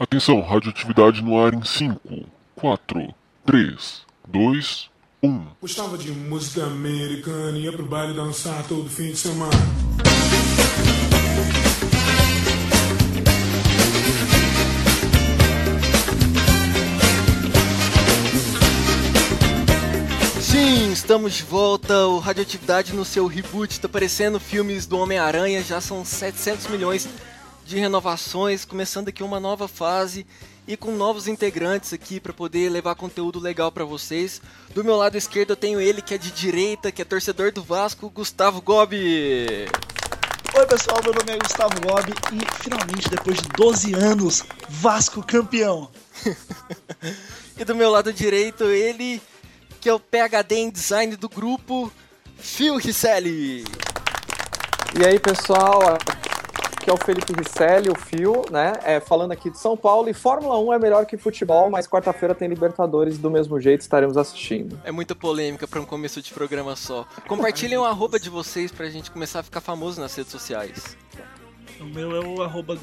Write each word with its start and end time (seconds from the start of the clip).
Atenção, 0.00 0.40
radioatividade 0.42 1.20
no 1.20 1.44
ar 1.44 1.52
em 1.52 1.64
5, 1.64 2.00
4, 2.54 3.12
3, 3.44 4.02
2, 4.28 4.90
1. 5.20 5.46
Gostava 5.60 5.98
de 5.98 6.12
música 6.12 6.66
americana, 6.66 7.58
ia 7.58 7.72
pro 7.72 7.84
baile 7.84 8.14
dançar 8.14 8.62
todo 8.68 8.88
fim 8.88 9.10
de 9.10 9.16
semana. 9.16 9.50
Sim, 20.40 20.92
estamos 20.92 21.34
de 21.34 21.42
volta. 21.42 22.06
O 22.06 22.20
Radioatividade 22.20 22.94
no 22.94 23.04
seu 23.04 23.26
reboot 23.26 23.72
está 23.72 23.88
parecendo 23.88 24.38
filmes 24.38 24.86
do 24.86 24.96
Homem-Aranha. 24.96 25.60
Já 25.60 25.80
são 25.80 26.04
700 26.04 26.68
milhões 26.68 27.08
de 27.68 27.78
renovações, 27.78 28.64
começando 28.64 29.08
aqui 29.08 29.22
uma 29.22 29.38
nova 29.38 29.68
fase 29.68 30.26
e 30.66 30.74
com 30.74 30.90
novos 30.92 31.28
integrantes 31.28 31.92
aqui 31.92 32.18
para 32.18 32.32
poder 32.32 32.70
levar 32.70 32.94
conteúdo 32.94 33.38
legal 33.38 33.70
para 33.70 33.84
vocês. 33.84 34.40
Do 34.74 34.82
meu 34.82 34.96
lado 34.96 35.18
esquerdo 35.18 35.50
eu 35.50 35.56
tenho 35.56 35.78
ele 35.78 36.00
que 36.00 36.14
é 36.14 36.18
de 36.18 36.30
direita, 36.30 36.90
que 36.90 37.02
é 37.02 37.04
torcedor 37.04 37.52
do 37.52 37.62
Vasco, 37.62 38.08
Gustavo 38.08 38.62
Gobi. 38.62 39.68
Oi 40.54 40.66
pessoal, 40.66 40.98
meu 41.04 41.12
nome 41.12 41.30
é 41.30 41.36
Gustavo 41.36 41.74
Gobi 41.78 42.14
e 42.32 42.62
finalmente, 42.62 43.10
depois 43.10 43.36
de 43.36 43.48
12 43.50 43.92
anos, 43.92 44.44
Vasco 44.66 45.22
campeão. 45.22 45.90
e 47.58 47.64
do 47.66 47.74
meu 47.74 47.90
lado 47.90 48.14
direito 48.14 48.64
ele 48.64 49.20
que 49.78 49.90
é 49.90 49.92
o 49.92 50.00
PhD 50.00 50.54
em 50.54 50.70
design 50.70 51.16
do 51.16 51.28
grupo, 51.28 51.92
Phil 52.38 52.78
Risselli. 52.78 53.62
E 54.98 55.04
aí 55.04 55.20
pessoal, 55.20 55.98
aqui 56.88 56.90
é 56.90 56.92
o 56.92 56.96
Felipe 56.96 57.32
Risselli, 57.32 57.90
o 57.90 57.94
Fio, 57.94 58.44
né? 58.50 58.72
É, 58.82 59.00
falando 59.00 59.32
aqui 59.32 59.50
de 59.50 59.58
São 59.58 59.76
Paulo. 59.76 60.08
E 60.08 60.14
Fórmula 60.14 60.58
1 60.58 60.72
é 60.72 60.78
melhor 60.78 61.04
que 61.06 61.16
futebol, 61.16 61.70
mas 61.70 61.86
quarta-feira 61.86 62.34
tem 62.34 62.48
Libertadores 62.48 63.18
do 63.18 63.30
mesmo 63.30 63.60
jeito, 63.60 63.82
estaremos 63.82 64.16
assistindo. 64.16 64.80
É 64.84 64.90
muita 64.90 65.14
polêmica 65.14 65.66
para 65.66 65.80
um 65.80 65.84
começo 65.84 66.22
de 66.22 66.32
programa 66.32 66.74
só. 66.76 67.06
Compartilhem 67.26 67.78
o 67.78 67.84
arroba 67.84 68.18
de 68.18 68.30
vocês 68.30 68.72
pra 68.72 68.88
gente 68.88 69.10
começar 69.10 69.40
a 69.40 69.42
ficar 69.42 69.60
famoso 69.60 70.00
nas 70.00 70.14
redes 70.14 70.32
sociais. 70.32 70.96
O 71.80 71.84
meu 71.84 72.16
é 72.16 72.20
o 72.20 72.42
arroba. 72.42 72.76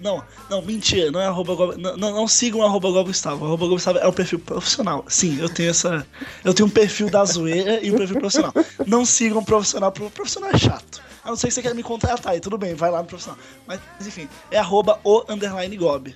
Não, 0.00 0.22
não, 0.50 0.62
mentira, 0.62 1.10
não 1.10 1.20
é 1.20 1.26
arroba 1.26 1.54
Gob... 1.54 1.76
não, 1.76 1.96
não, 1.96 2.12
não 2.12 2.28
sigam 2.28 2.60
o 2.60 2.64
arroba 2.64 2.90
Gustavo. 3.02 3.44
O 3.44 3.46
arroba 3.46 3.66
Gustavo 3.68 3.98
é 3.98 4.06
um 4.06 4.12
perfil 4.12 4.38
profissional. 4.38 5.04
Sim, 5.08 5.38
eu 5.40 5.48
tenho 5.48 5.70
essa. 5.70 6.06
Eu 6.44 6.52
tenho 6.52 6.66
um 6.66 6.70
perfil 6.70 7.08
da 7.08 7.24
zoeira 7.24 7.80
e 7.84 7.90
um 7.92 7.96
perfil 7.96 8.18
profissional. 8.18 8.52
Não 8.86 9.04
sigam 9.04 9.38
um 9.38 9.44
profissional, 9.44 9.90
o 9.90 10.10
profissional 10.10 10.50
é 10.50 10.58
chato. 10.58 11.02
A 11.24 11.28
não 11.28 11.36
ser 11.36 11.48
que 11.48 11.54
você 11.54 11.62
queira 11.62 11.74
me 11.74 11.82
contratar, 11.82 12.32
aí 12.32 12.40
tudo 12.40 12.58
bem, 12.58 12.74
vai 12.74 12.90
lá 12.90 12.98
no 12.98 13.06
profissional. 13.06 13.40
Mas, 13.66 13.80
enfim, 14.06 14.28
é 14.50 14.58
arroba 14.58 15.00
o 15.02 15.24
underline 15.28 15.76
Gob. 15.76 16.14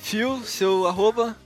Fio, 0.00 0.40
seu 0.44 0.86
arroba? 0.86 1.36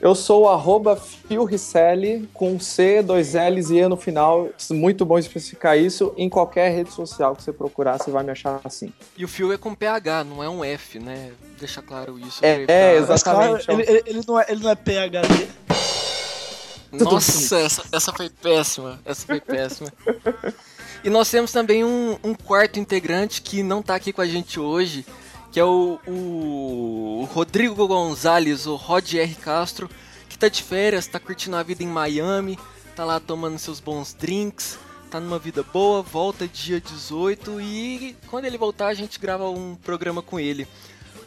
Eu 0.00 0.14
sou 0.14 0.44
o 0.44 0.48
arroba 0.48 1.00
Ricelli, 1.28 2.26
com 2.32 2.58
C, 2.58 3.02
dois 3.02 3.34
L's 3.34 3.68
e 3.70 3.76
E 3.76 3.88
no 3.88 3.98
final. 3.98 4.48
Muito 4.70 5.04
bom 5.04 5.18
especificar 5.18 5.76
isso. 5.78 6.14
Em 6.16 6.28
qualquer 6.28 6.74
rede 6.74 6.90
social 6.90 7.36
que 7.36 7.42
você 7.42 7.52
procurar, 7.52 7.98
você 7.98 8.10
vai 8.10 8.24
me 8.24 8.30
achar 8.30 8.60
assim. 8.64 8.92
E 9.16 9.24
o 9.24 9.28
Fio 9.28 9.52
é 9.52 9.58
com 9.58 9.74
PH, 9.74 10.24
não 10.24 10.42
é 10.42 10.48
um 10.48 10.64
F, 10.64 10.98
né? 10.98 11.32
Deixa 11.58 11.82
claro 11.82 12.18
isso. 12.18 12.42
É, 12.42 12.64
é 12.66 12.96
exatamente. 12.96 13.66
Claro, 13.66 13.82
ele, 13.82 14.02
ele, 14.06 14.20
não 14.26 14.40
é, 14.40 14.46
ele 14.48 14.62
não 14.62 14.70
é 14.70 14.74
PHD. 14.74 15.48
Nossa, 16.92 17.58
essa, 17.58 17.84
essa 17.92 18.12
foi 18.12 18.30
péssima. 18.30 18.98
Essa 19.04 19.26
foi 19.26 19.40
péssima. 19.40 19.92
E 21.02 21.08
nós 21.08 21.30
temos 21.30 21.50
também 21.50 21.82
um, 21.82 22.18
um, 22.22 22.34
quarto 22.34 22.78
integrante 22.78 23.40
que 23.40 23.62
não 23.62 23.80
está 23.80 23.94
aqui 23.94 24.12
com 24.12 24.20
a 24.20 24.26
gente 24.26 24.60
hoje, 24.60 25.06
que 25.50 25.58
é 25.58 25.64
o, 25.64 25.98
o, 26.06 27.28
Rodrigo 27.32 27.86
Gonzalez, 27.86 28.66
o 28.66 28.76
Rod 28.76 29.14
R. 29.14 29.34
Castro, 29.34 29.88
que 30.28 30.36
está 30.36 30.48
de 30.48 30.62
férias, 30.62 31.06
está 31.06 31.18
curtindo 31.18 31.56
a 31.56 31.62
vida 31.62 31.82
em 31.82 31.88
Miami, 31.88 32.58
está 32.88 33.04
lá 33.04 33.18
tomando 33.18 33.58
seus 33.58 33.80
bons 33.80 34.14
drinks, 34.14 34.78
está 35.04 35.18
numa 35.18 35.38
vida 35.38 35.64
boa, 35.72 36.02
volta 36.02 36.46
dia 36.46 36.80
18 36.80 37.60
e 37.60 38.16
quando 38.28 38.44
ele 38.44 38.56
voltar 38.56 38.88
a 38.88 38.94
gente 38.94 39.18
grava 39.18 39.48
um 39.50 39.74
programa 39.74 40.22
com 40.22 40.38
ele. 40.38 40.68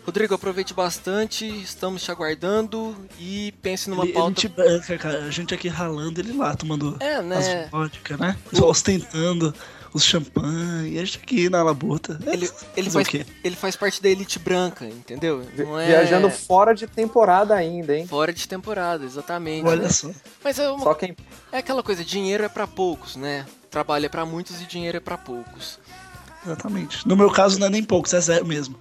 Rodrigo, 0.05 0.33
aproveite 0.33 0.73
bastante, 0.73 1.45
estamos 1.45 2.03
te 2.03 2.11
aguardando 2.11 2.95
e 3.17 3.53
pense 3.61 3.89
numa 3.89 4.03
ele, 4.03 4.11
pauta. 4.11 4.29
Ele 4.31 4.35
te 4.35 4.47
banca, 4.49 4.97
cara. 4.97 5.23
A 5.25 5.31
gente 5.31 5.53
aqui 5.53 5.69
ralando, 5.69 6.19
ele 6.19 6.33
lá 6.33 6.55
tomando 6.55 6.97
é, 6.99 7.21
né? 7.21 7.37
as 7.63 7.69
vodka, 7.71 8.17
né? 8.17 8.37
O... 8.51 8.65
Ostentando 8.65 9.53
os 9.93 10.03
champanhe, 10.03 10.93
e 10.93 10.99
a 10.99 11.05
gente 11.05 11.19
aqui 11.19 11.49
na 11.49 11.61
labuta. 11.63 12.19
É, 12.25 12.33
ele, 12.33 12.49
ele, 12.75 12.89
faz, 12.89 13.07
ele 13.43 13.55
faz 13.55 13.75
parte 13.75 14.01
da 14.01 14.09
elite 14.09 14.39
branca, 14.39 14.85
entendeu? 14.85 15.45
Não 15.57 15.79
é... 15.79 15.87
Viajando 15.87 16.29
fora 16.29 16.73
de 16.73 16.87
temporada 16.87 17.53
ainda, 17.53 17.95
hein? 17.95 18.07
Fora 18.07 18.33
de 18.33 18.47
temporada, 18.47 19.05
exatamente. 19.05 19.65
Olha 19.67 19.83
né? 19.83 19.89
só. 19.89 20.09
Mas 20.43 20.57
é, 20.57 20.69
uma... 20.69 20.83
só 20.83 20.93
quem... 20.93 21.15
é 21.51 21.57
aquela 21.59 21.83
coisa, 21.83 22.03
dinheiro 22.03 22.43
é 22.43 22.49
para 22.49 22.65
poucos, 22.65 23.15
né? 23.15 23.45
Trabalho 23.69 24.05
é 24.05 24.09
para 24.09 24.25
muitos 24.25 24.61
e 24.61 24.65
dinheiro 24.65 24.97
é 24.97 24.99
para 24.99 25.17
poucos. 25.17 25.79
Exatamente. 26.45 27.07
No 27.07 27.15
meu 27.15 27.31
caso 27.31 27.59
não 27.59 27.67
é 27.67 27.69
nem 27.69 27.83
poucos, 27.83 28.13
é 28.13 28.19
zero 28.19 28.45
mesmo. 28.45 28.77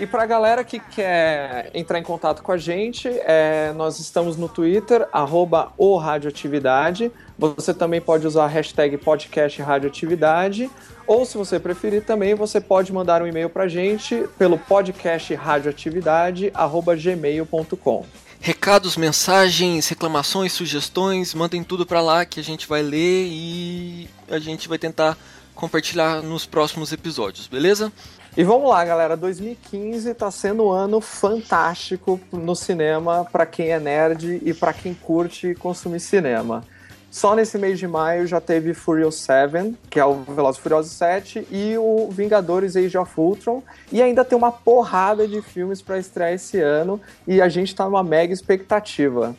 E 0.00 0.06
para 0.06 0.24
a 0.24 0.26
galera 0.26 0.64
que 0.64 0.80
quer 0.80 1.70
entrar 1.72 1.98
em 1.98 2.02
contato 2.02 2.42
com 2.42 2.52
a 2.52 2.58
gente, 2.58 3.08
é, 3.08 3.72
nós 3.76 4.00
estamos 4.00 4.36
no 4.36 4.48
Twitter, 4.48 5.06
arroba 5.12 5.72
o 5.76 5.96
Radioatividade. 5.96 7.12
Você 7.38 7.72
também 7.72 8.00
pode 8.00 8.26
usar 8.26 8.44
a 8.44 8.48
hashtag 8.48 8.98
podcast 8.98 9.62
radioatividade. 9.62 10.68
Ou, 11.06 11.24
se 11.24 11.38
você 11.38 11.60
preferir 11.60 12.04
também, 12.04 12.34
você 12.34 12.60
pode 12.60 12.92
mandar 12.92 13.22
um 13.22 13.26
e-mail 13.26 13.48
para 13.48 13.64
a 13.64 13.68
gente 13.68 14.28
pelo 14.36 14.58
podcast 14.58 15.34
radioatividade@gmail.com. 15.34 18.04
Recados, 18.40 18.96
mensagens, 18.96 19.88
reclamações, 19.88 20.52
sugestões, 20.52 21.34
mandem 21.34 21.64
tudo 21.64 21.84
para 21.84 22.00
lá 22.00 22.24
que 22.24 22.38
a 22.38 22.44
gente 22.44 22.68
vai 22.68 22.82
ler 22.82 23.26
e 23.28 24.08
a 24.30 24.38
gente 24.38 24.68
vai 24.68 24.78
tentar 24.78 25.18
compartilhar 25.58 26.22
nos 26.22 26.46
próximos 26.46 26.92
episódios, 26.92 27.48
beleza? 27.48 27.92
E 28.36 28.44
vamos 28.44 28.70
lá, 28.70 28.84
galera. 28.84 29.16
2015 29.16 30.08
está 30.08 30.30
sendo 30.30 30.66
um 30.66 30.70
ano 30.70 31.00
fantástico 31.00 32.20
no 32.32 32.54
cinema 32.54 33.24
para 33.24 33.44
quem 33.44 33.70
é 33.70 33.80
nerd 33.80 34.40
e 34.44 34.54
para 34.54 34.72
quem 34.72 34.94
curte 34.94 35.56
consumir 35.56 35.98
cinema. 35.98 36.62
Só 37.10 37.34
nesse 37.34 37.58
mês 37.58 37.76
de 37.76 37.88
maio 37.88 38.24
já 38.24 38.40
teve 38.40 38.72
Furious 38.72 39.16
7, 39.16 39.74
que 39.90 39.98
é 39.98 40.04
o 40.04 40.22
Velozes 40.22 40.60
Furiosos 40.60 40.92
7, 40.92 41.48
e 41.50 41.76
o 41.76 42.08
Vingadores 42.08 42.76
Age 42.76 42.96
of 42.96 43.10
Ultron. 43.16 43.60
E 43.90 44.00
ainda 44.00 44.24
tem 44.24 44.38
uma 44.38 44.52
porrada 44.52 45.26
de 45.26 45.42
filmes 45.42 45.82
para 45.82 45.98
estrear 45.98 46.32
esse 46.32 46.60
ano 46.60 47.00
e 47.26 47.40
a 47.40 47.48
gente 47.48 47.74
tá 47.74 47.84
numa 47.84 48.04
mega 48.04 48.32
expectativa. 48.32 49.34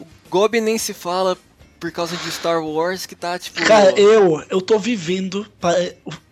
O 0.00 0.04
Gobi 0.28 0.60
nem 0.60 0.78
se 0.78 0.92
fala 0.92 1.38
por 1.84 1.92
causa 1.92 2.16
de 2.16 2.30
Star 2.30 2.64
Wars 2.64 3.04
que 3.04 3.14
tá, 3.14 3.38
tipo. 3.38 3.62
Cara, 3.62 3.90
eu, 4.00 4.42
eu 4.48 4.62
tô 4.62 4.78
vivendo 4.78 5.46
pra, 5.60 5.74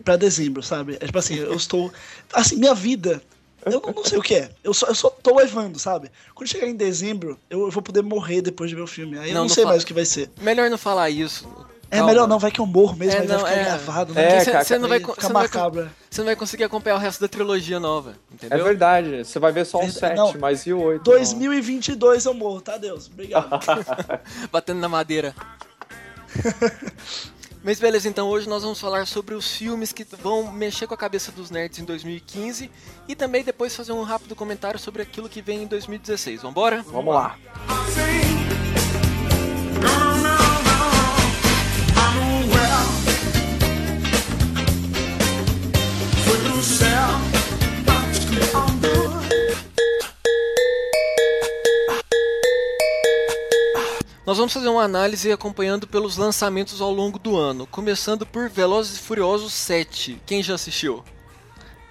pra 0.03 0.15
dezembro, 0.15 0.63
sabe? 0.63 0.97
É 0.99 1.05
tipo 1.05 1.19
assim, 1.19 1.35
eu 1.35 1.53
estou. 1.53 1.93
Assim, 2.33 2.55
minha 2.55 2.73
vida. 2.73 3.21
Eu 3.63 3.73
não, 3.73 3.93
não 3.93 4.03
sei 4.03 4.17
o 4.17 4.21
que 4.21 4.33
é. 4.33 4.49
Eu 4.63 4.73
só, 4.73 4.87
eu 4.87 4.95
só 4.95 5.11
tô 5.11 5.35
levando, 5.37 5.77
sabe? 5.77 6.11
Quando 6.33 6.49
chegar 6.49 6.67
em 6.67 6.75
dezembro, 6.75 7.39
eu, 7.51 7.61
eu 7.61 7.71
vou 7.71 7.83
poder 7.83 8.01
morrer 8.01 8.41
depois 8.41 8.69
de 8.71 8.75
ver 8.75 8.81
o 8.81 8.87
filme. 8.87 9.17
Aí 9.17 9.25
não, 9.25 9.27
eu 9.27 9.33
não, 9.35 9.41
não 9.43 9.49
sei 9.49 9.63
mais 9.63 9.83
o 9.83 9.85
que 9.85 9.93
vai 9.93 10.05
ser. 10.05 10.31
Melhor 10.41 10.71
não 10.71 10.77
falar 10.77 11.11
isso. 11.11 11.47
É 11.93 11.97
Calma. 11.97 12.11
melhor 12.11 12.27
não, 12.27 12.39
vai 12.39 12.49
que 12.49 12.59
eu 12.59 12.65
morro 12.65 12.95
mesmo, 12.95 13.21
é, 13.21 13.23
não, 13.27 13.39
vai 13.39 13.51
ficar 13.51 13.61
é, 13.61 13.65
gravado, 13.65 14.13
né? 14.15 14.37
É, 14.37 14.63
você 14.63 14.79
não 14.79 14.89
vai, 14.89 14.99
você 14.99 15.27
não 15.27 15.33
vai, 15.33 15.47
você 15.47 16.21
não 16.21 16.25
vai 16.25 16.35
conseguir 16.35 16.63
acompanhar 16.63 16.95
o 16.95 16.99
resto 16.99 17.21
da 17.21 17.27
trilogia 17.27 17.79
nova, 17.79 18.15
entendeu? 18.33 18.57
É 18.57 18.63
verdade, 18.63 19.23
você 19.23 19.37
vai 19.37 19.51
ver 19.51 19.63
só 19.63 19.79
o 19.79 19.87
7, 19.87 20.39
mas 20.39 20.65
e 20.65 20.73
o 20.73 20.81
8? 20.81 21.03
2022 21.03 22.25
não. 22.25 22.31
eu 22.31 22.37
morro, 22.37 22.61
tá, 22.61 22.77
Deus? 22.79 23.05
Obrigado. 23.13 23.47
Batendo 24.51 24.79
na 24.79 24.89
madeira. 24.89 25.35
Mas 27.63 27.79
beleza, 27.79 28.09
então 28.09 28.27
hoje 28.27 28.49
nós 28.49 28.61
vamos 28.61 28.77
falar 28.77 29.07
sobre 29.07 29.35
os 29.35 29.55
filmes 29.55 29.93
que 29.93 30.03
vão 30.03 30.51
mexer 30.51 30.85
com 30.85 30.93
a 30.93 30.97
cabeça 30.97 31.31
dos 31.31 31.49
nerds 31.49 31.79
em 31.79 31.85
2015 31.85 32.69
e 33.07 33.15
também 33.15 33.41
depois 33.41 33.73
fazer 33.73 33.93
um 33.93 34.03
rápido 34.03 34.35
comentário 34.35 34.77
sobre 34.77 35.01
aquilo 35.01 35.29
que 35.29 35.41
vem 35.41 35.63
em 35.63 35.67
2016. 35.67 36.41
Vambora? 36.41 36.81
Vamos 36.81 37.13
lá. 37.13 37.37
Nós 54.33 54.39
vamos 54.39 54.53
fazer 54.53 54.67
uma 54.67 54.81
análise 54.81 55.31
acompanhando 55.31 55.85
pelos 55.85 56.17
lançamentos 56.17 56.81
ao 56.81 56.91
longo 56.91 57.19
do 57.19 57.37
ano, 57.37 57.67
começando 57.67 58.25
por 58.25 58.49
Velozes 58.49 58.97
e 58.97 58.99
Furiosos 58.99 59.53
7. 59.53 60.19
Quem 60.25 60.41
já 60.41 60.55
assistiu? 60.55 61.03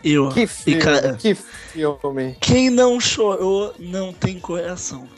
Eu. 0.02 0.28
Que 0.30 0.44
filme, 0.48 0.80
e, 0.80 0.82
cara, 0.82 1.14
que 1.14 1.36
filme. 1.36 2.36
Quem 2.40 2.68
não 2.68 2.98
chorou 2.98 3.72
não 3.78 4.12
tem 4.12 4.40
coração. 4.40 5.08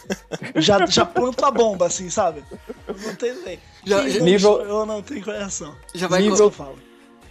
já, 0.56 0.86
já 0.86 1.04
planta 1.04 1.48
a 1.48 1.50
bomba, 1.50 1.84
assim, 1.84 2.08
sabe? 2.08 2.42
Não 2.88 3.14
tem 3.14 3.34
nem. 3.44 3.58
Já, 3.84 4.00
quem 4.00 4.10
já, 4.12 4.18
não 4.20 4.24
nível, 4.24 4.50
chorou 4.50 4.86
não 4.86 5.02
tem 5.02 5.20
coração. 5.20 5.76
Já 5.94 6.08
vai, 6.08 6.22
nível, 6.22 6.50
falo. 6.50 6.78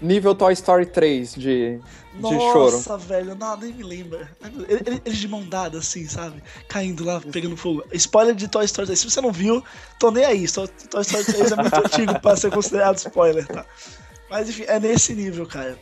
Nível 0.01 0.33
Toy 0.35 0.53
Story 0.53 0.85
3 0.85 1.33
de, 1.35 1.77
de 2.13 2.21
choro. 2.21 2.71
Nossa, 2.71 2.97
velho, 2.97 3.35
não, 3.35 3.57
nem 3.57 3.73
me 3.73 3.83
ele- 4.87 5.01
Eles 5.05 5.17
de 5.17 5.27
mão 5.27 5.43
dada, 5.47 5.77
assim, 5.79 6.07
sabe? 6.07 6.41
Caindo 6.67 7.03
lá, 7.03 7.21
pegando 7.31 7.55
fogo. 7.57 7.83
Spoiler 7.93 8.35
de 8.35 8.47
Toy 8.47 8.65
Story 8.65 8.87
3. 8.87 8.99
Se 8.99 9.09
você 9.09 9.21
não 9.21 9.31
viu, 9.31 9.63
tô 9.99 10.11
nem 10.11 10.25
aí. 10.25 10.45
Toy 10.51 11.01
Story 11.01 11.25
3 11.25 11.51
é 11.51 11.55
muito 11.55 11.75
antigo 11.85 12.19
pra 12.19 12.35
ser 12.35 12.51
considerado 12.51 12.97
spoiler, 12.97 13.45
tá? 13.47 13.65
Mas 14.29 14.47
enfim, 14.49 14.63
é 14.67 14.79
nesse 14.79 15.13
nível, 15.13 15.45
cara. 15.47 15.77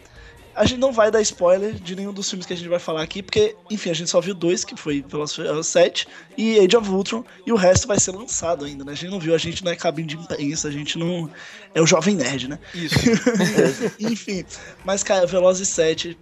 A 0.58 0.66
gente 0.66 0.80
não 0.80 0.92
vai 0.92 1.12
dar 1.12 1.22
spoiler 1.22 1.74
de 1.76 1.96
nenhum 1.96 2.12
dos 2.12 2.28
filmes 2.30 2.46
que 2.46 2.52
a 2.54 2.56
gente 2.58 2.68
vai 2.68 2.80
falar 2.80 3.04
aqui, 3.04 3.22
porque, 3.22 3.56
enfim, 3.70 3.92
a 3.92 3.94
gente 3.94 4.10
só 4.10 4.20
viu 4.20 4.34
dois, 4.34 4.66
que 4.66 4.76
foi 4.76 5.06
Velozes 5.08 5.34
e 5.34 5.36
Furiosos 5.38 5.68
7 5.68 6.08
e 6.36 6.60
Age 6.60 6.76
of 6.76 6.90
Ultron, 6.90 7.24
e 7.46 7.52
o 7.52 7.56
resto 7.56 7.88
vai 7.88 8.00
ser 8.00 8.12
lançado 8.12 8.66
ainda, 8.66 8.84
né? 8.84 8.92
A 8.94 8.96
gente 8.96 9.12
não 9.12 9.20
viu, 9.20 9.36
a 9.36 9.38
gente 9.38 9.64
não 9.64 9.72
é 9.72 9.76
cabine 9.76 10.08
de 10.08 10.16
imprensa, 10.18 10.68
a 10.68 10.72
gente 10.72 10.98
não... 10.98 11.30
É 11.76 11.82
o 11.82 11.86
Jovem 11.86 12.16
Nerd, 12.16 12.48
né? 12.48 12.60
Isso. 12.74 12.96
Enfim, 14.00 14.44
mas 14.84 15.04
cara, 15.04 15.26
Velozes 15.28 15.68
7, 15.70 16.18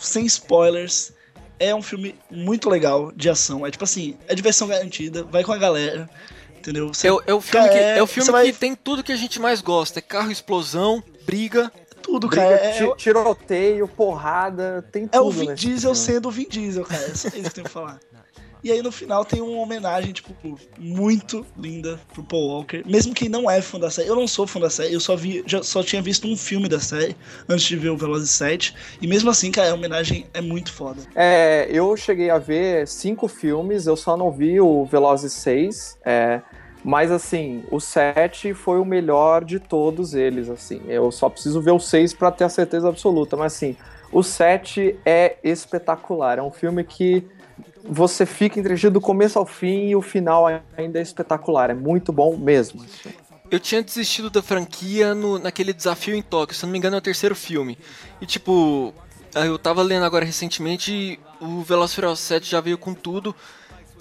sem 0.00 0.24
spoilers, 0.26 1.12
é 1.58 1.74
um 1.74 1.82
filme 1.82 2.14
muito 2.30 2.68
legal 2.70 3.12
de 3.14 3.28
ação. 3.28 3.66
É 3.66 3.70
tipo 3.70 3.84
assim, 3.84 4.16
é 4.28 4.34
diversão 4.34 4.68
garantida, 4.68 5.24
vai 5.24 5.42
com 5.44 5.52
a 5.52 5.58
galera, 5.58 6.08
entendeu? 6.56 6.88
Você- 6.94 7.08
É, 7.08 7.12
o- 7.12 7.22
é 7.26 7.34
o 7.34 7.40
filme, 7.40 7.68
que, 7.68 7.74
é 7.78 8.02
o 8.02 8.06
filme 8.06 8.30
vai- 8.30 8.52
que 8.52 8.58
tem 8.58 8.74
tudo 8.74 9.02
que 9.02 9.12
a 9.12 9.16
gente 9.16 9.40
mais 9.40 9.60
gosta. 9.60 9.98
É 9.98 10.02
carro, 10.02 10.30
explosão, 10.30 11.02
briga. 11.26 11.70
Tudo, 12.12 12.28
Briga, 12.28 12.42
cara. 12.42 12.54
É, 12.56 12.72
ti- 12.72 12.96
tiroteio, 12.96 13.88
porrada, 13.88 14.84
tem 14.92 15.04
é 15.04 15.06
tudo. 15.08 15.26
o 15.26 15.30
Vin 15.30 15.46
nesse 15.48 15.66
Diesel 15.66 15.94
sendo 15.94 16.28
o 16.28 16.30
Vin 16.30 16.46
Diesel, 16.48 16.84
cara. 16.84 17.02
É 17.02 17.14
só 17.14 17.28
isso 17.28 17.30
que 17.30 17.46
eu 17.46 17.50
tenho 17.50 17.66
que 17.66 17.72
falar. 17.72 17.98
E 18.64 18.70
aí 18.70 18.80
no 18.80 18.92
final 18.92 19.24
tem 19.24 19.40
uma 19.40 19.60
homenagem, 19.60 20.12
tipo, 20.12 20.32
muito 20.78 21.44
linda 21.58 21.98
pro 22.12 22.22
Paul 22.22 22.46
Walker. 22.48 22.84
Mesmo 22.86 23.12
quem 23.12 23.28
não 23.28 23.50
é 23.50 23.60
fã 23.60 23.76
da 23.80 23.90
série, 23.90 24.06
eu 24.08 24.14
não 24.14 24.28
sou 24.28 24.46
fã 24.46 24.60
da 24.60 24.70
série, 24.70 24.94
eu 24.94 25.00
só 25.00 25.16
vi, 25.16 25.42
já, 25.46 25.64
só 25.64 25.82
tinha 25.82 26.00
visto 26.00 26.28
um 26.28 26.36
filme 26.36 26.68
da 26.68 26.78
série 26.78 27.16
antes 27.48 27.64
de 27.64 27.76
ver 27.76 27.88
o 27.88 27.96
Velozes 27.96 28.30
7. 28.30 28.72
E 29.00 29.06
mesmo 29.08 29.28
assim, 29.30 29.50
cara, 29.50 29.72
a 29.72 29.74
homenagem 29.74 30.26
é 30.32 30.40
muito 30.40 30.72
foda. 30.72 31.02
É, 31.16 31.66
eu 31.72 31.96
cheguei 31.96 32.30
a 32.30 32.38
ver 32.38 32.86
cinco 32.86 33.26
filmes, 33.26 33.86
eu 33.88 33.96
só 33.96 34.16
não 34.16 34.30
vi 34.30 34.60
o 34.60 34.84
Velozes 34.84 35.32
6. 35.32 35.98
É, 36.04 36.40
mas 36.84 37.10
assim, 37.10 37.64
o 37.70 37.80
7 37.80 38.54
foi 38.54 38.80
o 38.80 38.84
melhor 38.84 39.44
de 39.44 39.60
todos 39.60 40.14
eles, 40.14 40.48
assim. 40.48 40.80
Eu 40.88 41.10
só 41.12 41.28
preciso 41.28 41.60
ver 41.60 41.70
o 41.70 41.78
6 41.78 42.14
pra 42.14 42.30
ter 42.30 42.44
a 42.44 42.48
certeza 42.48 42.88
absoluta, 42.88 43.36
mas 43.36 43.54
assim, 43.54 43.76
o 44.10 44.22
7 44.22 44.98
é 45.04 45.36
espetacular. 45.44 46.38
É 46.38 46.42
um 46.42 46.50
filme 46.50 46.82
que 46.82 47.24
você 47.84 48.26
fica 48.26 48.58
entretido 48.58 48.94
do 48.94 49.00
começo 49.00 49.38
ao 49.38 49.46
fim 49.46 49.88
e 49.88 49.96
o 49.96 50.02
final 50.02 50.46
ainda 50.76 50.98
é 50.98 51.02
espetacular. 51.02 51.70
É 51.70 51.74
muito 51.74 52.12
bom 52.12 52.36
mesmo. 52.36 52.82
assim. 52.82 53.14
Eu 53.50 53.60
tinha 53.60 53.82
desistido 53.82 54.30
da 54.30 54.42
franquia 54.42 55.14
no, 55.14 55.38
naquele 55.38 55.72
desafio 55.72 56.14
em 56.14 56.22
Tóquio, 56.22 56.56
se 56.56 56.64
não 56.64 56.72
me 56.72 56.78
engano 56.78 56.96
é 56.96 56.98
o 56.98 57.02
terceiro 57.02 57.34
filme. 57.34 57.78
E 58.20 58.26
tipo, 58.26 58.94
eu 59.34 59.58
tava 59.58 59.82
lendo 59.82 60.04
agora 60.04 60.24
recentemente 60.24 60.92
e 60.92 61.20
o 61.38 61.64
Furiosos 61.64 62.20
7 62.20 62.50
já 62.50 62.60
veio 62.60 62.78
com 62.78 62.94
tudo. 62.94 63.34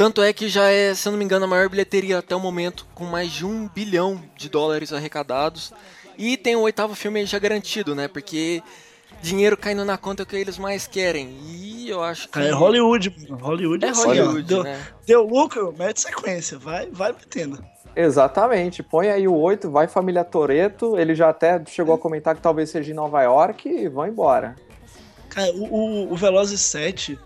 Tanto 0.01 0.23
é 0.23 0.33
que 0.33 0.49
já 0.49 0.67
é, 0.67 0.95
se 0.95 1.07
eu 1.07 1.11
não 1.11 1.19
me 1.19 1.23
engano, 1.23 1.45
a 1.45 1.47
maior 1.47 1.69
bilheteria 1.69 2.17
até 2.17 2.35
o 2.35 2.39
momento, 2.39 2.87
com 2.95 3.05
mais 3.05 3.31
de 3.31 3.45
um 3.45 3.67
bilhão 3.67 4.19
de 4.35 4.49
dólares 4.49 4.91
arrecadados. 4.91 5.71
E 6.17 6.35
tem 6.37 6.55
o 6.55 6.61
oitavo 6.61 6.95
filme 6.95 7.19
aí 7.19 7.27
já 7.27 7.37
garantido, 7.37 7.93
né? 7.93 8.07
Porque 8.07 8.63
dinheiro 9.21 9.55
caindo 9.55 9.85
na 9.85 9.99
conta 9.99 10.23
é 10.23 10.23
o 10.23 10.25
que 10.25 10.35
eles 10.35 10.57
mais 10.57 10.87
querem. 10.87 11.37
E 11.45 11.87
eu 11.87 12.01
acho 12.01 12.25
que. 12.25 12.33
Cara, 12.33 12.47
é 12.47 12.51
Hollywood, 12.51 13.15
mano. 13.15 13.43
Hollywood 13.43 13.85
É 13.85 13.91
ó. 13.91 13.93
Hollywood, 13.93 14.41
Deu, 14.41 14.63
né? 14.63 14.87
deu 15.05 15.21
lucro, 15.23 15.71
mete 15.77 16.01
sequência, 16.01 16.57
vai, 16.57 16.89
vai 16.89 17.11
metendo. 17.11 17.63
Exatamente. 17.95 18.81
Põe 18.81 19.11
aí 19.11 19.27
o 19.27 19.35
8, 19.35 19.69
vai 19.69 19.87
família 19.87 20.23
Toreto. 20.23 20.97
Ele 20.97 21.13
já 21.13 21.29
até 21.29 21.63
chegou 21.67 21.93
a 21.93 21.99
comentar 21.99 22.33
que 22.33 22.41
talvez 22.41 22.71
seja 22.71 22.89
em 22.89 22.95
Nova 22.95 23.21
York 23.21 23.69
e 23.69 23.87
vão 23.87 24.07
embora. 24.07 24.55
Cara, 25.29 25.51
o, 25.53 26.07
o, 26.07 26.11
o 26.11 26.15
Velozes 26.15 26.59
7, 26.61 27.19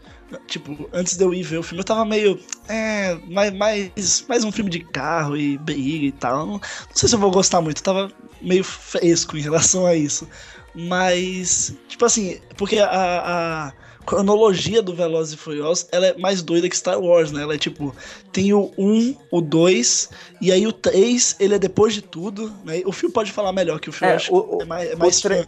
tipo, 0.47 0.89
antes 0.93 1.15
de 1.17 1.23
eu 1.23 1.33
ir 1.33 1.43
ver 1.43 1.57
o 1.59 1.63
filme, 1.63 1.79
eu 1.81 1.85
tava 1.85 2.05
meio. 2.05 2.39
É, 2.67 3.15
mais, 3.27 3.53
mais, 3.53 4.25
mais 4.27 4.43
um 4.43 4.51
filme 4.51 4.69
de 4.69 4.79
carro 4.79 5.37
e 5.37 5.57
briga 5.57 6.05
e 6.07 6.11
tal. 6.11 6.45
Não, 6.45 6.53
não 6.53 6.61
sei 6.93 7.07
se 7.09 7.15
eu 7.15 7.19
vou 7.19 7.31
gostar 7.31 7.61
muito, 7.61 7.77
eu 7.79 7.83
tava 7.83 8.11
meio 8.41 8.63
fresco 8.63 9.37
em 9.37 9.41
relação 9.41 9.85
a 9.85 9.95
isso. 9.95 10.27
Mas, 10.73 11.73
tipo 11.87 12.03
assim, 12.05 12.39
porque 12.57 12.79
a, 12.79 12.89
a 12.89 13.73
cronologia 14.05 14.81
do 14.81 14.93
Velozes 14.93 15.33
e 15.33 15.37
Furiosos, 15.37 15.87
ela 15.91 16.07
é 16.07 16.17
mais 16.17 16.41
doida 16.41 16.69
que 16.69 16.77
Star 16.77 16.99
Wars, 16.99 17.31
né? 17.31 17.41
Ela 17.43 17.55
é 17.55 17.57
tipo, 17.57 17.95
tem 18.31 18.53
o 18.53 18.71
1, 18.77 19.15
o 19.31 19.41
2, 19.41 20.09
e 20.41 20.51
aí 20.51 20.67
o 20.67 20.71
3, 20.73 21.35
ele 21.39 21.55
é 21.55 21.59
depois 21.59 21.93
de 21.93 22.01
tudo, 22.01 22.53
né? 22.63 22.81
O 22.85 22.91
filme 22.91 23.13
pode 23.13 23.31
falar 23.31 23.51
melhor, 23.53 23.79
que 23.79 23.89
o 23.89 23.93
filme 23.93 24.11
É, 24.11 24.15
acho 24.17 24.33
o- 24.33 24.57
que 24.57 24.63
é 24.63 24.65
mais, 24.65 24.89
é 24.91 24.95
o 24.95 24.99
mais 24.99 25.21
fã. 25.21 25.45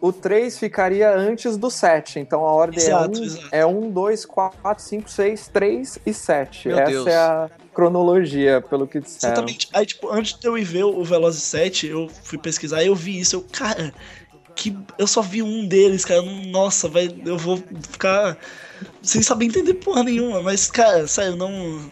O 0.00 0.12
3 0.12 0.58
ficaria 0.58 1.14
antes 1.14 1.58
do 1.58 1.70
7, 1.70 2.20
então 2.20 2.42
a 2.44 2.52
ordem 2.52 2.78
Exato, 2.78 3.20
é, 3.20 3.24
exato. 3.24 3.46
1, 3.46 3.48
é 3.52 3.66
1, 3.66 3.90
2, 3.90 4.24
4, 4.24 4.82
5, 4.82 5.10
6, 5.10 5.48
3 5.48 5.98
e 6.06 6.14
7. 6.14 6.68
Meu 6.68 6.78
Essa 6.78 6.90
Deus. 6.90 7.06
é 7.06 7.16
a 7.16 7.50
cronologia, 7.74 8.62
pelo 8.62 8.86
que 8.86 8.98
disseram. 8.98 9.34
Exatamente. 9.34 9.68
Aí, 9.74 9.84
tipo, 9.84 10.10
antes 10.10 10.38
de 10.38 10.46
eu 10.46 10.56
ir 10.56 10.64
ver 10.64 10.84
o 10.84 11.04
Velozes 11.04 11.42
7, 11.42 11.86
eu 11.86 12.08
fui 12.22 12.38
pesquisar 12.38 12.82
e 12.82 12.86
eu 12.86 12.94
vi 12.94 13.20
isso. 13.20 13.36
Eu, 13.36 13.44
cara, 13.52 13.92
que 14.54 14.76
eu 14.98 15.06
só 15.06 15.20
vi 15.22 15.42
um 15.42 15.66
deles, 15.66 16.04
cara. 16.04 16.22
Nossa, 16.22 16.88
vai, 16.88 17.14
eu 17.24 17.36
vou 17.36 17.62
ficar 17.90 18.38
sem 19.02 19.22
saber 19.22 19.46
entender 19.46 19.74
porra 19.74 20.02
nenhuma. 20.02 20.42
Mas, 20.42 20.70
cara, 20.70 21.06
sério, 21.06 21.36
não. 21.36 21.90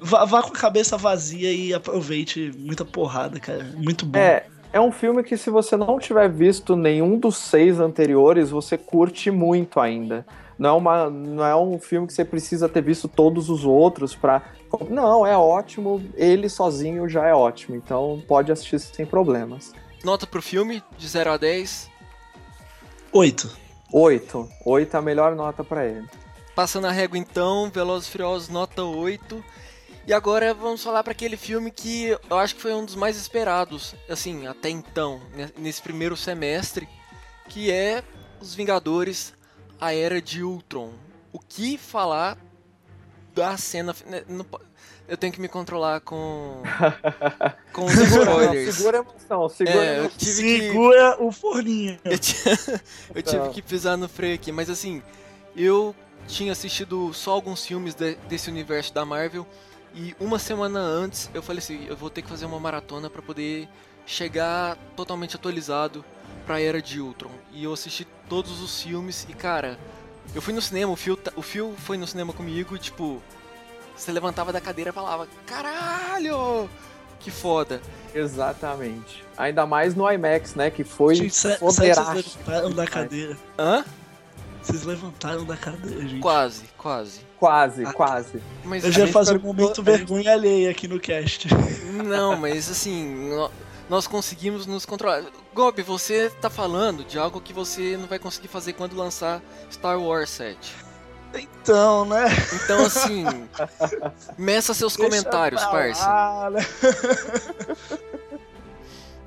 Vá, 0.00 0.24
vá 0.24 0.42
com 0.42 0.48
a 0.48 0.58
cabeça 0.58 0.96
vazia 0.96 1.52
e 1.52 1.72
aproveite 1.72 2.52
muita 2.58 2.84
porrada, 2.84 3.40
cara. 3.40 3.64
Muito 3.76 4.04
bom. 4.04 4.18
É, 4.18 4.46
é 4.74 4.80
um 4.80 4.90
filme 4.90 5.22
que 5.22 5.36
se 5.36 5.50
você 5.50 5.76
não 5.76 6.00
tiver 6.00 6.28
visto 6.28 6.74
nenhum 6.74 7.16
dos 7.16 7.36
seis 7.36 7.78
anteriores, 7.78 8.50
você 8.50 8.76
curte 8.76 9.30
muito 9.30 9.78
ainda. 9.78 10.26
Não 10.58 10.70
é, 10.70 10.72
uma, 10.72 11.10
não 11.10 11.46
é 11.46 11.54
um 11.54 11.78
filme 11.78 12.08
que 12.08 12.12
você 12.12 12.24
precisa 12.24 12.68
ter 12.68 12.82
visto 12.82 13.06
todos 13.06 13.48
os 13.48 13.64
outros 13.64 14.16
pra. 14.16 14.42
Não, 14.90 15.24
é 15.24 15.38
ótimo. 15.38 16.02
Ele 16.16 16.48
sozinho 16.48 17.08
já 17.08 17.24
é 17.24 17.32
ótimo. 17.32 17.76
Então 17.76 18.20
pode 18.26 18.50
assistir 18.50 18.80
sem 18.80 19.06
problemas. 19.06 19.72
Nota 20.02 20.26
pro 20.26 20.42
filme, 20.42 20.82
de 20.98 21.06
0 21.06 21.30
a 21.30 21.36
10. 21.36 21.88
Oito. 23.12 23.56
Oito. 23.92 24.48
Oito 24.66 24.96
é 24.96 24.98
a 24.98 25.02
melhor 25.02 25.36
nota 25.36 25.62
pra 25.62 25.86
ele. 25.86 26.08
Passando 26.52 26.88
a 26.88 26.90
régua 26.90 27.16
então, 27.16 27.70
Velozes 27.70 28.08
e 28.08 28.10
Furiosos 28.10 28.48
nota 28.48 28.82
8. 28.82 29.44
E 30.06 30.12
agora 30.12 30.52
vamos 30.52 30.82
falar 30.84 31.02
para 31.02 31.12
aquele 31.12 31.36
filme 31.36 31.70
que 31.70 32.16
eu 32.28 32.38
acho 32.38 32.54
que 32.56 32.60
foi 32.60 32.74
um 32.74 32.84
dos 32.84 32.94
mais 32.94 33.16
esperados, 33.16 33.94
assim, 34.08 34.46
até 34.46 34.68
então, 34.68 35.20
né, 35.34 35.50
nesse 35.56 35.80
primeiro 35.80 36.14
semestre, 36.16 36.86
que 37.48 37.70
é 37.70 38.02
Os 38.40 38.54
Vingadores, 38.54 39.32
a 39.80 39.94
Era 39.94 40.20
de 40.20 40.42
Ultron. 40.42 40.92
O 41.32 41.38
que 41.38 41.78
falar 41.78 42.36
da 43.34 43.56
cena... 43.56 43.94
né, 44.06 44.22
eu 45.08 45.16
tenho 45.16 45.32
que 45.32 45.40
me 45.40 45.48
controlar 45.48 46.00
com, 46.00 46.62
com 47.72 47.86
os 47.86 47.94
spoilers. 47.94 48.74
Segura 48.76 48.98
a 48.98 49.00
emoção, 49.00 49.48
segura 49.48 49.76
É, 49.76 49.88
a 49.88 49.92
eu 49.94 50.00
emoção. 50.00 50.18
tive 50.18 50.42
que... 50.42 50.60
Segura 50.66 51.22
o 51.22 51.32
forninho. 51.32 51.98
Eu, 52.04 52.18
tinha- 52.18 52.80
eu 53.14 53.22
tive 53.22 53.48
que 53.50 53.62
pisar 53.62 53.96
no 53.96 54.08
freio 54.08 54.34
aqui, 54.34 54.52
mas 54.52 54.68
assim, 54.70 55.02
eu 55.56 55.94
tinha 56.26 56.52
assistido 56.52 57.12
só 57.14 57.32
alguns 57.32 57.64
filmes 57.66 57.94
de- 57.94 58.14
desse 58.28 58.48
universo 58.50 58.92
da 58.94 59.04
Marvel 59.04 59.46
e 59.94 60.14
uma 60.20 60.38
semana 60.38 60.78
antes 60.80 61.30
eu 61.32 61.42
falei 61.42 61.58
assim, 61.60 61.84
eu 61.86 61.96
vou 61.96 62.10
ter 62.10 62.22
que 62.22 62.28
fazer 62.28 62.44
uma 62.46 62.58
maratona 62.60 63.08
pra 63.08 63.22
poder 63.22 63.68
chegar 64.06 64.76
totalmente 64.96 65.36
atualizado 65.36 66.04
pra 66.46 66.60
Era 66.60 66.80
de 66.82 67.00
Ultron. 67.00 67.30
E 67.52 67.64
eu 67.64 67.72
assisti 67.72 68.06
todos 68.28 68.60
os 68.60 68.82
filmes 68.82 69.26
e 69.28 69.32
cara, 69.32 69.78
eu 70.34 70.42
fui 70.42 70.52
no 70.52 70.60
cinema, 70.60 70.92
o 70.92 70.96
Phil, 70.96 71.16
ta- 71.16 71.32
o 71.36 71.42
Phil 71.42 71.74
foi 71.78 71.96
no 71.96 72.06
cinema 72.06 72.32
comigo 72.32 72.76
e 72.76 72.78
tipo, 72.78 73.22
você 73.96 74.12
levantava 74.12 74.52
da 74.52 74.60
cadeira 74.60 74.90
e 74.90 74.92
falava, 74.92 75.26
caralho! 75.46 76.68
Que 77.20 77.30
foda. 77.30 77.80
Exatamente. 78.14 79.24
Ainda 79.36 79.64
mais 79.64 79.94
no 79.94 80.10
IMAX, 80.10 80.54
né? 80.54 80.70
Que 80.70 80.84
foi 80.84 81.14
Gente, 81.14 81.56
foderástico. 81.58 82.38
levantaram 82.46 82.70
da 82.70 82.86
cadeira. 82.86 83.38
Hã? 83.58 83.82
Vocês 84.64 84.82
levantaram 84.84 85.44
da 85.44 85.56
cadeira, 85.56 86.00
gente. 86.02 86.20
Quase, 86.20 86.64
quase. 86.78 87.20
Quase, 87.38 87.84
Ah. 87.84 87.92
quase. 87.92 88.42
Mas 88.64 88.82
Eu 88.84 88.90
já 88.92 89.06
fazer 89.06 89.36
um 89.36 89.40
momento 89.40 89.82
vergonha 89.82 90.32
alheia 90.32 90.70
aqui 90.70 90.88
no 90.88 90.98
cast. 90.98 91.48
Não, 91.92 92.34
mas 92.36 92.70
assim, 92.70 93.28
nó- 93.28 93.50
nós 93.90 94.06
conseguimos 94.06 94.66
nos 94.66 94.86
controlar. 94.86 95.22
Gob, 95.54 95.82
você 95.82 96.30
tá 96.40 96.48
falando 96.48 97.04
de 97.04 97.18
algo 97.18 97.40
que 97.40 97.52
você 97.52 97.96
não 97.98 98.06
vai 98.08 98.18
conseguir 98.18 98.48
fazer 98.48 98.72
quando 98.72 98.96
lançar 98.96 99.42
Star 99.70 100.00
Wars 100.00 100.30
7. 100.30 100.74
Então, 101.34 102.04
né? 102.06 102.24
Então, 102.54 102.86
assim, 102.86 103.24
meça 104.38 104.72
seus 104.72 104.96
Deixa 104.96 105.10
comentários, 105.10 105.62
parça. 105.64 106.06
lá, 106.08 106.50
né? 106.50 106.60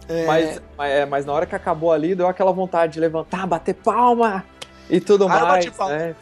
É, 0.09 0.25
Mas, 0.25 0.61
mas, 0.77 0.91
é, 0.91 1.05
mas 1.05 1.25
na 1.25 1.33
hora 1.33 1.45
que 1.45 1.53
acabou 1.53 1.91
ali, 1.91 2.15
deu 2.15 2.29
aquela 2.29 2.53
vontade 2.53 2.93
de 2.93 2.99
levantar, 3.01 3.45
bater 3.45 3.73
palma. 3.73 4.41
E 4.89 4.99
tudo 5.01 5.27
Ah, 5.27 5.39
eu 5.39 5.45
mais. 5.47 5.65
bati 5.65 5.71
palma. 5.77 5.95
né? 5.97 6.15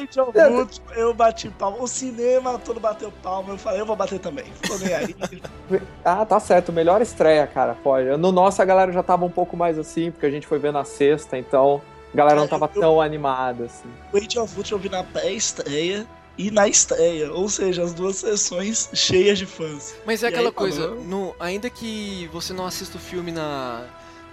Ultron, 0.00 0.32
eu 0.96 1.14
bati 1.14 1.48
palma. 1.50 1.78
O 1.82 1.86
cinema 1.86 2.58
todo 2.58 2.80
bateu 2.80 3.12
palma. 3.22 3.50
Eu 3.54 3.58
falei, 3.58 3.80
eu 3.80 3.86
vou 3.86 3.96
bater 3.96 4.18
também. 4.18 4.44
Tô 4.66 4.76
nem 4.78 4.94
aí. 4.94 5.14
Ah, 6.04 6.24
tá 6.26 6.38
certo. 6.40 6.72
Melhor 6.72 7.00
estreia, 7.02 7.46
cara. 7.46 7.74
Pode. 7.82 8.08
No 8.16 8.32
nosso 8.32 8.60
a 8.60 8.64
galera 8.64 8.92
já 8.92 9.02
tava 9.02 9.24
um 9.24 9.30
pouco 9.30 9.56
mais 9.56 9.78
assim, 9.78 10.10
porque 10.10 10.26
a 10.26 10.30
gente 10.30 10.46
foi 10.46 10.58
ver 10.58 10.72
na 10.72 10.84
sexta, 10.84 11.36
então 11.38 11.80
a 12.12 12.16
galera 12.16 12.36
não 12.36 12.44
É, 12.44 12.48
tava 12.48 12.70
eu- 12.74 12.80
tão 12.80 13.00
animada, 13.00 13.64
assim. 13.64 13.88
O 14.12 14.16
Age 14.16 14.38
of 14.38 14.56
Ultron 14.56 14.76
eu 14.76 14.80
vi 14.80 14.88
na 14.88 15.02
pré-estreia 15.04 16.06
e 16.36 16.50
na 16.50 16.66
estreia. 16.68 17.32
Ou 17.32 17.48
seja, 17.48 17.82
as 17.82 17.92
duas 17.94 18.16
sessões 18.16 18.90
cheias 18.94 19.38
de 19.38 19.46
fãs. 19.46 19.94
Mas 20.06 20.22
é 20.22 20.26
E 20.26 20.28
aquela 20.30 20.48
aí, 20.48 20.52
coisa, 20.54 20.88
no, 20.88 21.34
ainda 21.40 21.68
que 21.70 22.28
você 22.32 22.52
não 22.52 22.66
assista 22.66 22.96
o 22.96 23.00
filme 23.00 23.30
na, 23.32 23.84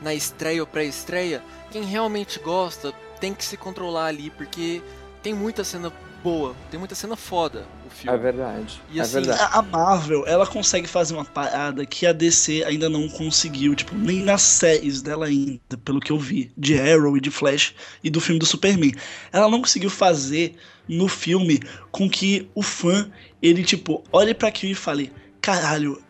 na 0.02 0.14
estreia 0.14 0.62
ou 0.62 0.68
pré-estreia, 0.68 1.44
quem 1.72 1.84
realmente 1.84 2.40
gosta 2.40 2.94
tem 3.20 3.34
que 3.34 3.44
se 3.44 3.58
controlar 3.58 4.06
ali, 4.08 4.30
porque 4.32 4.82
tem 5.22 5.34
muita 5.34 5.64
cena 5.64 5.92
boa, 6.24 6.56
tem 6.70 6.78
muita 6.80 6.96
cena 6.96 7.16
foda 7.16 7.66
o 7.86 7.88
É 8.10 8.18
filme. 8.18 8.18
verdade. 8.18 8.82
E 8.90 9.00
é 9.00 9.04
assim, 9.04 9.14
verdade. 9.14 9.42
A 9.42 9.60
a 9.60 9.62
Marvel, 9.62 10.26
ela 10.28 10.46
consegue 10.48 10.88
fazer 10.88 11.14
uma 11.14 11.26
parada 11.26 11.86
que 11.86 12.06
a 12.06 12.12
DC 12.14 12.64
ainda 12.66 12.90
não 12.90 13.08
conseguiu, 13.10 13.76
tipo, 13.76 13.96
nem 13.96 14.22
nas 14.22 14.42
séries 14.42 15.02
dela 15.02 15.26
ainda, 15.28 15.78
pelo 15.84 16.00
que 16.00 16.12
eu 16.12 16.20
vi, 16.20 16.52
de 16.58 16.80
Arrow 16.80 17.16
e 17.18 17.22
de 17.22 17.32
Flash 17.32 17.74
e 18.04 18.10
do 18.10 18.20
filme 18.22 18.40
do 18.40 18.46
Superman. 18.46 18.94
Ela 19.32 19.50
não 19.50 19.62
conseguiu 19.62 19.90
fazer 19.90 20.56
no 20.88 21.08
filme 21.08 21.60
com 21.92 22.10
que 22.10 22.50
o 22.56 22.62
fã, 22.64 23.10
ele, 23.42 23.64
tipo, 23.64 24.04
olhe 24.12 24.34
pra 24.34 24.50
aquilo 24.50 24.72
e 24.72 24.76
fale, 24.76 25.12
caralho, 25.42 26.02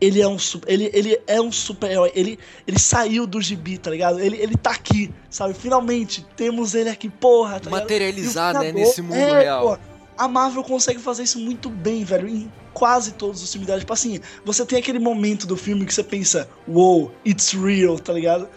ele 0.00 0.20
é 0.20 0.28
um 0.28 0.38
super, 0.38 0.70
ele, 0.70 0.90
ele 0.92 1.20
é 1.26 1.40
um 1.40 1.50
super-herói, 1.50 2.12
ele, 2.14 2.38
ele 2.66 2.78
saiu 2.78 3.26
do 3.26 3.40
gibi, 3.40 3.78
tá 3.78 3.90
ligado? 3.90 4.20
Ele, 4.20 4.36
ele 4.36 4.56
tá 4.56 4.70
aqui, 4.70 5.12
sabe? 5.30 5.54
Finalmente, 5.54 6.26
temos 6.36 6.74
ele 6.74 6.90
aqui, 6.90 7.08
porra, 7.08 7.60
tá 7.60 7.70
ligado? 7.70 7.80
materializar, 7.80 8.58
né, 8.58 8.72
nesse 8.72 9.00
mundo 9.00 9.14
é, 9.14 9.42
real. 9.42 9.78
a 10.16 10.28
Marvel 10.28 10.62
consegue 10.62 11.00
fazer 11.00 11.22
isso 11.22 11.38
muito 11.38 11.70
bem, 11.70 12.04
velho, 12.04 12.28
em 12.28 12.52
quase 12.74 13.12
todos 13.12 13.42
os 13.42 13.50
filmes 13.50 13.66
dela. 13.66 13.80
Tipo 13.80 13.94
assim, 13.94 14.20
você 14.44 14.66
tem 14.66 14.78
aquele 14.78 14.98
momento 14.98 15.46
do 15.46 15.56
filme 15.56 15.86
que 15.86 15.94
você 15.94 16.04
pensa, 16.04 16.48
wow, 16.68 17.10
it's 17.24 17.52
real, 17.52 17.98
tá 17.98 18.12
ligado? 18.12 18.48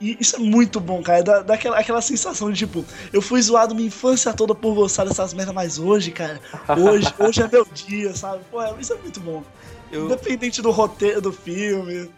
E 0.00 0.16
isso 0.20 0.36
é 0.36 0.38
muito 0.38 0.78
bom, 0.78 1.02
cara. 1.02 1.22
Dá, 1.22 1.40
dá 1.42 1.54
aquela, 1.54 1.78
aquela 1.78 2.00
sensação 2.00 2.50
de 2.52 2.58
tipo, 2.58 2.84
eu 3.12 3.20
fui 3.20 3.42
zoado 3.42 3.74
minha 3.74 3.88
infância 3.88 4.32
toda 4.32 4.54
por 4.54 4.74
gostar 4.74 5.04
dessas 5.04 5.34
merdas, 5.34 5.54
mas 5.54 5.78
hoje, 5.78 6.10
cara, 6.12 6.40
hoje, 6.78 7.12
hoje 7.18 7.42
é 7.42 7.48
meu 7.48 7.66
dia, 7.72 8.14
sabe? 8.14 8.42
Pô, 8.50 8.62
é- 8.62 8.74
isso 8.80 8.92
é 8.92 8.96
muito 8.96 9.18
bom. 9.20 9.42
Eu, 9.90 10.04
Independente 10.06 10.62
do 10.62 10.70
roteiro 10.70 11.20
do 11.20 11.32
filme. 11.32 12.10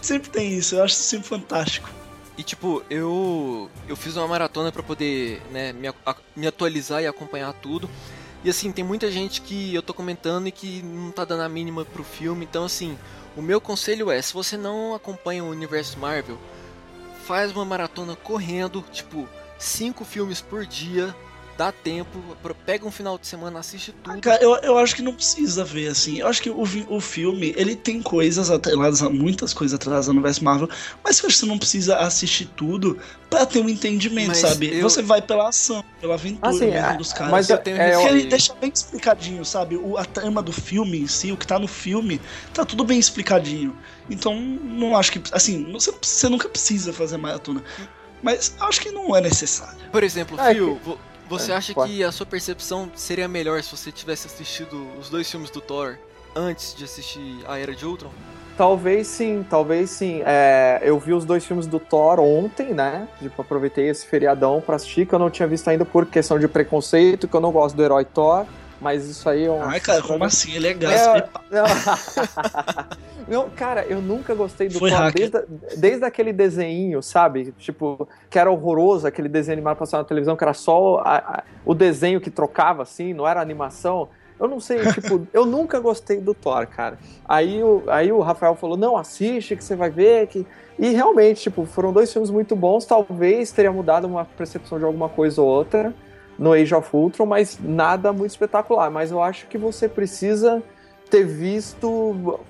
Sempre 0.00 0.30
tem 0.30 0.52
isso, 0.52 0.74
eu 0.76 0.82
acho 0.84 0.94
isso 0.94 1.04
sempre 1.04 1.28
fantástico. 1.28 1.88
E 2.36 2.42
tipo, 2.42 2.82
eu 2.88 3.70
eu 3.88 3.94
fiz 3.96 4.16
uma 4.16 4.26
maratona 4.26 4.72
pra 4.72 4.82
poder, 4.82 5.40
né, 5.50 5.72
me, 5.72 5.88
a- 5.88 6.16
me 6.36 6.46
atualizar 6.46 7.02
e 7.02 7.06
acompanhar 7.06 7.52
tudo. 7.54 7.88
E 8.44 8.50
assim, 8.50 8.72
tem 8.72 8.82
muita 8.84 9.10
gente 9.10 9.40
que 9.40 9.72
eu 9.74 9.82
tô 9.82 9.94
comentando 9.94 10.48
e 10.48 10.52
que 10.52 10.82
não 10.82 11.12
tá 11.12 11.24
dando 11.24 11.42
a 11.42 11.48
mínima 11.48 11.84
pro 11.84 12.02
filme. 12.02 12.44
Então 12.44 12.64
assim, 12.64 12.98
o 13.36 13.42
meu 13.42 13.60
conselho 13.60 14.10
é, 14.10 14.20
se 14.20 14.32
você 14.34 14.56
não 14.56 14.94
acompanha 14.94 15.44
o 15.44 15.48
universo 15.50 15.98
Marvel, 15.98 16.36
faz 17.26 17.52
uma 17.52 17.64
maratona 17.64 18.16
correndo, 18.16 18.84
tipo, 18.92 19.28
cinco 19.58 20.04
filmes 20.04 20.40
por 20.40 20.66
dia, 20.66 21.14
dá 21.56 21.70
tempo, 21.72 22.18
pega 22.66 22.86
um 22.86 22.90
final 22.90 23.18
de 23.18 23.26
semana, 23.26 23.58
assiste 23.60 23.92
tudo. 23.92 24.20
Cara, 24.20 24.42
eu, 24.42 24.54
eu 24.56 24.78
acho 24.78 24.94
que 24.96 25.02
não 25.02 25.14
precisa 25.14 25.64
ver, 25.64 25.88
assim. 25.88 26.18
Eu 26.18 26.26
acho 26.26 26.42
que 26.42 26.50
o, 26.50 26.62
o 26.88 27.00
filme, 27.00 27.52
ele 27.56 27.76
tem 27.76 28.00
coisas 28.02 28.50
atreladas, 28.50 29.00
muitas 29.02 29.52
coisas 29.54 29.74
atreladas 29.74 30.08
ao 30.08 30.12
universo 30.14 30.42
Marvel, 30.44 30.68
mas 31.04 31.18
eu 31.20 31.26
acho 31.26 31.36
que 31.36 31.40
você 31.44 31.46
não 31.46 31.58
precisa 31.58 31.96
assistir 31.98 32.46
tudo 32.56 32.98
pra 33.30 33.46
ter 33.46 33.60
um 33.60 33.68
entendimento, 33.68 34.28
Mas 34.28 34.38
sabe? 34.38 34.74
eu- 34.74 34.82
Você 34.82 35.02
vai 35.02 35.22
pela 35.22 35.48
ação, 35.48 35.84
pela 36.00 36.14
aventura 36.14 36.48
Assim, 36.50 36.66
mesmo 36.70 36.86
é, 36.90 36.96
dos 36.96 37.12
caras. 37.12 37.30
mas 37.30 37.48
eu 37.50 37.56
é, 37.56 37.58
tenho 37.58 37.76
é, 37.78 37.94
eu- 37.94 38.08
ele 38.08 38.24
deixa 38.24 38.54
bem 38.54 38.70
explicadinho, 38.74 39.44
sabe? 39.44 39.76
O, 39.76 39.96
a 39.96 40.04
trama 40.04 40.42
do 40.42 40.52
filme 40.52 40.98
em 41.00 41.06
si, 41.06 41.32
o 41.32 41.36
que 41.36 41.46
tá 41.46 41.58
no 41.58 41.68
filme, 41.68 42.20
tá 42.52 42.64
tudo 42.64 42.84
bem 42.84 42.98
explicadinho. 42.98 43.76
Então, 44.10 44.34
não 44.38 44.96
acho 44.96 45.12
que. 45.12 45.22
Assim, 45.32 45.70
você, 45.72 45.92
você 46.02 46.28
nunca 46.28 46.48
precisa 46.48 46.92
fazer 46.92 47.16
maratona. 47.16 47.62
Mas 48.22 48.54
acho 48.60 48.80
que 48.80 48.90
não 48.90 49.16
é 49.16 49.20
necessário. 49.20 49.78
Por 49.90 50.04
exemplo, 50.04 50.36
Ah, 50.38 50.50
é 50.50 50.54
Phil, 50.54 50.78
vo- 50.84 50.98
você 51.28 51.52
É, 51.52 51.56
acha 51.56 51.74
que 51.74 52.02
a 52.04 52.12
sua 52.12 52.26
percepção 52.26 52.90
seria 52.94 53.28
melhor 53.28 53.62
se 53.62 53.74
você 53.74 53.90
tivesse 53.92 54.26
assistido 54.26 54.86
os 55.00 55.08
dois 55.08 55.30
filmes 55.30 55.50
do 55.50 55.60
Thor 55.60 55.96
antes 56.34 56.74
de 56.74 56.84
assistir 56.84 57.38
a 57.46 57.58
Era 57.58 57.74
de 57.74 57.84
Ultron? 57.86 58.10
Talvez 58.56 59.06
sim, 59.06 59.44
talvez 59.48 59.88
sim. 59.90 60.22
É, 60.26 60.80
eu 60.84 60.98
vi 60.98 61.14
os 61.14 61.24
dois 61.24 61.44
filmes 61.44 61.66
do 61.66 61.80
Thor 61.80 62.20
ontem, 62.20 62.74
né? 62.74 63.08
Tipo, 63.18 63.40
aproveitei 63.40 63.88
esse 63.88 64.06
feriadão 64.06 64.60
pra 64.60 64.76
assistir, 64.76 65.06
que 65.06 65.14
eu 65.14 65.18
não 65.18 65.30
tinha 65.30 65.48
visto 65.48 65.68
ainda 65.68 65.86
por 65.86 66.04
questão 66.04 66.38
de 66.38 66.46
preconceito, 66.46 67.26
que 67.26 67.34
eu 67.34 67.40
não 67.40 67.50
gosto 67.50 67.74
do 67.74 67.82
herói 67.82 68.04
Thor, 68.04 68.44
mas 68.82 69.06
isso 69.08 69.28
aí 69.28 69.44
é 69.46 69.50
um. 69.50 69.62
Ai, 69.62 69.80
cara, 69.80 70.02
como 70.02 70.24
assim? 70.24 70.52
Ele 70.54 70.66
é 70.66 70.70
É, 70.70 70.74
gasto. 70.74 71.30
não. 71.50 71.64
não, 73.28 73.50
cara, 73.50 73.84
eu 73.86 74.00
nunca 74.02 74.34
gostei 74.34 74.68
do 74.68 74.78
Foi 74.78 74.90
Thor 74.90 75.12
desde, 75.12 75.42
desde 75.76 76.04
aquele 76.04 76.32
desenho, 76.32 77.02
sabe? 77.02 77.52
Tipo, 77.58 78.08
que 78.28 78.38
era 78.38 78.50
horroroso, 78.50 79.06
aquele 79.06 79.28
desenho 79.28 79.54
animado 79.56 79.76
passado 79.78 80.00
na 80.00 80.08
televisão, 80.08 80.36
que 80.36 80.44
era 80.44 80.54
só 80.54 80.98
a- 81.04 81.16
a- 81.18 81.42
o 81.64 81.74
desenho 81.74 82.20
que 82.20 82.30
trocava, 82.30 82.82
assim, 82.82 83.14
não 83.14 83.26
era 83.26 83.40
animação. 83.40 84.08
Eu 84.40 84.48
não 84.48 84.58
sei, 84.58 84.78
tipo, 84.92 85.26
eu 85.32 85.46
nunca 85.46 85.78
gostei 85.78 86.20
do 86.20 86.34
Thor, 86.34 86.66
cara. 86.66 86.98
Aí 87.24 87.62
o, 87.62 87.84
aí 87.86 88.10
o 88.10 88.20
Rafael 88.20 88.56
falou, 88.56 88.76
não, 88.76 88.96
assiste 88.96 89.54
que 89.56 89.62
você 89.62 89.76
vai 89.76 89.90
ver 89.90 90.26
que... 90.26 90.44
E 90.78 90.88
realmente, 90.88 91.42
tipo, 91.42 91.64
foram 91.64 91.92
dois 91.92 92.12
filmes 92.12 92.30
muito 92.30 92.56
bons, 92.56 92.84
talvez 92.84 93.52
teria 93.52 93.70
mudado 93.70 94.06
uma 94.06 94.24
percepção 94.24 94.78
de 94.78 94.84
alguma 94.84 95.08
coisa 95.08 95.40
ou 95.40 95.46
outra 95.46 95.94
no 96.42 96.52
Age 96.52 96.74
of 96.74 96.88
Ultron, 96.92 97.24
mas 97.26 97.58
nada 97.62 98.12
muito 98.12 98.32
espetacular. 98.32 98.90
Mas 98.90 99.10
eu 99.10 99.22
acho 99.22 99.46
que 99.46 99.56
você 99.56 99.88
precisa 99.88 100.62
ter 101.10 101.24
visto 101.24 102.40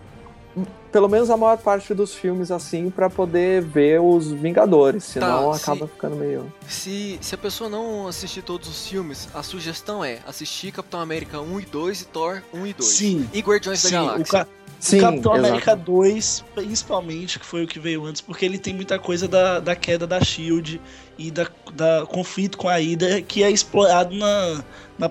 pelo 0.90 1.08
menos 1.08 1.30
a 1.30 1.37
maior 1.38 1.56
parte 1.56 1.94
dos 1.94 2.14
filmes 2.14 2.50
assim 2.50 2.90
pra 2.90 3.08
poder 3.08 3.62
ver 3.62 3.99
os 4.00 4.30
Vingadores, 4.30 5.04
senão 5.04 5.50
Tá, 5.50 5.56
acaba 5.56 5.87
se- 5.87 5.92
ficando 5.92 6.16
meio. 6.16 6.52
Se, 6.68 7.18
se 7.22 7.34
a 7.34 7.38
pessoa 7.38 7.70
não 7.70 8.06
assistir 8.06 8.42
todos 8.42 8.68
os 8.68 8.87
filmes, 8.87 9.26
a 9.34 9.42
sugestão 9.42 10.04
é 10.04 10.18
assistir 10.26 10.70
Capitão 10.70 11.00
América 11.00 11.40
1 11.40 11.61
e 11.61 11.64
2 11.64 12.00
e 12.02 12.04
Thor 12.04 12.42
1 12.52 12.66
e 12.66 12.72
2. 12.75 12.90
Sim. 12.90 13.28
E 13.32 13.40
Guardiões 13.40 13.80
Sim, 13.80 13.92
da 13.92 14.02
o, 14.02 14.06
Galáxia. 14.08 14.44
Ca- 14.44 14.46
Sim, 14.82 14.98
Capitão 14.98 15.32
exato. 15.32 15.46
América 15.46 15.76
2, 15.76 16.44
principalmente, 16.56 17.38
que 17.38 17.46
foi 17.46 17.62
o 17.62 17.66
que 17.68 17.78
veio 17.78 18.04
antes, 18.04 18.20
porque 18.20 18.44
ele 18.44 18.58
tem 18.58 18.74
muita 18.74 18.98
coisa 18.98 19.28
da, 19.28 19.60
da 19.60 19.76
queda 19.76 20.06
da 20.08 20.20
Shield 20.20 20.80
e 21.16 21.30
da, 21.30 21.46
da 21.72 22.04
conflito 22.06 22.58
com 22.58 22.68
a 22.68 22.74
Hydra 22.76 23.22
que 23.22 23.44
é 23.44 23.50
explorado 23.50 24.12
na, 24.16 24.64
na- 24.98 25.10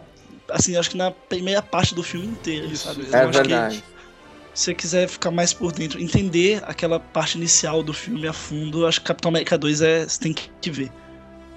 assim, 0.49 0.75
acho 0.75 0.89
que 0.89 0.97
na 0.97 1.09
primeira 1.11 1.61
parte 1.61 1.95
do 1.95 2.03
filme 2.03 2.27
inteiro, 2.27 2.67
Isso, 2.69 2.87
sabe? 2.87 3.03
eu 3.07 3.13
É 3.15 3.25
acho 3.25 3.31
que 3.31 3.31
verdade. 3.37 3.83
se 4.53 4.63
você 4.65 4.75
quiser 4.75 5.07
ficar 5.07 5.31
mais 5.31 5.53
por 5.53 5.71
dentro, 5.71 6.01
entender 6.01 6.61
aquela 6.65 6.99
parte 6.99 7.37
inicial 7.37 7.81
do 7.81 7.93
filme 7.93 8.27
a 8.27 8.33
fundo, 8.33 8.85
acho 8.85 8.99
que 8.99 9.07
Capitão 9.07 9.29
América 9.29 9.57
2 9.57 9.81
é, 9.81 10.03
você 10.07 10.19
tem 10.19 10.33
que 10.33 10.69
ver. 10.69 10.91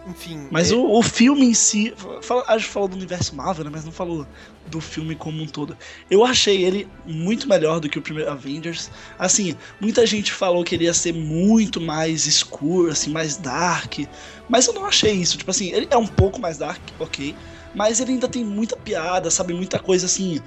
Enfim, 0.06 0.48
Mas 0.50 0.70
é- 0.70 0.74
o, 0.74 0.98
o 0.98 1.02
filme 1.02 1.46
em 1.46 1.54
si, 1.54 1.94
fala- 2.22 2.44
a 2.46 2.58
gente 2.58 2.68
falou 2.70 2.88
do 2.88 2.94
universo 2.96 3.34
Marvel, 3.34 3.64
né, 3.64 3.70
mas 3.72 3.84
não 3.86 3.92
falou 3.92 4.26
do 4.66 4.80
filme 4.80 5.14
como 5.14 5.42
um 5.42 5.46
todo. 5.46 5.76
Eu 6.10 6.24
achei 6.24 6.62
ele 6.62 6.86
muito 7.06 7.48
melhor 7.48 7.80
do 7.80 7.88
que 7.88 7.98
o 7.98 8.02
primeiro 8.02 8.30
Avengers. 8.30 8.90
Assim, 9.18 9.56
muita 9.80 10.06
gente 10.06 10.30
falou 10.32 10.62
que 10.62 10.74
ele 10.74 10.84
ia 10.84 10.92
ser 10.94 11.14
muito 11.14 11.80
mais 11.80 12.26
escuro, 12.26 12.90
assim, 12.90 13.10
mais 13.10 13.36
dark. 13.38 14.00
Mas 14.48 14.66
eu 14.66 14.74
não 14.74 14.84
achei 14.84 15.12
isso. 15.12 15.38
Tipo 15.38 15.50
assim, 15.50 15.70
ele 15.72 15.88
é 15.90 15.96
um 15.96 16.06
pouco 16.06 16.38
mais 16.40 16.58
dark, 16.58 16.82
ok. 16.98 17.34
Mas 17.74 17.98
ele 17.98 18.12
ainda 18.12 18.28
tem 18.28 18.44
muita 18.44 18.76
piada, 18.76 19.30
sabe? 19.30 19.52
Muita 19.54 19.78
coisa 19.78 20.06
assim. 20.06 20.40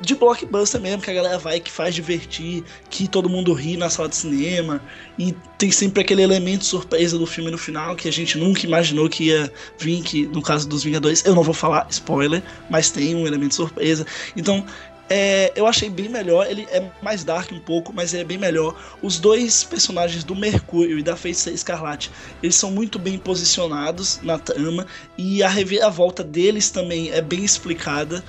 De 0.00 0.14
blockbuster 0.14 0.80
mesmo, 0.80 1.00
que 1.00 1.10
a 1.10 1.14
galera 1.14 1.38
vai, 1.38 1.58
que 1.58 1.70
faz 1.70 1.94
divertir, 1.94 2.62
que 2.90 3.08
todo 3.08 3.28
mundo 3.28 3.52
ri 3.52 3.76
na 3.76 3.88
sala 3.88 4.08
de 4.08 4.16
cinema. 4.16 4.80
E 5.18 5.34
tem 5.56 5.70
sempre 5.70 6.02
aquele 6.02 6.22
elemento 6.22 6.64
surpresa 6.64 7.18
do 7.18 7.26
filme 7.26 7.50
no 7.50 7.58
final, 7.58 7.96
que 7.96 8.08
a 8.08 8.12
gente 8.12 8.36
nunca 8.36 8.66
imaginou 8.66 9.08
que 9.08 9.24
ia 9.24 9.50
vir, 9.78 10.02
que 10.02 10.26
no 10.26 10.42
caso 10.42 10.68
dos 10.68 10.84
Vingadores, 10.84 11.24
eu 11.24 11.34
não 11.34 11.42
vou 11.42 11.54
falar 11.54 11.86
spoiler, 11.90 12.42
mas 12.68 12.90
tem 12.90 13.14
um 13.14 13.26
elemento 13.26 13.54
surpresa. 13.54 14.06
Então, 14.36 14.64
é, 15.08 15.52
eu 15.54 15.66
achei 15.66 15.88
bem 15.88 16.08
melhor, 16.08 16.46
ele 16.50 16.66
é 16.70 16.90
mais 17.00 17.22
dark 17.22 17.52
um 17.52 17.60
pouco, 17.60 17.92
mas 17.92 18.12
ele 18.12 18.22
é 18.22 18.26
bem 18.26 18.38
melhor. 18.38 18.74
Os 19.00 19.18
dois 19.18 19.62
personagens 19.62 20.24
do 20.24 20.34
Mercúrio 20.34 20.98
e 20.98 21.02
da 21.02 21.16
Feiticeira 21.16 21.54
Escarlate, 21.54 22.10
eles 22.42 22.56
são 22.56 22.70
muito 22.72 22.98
bem 22.98 23.16
posicionados 23.16 24.20
na 24.22 24.38
trama, 24.38 24.86
e 25.16 25.42
a 25.42 25.48
reviravolta 25.48 26.24
deles 26.24 26.70
também 26.70 27.10
é 27.10 27.20
bem 27.20 27.44
explicada. 27.44 28.24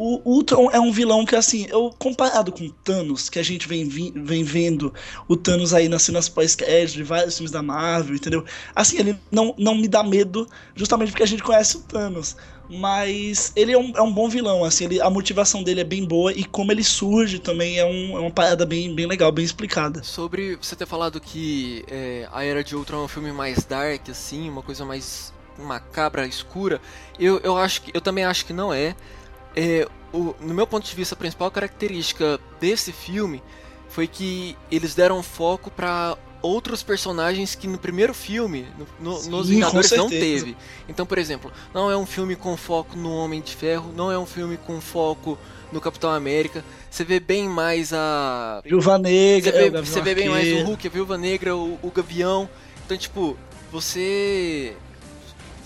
O 0.00 0.22
Ultron 0.24 0.70
é 0.70 0.78
um 0.78 0.92
vilão 0.92 1.24
que, 1.26 1.34
assim, 1.34 1.66
eu 1.68 1.92
comparado 1.98 2.52
com 2.52 2.64
o 2.64 2.70
Thanos, 2.70 3.28
que 3.28 3.36
a 3.36 3.42
gente 3.42 3.66
vem, 3.66 3.84
vi- 3.88 4.12
vem 4.14 4.44
vendo 4.44 4.94
o 5.26 5.36
Thanos 5.36 5.74
aí 5.74 5.88
nas 5.88 6.02
cenas 6.02 6.28
pós-crédito 6.28 6.94
de 6.94 7.02
vários 7.02 7.36
filmes 7.36 7.50
da 7.50 7.60
Marvel, 7.62 8.14
entendeu? 8.14 8.44
Assim, 8.76 8.96
ele 9.00 9.18
não, 9.28 9.52
não 9.58 9.74
me 9.74 9.88
dá 9.88 10.04
medo, 10.04 10.46
justamente 10.76 11.10
porque 11.10 11.24
a 11.24 11.26
gente 11.26 11.42
conhece 11.42 11.78
o 11.78 11.80
Thanos. 11.80 12.36
Mas 12.70 13.50
ele 13.56 13.72
é 13.72 13.78
um, 13.78 13.92
é 13.96 14.02
um 14.02 14.12
bom 14.12 14.28
vilão, 14.28 14.62
assim, 14.62 14.84
ele, 14.84 15.00
a 15.00 15.10
motivação 15.10 15.62
dele 15.64 15.80
é 15.80 15.84
bem 15.84 16.04
boa 16.04 16.32
e 16.32 16.44
como 16.44 16.70
ele 16.70 16.84
surge 16.84 17.38
também 17.38 17.78
é, 17.78 17.84
um, 17.84 18.16
é 18.16 18.20
uma 18.20 18.30
parada 18.30 18.64
bem, 18.66 18.94
bem 18.94 19.06
legal, 19.06 19.32
bem 19.32 19.44
explicada. 19.44 20.02
Sobre 20.04 20.54
você 20.56 20.76
ter 20.76 20.86
falado 20.86 21.18
que 21.18 21.82
é, 21.90 22.28
a 22.30 22.44
Era 22.44 22.62
de 22.62 22.76
Ultron 22.76 23.00
é 23.00 23.04
um 23.04 23.08
filme 23.08 23.32
mais 23.32 23.64
dark, 23.64 24.10
assim, 24.10 24.48
uma 24.48 24.62
coisa 24.62 24.84
mais 24.84 25.32
macabra, 25.58 26.24
escura, 26.26 26.80
eu, 27.18 27.40
eu 27.40 27.56
acho 27.56 27.82
que 27.82 27.90
eu 27.92 28.00
também 28.00 28.24
acho 28.24 28.44
que 28.46 28.52
não 28.52 28.72
é. 28.72 28.94
É 29.54 29.88
o, 30.12 30.34
no 30.40 30.54
meu 30.54 30.66
ponto 30.66 30.86
de 30.86 30.94
vista, 30.94 31.14
a 31.14 31.18
principal 31.18 31.50
característica 31.50 32.40
desse 32.60 32.92
filme 32.92 33.42
foi 33.88 34.06
que 34.06 34.56
eles 34.70 34.94
deram 34.94 35.22
foco 35.22 35.70
para 35.70 36.16
outros 36.40 36.82
personagens 36.82 37.54
que 37.54 37.66
no 37.66 37.78
primeiro 37.78 38.14
filme, 38.14 38.66
no, 38.78 39.12
no, 39.12 39.18
Sim, 39.18 39.30
nos 39.30 39.48
Vingadores, 39.48 39.90
não 39.92 40.08
teve. 40.08 40.56
Então, 40.88 41.04
por 41.04 41.18
exemplo, 41.18 41.52
não 41.74 41.90
é 41.90 41.96
um 41.96 42.06
filme 42.06 42.36
com 42.36 42.56
foco 42.56 42.96
no 42.96 43.12
Homem 43.12 43.40
de 43.40 43.54
Ferro, 43.54 43.92
não 43.94 44.10
é 44.10 44.18
um 44.18 44.26
filme 44.26 44.56
com 44.56 44.80
foco 44.80 45.38
no 45.72 45.80
Capitão 45.80 46.10
América. 46.10 46.64
Você 46.90 47.04
vê 47.04 47.20
bem 47.20 47.48
mais 47.48 47.92
a. 47.92 48.60
Viúva 48.64 48.98
Negra, 48.98 49.52
você 49.52 49.70
vê, 49.70 49.78
é, 49.78 49.82
você 49.82 50.00
vê 50.00 50.14
bem 50.14 50.28
mais 50.28 50.52
o 50.52 50.64
Hulk, 50.64 50.86
a 50.86 50.90
Viúva 50.90 51.18
Negra, 51.18 51.56
o, 51.56 51.78
o 51.82 51.90
Gavião. 51.90 52.48
Então, 52.84 52.96
tipo, 52.96 53.36
você. 53.70 54.76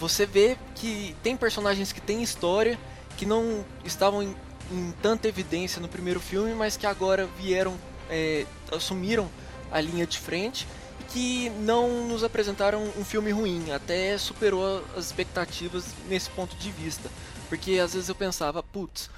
Você 0.00 0.26
vê 0.26 0.56
que 0.74 1.14
tem 1.22 1.36
personagens 1.36 1.92
que 1.92 2.00
têm 2.00 2.24
história, 2.24 2.76
que 3.22 3.26
não 3.26 3.64
estavam 3.84 4.20
em, 4.20 4.34
em 4.72 4.92
tanta 5.00 5.28
evidência 5.28 5.80
no 5.80 5.86
primeiro 5.86 6.18
filme, 6.18 6.52
mas 6.54 6.76
que 6.76 6.88
agora 6.88 7.28
vieram. 7.38 7.78
É, 8.10 8.44
assumiram 8.72 9.30
a 9.70 9.80
linha 9.80 10.04
de 10.04 10.18
frente 10.18 10.66
e 11.00 11.04
que 11.04 11.50
não 11.60 12.08
nos 12.08 12.24
apresentaram 12.24 12.82
um 12.98 13.04
filme 13.04 13.30
ruim, 13.30 13.70
até 13.70 14.18
superou 14.18 14.84
as 14.96 15.06
expectativas 15.06 15.84
nesse 16.08 16.28
ponto 16.30 16.56
de 16.56 16.70
vista. 16.72 17.08
Porque 17.48 17.78
às 17.78 17.94
vezes 17.94 18.08
eu 18.08 18.14
pensava, 18.14 18.60
putz, 18.60 19.08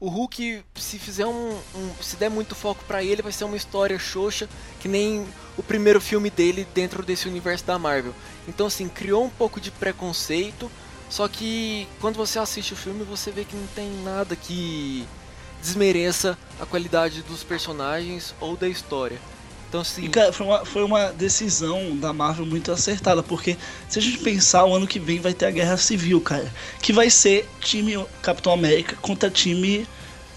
o 0.00 0.08
Hulk, 0.08 0.64
se 0.74 0.98
fizer 0.98 1.26
um, 1.26 1.56
um 1.74 2.02
se 2.02 2.16
der 2.16 2.28
muito 2.28 2.56
foco 2.56 2.84
para 2.84 3.04
ele, 3.04 3.22
vai 3.22 3.30
ser 3.30 3.44
uma 3.44 3.56
história 3.56 3.96
xoxa, 3.96 4.48
que 4.80 4.88
nem 4.88 5.24
o 5.56 5.62
primeiro 5.62 6.00
filme 6.00 6.30
dele 6.30 6.66
dentro 6.74 7.04
desse 7.04 7.28
universo 7.28 7.64
da 7.64 7.78
Marvel. 7.78 8.12
Então 8.48 8.66
assim, 8.66 8.88
criou 8.88 9.24
um 9.24 9.30
pouco 9.30 9.60
de 9.60 9.70
preconceito, 9.70 10.68
só 11.12 11.28
que 11.28 11.86
quando 12.00 12.16
você 12.16 12.38
assiste 12.38 12.72
o 12.72 12.76
filme, 12.76 13.04
você 13.04 13.30
vê 13.30 13.44
que 13.44 13.54
não 13.54 13.66
tem 13.74 13.86
nada 14.02 14.34
que 14.34 15.06
desmereça 15.60 16.38
a 16.58 16.64
qualidade 16.64 17.20
dos 17.20 17.44
personagens 17.44 18.34
ou 18.40 18.56
da 18.56 18.66
história. 18.66 19.18
Então, 19.68 19.84
sim. 19.84 20.04
E, 20.06 20.08
cara, 20.08 20.32
foi 20.32 20.46
uma, 20.46 20.64
foi 20.64 20.82
uma 20.82 21.12
decisão 21.12 21.94
da 21.98 22.14
Marvel 22.14 22.46
muito 22.46 22.72
acertada, 22.72 23.22
porque 23.22 23.58
se 23.90 23.98
a 23.98 24.02
gente 24.02 24.20
pensar, 24.20 24.64
o 24.64 24.74
ano 24.74 24.86
que 24.86 24.98
vem 24.98 25.20
vai 25.20 25.34
ter 25.34 25.44
a 25.44 25.50
Guerra 25.50 25.76
Civil, 25.76 26.18
cara. 26.18 26.50
Que 26.80 26.94
vai 26.94 27.10
ser 27.10 27.46
time 27.60 28.02
Capitão 28.22 28.50
América 28.50 28.96
contra 29.02 29.28
time 29.28 29.86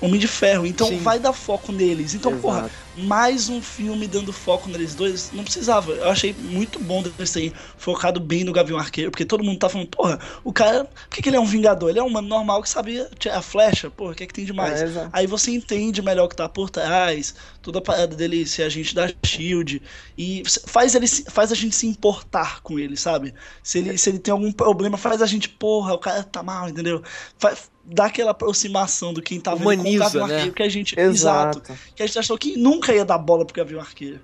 Homem 0.01 0.19
de 0.19 0.27
Ferro. 0.27 0.65
Então 0.65 0.87
sim. 0.87 0.97
vai 0.97 1.19
dar 1.19 1.33
foco 1.33 1.71
neles. 1.71 2.13
Então, 2.13 2.31
Exato. 2.31 2.41
porra, 2.41 2.71
mais 2.97 3.49
um 3.49 3.61
filme 3.61 4.07
dando 4.07 4.31
foco 4.31 4.69
neles 4.69 4.95
dois, 4.95 5.31
não 5.33 5.43
precisava. 5.43 5.91
Eu 5.91 6.09
achei 6.09 6.33
muito 6.37 6.79
bom 6.79 7.03
eles 7.17 7.31
terem 7.31 7.53
focado 7.77 8.19
bem 8.19 8.43
no 8.43 8.51
Gavião 8.51 8.77
Arqueiro, 8.77 9.11
porque 9.11 9.25
todo 9.25 9.43
mundo 9.43 9.59
tá 9.59 9.69
falando, 9.69 9.87
porra, 9.87 10.19
o 10.43 10.51
cara, 10.51 10.85
por 10.85 11.09
que, 11.09 11.21
que 11.21 11.29
ele 11.29 11.37
é 11.37 11.39
um 11.39 11.45
vingador? 11.45 11.89
Ele 11.89 11.99
é 11.99 12.03
um 12.03 12.07
humano 12.07 12.27
normal 12.27 12.61
que 12.61 12.69
sabia 12.69 13.09
a 13.31 13.41
flecha, 13.41 13.89
porra, 13.89 14.11
o 14.11 14.15
que 14.15 14.23
é 14.23 14.27
que 14.27 14.33
tem 14.33 14.45
demais? 14.45 14.81
É, 14.81 15.09
Aí 15.11 15.27
você 15.27 15.51
entende 15.51 16.01
melhor 16.01 16.25
o 16.25 16.29
que 16.29 16.35
tá 16.35 16.47
por 16.47 16.69
trás, 16.69 17.35
toda 17.61 17.79
a 17.79 17.81
parada 17.81 18.15
dele 18.15 18.45
ser 18.45 18.63
agente 18.63 18.93
da 18.93 19.07
SHIELD, 19.25 19.81
e 20.17 20.43
faz, 20.65 20.95
ele, 20.95 21.07
faz 21.07 21.51
a 21.51 21.55
gente 21.55 21.75
se 21.75 21.87
importar 21.87 22.61
com 22.61 22.79
ele, 22.79 22.95
sabe? 22.95 23.33
Se 23.63 23.79
ele, 23.79 23.97
se 23.97 24.09
ele 24.09 24.19
tem 24.19 24.31
algum 24.31 24.51
problema, 24.51 24.97
faz 24.97 25.21
a 25.21 25.25
gente, 25.25 25.49
porra, 25.49 25.93
o 25.93 25.99
cara 25.99 26.23
tá 26.23 26.41
mal, 26.41 26.69
entendeu? 26.69 27.03
Faz, 27.37 27.69
dá 27.85 28.05
aquela 28.05 28.31
aproximação 28.31 29.13
do 29.13 29.21
quem 29.21 29.39
tá 29.39 29.53
vendo 29.53 29.63
Humaniza, 29.63 29.85
com 29.85 29.95
o 29.95 29.99
Gavião 29.99 30.27
né? 30.27 30.33
Arqueiro, 30.35 30.55
que 30.55 30.63
a 30.63 30.69
gente. 30.69 30.99
Exato. 30.99 31.59
exato. 31.59 31.79
Que 31.95 32.03
a 32.03 32.07
gente 32.07 32.19
achou 32.19 32.37
que 32.37 32.57
nunca 32.57 32.93
ia 32.93 33.05
dar 33.05 33.17
bola 33.17 33.45
pro 33.45 33.55
Gavião 33.55 33.79
Arqueiro. 33.79 34.19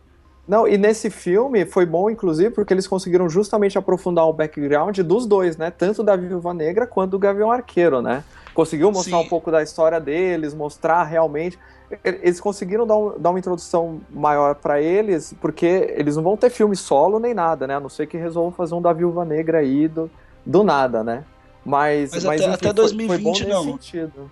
Não, 0.48 0.68
e 0.68 0.78
nesse 0.78 1.10
filme 1.10 1.66
foi 1.66 1.86
bom, 1.86 2.10
inclusive, 2.10 2.50
porque 2.50 2.74
eles 2.74 2.88
conseguiram 2.88 3.30
justamente 3.30 3.78
aprofundar 3.78 4.26
o 4.26 4.34
background 4.34 5.00
dos 5.00 5.26
dois, 5.26 5.56
né? 5.56 5.70
Tanto 5.70 6.04
da 6.04 6.16
Viúva 6.16 6.54
Negra 6.54 6.88
quanto 6.88 7.12
do 7.12 7.20
Gavião 7.20 7.52
Arqueiro, 7.52 8.02
né? 8.02 8.24
Conseguiu 8.54 8.92
mostrar 8.92 9.20
Sim. 9.20 9.26
um 9.26 9.30
pouco 9.30 9.52
da 9.52 9.62
história 9.62 10.00
deles, 10.00 10.54
mostrar 10.54 11.04
realmente. 11.04 11.58
Eles 12.04 12.40
conseguiram 12.40 12.88
dar, 12.88 12.98
um, 12.98 13.20
dar 13.20 13.30
uma 13.30 13.40
introdução 13.40 14.02
maior 14.10 14.56
para 14.56 14.82
eles, 14.82 15.34
porque 15.40 15.94
eles 15.96 16.16
não 16.16 16.24
vão 16.24 16.36
ter 16.36 16.50
filme 16.50 16.76
solo 16.76 17.20
nem 17.20 17.34
nada, 17.34 17.68
né? 17.68 17.76
A 17.76 17.80
não 17.80 17.90
ser 17.90 18.08
que 18.08 18.18
resolvam 18.18 18.52
fazer 18.52 18.74
um 18.74 18.82
da 18.82 18.92
Viúva 18.92 19.24
Negra 19.24 19.60
aí 19.60 19.88
do, 19.88 20.10
do 20.46 20.64
nada, 20.64 21.04
né? 21.04 21.24
Mas, 21.64 22.12
mas, 22.12 22.24
mas 22.24 22.42
até, 22.42 22.50
enfim, 22.50 22.68
até 22.68 22.74
2020 22.74 23.24
foi, 23.24 23.44
foi 23.44 23.54
não. 23.54 23.64
Sentido. 23.64 24.32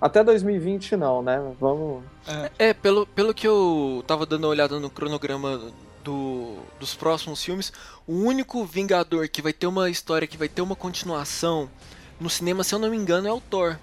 Até 0.00 0.24
2020 0.24 0.96
não, 0.96 1.22
né? 1.22 1.40
Vamos. 1.60 2.02
É. 2.26 2.68
é, 2.70 2.74
pelo, 2.74 3.06
pelo 3.06 3.34
que 3.34 3.46
eu 3.46 4.02
tava 4.06 4.24
dando 4.24 4.44
uma 4.44 4.50
olhada 4.50 4.80
no 4.80 4.88
cronograma 4.88 5.60
do, 6.02 6.56
dos 6.78 6.94
próximos 6.94 7.44
filmes, 7.44 7.70
o 8.06 8.14
único 8.14 8.64
Vingador 8.64 9.28
que 9.28 9.42
vai 9.42 9.52
ter 9.52 9.66
uma 9.66 9.90
história, 9.90 10.26
que 10.26 10.38
vai 10.38 10.48
ter 10.48 10.62
uma 10.62 10.74
continuação 10.74 11.68
no 12.18 12.30
cinema, 12.30 12.64
se 12.64 12.74
eu 12.74 12.78
não 12.78 12.90
me 12.90 12.96
engano, 12.96 13.28
é 13.28 13.32
o 13.32 13.40
Thor. 13.40 13.76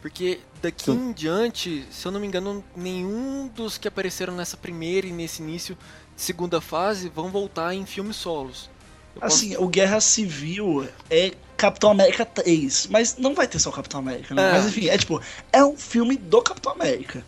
Porque 0.00 0.40
daqui 0.60 0.84
Sim. 0.84 1.08
em 1.08 1.12
diante, 1.12 1.84
se 1.90 2.06
eu 2.06 2.12
não 2.12 2.20
me 2.20 2.26
engano, 2.26 2.62
nenhum 2.76 3.48
dos 3.48 3.78
que 3.78 3.88
apareceram 3.88 4.34
nessa 4.34 4.56
primeira 4.56 5.06
e 5.06 5.12
nesse 5.12 5.42
início 5.42 5.76
de 6.14 6.22
segunda 6.22 6.60
fase 6.60 7.08
vão 7.08 7.30
voltar 7.30 7.74
em 7.74 7.84
filmes 7.86 8.16
solos. 8.16 8.70
Eu 9.16 9.24
assim, 9.24 9.50
posso... 9.50 9.64
o 9.64 9.68
Guerra 9.68 10.00
Civil 10.00 10.86
é 11.08 11.32
Capitão 11.56 11.90
América 11.90 12.24
3. 12.24 12.88
Mas 12.90 13.16
não 13.16 13.34
vai 13.34 13.46
ter 13.46 13.58
só 13.58 13.70
o 13.70 13.72
Capitão 13.72 14.00
América, 14.00 14.34
né? 14.34 14.48
É. 14.48 14.52
Mas 14.52 14.66
enfim, 14.66 14.88
é 14.88 14.98
tipo, 14.98 15.20
é 15.52 15.64
um 15.64 15.76
filme 15.76 16.16
do 16.16 16.42
Capitão 16.42 16.72
América. 16.72 17.24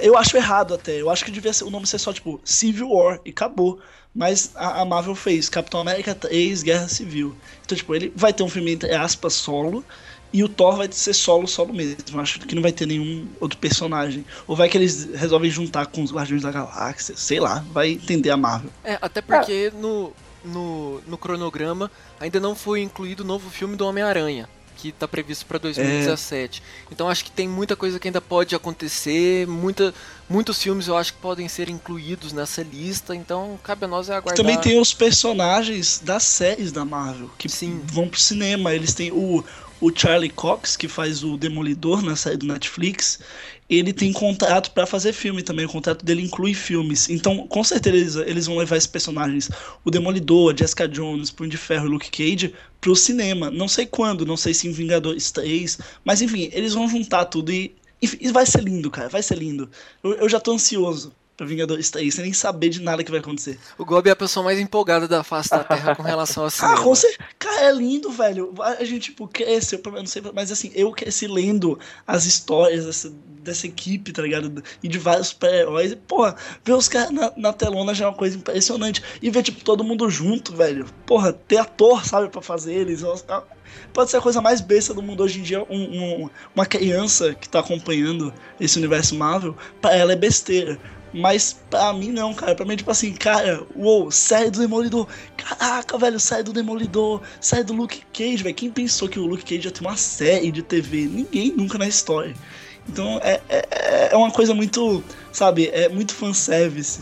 Eu 0.00 0.16
acho 0.16 0.36
errado 0.36 0.74
até. 0.74 1.00
Eu 1.00 1.10
acho 1.10 1.24
que 1.24 1.30
devia 1.30 1.52
ser, 1.52 1.64
o 1.64 1.70
nome 1.70 1.86
ser 1.86 1.98
só, 1.98 2.12
tipo, 2.12 2.40
Civil 2.44 2.90
War 2.90 3.20
e 3.24 3.30
acabou. 3.30 3.78
Mas 4.14 4.52
a, 4.54 4.80
a, 4.80 4.84
Marvel 4.84 5.14
fez 5.14 5.48
Capitão 5.48 5.80
América 5.80 6.14
3, 6.14 6.62
Guerra 6.62 6.88
Civil. 6.88 7.36
Então, 7.64 7.76
tipo, 7.76 7.94
ele 7.94 8.12
vai 8.16 8.32
ter 8.32 8.42
um 8.42 8.48
filme, 8.48 8.72
entre 8.72 8.94
aspas, 8.94 9.34
solo. 9.34 9.84
E 10.32 10.42
o 10.42 10.48
Thor 10.48 10.76
vai 10.76 10.88
ser 10.90 11.14
solo, 11.14 11.46
solo 11.46 11.72
mesmo. 11.72 11.96
Eu 12.12 12.20
acho 12.20 12.40
que 12.40 12.54
não 12.54 12.62
vai 12.62 12.72
ter 12.72 12.86
nenhum 12.86 13.28
outro 13.40 13.58
personagem. 13.58 14.24
Ou 14.46 14.56
vai 14.56 14.68
que 14.68 14.76
eles 14.76 15.08
resolvem 15.14 15.50
juntar 15.50 15.86
com 15.86 16.02
os 16.02 16.12
Guardiões 16.12 16.42
da 16.42 16.50
Galáxia. 16.50 17.14
Sei 17.16 17.38
lá, 17.38 17.64
vai 17.72 17.90
entender 17.90 18.30
a 18.30 18.36
Marvel. 18.36 18.70
É, 18.82 18.98
até 19.00 19.20
porque 19.20 19.70
é. 19.72 19.78
no, 19.78 20.12
no, 20.46 21.00
no 21.06 21.18
cronograma 21.18 21.90
ainda 22.20 22.40
não 22.40 22.54
foi 22.54 22.80
incluído 22.80 23.22
o 23.22 23.26
novo 23.26 23.50
filme 23.50 23.76
do 23.76 23.86
Homem-Aranha, 23.86 24.48
que 24.76 24.88
está 24.88 25.08
previsto 25.08 25.46
para 25.46 25.58
2017. 25.58 26.62
É. 26.62 26.92
Então 26.92 27.08
acho 27.08 27.24
que 27.24 27.30
tem 27.30 27.48
muita 27.48 27.74
coisa 27.74 27.98
que 27.98 28.08
ainda 28.08 28.20
pode 28.20 28.54
acontecer, 28.54 29.46
muita, 29.46 29.92
muitos 30.28 30.62
filmes 30.62 30.86
eu 30.88 30.96
acho 30.96 31.14
que 31.14 31.20
podem 31.20 31.48
ser 31.48 31.68
incluídos 31.68 32.32
nessa 32.32 32.62
lista, 32.62 33.14
então 33.14 33.58
cabe 33.62 33.84
a 33.84 33.88
nós 33.88 34.08
aguardar. 34.08 34.36
Também 34.36 34.60
tem 34.60 34.80
os 34.80 34.94
personagens 34.94 35.98
das 35.98 36.22
séries 36.22 36.72
da 36.72 36.84
Marvel 36.84 37.30
que 37.36 37.48
Sim. 37.48 37.80
vão 37.84 38.08
pro 38.08 38.20
cinema, 38.20 38.74
eles 38.74 38.94
têm 38.94 39.10
o 39.12 39.44
o 39.80 39.90
Charlie 39.94 40.30
Cox, 40.30 40.76
que 40.76 40.88
faz 40.88 41.22
o 41.22 41.36
Demolidor 41.36 42.02
na 42.02 42.16
série 42.16 42.36
do 42.36 42.46
Netflix, 42.46 43.20
ele 43.68 43.92
tem 43.92 44.12
contrato 44.12 44.70
para 44.70 44.86
fazer 44.86 45.12
filme 45.12 45.42
também. 45.42 45.66
O 45.66 45.68
contrato 45.68 46.04
dele 46.04 46.22
inclui 46.22 46.54
filmes. 46.54 47.08
Então, 47.08 47.46
com 47.46 47.64
certeza, 47.64 48.24
eles 48.28 48.46
vão 48.46 48.56
levar 48.56 48.76
esses 48.76 48.86
personagens, 48.86 49.50
o 49.84 49.90
Demolidor, 49.90 50.56
Jessica 50.56 50.86
Jones, 50.86 51.30
Punho 51.30 51.50
de 51.50 51.56
Ferro 51.56 51.86
e 51.86 51.90
Luke 51.90 52.10
Cage, 52.10 52.54
pro 52.80 52.94
cinema. 52.94 53.50
Não 53.50 53.66
sei 53.66 53.86
quando, 53.86 54.24
não 54.24 54.36
sei 54.36 54.54
se 54.54 54.68
em 54.68 54.72
Vingadores 54.72 55.30
3, 55.32 55.78
mas 56.04 56.22
enfim, 56.22 56.48
eles 56.52 56.74
vão 56.74 56.88
juntar 56.88 57.24
tudo 57.24 57.52
e, 57.52 57.74
e 58.00 58.30
vai 58.30 58.46
ser 58.46 58.62
lindo, 58.62 58.90
cara, 58.90 59.08
vai 59.08 59.22
ser 59.22 59.36
lindo. 59.36 59.68
Eu, 60.02 60.14
eu 60.14 60.28
já 60.28 60.38
tô 60.38 60.52
ansioso 60.52 61.12
pra 61.36 61.46
Vingadores 61.46 61.90
3, 61.90 62.14
sem 62.14 62.24
nem 62.24 62.32
saber 62.32 62.70
de 62.70 62.80
nada 62.80 63.04
que 63.04 63.10
vai 63.10 63.20
acontecer. 63.20 63.58
O 63.76 63.84
Gob 63.84 64.08
é 64.08 64.12
a 64.12 64.16
pessoa 64.16 64.42
mais 64.42 64.58
empolgada 64.58 65.06
da 65.06 65.22
face 65.22 65.50
da 65.50 65.62
Terra 65.62 65.94
com 65.94 66.02
relação 66.02 66.44
ao 66.44 66.50
cinema. 66.50 66.74
Ah, 66.74 66.82
com 66.82 66.94
certeza. 66.94 67.28
Cara, 67.38 67.60
é 67.62 67.72
lindo, 67.72 68.10
velho. 68.10 68.54
A 68.60 68.84
gente, 68.84 69.10
tipo, 69.10 69.28
cresceu, 69.28 69.80
eu 69.84 69.92
não 69.92 70.06
sei, 70.06 70.22
mas 70.34 70.50
assim, 70.50 70.72
eu 70.74 70.90
cresci 70.92 71.26
lendo 71.26 71.78
as 72.06 72.24
histórias 72.24 72.86
dessa, 72.86 73.12
dessa 73.42 73.66
equipe, 73.66 74.12
tá 74.12 74.22
ligado? 74.22 74.62
E 74.82 74.88
de 74.88 74.98
vários 74.98 75.32
pré-heróis. 75.32 75.92
E, 75.92 75.96
porra, 75.96 76.36
ver 76.64 76.72
os 76.72 76.88
caras 76.88 77.10
na, 77.10 77.32
na 77.36 77.52
telona 77.52 77.94
já 77.94 78.06
é 78.06 78.08
uma 78.08 78.14
coisa 78.14 78.36
impressionante. 78.36 79.02
E 79.20 79.30
ver, 79.30 79.42
tipo, 79.42 79.62
todo 79.62 79.84
mundo 79.84 80.08
junto, 80.08 80.56
velho. 80.56 80.86
Porra, 81.04 81.32
ter 81.32 81.58
ator, 81.58 82.06
sabe, 82.06 82.28
pra 82.28 82.40
fazer 82.40 82.72
eles. 82.72 83.02
Pode 83.92 84.10
ser 84.10 84.16
a 84.16 84.20
coisa 84.20 84.40
mais 84.40 84.60
besta 84.60 84.94
do 84.94 85.02
mundo 85.02 85.22
hoje 85.22 85.40
em 85.40 85.42
dia. 85.42 85.62
Um, 85.68 86.24
um, 86.24 86.30
uma 86.54 86.64
criança 86.64 87.34
que 87.34 87.48
tá 87.48 87.60
acompanhando 87.60 88.32
esse 88.58 88.78
universo 88.78 89.14
Marvel, 89.14 89.56
pra 89.80 89.94
ela 89.94 90.12
é 90.12 90.16
besteira. 90.16 90.78
Mas 91.12 91.56
pra 91.70 91.92
mim 91.92 92.10
não, 92.10 92.34
cara. 92.34 92.54
Pra 92.54 92.64
mim 92.66 92.74
é 92.74 92.76
tipo 92.76 92.90
assim, 92.90 93.12
cara, 93.14 93.66
uou, 93.74 94.10
série 94.10 94.50
do 94.50 94.58
Demolidor. 94.58 95.06
Caraca, 95.36 95.96
velho, 95.96 96.20
série 96.20 96.42
do 96.42 96.52
Demolidor. 96.52 97.22
Série 97.40 97.64
do 97.64 97.72
Luke 97.72 98.02
Cage, 98.12 98.42
velho. 98.42 98.54
Quem 98.54 98.70
pensou 98.70 99.08
que 99.08 99.18
o 99.18 99.26
Luke 99.26 99.44
Cage 99.44 99.68
ia 99.68 99.70
ter 99.70 99.80
uma 99.80 99.96
série 99.96 100.50
de 100.50 100.62
TV? 100.62 101.06
Ninguém 101.06 101.52
nunca 101.56 101.78
na 101.78 101.88
história. 101.88 102.34
Então 102.88 103.18
é, 103.22 103.40
é, 103.48 104.08
é 104.12 104.16
uma 104.16 104.30
coisa 104.30 104.54
muito, 104.54 105.02
sabe, 105.32 105.68
é 105.68 105.88
muito 105.88 106.14
fanservice. 106.14 107.00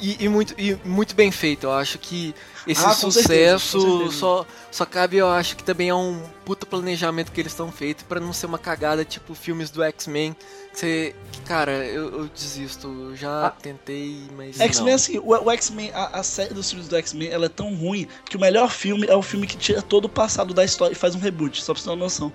E, 0.00 0.24
e 0.24 0.28
muito, 0.28 0.54
e 0.58 0.76
muito 0.84 1.14
bem 1.14 1.30
feito. 1.30 1.64
Eu 1.64 1.72
acho 1.72 1.98
que 1.98 2.34
esse 2.66 2.84
Ah, 2.84 2.92
sucesso 2.92 3.80
certeza, 3.80 4.12
só, 4.12 4.44
só 4.70 4.84
cabe, 4.84 5.16
eu 5.16 5.28
acho 5.28 5.56
que 5.56 5.62
também 5.62 5.88
é 5.88 5.94
um 5.94 6.20
puta 6.44 6.66
planejamento 6.66 7.30
que 7.30 7.40
eles 7.40 7.52
estão 7.52 7.70
feito 7.70 8.04
pra 8.04 8.18
não 8.18 8.32
ser 8.32 8.46
uma 8.46 8.58
cagada 8.58 9.04
tipo 9.04 9.34
filmes 9.34 9.70
do 9.70 9.82
X-Men. 9.84 10.34
Você, 10.76 11.14
cara, 11.46 11.72
eu, 11.72 12.20
eu 12.20 12.26
desisto. 12.26 12.86
Eu 12.86 13.16
já 13.16 13.46
Ah. 13.46 13.50
tentei, 13.50 14.20
mas 14.36 14.60
X-Men, 14.60 14.88
não. 14.88 14.94
assim, 14.94 15.18
o, 15.18 15.28
o 15.30 15.50
X-Men, 15.50 15.90
a, 15.94 16.18
a 16.18 16.22
série 16.22 16.52
dos 16.52 16.68
filmes 16.68 16.86
do 16.86 16.94
X-Men, 16.96 17.30
ela 17.30 17.46
é 17.46 17.48
tão 17.48 17.74
ruim 17.74 18.06
que 18.28 18.36
o 18.36 18.40
melhor 18.40 18.70
filme 18.70 19.06
é 19.08 19.16
o 19.16 19.22
filme 19.22 19.46
que 19.46 19.56
tira 19.56 19.80
todo 19.80 20.04
o 20.04 20.08
passado 20.08 20.52
da 20.52 20.62
história 20.62 20.92
e 20.92 20.96
faz 20.96 21.14
um 21.14 21.18
reboot, 21.18 21.62
só 21.62 21.72
pra 21.72 21.80
você 21.80 21.88
ter 21.88 21.94
uma 21.94 21.96
noção. 22.04 22.30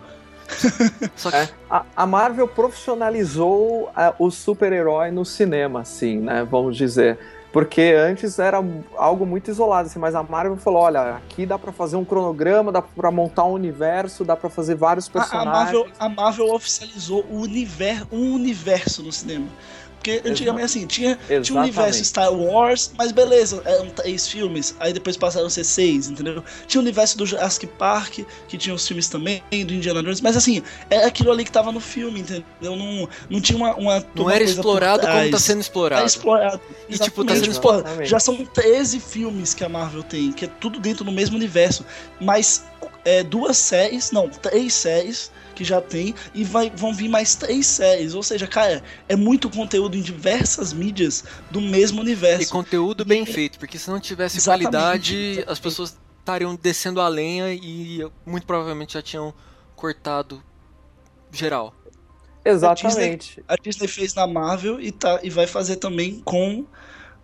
Só 1.16 1.30
que 1.30 1.38
É, 1.38 1.50
a, 1.70 1.86
a 1.96 2.06
Marvel 2.08 2.48
profissionalizou 2.48 3.92
é, 3.96 4.12
o 4.20 4.30
super-herói 4.32 5.12
no 5.12 5.24
cinema, 5.24 5.82
assim, 5.82 6.18
né? 6.20 6.44
Vamos 6.44 6.76
dizer. 6.76 7.18
Porque 7.52 7.82
antes 7.82 8.40
era 8.40 8.64
algo 8.96 9.26
muito 9.26 9.52
isolado, 9.52 9.88
assim, 9.88 10.00
mas 10.00 10.16
a 10.16 10.24
Marvel 10.24 10.56
falou: 10.56 10.84
olha, 10.84 11.16
aqui 11.16 11.46
dá 11.46 11.60
pra 11.60 11.72
fazer 11.72 11.98
um 11.98 12.06
cronograma, 12.06 12.72
dá 12.72 12.82
pra 12.82 13.12
montar 13.12 13.44
um 13.44 13.52
universo, 13.52 14.24
dá 14.24 14.38
pra 14.38 14.50
fazer 14.50 14.76
vários 14.76 15.08
A, 15.08 15.10
a 15.10 15.14
personagens. 15.14 15.54
Marvel, 15.54 15.88
a 16.00 16.10
Marvel 16.10 16.54
oficializou 16.54 17.26
o 17.30 17.42
universo, 17.42 18.08
um 18.12 18.34
universo 18.34 19.04
no 19.04 19.12
cinema. 19.12 19.48
Porque 20.02 20.20
antigamente, 20.26 20.66
assim, 20.66 20.88
tinha, 20.88 21.16
tinha 21.16 21.30
o 21.30 21.34
Exatamente. 21.34 21.54
universo 21.54 22.06
Star 22.06 22.34
Wars, 22.34 22.92
mas 22.98 23.12
beleza, 23.12 23.62
eram 23.64 23.88
três 23.92 24.28
filmes, 24.28 24.76
aí 24.80 24.92
depois 24.92 25.16
passaram 25.16 25.46
a 25.46 25.50
ser 25.50 25.64
seis, 25.64 26.10
entendeu? 26.10 26.44
Tinha 26.66 26.80
o 26.80 26.84
universo 26.84 27.16
do 27.20 27.26
Jurassic 27.26 27.68
Park, 27.68 28.22
que 28.48 28.58
tinha 28.58 28.74
os 28.74 28.88
filmes 28.88 29.08
também, 29.08 29.44
do 29.52 29.74
Indiana 29.74 30.02
Jones, 30.02 30.20
mas 30.20 30.36
assim, 30.36 30.64
era 30.90 31.06
aquilo 31.06 31.32
ali 31.32 31.46
que 31.46 31.52
tava 31.52 31.72
no 31.72 31.80
filme, 31.80 32.22
entendeu? 32.22 32.44
Não, 32.76 33.08
não 33.30 33.40
tinha 33.40 33.56
uma. 33.56 33.76
uma 33.76 34.00
não 34.16 34.24
uma 34.24 34.34
era 34.34 34.44
explorado 34.44 35.06
como 35.06 35.30
tá 35.30 35.40
sendo 35.40 35.62
explorado. 35.62 36.08
explorado. 36.08 36.60
E, 36.90 36.98
tipo, 36.98 37.24
tá 37.24 37.34
Exatamente. 37.34 37.40
sendo 37.40 37.52
explorado. 37.52 38.06
já 38.06 38.20
são 38.20 38.44
13 38.44 39.00
filmes 39.00 39.54
que 39.54 39.64
a 39.64 39.70
Marvel 39.70 40.02
tem, 40.02 40.32
que 40.32 40.46
é 40.46 40.48
tudo 40.48 40.80
dentro 40.80 41.06
do 41.06 41.12
mesmo 41.12 41.36
universo. 41.36 41.86
Mas 42.20 42.64
é, 43.06 43.22
duas 43.22 43.56
séries, 43.56 44.12
não, 44.12 44.28
três 44.28 44.74
séries 44.74 45.32
que 45.62 45.64
já 45.64 45.80
tem, 45.80 46.16
e 46.34 46.44
vai, 46.44 46.72
vão 46.72 46.94
vir 46.94 47.08
mais 47.08 47.36
três 47.36 47.68
séries. 47.68 48.16
Ou 48.16 48.24
seja, 48.24 48.48
cara, 48.48 48.84
é 49.08 49.16
muito 49.16 49.50
conteúdo 49.50 49.96
em 49.96 50.02
diversas 50.02 50.74
mídias 50.74 51.24
do 51.52 51.62
mesmo 51.62 52.00
E 52.00 52.02
universo. 52.02 52.52
conteúdo 52.52 53.06
bem 53.06 53.26
feito, 53.26 53.60
porque 53.60 53.78
se 53.78 53.90
não 53.90 54.00
tivesse 54.00 54.38
Exatamente. 54.38 54.72
qualidade, 54.72 55.44
as 55.48 55.60
pessoas 55.60 55.98
estariam 56.20 56.56
descendo 56.56 57.00
a 57.00 57.08
lenha 57.08 57.54
e 57.54 58.06
muito 58.26 58.48
provavelmente 58.48 58.94
já 58.94 59.02
tinham 59.02 59.34
cortado 59.76 60.44
geral. 61.32 61.74
Exatamente. 62.44 63.44
A 63.48 63.56
Disney 63.56 63.88
fez 63.88 64.16
na 64.16 64.26
Marvel 64.26 64.82
e, 64.82 64.92
tá, 64.92 65.20
e 65.22 65.30
vai 65.30 65.46
fazer 65.46 65.76
também 65.76 66.20
com 66.26 66.66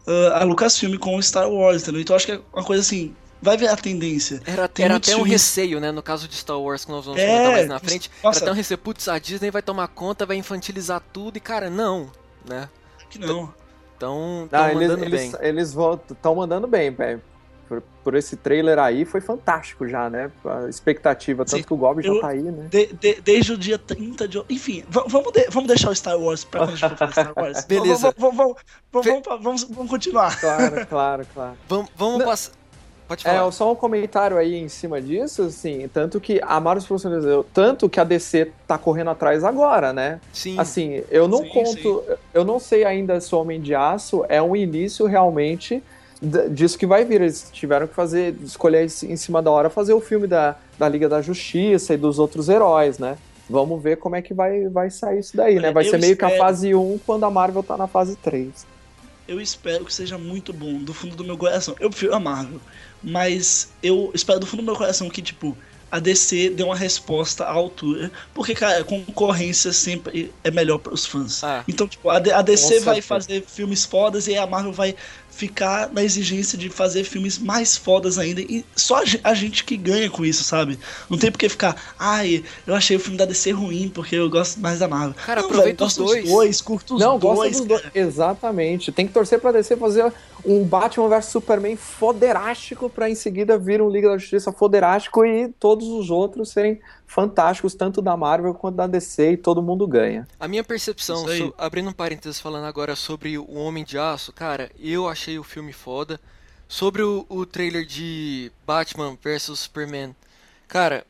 ah, 0.06 0.41
a 0.41 0.43
Lucasfilm, 0.43 0.95
com 0.97 1.15
o 1.15 1.23
Star 1.23 1.50
Wars, 1.50 1.82
entendeu? 1.82 2.02
Então 2.02 2.13
eu 2.13 2.17
acho 2.17 2.26
que 2.28 2.32
é 2.34 2.41
uma 2.54 2.63
coisa 2.63 2.82
assim. 2.82 3.15
Vai 3.41 3.56
ver 3.58 3.67
a 3.67 3.76
tendência. 3.78 4.41
Era, 4.45 4.67
Tem 4.67 4.86
era 4.86 4.95
até 4.97 5.12
um 5.12 5.15
filmes- 5.19 5.32
receio, 5.34 5.80
né? 5.80 5.91
No 5.91 6.02
caso 6.02 6.28
de 6.28 6.36
Star 6.36 6.60
Wars, 6.60 6.84
que 6.86 6.91
nós 6.91 7.06
vamos 7.06 7.19
É, 7.21 7.28
comentar 7.28 7.52
mais 7.52 7.67
na 7.67 7.80
frente. 7.80 8.12
nossa. 8.23 8.39
Era 8.39 8.45
até 8.45 8.52
um 8.52 8.56
receio, 8.56 8.78
putz, 8.78 9.08
a 9.08 9.19
Disney 9.19 9.52
vai 9.52 9.62
tomar 9.62 9.88
conta, 9.89 10.26
vai 10.26 10.38
infantilizar 10.38 11.02
tudo, 11.13 11.38
e 11.38 11.39
cara, 11.39 11.69
não, 11.69 12.10
né? 12.47 12.67
Que 13.10 13.19
não. 13.19 13.54
Então, 13.95 14.47
Não, 14.52 14.69
eles 14.69 14.88
mandando 14.89 15.06
eles, 15.06 15.32
bem. 15.32 15.39
eles 15.41 15.76
estão 16.12 16.36
mandando 16.36 16.67
bem, 16.67 16.91
velho. 16.91 17.21
Por, 17.67 17.84
por 18.04 18.15
esse 18.15 18.38
trailer 18.38 18.80
aí 18.80 19.04
foi 19.04 19.19
fantástico 19.19 19.86
já, 19.89 20.10
né? 20.10 20.32
A 20.45 20.69
expectativa, 20.69 21.43
tanto 21.43 21.58
Sim. 21.58 21.63
que 21.63 21.73
o 21.73 21.76
Gob 21.76 22.02
já 22.02 22.17
tá 22.21 22.30
aí, 22.30 22.41
né? 22.41 22.67
De- 22.69 22.93
de- 22.93 23.19
desde 23.21 23.52
o 23.52 23.58
dia 23.58 23.78
30 23.78 24.26
de. 24.26 24.41
Enfim, 24.50 24.86
va- 24.88 25.04
vamos, 25.08 25.34
de- 25.34 25.50
vamos 25.50 25.67
deixar 25.67 25.89
o 25.89 25.95
Star 25.95 26.17
Wars 26.17 26.45
pra 26.45 26.62
quando 26.62 26.69
a 26.73 26.76
gente 26.78 26.89
for 26.89 26.97
falar 26.97 27.12
Star 27.12 27.34
Wars. 27.36 27.65
Beleza. 27.67 28.13
Vamos, 28.17 28.38
vamos, 28.38 28.56
vamos, 28.91 29.08
vamos, 29.08 29.23
vamos, 29.28 29.43
vamos- 29.43 29.63
vamos 29.65 29.89
continuar. 29.91 30.39
Claro, 30.39 30.88
claro, 30.88 31.28
claro. 31.34 31.58
Vamos, 31.67 31.89
vamos 31.95 32.23
passar. 32.23 32.52
Pode 33.07 33.23
falar. 33.23 33.47
É, 33.47 33.51
só 33.51 33.71
um 33.71 33.75
comentário 33.75 34.37
aí 34.37 34.55
em 34.55 34.67
cima 34.67 35.01
disso, 35.01 35.43
assim, 35.43 35.87
tanto 35.93 36.19
que 36.19 36.41
a 36.43 36.59
Marvel 36.59 36.85
profissionalizou, 36.85 37.45
tanto 37.53 37.87
que 37.87 37.99
a 37.99 38.03
DC 38.03 38.51
tá 38.67 38.77
correndo 38.77 39.09
atrás 39.11 39.43
agora, 39.43 39.93
né? 39.93 40.19
Sim. 40.33 40.59
Assim, 40.59 41.01
eu 41.09 41.27
não 41.27 41.39
Sim, 41.43 41.49
conto, 41.49 42.03
eu 42.33 42.43
não 42.43 42.59
sei 42.59 42.83
ainda 42.83 43.19
se 43.21 43.33
o 43.33 43.39
Homem 43.39 43.61
de 43.61 43.73
Aço 43.73 44.25
é 44.27 44.41
um 44.41 44.55
início 44.55 45.05
realmente 45.05 45.81
disso 46.49 46.77
que 46.77 46.85
vai 46.85 47.05
vir. 47.05 47.21
Eles 47.21 47.49
tiveram 47.53 47.87
que 47.87 47.93
fazer, 47.93 48.35
escolher 48.43 48.83
em 49.03 49.15
cima 49.15 49.41
da 49.41 49.51
hora 49.51 49.69
fazer 49.69 49.93
o 49.93 50.01
filme 50.01 50.27
da, 50.27 50.55
da 50.77 50.89
Liga 50.89 51.07
da 51.07 51.21
Justiça 51.21 51.93
e 51.93 51.97
dos 51.97 52.19
outros 52.19 52.49
heróis, 52.49 52.99
né? 52.99 53.17
Vamos 53.49 53.81
ver 53.81 53.95
como 53.97 54.15
é 54.17 54.21
que 54.21 54.33
vai, 54.33 54.67
vai 54.67 54.89
sair 54.89 55.19
isso 55.19 55.37
daí, 55.37 55.55
né? 55.59 55.71
Vai 55.71 55.85
ser 55.85 55.97
meio 55.97 56.17
que 56.17 56.25
a 56.25 56.27
espero- 56.27 56.43
fase 56.43 56.75
1 56.75 56.99
quando 57.05 57.23
a 57.23 57.31
Marvel 57.31 57.63
tá 57.63 57.77
na 57.77 57.87
fase 57.87 58.17
3. 58.17 58.65
Eu 59.25 59.39
espero 59.41 59.83
que 59.85 59.93
seja 59.93 60.17
muito 60.17 60.53
bom, 60.53 60.77
do 60.79 60.93
fundo 60.93 61.15
do 61.15 61.23
meu 61.23 61.37
coração. 61.37 61.75
Eu 61.79 61.89
prefiro 61.89 62.15
a 62.15 62.19
Marvel, 62.19 62.59
mas 63.03 63.69
eu 63.81 64.12
espero 64.13 64.39
do 64.39 64.45
fundo 64.45 64.62
do 64.62 64.65
meu 64.65 64.75
coração 64.75 65.10
que, 65.10 65.21
tipo, 65.21 65.57
a 65.89 65.99
DC 65.99 66.49
dê 66.49 66.63
uma 66.63 66.75
resposta 66.75 67.45
à 67.45 67.51
altura, 67.51 68.12
porque, 68.33 68.53
cara, 68.53 68.83
concorrência 68.83 69.71
sempre 69.71 70.33
é 70.43 70.51
melhor 70.51 70.79
para 70.79 70.93
os 70.93 71.05
fãs. 71.05 71.41
Ah. 71.43 71.63
Então, 71.67 71.88
tipo, 71.88 72.10
a, 72.10 72.19
DC 72.19 72.81
vai 72.81 72.95
certeza. 73.01 73.07
fazer 73.07 73.45
filmes 73.47 73.86
fodas 73.86 74.27
e 74.27 74.36
a 74.36 74.45
Marvel 74.45 74.73
vai 74.73 74.93
ficar 75.29 75.93
na 75.93 76.03
exigência 76.03 76.57
de 76.57 76.67
fazer 76.67 77.03
filmes 77.03 77.38
mais 77.38 77.77
fodas 77.77 78.17
ainda. 78.17 78.41
E 78.41 78.65
só 78.75 78.97
a 79.03 79.05
ge- 79.05 79.19
a 79.23 79.33
gente 79.36 79.63
que 79.63 79.77
ganha 79.77 80.10
com 80.10 80.25
isso, 80.25 80.43
sabe? 80.43 80.79
Não 81.10 81.17
tem 81.17 81.31
por 81.31 81.38
que 81.38 81.47
ficar, 81.47 81.75
ai, 81.97 82.43
eu 82.65 82.73
achei 82.73 82.97
o 82.97 82.99
filme 82.99 83.17
da 83.17 83.23
DC 83.25 83.51
ruim 83.51 83.88
porque 83.88 84.15
eu 84.15 84.27
gosto 84.31 84.60
mais 84.60 84.79
da 84.79 84.88
Marvel. 84.88 85.13
Cara, 85.25 85.41
Não, 85.41 85.47
aproveita 85.47 85.86
velho, 85.86 85.88
os 85.88 85.97
gosto 85.97 86.03
dois. 86.05 86.27
dois, 86.27 86.62
curto 86.62 86.95
os 86.95 86.99
Não, 87.01 87.19
dois. 87.19 87.38
gosta 87.38 87.57
dos 87.60 87.67
dois. 87.67 87.83
Exatamente. 87.93 88.91
Tem 88.91 89.05
que 89.07 89.13
torcer 89.13 89.39
pra 89.39 89.51
DC 89.51 89.77
fazer 89.77 90.12
um 90.47 90.63
Batman 90.63 91.10
vs 91.10 91.25
Superman 91.25 91.75
foderástico 91.75 92.89
pra 92.89 93.10
em 93.10 93.15
seguida 93.15 93.57
vir 93.57 93.81
um 93.81 93.89
Liga 93.89 94.07
da 94.10 94.17
Justiça 94.17 94.51
foderástico 94.53 95.25
e 95.25 95.49
todos 95.49 95.86
os 95.89 96.10
outros 96.10 96.51
serem 96.51 96.79
fantásticos, 97.05 97.75
tanto 97.75 98.01
da 98.01 98.15
Marvel 98.15 98.53
quanto 98.53 98.75
da 98.77 98.88
DC, 98.88 99.33
e 99.33 99.38
todo 99.38 99.62
mundo 99.62 99.86
ganha. 99.86 100.25
A 100.39 100.47
minha 100.47 100.63
percepção, 100.63 101.27
so- 101.27 101.53
abrindo 101.57 101.89
um 101.89 101.93
parênteses 101.93 102.39
falando 102.39 102.63
agora 102.65 102.95
sobre 102.95 103.38
o 103.38 103.53
Homem 103.55 103.83
de 103.83 103.97
Aço, 103.97 104.31
cara, 104.31 104.71
eu 104.79 105.07
achei 105.07 105.38
o 105.38 105.43
filme 105.43 105.73
foda. 105.73 106.19
Sobre 106.69 107.01
o, 107.01 107.25
o 107.29 107.45
trailer 107.45 107.86
de 107.86 108.51
Batman 108.65 109.17
vs 109.21 109.57
Superman, 109.60 110.15
cara, 110.67 111.05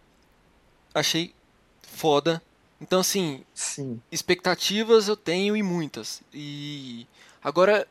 achei 0.94 1.34
foda. 1.82 2.42
Então, 2.80 3.00
assim, 3.00 3.44
Sim. 3.56 4.00
expectativas 4.12 5.08
eu 5.08 5.16
tenho 5.16 5.56
e 5.58 5.64
muitas. 5.64 6.22
E 6.34 7.08
agora, 7.44 7.88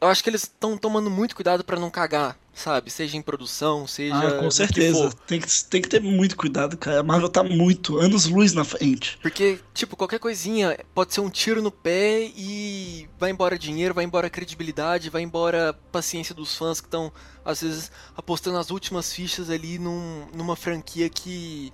eu 0.00 0.08
acho 0.08 0.22
que 0.22 0.30
eles 0.30 0.42
estão 0.42 0.78
tomando 0.78 1.10
muito 1.10 1.34
cuidado 1.34 1.62
pra 1.62 1.78
não 1.78 1.90
cagar, 1.90 2.36
sabe? 2.54 2.90
Seja 2.90 3.16
em 3.16 3.22
produção, 3.22 3.86
seja. 3.86 4.16
Ah, 4.16 4.38
com 4.38 4.48
que 4.48 4.54
certeza. 4.54 5.10
for. 5.10 5.14
Tem 5.26 5.40
que, 5.40 5.64
tem 5.64 5.82
que 5.82 5.88
ter 5.88 6.00
muito 6.00 6.36
cuidado, 6.36 6.76
cara. 6.76 7.00
A 7.00 7.02
Marvel 7.02 7.28
tá 7.28 7.42
muito 7.42 7.98
anos 7.98 8.24
luz 8.26 8.52
na 8.54 8.64
frente. 8.64 9.18
Porque, 9.20 9.60
tipo, 9.74 9.96
qualquer 9.96 10.18
coisinha 10.18 10.78
pode 10.94 11.12
ser 11.12 11.20
um 11.20 11.28
tiro 11.28 11.60
no 11.60 11.70
pé 11.70 12.30
e 12.34 13.08
vai 13.18 13.30
embora 13.30 13.58
dinheiro, 13.58 13.92
vai 13.94 14.04
embora 14.04 14.30
credibilidade, 14.30 15.10
vai 15.10 15.22
embora 15.22 15.74
paciência 15.92 16.34
dos 16.34 16.56
fãs 16.56 16.80
que 16.80 16.86
estão, 16.86 17.12
às 17.44 17.60
vezes, 17.60 17.90
apostando 18.16 18.56
as 18.56 18.70
últimas 18.70 19.12
fichas 19.12 19.50
ali 19.50 19.78
num- 19.78 20.26
numa 20.34 20.56
franquia 20.56 21.10
que 21.10 21.72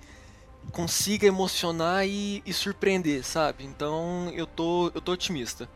consiga 0.72 1.26
emocionar 1.26 2.04
e, 2.06 2.42
e 2.44 2.52
surpreender, 2.52 3.24
sabe? 3.24 3.64
Então 3.64 4.32
eu 4.34 4.46
tô, 4.46 4.90
eu 4.94 5.00
tô 5.00 5.12
otimista. 5.12 5.68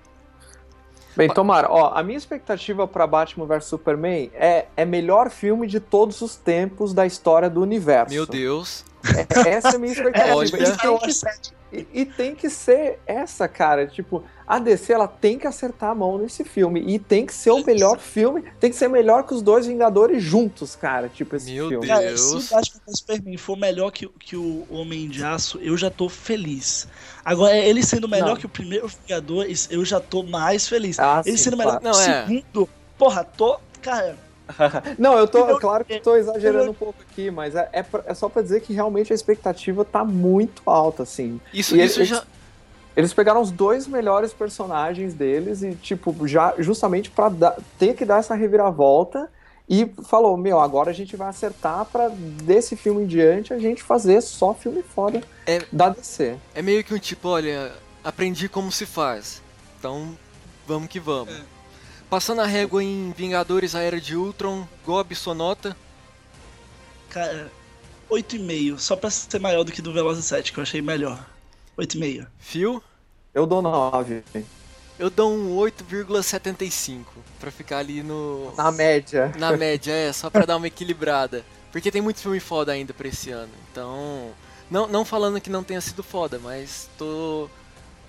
Bem, 1.17 1.29
Tomara, 1.29 1.69
ó, 1.71 1.93
a 1.95 2.03
minha 2.03 2.17
expectativa 2.17 2.87
pra 2.87 3.07
Batman 3.07 3.47
vs 3.47 3.65
Superman 3.65 4.31
é, 4.35 4.67
é 4.77 4.85
melhor 4.85 5.29
filme 5.31 5.67
de 5.67 5.81
todos 5.81 6.21
os 6.21 6.37
tempos 6.37 6.95
da 6.95 7.05
história 7.05 7.51
do 7.51 7.61
universo. 7.61 8.15
Meu 8.15 8.27
Deus. 8.27 8.85
É- 9.17 9.49
essa 9.51 9.71
é 9.71 9.77
a 9.77 9.79
minha 9.79 9.93
expectativa. 9.93 10.35
Olha. 10.37 10.99
Que 11.01 11.13
E, 11.73 11.87
e 11.93 12.05
tem 12.05 12.35
que 12.35 12.51
ser 12.51 12.99
essa, 13.07 13.47
cara. 13.47 13.87
Tipo, 13.87 14.25
a 14.47 14.59
DC 14.59 14.93
ela 14.93 15.07
tem 15.07 15.39
que 15.39 15.47
acertar 15.47 15.91
a 15.91 15.95
mão 15.95 16.19
nesse 16.19 16.45
filme. 16.45 16.81
E 16.81 16.99
tem 16.99 17.25
que 17.25 17.33
ser 17.33 17.51
o 17.51 17.65
melhor 17.65 17.99
filme. 17.99 18.43
Tem 18.59 18.71
que 18.71 18.77
ser 18.77 18.89
melhor 18.89 19.25
que 19.25 19.35
os 19.35 19.43
dois 19.43 19.67
Vingadores 19.67 20.23
juntos, 20.23 20.75
cara. 20.75 21.09
Tipo, 21.09 21.37
esse 21.37 21.53
Meu 21.53 21.69
filme. 21.69 21.87
Deus. 21.87 21.99
Cara, 21.99 22.17
se 22.17 22.35
o 22.35 22.57
Batman 22.57 22.81
vs 22.87 22.99
Superman 22.99 23.37
for 23.37 23.57
melhor 23.57 23.91
que, 23.91 24.09
que 24.09 24.37
o 24.37 24.67
Homem 24.69 25.09
de 25.09 25.25
Aço, 25.25 25.59
eu 25.63 25.77
já 25.77 25.91
tô 25.91 26.09
feliz. 26.09 26.89
Agora, 27.25 27.57
ele 27.57 27.83
sendo 27.83 28.09
melhor 28.09 28.31
Não. 28.31 28.37
que 28.37 28.47
o 28.47 28.49
primeiro 28.49 28.89
Vingadores, 28.89 29.69
eu 29.71 29.85
já 29.85 30.01
tô 30.01 30.23
mais 30.23 30.67
feliz. 30.69 30.99
Ah, 30.99 31.23
ele 31.25 31.37
sim, 31.37 31.45
sendo 31.45 31.57
melhor 31.57 31.81
claro. 31.81 31.97
que 31.97 32.03
o 32.03 32.07
Não, 32.07 32.15
é. 32.15 32.27
segundo, 32.27 32.69
porra, 32.99 33.25
tô. 33.25 33.59
Cara, 33.81 34.17
Não, 34.99 35.17
eu 35.19 35.27
tô, 35.29 35.39
Eu- 35.49 35.59
claro 35.61 35.85
que 35.85 35.95
eu 35.95 36.01
tô 36.03 36.17
exagerando 36.17 36.71
um 36.71 36.75
pouco 36.75 37.01
aqui, 37.11 37.31
mas 37.31 37.55
é, 37.55 37.69
é, 37.73 37.83
pra- 37.83 38.03
é 38.07 38.15
só 38.15 38.29
pra 38.29 38.43
dizer 38.43 38.61
que 38.63 38.73
realmente 38.73 39.13
a 39.13 39.15
expectativa 39.15 39.85
tá 39.85 40.05
muito 40.05 40.63
alta, 40.67 41.03
assim. 41.03 41.41
Isso, 41.53 41.77
E 41.77 41.85
isso 41.85 42.01
eles- 42.01 42.09
já. 42.09 42.23
Eles 42.97 43.15
pegaram 43.15 43.41
os 43.41 43.51
dois 43.53 43.87
melhores 43.87 44.33
personagens 44.33 45.15
deles 45.15 45.63
e, 45.63 45.75
tipo, 45.75 46.27
já 46.27 46.53
justamente 46.59 47.09
pra 47.11 47.29
dar- 47.29 47.57
ter 47.79 47.95
que 47.95 48.05
dar 48.05 48.19
essa 48.19 48.35
reviravolta 48.35 49.31
e 49.69 49.89
falou: 50.09 50.37
Meu, 50.37 50.59
agora 50.59 50.91
a 50.91 50.93
gente 50.93 51.17
vai 51.17 51.29
acertar 51.29 51.85
pra 51.87 52.09
desse 52.09 52.75
filme 52.77 53.05
em 53.05 53.07
diante 53.07 53.55
a 53.55 53.59
gente 53.59 53.83
fazer 53.83 54.21
só 54.21 54.53
filme 54.53 54.83
foda 54.83 55.23
É- 55.47 55.63
da 55.71 55.89
DC. 55.91 56.37
É 56.53 56.61
meio 56.61 56.83
que 56.83 56.93
um 56.93 56.99
tipo, 56.99 57.29
olha, 57.29 57.73
aprendi 58.03 58.49
como 58.49 58.73
se 58.73 58.85
faz. 58.85 59.41
Então, 59.79 60.17
vamos 60.67 60.89
que 60.89 60.99
vamos. 60.99 61.33
Passando 62.11 62.41
a 62.41 62.47
régua 62.47 62.83
em 62.83 63.13
Vingadores 63.17 63.75
A 63.75 63.81
Era 63.81 64.01
de 64.01 64.17
Ultron, 64.17 64.67
Gob 64.85 65.15
Sonota. 65.15 65.77
Cara, 67.09 67.51
8,5, 68.11 68.79
só 68.79 68.97
pra 68.97 69.11
ser 69.11 69.39
maior 69.39 69.63
do 69.63 69.71
que 69.73 69.81
do 69.81 69.93
Velozes 69.93 70.25
7, 70.25 70.53
que 70.53 70.59
eu 70.59 70.63
achei 70.63 70.83
melhor. 70.83 71.25
8,5. 71.79 72.27
Phil, 72.39 72.83
Eu 73.33 73.47
dou 73.47 73.63
9. 73.63 74.25
eu 74.99 75.09
dou 75.09 75.33
um 75.33 75.57
8,75 75.57 77.05
pra 77.39 77.51
ficar 77.53 77.79
ali 77.79 78.03
no 78.03 78.53
Na 78.57 78.73
média. 78.73 79.33
na 79.39 79.57
média, 79.57 79.93
é, 79.93 80.13
só 80.13 80.29
pra 80.29 80.45
dar 80.45 80.57
uma 80.57 80.67
equilibrada. 80.67 81.45
Porque 81.71 81.93
tem 81.93 82.03
muito 82.03 82.21
filme 82.21 82.41
foda 82.41 82.73
ainda 82.73 82.93
pra 82.93 83.07
esse 83.07 83.31
ano. 83.31 83.53
Então, 83.71 84.33
não, 84.69 84.89
não 84.89 85.05
falando 85.05 85.41
que 85.41 85.49
não 85.49 85.63
tenha 85.63 85.81
sido 85.81 86.03
foda, 86.03 86.41
mas 86.41 86.91
tô 86.99 87.49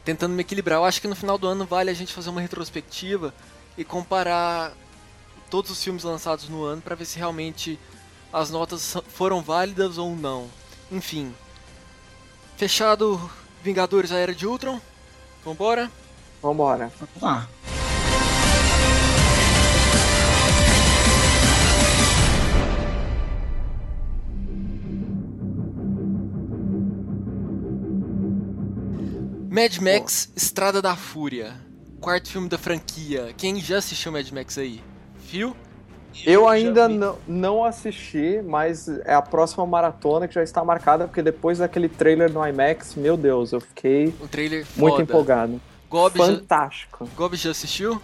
tentando 0.03 0.33
me 0.33 0.41
equilibrar. 0.41 0.79
Eu 0.79 0.85
acho 0.85 1.01
que 1.01 1.07
no 1.07 1.15
final 1.15 1.37
do 1.37 1.47
ano 1.47 1.65
vale 1.65 1.89
a 1.89 1.93
gente 1.93 2.13
fazer 2.13 2.29
uma 2.29 2.41
retrospectiva 2.41 3.33
e 3.77 3.83
comparar 3.83 4.73
todos 5.49 5.71
os 5.71 5.83
filmes 5.83 6.03
lançados 6.03 6.47
no 6.49 6.63
ano 6.63 6.81
pra 6.81 6.95
ver 6.95 7.05
se 7.05 7.17
realmente 7.17 7.79
as 8.31 8.49
notas 8.49 8.95
foram 9.09 9.41
válidas 9.41 9.97
ou 9.97 10.15
não. 10.15 10.49
Enfim. 10.91 11.33
Fechado 12.57 13.29
Vingadores 13.63 14.11
A 14.11 14.17
Era 14.17 14.33
de 14.33 14.47
Ultron. 14.47 14.79
Vambora? 15.43 15.91
Vambora. 16.41 16.91
Vamos 16.99 17.21
lá. 17.21 17.47
Mad 29.51 29.79
Max 29.79 30.31
Estrada 30.33 30.81
da 30.81 30.95
Fúria. 30.95 31.53
Quarto 31.99 32.29
filme 32.29 32.47
da 32.47 32.57
franquia. 32.57 33.33
Quem 33.35 33.59
já 33.59 33.79
assistiu 33.79 34.09
Mad 34.09 34.31
Max 34.31 34.57
aí? 34.57 34.79
Phil? 35.27 35.53
Eu 36.25 36.47
ainda 36.47 36.87
não, 36.87 37.17
não 37.27 37.65
assisti, 37.65 38.41
mas 38.45 38.87
é 38.87 39.13
a 39.13 39.21
próxima 39.21 39.65
maratona 39.65 40.25
que 40.25 40.35
já 40.35 40.41
está 40.41 40.63
marcada, 40.63 41.05
porque 41.05 41.21
depois 41.21 41.57
daquele 41.57 41.89
trailer 41.89 42.31
no 42.31 42.47
IMAX, 42.47 42.95
meu 42.95 43.17
Deus, 43.17 43.51
eu 43.51 43.59
fiquei 43.59 44.13
Um 44.21 44.27
trailer 44.27 44.65
foda. 44.65 44.87
muito 44.87 45.01
empolgado. 45.01 45.61
Gob 45.89 46.17
já, 46.17 46.25
Fantástico. 46.27 47.09
Gob 47.17 47.35
já 47.35 47.51
assistiu? 47.51 48.01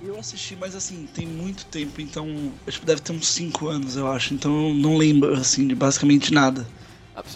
Eu 0.00 0.20
assisti, 0.20 0.54
mas 0.54 0.76
assim, 0.76 1.08
tem 1.12 1.26
muito 1.26 1.66
tempo, 1.66 2.00
então. 2.00 2.52
Acho 2.64 2.78
que 2.78 2.86
deve 2.86 3.00
ter 3.00 3.10
uns 3.12 3.26
5 3.26 3.66
anos, 3.66 3.96
eu 3.96 4.06
acho. 4.06 4.34
Então 4.34 4.68
eu 4.68 4.74
não 4.74 4.96
lembro, 4.96 5.34
assim, 5.34 5.66
de 5.66 5.74
basicamente 5.74 6.32
nada. 6.32 6.64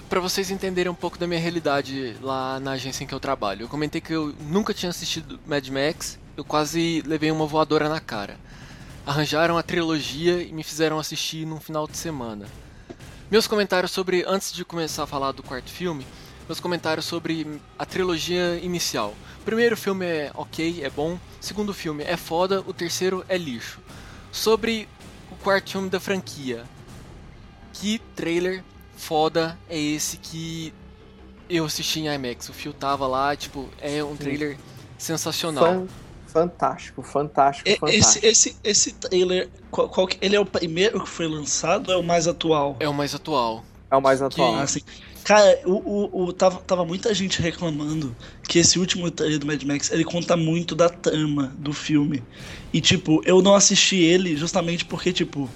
Pra 0.09 0.21
vocês 0.21 0.51
entenderem 0.51 0.91
um 0.91 0.95
pouco 0.95 1.19
da 1.19 1.27
minha 1.27 1.41
realidade 1.41 2.17
lá 2.21 2.59
na 2.61 2.73
agência 2.73 3.05
em 3.05 3.07
que 3.07 3.15
eu 3.15 3.21
trabalho. 3.21 3.63
Eu 3.65 3.69
comentei 3.69 4.01
que 4.01 4.13
eu 4.13 4.35
nunca 4.41 4.75
tinha 4.75 4.91
assistido 4.91 5.39
Mad 5.47 5.67
Max, 5.69 6.19
eu 6.37 6.45
quase 6.45 7.03
levei 7.07 7.31
uma 7.31 7.47
voadora 7.47 7.89
na 7.89 8.01
cara. 8.01 8.39
Arranjaram 9.07 9.59
a 9.59 9.63
trilogia 9.63 10.43
e 10.43 10.53
me 10.53 10.63
fizeram 10.63 10.99
assistir 10.99 11.47
num 11.47 11.61
final 11.61 11.87
de 11.87 11.97
semana. 11.97 12.47
Meus 13.31 13.47
comentários 13.47 13.93
sobre, 13.93 14.25
antes 14.27 14.53
de 14.53 14.65
começar 14.65 15.05
a 15.05 15.07
falar 15.07 15.33
do 15.33 15.43
quarto 15.43 15.71
filme, 15.71 16.07
meus 16.47 16.61
comentários 16.61 17.07
sobre 17.07 17.61
a 17.79 17.87
trilogia 17.87 18.59
inicial. 18.63 19.15
O 19.41 19.45
primeiro 19.45 19.77
filme 19.77 20.05
é 20.05 20.31
ok, 20.35 20.85
é 20.85 20.91
bom. 20.91 21.15
O 21.15 21.21
segundo 21.41 21.73
filme 21.73 22.05
é 22.05 22.17
foda, 22.17 22.63
o 22.67 22.73
terceiro 22.73 23.25
é 23.29 23.37
lixo. 23.37 23.81
Sobre 24.31 24.89
o 25.31 25.37
quarto 25.37 25.71
filme 25.71 25.89
da 25.89 25.99
franquia. 26.01 26.65
Que 27.73 27.99
trailer 28.15 28.63
foda 28.97 29.59
é 29.69 29.79
esse 29.79 30.17
que 30.17 30.73
eu 31.49 31.65
assisti 31.65 32.01
em 32.01 32.09
IMAX. 32.15 32.49
O 32.49 32.53
Phil 32.53 32.73
tava 32.73 33.07
lá, 33.07 33.35
tipo, 33.37 33.69
é 33.81 34.03
um 34.03 34.17
trailer 34.17 34.57
sensacional. 34.99 35.65
Fan- 35.65 35.87
fantástico, 36.27 37.03
fantástico, 37.03 37.69
fantástico. 37.79 38.27
Esse, 38.27 38.27
esse, 38.27 38.57
esse 38.65 38.93
trailer, 38.95 39.49
qual, 39.71 39.89
qual 39.89 40.07
que- 40.07 40.19
ele 40.21 40.35
é 40.35 40.41
o 40.41 40.47
primeiro 40.47 41.01
que 41.03 41.09
foi 41.09 41.29
lançado 41.29 41.89
ou 41.89 41.95
é 41.95 41.97
o 41.97 42.03
mais 42.03 42.27
atual? 42.27 42.77
É 42.81 42.89
o 42.89 42.95
mais 42.95 43.15
atual. 43.15 43.65
É 43.91 43.97
o 43.97 44.01
mais 44.03 44.21
atual. 44.23 44.55
Ah, 44.57 44.63
assim. 44.63 44.81
Cara, 45.23 45.59
o, 45.65 45.73
o, 45.73 46.25
o- 46.25 46.33
tava, 46.33 46.59
tava 46.61 46.85
muita 46.85 47.15
gente 47.15 47.41
reclamando 47.41 48.15
que 48.49 48.59
esse 48.59 48.79
último 48.79 49.11
trailer 49.11 49.39
do 49.39 49.47
Mad 49.47 49.63
Max, 49.63 49.91
ele 49.91 50.05
conta 50.05 50.37
muito 50.37 50.75
da 50.75 50.89
trama 50.89 51.55
do 51.59 51.73
filme. 51.73 52.23
E, 52.73 52.81
tipo, 52.81 53.23
eu 53.25 53.41
não 53.41 53.55
assisti 53.55 53.97
ele 53.97 54.37
justamente 54.37 54.85
porque, 54.85 55.13
tipo... 55.13 55.49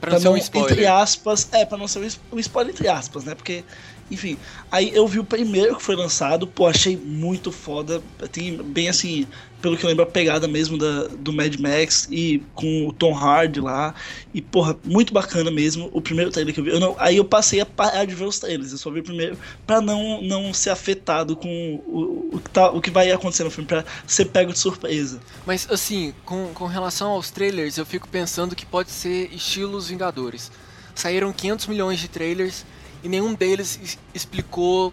Pra 0.00 0.12
não 0.12 0.20
ser 0.20 0.28
um 0.28 0.36
spoiler. 0.36 0.72
Entre 0.72 0.86
aspas, 0.86 1.48
é, 1.52 1.64
pra 1.64 1.78
não 1.78 1.88
ser 1.88 2.00
um 2.00 2.36
um 2.36 2.38
spoiler 2.38 2.74
entre 2.74 2.88
aspas, 2.88 3.24
né? 3.24 3.34
Porque, 3.34 3.64
enfim... 4.10 4.36
Aí 4.70 4.90
eu 4.92 5.06
vi 5.06 5.20
o 5.20 5.24
primeiro 5.24 5.76
que 5.76 5.82
foi 5.82 5.94
lançado, 5.94 6.46
pô, 6.48 6.66
achei 6.66 6.96
muito 6.96 7.52
foda. 7.52 8.02
Tem 8.32 8.56
bem, 8.56 8.88
assim, 8.88 9.24
pelo 9.62 9.76
que 9.76 9.84
eu 9.84 9.88
lembro, 9.88 10.02
a 10.02 10.06
pegada 10.06 10.48
mesmo 10.48 10.76
da, 10.76 11.06
do 11.06 11.32
Mad 11.32 11.54
Max 11.60 12.08
e 12.10 12.42
com 12.56 12.88
o 12.88 12.92
Tom 12.92 13.14
Hardy 13.16 13.60
lá. 13.60 13.94
E, 14.34 14.42
porra, 14.42 14.76
muito 14.84 15.12
bacana 15.14 15.48
mesmo 15.48 15.88
o 15.92 16.00
primeiro 16.00 16.32
trailer 16.32 16.52
que 16.52 16.58
eu 16.58 16.64
vi. 16.64 16.70
Eu 16.70 16.80
não- 16.80 16.96
aí 16.98 17.16
eu 17.18 17.24
passei 17.24 17.60
a 17.60 17.66
parar 17.66 18.04
de 18.04 18.16
ver 18.16 18.24
os 18.24 18.40
trailers. 18.40 18.72
Eu 18.72 18.78
só 18.78 18.90
vi 18.90 18.98
o 18.98 19.04
primeiro 19.04 19.38
pra 19.64 19.80
não, 19.80 20.20
não 20.22 20.52
ser 20.52 20.70
afetado 20.70 21.36
com 21.36 21.80
o, 21.86 22.30
o, 22.32 22.40
que 22.40 22.50
tá, 22.50 22.70
o 22.70 22.80
que 22.80 22.90
vai 22.90 23.12
acontecer 23.12 23.44
no 23.44 23.50
filme, 23.50 23.68
pra 23.68 23.84
ser 24.08 24.24
pego 24.24 24.52
de 24.52 24.58
surpresa. 24.58 25.20
Mas 25.46 25.68
assim, 25.70 26.12
com, 26.24 26.48
com 26.52 26.66
relação 26.66 27.12
aos 27.12 27.30
trailers, 27.30 27.78
eu 27.78 27.86
fico 27.86 28.08
pensando 28.08 28.56
que 28.56 28.66
pode 28.66 28.90
ser 28.90 29.32
estilos 29.32 29.86
Vingadores. 29.88 30.50
Saíram 30.96 31.32
500 31.32 31.66
milhões 31.68 32.00
de 32.00 32.08
trailers 32.08 32.64
e 33.04 33.08
nenhum 33.08 33.34
deles 33.34 33.78
es- 33.82 33.98
explicou, 34.12 34.92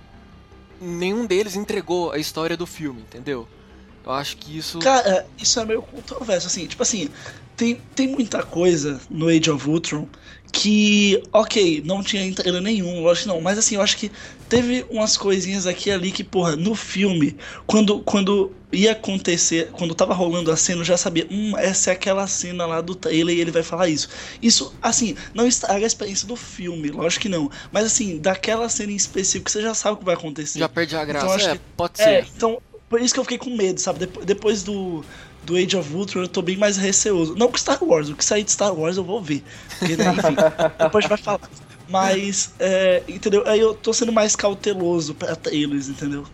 nenhum 0.79 1.25
deles 1.25 1.55
entregou 1.55 2.11
a 2.11 2.17
história 2.19 2.55
do 2.55 2.67
filme, 2.67 3.01
entendeu? 3.01 3.47
Eu 4.05 4.11
acho 4.11 4.37
que 4.37 4.57
isso 4.57 4.79
Cara, 4.79 5.25
isso 5.37 5.59
é 5.59 5.65
meio 5.65 5.81
controverso, 5.81 6.47
assim, 6.47 6.67
tipo 6.67 6.81
assim, 6.83 7.09
tem, 7.61 7.79
tem 7.95 8.07
muita 8.07 8.41
coisa 8.41 8.99
no 9.07 9.27
Age 9.27 9.51
of 9.51 9.69
Ultron 9.69 10.07
que, 10.51 11.21
ok, 11.31 11.83
não 11.85 12.01
tinha 12.03 12.25
em 12.25 12.33
trailer 12.33 12.59
nenhum, 12.59 13.03
lógico 13.03 13.27
que 13.29 13.33
não, 13.35 13.39
mas 13.39 13.57
assim, 13.59 13.75
eu 13.75 13.81
acho 13.83 13.95
que 13.95 14.11
teve 14.49 14.83
umas 14.89 15.15
coisinhas 15.15 15.67
aqui 15.67 15.89
e 15.89 15.91
ali 15.91 16.11
que, 16.11 16.23
porra, 16.23 16.55
no 16.55 16.73
filme, 16.73 17.37
quando, 17.67 17.99
quando 18.01 18.51
ia 18.73 18.93
acontecer, 18.93 19.69
quando 19.73 19.93
tava 19.93 20.13
rolando 20.15 20.51
a 20.51 20.57
cena, 20.57 20.81
eu 20.81 20.85
já 20.85 20.97
sabia, 20.97 21.27
hum, 21.29 21.55
essa 21.55 21.91
é 21.91 21.93
aquela 21.93 22.25
cena 22.25 22.65
lá 22.65 22.81
do 22.81 22.95
trailer 22.95 23.37
e 23.37 23.39
ele 23.39 23.51
vai 23.51 23.61
falar 23.63 23.87
isso. 23.89 24.09
Isso, 24.41 24.73
assim, 24.81 25.15
não 25.35 25.45
estraga 25.47 25.85
a 25.85 25.87
experiência 25.87 26.27
do 26.27 26.35
filme, 26.35 26.89
lógico 26.89 27.21
que 27.21 27.29
não, 27.29 27.47
mas 27.71 27.85
assim, 27.85 28.17
daquela 28.17 28.67
cena 28.69 28.91
em 28.91 28.95
específico, 28.95 29.51
você 29.51 29.61
já 29.61 29.75
sabe 29.75 29.93
o 29.93 29.97
que 29.99 30.05
vai 30.05 30.15
acontecer. 30.15 30.57
já 30.57 30.67
perde 30.67 30.95
a 30.95 31.05
graça. 31.05 31.25
Então, 31.27 31.35
acho 31.35 31.47
é, 31.49 31.53
que- 31.53 31.61
pode 31.77 32.01
É, 32.01 32.03
ser. 32.23 32.27
então, 32.35 32.59
por 32.89 32.99
isso 32.99 33.13
que 33.13 33.19
eu 33.19 33.23
fiquei 33.23 33.37
com 33.37 33.55
medo, 33.55 33.79
sabe? 33.79 33.99
Depo- 33.99 34.25
Depois 34.25 34.63
do, 34.63 35.05
do 35.43 35.55
Age 35.55 35.75
of 35.75 35.93
Ultron, 35.93 36.21
eu 36.21 36.27
tô 36.27 36.41
bem 36.41 36.57
mais 36.57 36.77
receoso. 36.77 37.35
Não 37.35 37.47
com 37.49 37.57
Star 37.57 37.83
Wars, 37.83 38.09
o 38.09 38.15
que 38.15 38.23
sair 38.23 38.43
de 38.43 38.51
Star 38.51 38.73
Wars 38.73 38.97
eu 38.97 39.03
vou 39.03 39.21
ver. 39.21 39.43
Porque, 39.79 39.95
né, 39.97 40.05
enfim, 40.13 40.35
depois 40.77 41.05
a 41.05 41.07
gente 41.07 41.09
vai 41.09 41.17
falar. 41.17 41.49
Mas, 41.89 42.53
é, 42.59 43.03
entendeu? 43.07 43.43
Aí 43.45 43.59
eu 43.59 43.73
tô 43.73 43.91
sendo 43.93 44.11
mais 44.13 44.35
cauteloso 44.35 45.13
pra 45.13 45.35
trailers, 45.35 45.89
entendeu? 45.89 46.25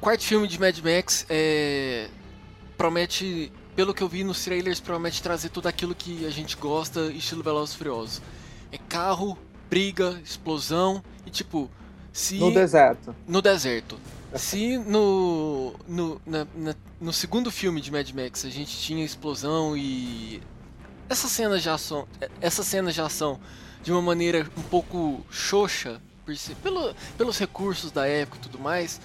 Quarto 0.00 0.24
filme 0.24 0.48
de 0.48 0.58
Mad 0.58 0.76
Max 0.78 1.24
é, 1.28 2.08
promete, 2.76 3.52
pelo 3.74 3.94
que 3.94 4.02
eu 4.02 4.08
vi 4.08 4.24
nos 4.24 4.44
trailers, 4.44 4.80
promete 4.80 5.22
trazer 5.22 5.48
tudo 5.50 5.68
aquilo 5.68 5.94
que 5.94 6.26
a 6.26 6.30
gente 6.30 6.56
gosta, 6.56 7.12
estilo 7.12 7.42
Velozes 7.42 7.74
e 7.74 7.78
Furiosos. 7.78 8.22
É 8.72 8.78
carro, 8.78 9.38
briga, 9.70 10.20
explosão 10.24 11.02
e 11.24 11.30
tipo, 11.30 11.70
se 12.12 12.38
No 12.38 12.52
deserto. 12.52 13.14
no 13.28 13.40
deserto. 13.40 13.98
Se 14.34 14.76
no 14.78 15.74
no, 15.88 16.20
na- 16.26 16.46
na- 16.54 16.74
no 17.00 17.12
segundo 17.12 17.50
filme 17.50 17.80
de 17.80 17.90
Mad 17.92 18.10
Max 18.10 18.44
a 18.44 18.50
gente 18.50 18.76
tinha 18.78 19.04
explosão 19.04 19.76
e 19.76 20.42
essa 21.08 21.28
cena 21.28 21.58
de 21.58 21.68
ação, 21.70 22.06
essa 22.40 22.62
cena 22.62 22.92
de 22.92 23.00
ação 23.00 23.38
de 23.82 23.92
uma 23.92 24.02
maneira 24.02 24.46
um 24.56 24.62
pouco 24.62 25.24
xoxa, 25.30 26.00
ser- 26.36 26.56
pelo, 26.56 26.94
pelos 27.16 27.38
recursos 27.38 27.92
da 27.92 28.06
época 28.06 28.38
e 28.38 28.40
tudo 28.40 28.58
mais, 28.58 29.00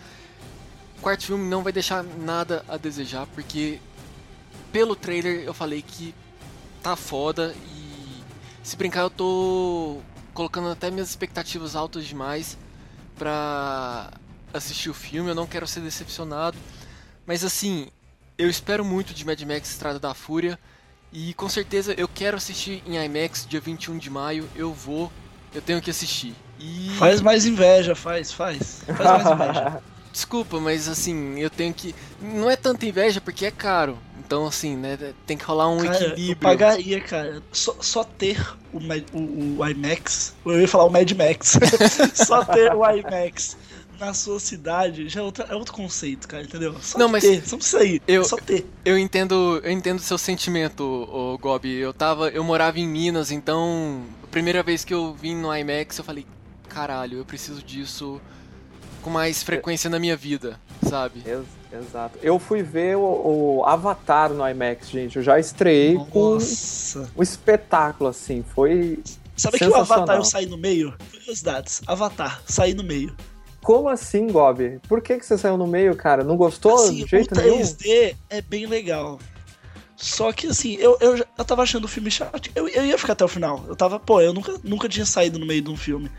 o 0.97 1.01
quarto 1.01 1.23
filme 1.25 1.47
não 1.47 1.61
vai 1.63 1.71
deixar 1.71 2.03
nada 2.03 2.65
a 2.67 2.75
desejar, 2.77 3.27
porque 3.27 3.79
pelo 4.71 4.95
trailer 4.95 5.43
eu 5.45 5.53
falei 5.53 5.81
que 5.83 6.15
tá 6.81 6.95
foda 6.95 7.53
e 7.67 8.23
se 8.63 8.75
brincar 8.75 9.01
eu 9.01 9.09
tô 9.11 9.99
colocando 10.33 10.69
até 10.69 10.89
minhas 10.89 11.09
expectativas 11.09 11.75
altas 11.75 12.05
demais 12.05 12.57
pra 13.17 14.11
assistir 14.53 14.89
o 14.89 14.93
filme, 14.93 15.29
eu 15.29 15.35
não 15.35 15.47
quero 15.47 15.67
ser 15.67 15.81
decepcionado. 15.81 16.57
Mas 17.25 17.43
assim, 17.43 17.87
eu 18.37 18.49
espero 18.49 18.83
muito 18.83 19.13
de 19.13 19.25
Mad 19.25 19.41
Max 19.43 19.69
Estrada 19.69 19.99
da 19.99 20.13
Fúria. 20.13 20.57
E 21.13 21.33
com 21.33 21.49
certeza 21.49 21.93
eu 21.97 22.07
quero 22.07 22.37
assistir 22.37 22.81
em 22.87 22.95
IMAX 23.03 23.45
dia 23.47 23.59
21 23.59 23.97
de 23.97 24.09
maio. 24.09 24.47
Eu 24.55 24.73
vou, 24.73 25.11
eu 25.53 25.61
tenho 25.61 25.81
que 25.81 25.89
assistir. 25.89 26.33
E. 26.57 26.89
Faz 26.97 27.21
mais 27.21 27.45
inveja, 27.45 27.93
faz, 27.93 28.31
faz. 28.31 28.81
Faz 28.85 29.23
mais 29.23 29.27
inveja. 29.31 29.83
Desculpa, 30.11 30.59
mas 30.59 30.87
assim, 30.87 31.39
eu 31.39 31.49
tenho 31.49 31.73
que. 31.73 31.93
Não 32.21 32.49
é 32.49 32.55
tanta 32.55 32.85
inveja 32.85 33.19
porque 33.19 33.45
é 33.45 33.51
caro. 33.51 33.97
Então, 34.19 34.47
assim, 34.47 34.77
né? 34.77 34.97
Tem 35.25 35.37
que 35.37 35.43
rolar 35.43 35.69
um 35.69 35.79
Cara, 35.79 35.97
eu 35.97 36.07
equilíbrio. 36.11 36.37
pagaria, 36.37 37.01
cara. 37.01 37.43
Só, 37.51 37.75
só 37.81 38.03
ter 38.03 38.39
o, 38.71 38.77
o, 39.13 39.59
o 39.59 39.67
IMAX. 39.67 40.33
Eu 40.45 40.61
ia 40.61 40.67
falar 40.67 40.85
o 40.85 40.89
Mad 40.89 41.11
Max. 41.11 41.59
só 42.15 42.43
ter 42.45 42.73
o 42.73 42.89
IMAX 42.89 43.57
na 44.01 44.13
sua 44.13 44.39
cidade 44.39 45.07
já 45.07 45.21
é, 45.21 45.23
outra, 45.23 45.45
é 45.49 45.55
outro 45.55 45.73
conceito, 45.73 46.27
cara, 46.27 46.43
entendeu? 46.43 46.75
Só 46.81 46.97
Não, 46.97 47.07
mas 47.07 47.23
ter, 47.23 47.47
só 47.47 47.55
precisa 47.55 47.83
ir, 47.83 48.01
eu- 48.07 48.21
é 48.23 48.25
só 48.25 48.35
ter. 48.35 48.65
Eu 48.83 48.97
entendo, 48.97 49.61
eu 49.63 49.71
entendo 49.71 50.01
seu 50.01 50.17
sentimento, 50.17 50.83
ô 50.83 51.37
Gobi. 51.37 51.75
Eu 51.75 51.93
tava, 51.93 52.29
eu 52.29 52.43
morava 52.43 52.79
em 52.79 52.87
Minas, 52.87 53.31
então 53.31 54.01
a 54.23 54.27
primeira 54.27 54.63
vez 54.63 54.83
que 54.83 54.93
eu 54.93 55.13
vim 55.13 55.35
no 55.35 55.55
IMAX, 55.55 55.97
eu 55.99 56.03
falei, 56.03 56.25
caralho, 56.67 57.19
eu 57.19 57.25
preciso 57.25 57.61
disso 57.63 58.19
com 59.03 59.09
mais 59.09 59.43
frequência 59.43 59.89
na 59.89 59.99
minha 59.99 60.15
vida, 60.17 60.59
sabe? 60.89 61.21
Ex- 61.25 61.61
Exato. 61.73 62.19
Eu 62.21 62.37
fui 62.37 62.61
ver 62.61 62.97
o, 62.97 63.59
o 63.59 63.65
Avatar 63.65 64.29
no 64.33 64.45
IMAX, 64.45 64.89
gente. 64.89 65.15
Eu 65.15 65.23
já 65.23 65.39
estreiei 65.39 65.95
com 66.09 66.33
Nossa. 66.33 67.09
um 67.15 67.23
espetáculo, 67.23 68.09
assim. 68.09 68.43
Foi. 68.53 68.99
Sabe 69.37 69.57
que 69.57 69.63
o 69.65 69.73
Avatar 69.75 70.17
eu 70.17 70.25
saí 70.25 70.45
no 70.47 70.57
meio? 70.57 70.93
Curiosidades. 71.09 71.81
Avatar, 71.87 72.41
saí 72.45 72.73
no 72.73 72.83
meio. 72.83 73.15
Como 73.63 73.89
assim, 73.89 74.27
Gob? 74.27 74.79
Por 74.87 75.01
que, 75.01 75.17
que 75.17 75.25
você 75.25 75.37
saiu 75.37 75.57
no 75.57 75.67
meio, 75.67 75.95
cara? 75.95 76.23
Não 76.23 76.35
gostou 76.35 76.75
assim, 76.75 77.03
de 77.03 77.09
jeito 77.09 77.37
o 77.37 77.41
nenhum? 77.41 77.59
3D 77.59 78.15
é 78.29 78.41
bem 78.41 78.65
legal. 78.65 79.19
Só 79.95 80.31
que 80.33 80.47
assim, 80.47 80.77
eu, 80.77 80.97
eu, 80.99 81.17
eu 81.17 81.45
tava 81.45 81.61
achando 81.61 81.85
o 81.85 81.87
filme 81.87 82.09
chato. 82.09 82.49
Eu, 82.55 82.67
eu 82.67 82.83
ia 82.83 82.97
ficar 82.97 83.13
até 83.13 83.23
o 83.23 83.27
final. 83.27 83.63
Eu 83.67 83.75
tava, 83.75 83.99
pô, 83.99 84.19
eu 84.19 84.33
nunca, 84.33 84.55
nunca 84.63 84.89
tinha 84.89 85.05
saído 85.05 85.37
no 85.37 85.45
meio 85.45 85.61
de 85.61 85.69
um 85.69 85.77
filme. 85.77 86.09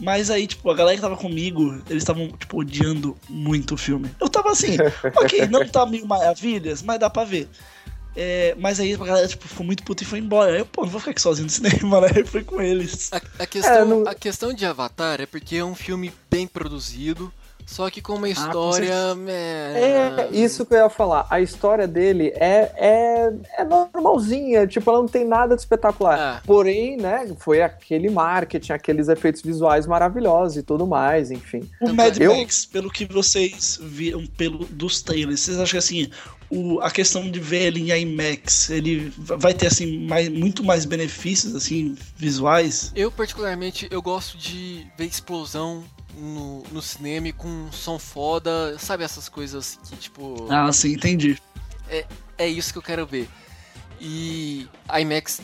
Mas 0.00 0.28
aí, 0.30 0.46
tipo, 0.46 0.68
a 0.70 0.74
galera 0.74 0.96
que 0.96 1.02
tava 1.02 1.16
comigo, 1.16 1.80
eles 1.88 2.02
estavam, 2.02 2.28
tipo, 2.28 2.60
odiando 2.60 3.16
muito 3.28 3.74
o 3.74 3.76
filme. 3.76 4.10
Eu 4.20 4.28
tava 4.28 4.50
assim, 4.50 4.76
ok, 5.16 5.46
não 5.46 5.66
tá 5.66 5.86
mil 5.86 6.04
maravilhas, 6.04 6.82
mas 6.82 6.98
dá 6.98 7.08
pra 7.08 7.24
ver. 7.24 7.48
É, 8.20 8.56
mas 8.58 8.80
aí 8.80 8.92
a 8.94 8.96
galera, 8.96 9.28
tipo, 9.28 9.46
ficou 9.46 9.64
muito 9.64 9.84
puta 9.84 10.02
e 10.02 10.06
foi 10.06 10.18
embora. 10.18 10.52
Aí 10.52 10.58
eu, 10.58 10.66
pô, 10.66 10.82
não 10.82 10.88
vou 10.90 10.98
ficar 10.98 11.12
aqui 11.12 11.22
sozinho 11.22 11.44
no 11.46 11.50
cinema, 11.52 12.00
né? 12.00 12.08
Eu 12.16 12.26
fui 12.26 12.42
com 12.42 12.60
eles. 12.60 13.12
A, 13.12 13.20
a 13.38 13.46
questão, 13.46 13.72
É, 13.74 13.84
não- 13.84 14.08
a 14.08 14.14
questão 14.14 14.52
de 14.52 14.66
Avatar 14.66 15.20
é 15.20 15.26
porque 15.26 15.54
é 15.56 15.64
um 15.64 15.74
filme 15.76 16.12
bem 16.28 16.44
produzido, 16.46 17.32
só 17.64 17.88
que 17.88 18.02
com 18.02 18.14
uma 18.14 18.22
com 18.22 18.26
história. 18.26 18.92
É 19.76 20.28
isso 20.32 20.64
que 20.66 20.74
eu 20.74 20.78
ia 20.78 20.90
falar. 20.90 21.26
A 21.30 21.40
história 21.40 21.86
dele 21.86 22.32
é, 22.34 22.72
é, 22.76 23.32
é 23.58 23.64
normalzinha, 23.64 24.66
tipo, 24.66 24.90
ela 24.90 25.00
não 25.00 25.06
tem 25.08 25.24
nada 25.26 25.54
de 25.54 25.60
espetacular. 25.62 26.18
Ah. 26.18 26.42
Porém, 26.46 26.96
né, 26.96 27.30
foi 27.38 27.62
aquele 27.62 28.10
marketing, 28.10 28.72
aqueles 28.72 29.08
efeitos 29.08 29.42
visuais 29.42 29.86
maravilhosos 29.86 30.56
e 30.56 30.62
tudo 30.62 30.86
mais, 30.86 31.30
enfim. 31.30 31.68
O 31.80 31.84
Tanto 31.86 31.94
Mad 31.94 32.18
é- 32.20 32.26
Eu- 32.26 32.36
Max, 32.36 32.64
pelo 32.66 32.90
que 32.90 33.04
vocês 33.04 33.78
viram 33.80 34.26
pelo, 34.26 34.64
dos 34.64 35.02
trailers, 35.02 35.40
vocês 35.40 35.56
acham 35.58 35.72
que 35.72 35.76
assim, 35.78 36.10
o, 36.50 36.80
a 36.80 36.90
questão 36.90 37.30
de 37.30 37.40
ver 37.40 37.66
ele 37.66 37.90
em 37.90 38.02
IMAX, 38.02 38.70
ele 38.70 39.12
vai 39.16 39.52
ter 39.52 39.66
assim 39.66 40.06
mais, 40.06 40.28
muito 40.28 40.64
mais 40.64 40.84
benefícios 40.84 41.54
assim 41.54 41.96
visuais? 42.16 42.92
Eu, 42.94 43.10
particularmente, 43.10 43.86
eu 43.90 44.00
gosto 44.00 44.38
de 44.38 44.86
ver 44.96 45.06
explosão 45.06 45.84
no, 46.16 46.62
no 46.72 46.82
cinema 46.82 47.32
com 47.32 47.70
som 47.70 47.98
foda, 47.98 48.78
sabe 48.78 49.04
essas 49.04 49.28
coisas 49.28 49.78
que, 49.88 49.96
tipo. 49.96 50.46
Ah, 50.50 50.72
sim, 50.72 50.92
entendi. 50.92 51.38
É 52.36 52.48
isso 52.48 52.72
que 52.72 52.78
eu 52.78 52.82
quero 52.82 53.06
ver. 53.06 53.28
E 54.00 54.68
a 54.88 55.00
IMAX, 55.00 55.40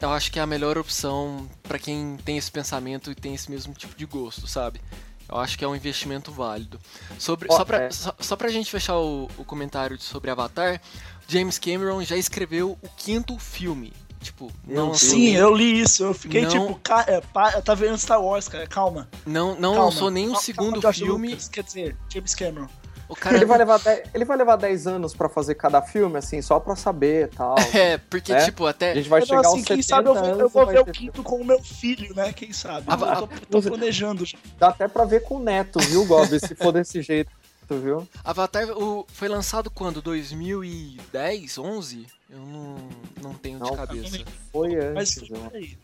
eu 0.00 0.10
acho 0.10 0.30
que 0.30 0.38
é 0.38 0.42
a 0.42 0.46
melhor 0.46 0.78
opção 0.78 1.48
pra 1.62 1.78
quem 1.78 2.16
tem 2.24 2.36
esse 2.38 2.50
pensamento 2.50 3.10
e 3.10 3.14
tem 3.14 3.34
esse 3.34 3.50
mesmo 3.50 3.74
tipo 3.74 3.96
de 3.96 4.06
gosto, 4.06 4.46
sabe? 4.46 4.80
Eu 5.28 5.38
acho 5.38 5.58
que 5.58 5.64
é 5.64 5.68
um 5.68 5.74
investimento 5.74 6.30
válido. 6.30 6.78
Sobre, 7.18 7.48
Ó, 7.50 7.56
só, 7.56 7.64
pra, 7.64 7.82
é. 7.82 7.90
só, 7.90 8.14
só 8.18 8.36
pra 8.36 8.48
gente 8.48 8.70
fechar 8.70 8.96
o, 8.96 9.28
o 9.36 9.44
comentário 9.44 9.98
sobre 10.00 10.30
Avatar, 10.30 10.80
James 11.28 11.58
Cameron 11.58 12.02
já 12.02 12.16
escreveu 12.16 12.78
o 12.82 12.88
quinto 12.96 13.38
filme. 13.38 13.92
Tipo, 14.20 14.50
não 14.66 14.94
Sim, 14.94 15.36
eu 15.36 15.54
li 15.54 15.80
isso, 15.80 16.02
eu 16.02 16.14
fiquei 16.14 16.42
Não. 16.42 16.48
tipo, 16.48 16.80
cara, 16.82 17.22
tá 17.62 17.74
vendo 17.74 17.96
Star 17.98 18.20
Wars, 18.20 18.48
cara, 18.48 18.66
calma. 18.66 19.08
não, 19.24 19.54
não 19.54 19.72
calma. 19.74 19.84
lançou 19.84 20.10
nem 20.10 20.28
o 20.28 20.36
segundo 20.36 20.80
calma, 20.80 20.92
filme. 20.92 21.28
Lucas, 21.28 21.48
quer 21.48 21.62
dizer, 21.62 21.96
James 22.12 22.34
Cameron. 22.34 22.68
O 23.08 23.14
cara 23.14 23.36
Ele 23.36 23.44
vai 23.44 23.58
levar 23.58 23.78
10, 23.78 24.02
ele 24.14 24.24
vai 24.24 24.36
levar 24.36 24.56
10 24.56 24.86
anos 24.86 25.14
pra 25.14 25.28
fazer 25.28 25.54
cada 25.54 25.80
filme, 25.80 26.18
assim, 26.18 26.42
só 26.42 26.58
pra 26.58 26.74
saber 26.74 27.26
e 27.26 27.36
tal. 27.36 27.54
É, 27.74 27.98
porque, 27.98 28.32
É? 28.32 28.44
tipo, 28.44 28.66
A 28.66 28.70
até. 28.70 28.94
gente 28.94 29.08
vai 29.08 29.20
Então, 29.22 29.36
chegar 29.36 29.48
assim, 29.48 29.58
aos 29.60 29.66
quem 29.66 29.82
70 29.82 29.84
sabe 29.86 30.08
eu 30.08 30.14
vou, 30.14 30.40
eu 30.40 30.48
vou 30.48 30.66
ver 30.66 30.80
o 30.80 30.86
quinto 30.86 31.22
com 31.22 31.36
o 31.40 31.44
meu 31.44 31.62
filho, 31.62 32.14
né? 32.14 32.32
Quem 32.32 32.52
sabe? 32.52 32.86
Ah, 32.88 32.94
eu 33.20 33.26
tô, 33.28 33.46
tô 33.46 33.62
você- 33.62 33.68
planejando 33.68 34.24
já. 34.26 34.36
Dá 34.58 34.68
até 34.68 34.88
pra 34.88 35.04
ver 35.04 35.22
com 35.22 35.36
o 35.36 35.42
neto, 35.42 35.78
viu, 35.80 36.04
Gob? 36.04 36.26
se 36.40 36.54
for 36.56 36.72
desse 36.72 37.00
jeito, 37.00 37.30
viu? 37.70 38.08
Avatar 38.24 38.68
o, 38.70 39.06
foi 39.12 39.28
lançado 39.28 39.70
quando? 39.70 40.02
2010? 40.02 41.58
11? 41.58 42.06
Eu 42.28 42.38
não, 42.40 42.76
não 43.22 43.34
tenho 43.34 43.58
de 43.60 43.64
Não, 43.70 43.76
cabeça. 43.76 44.24
Foi 44.52 44.74
Mas 44.94 45.16
antes, 45.16 45.30
aí. 45.54 45.78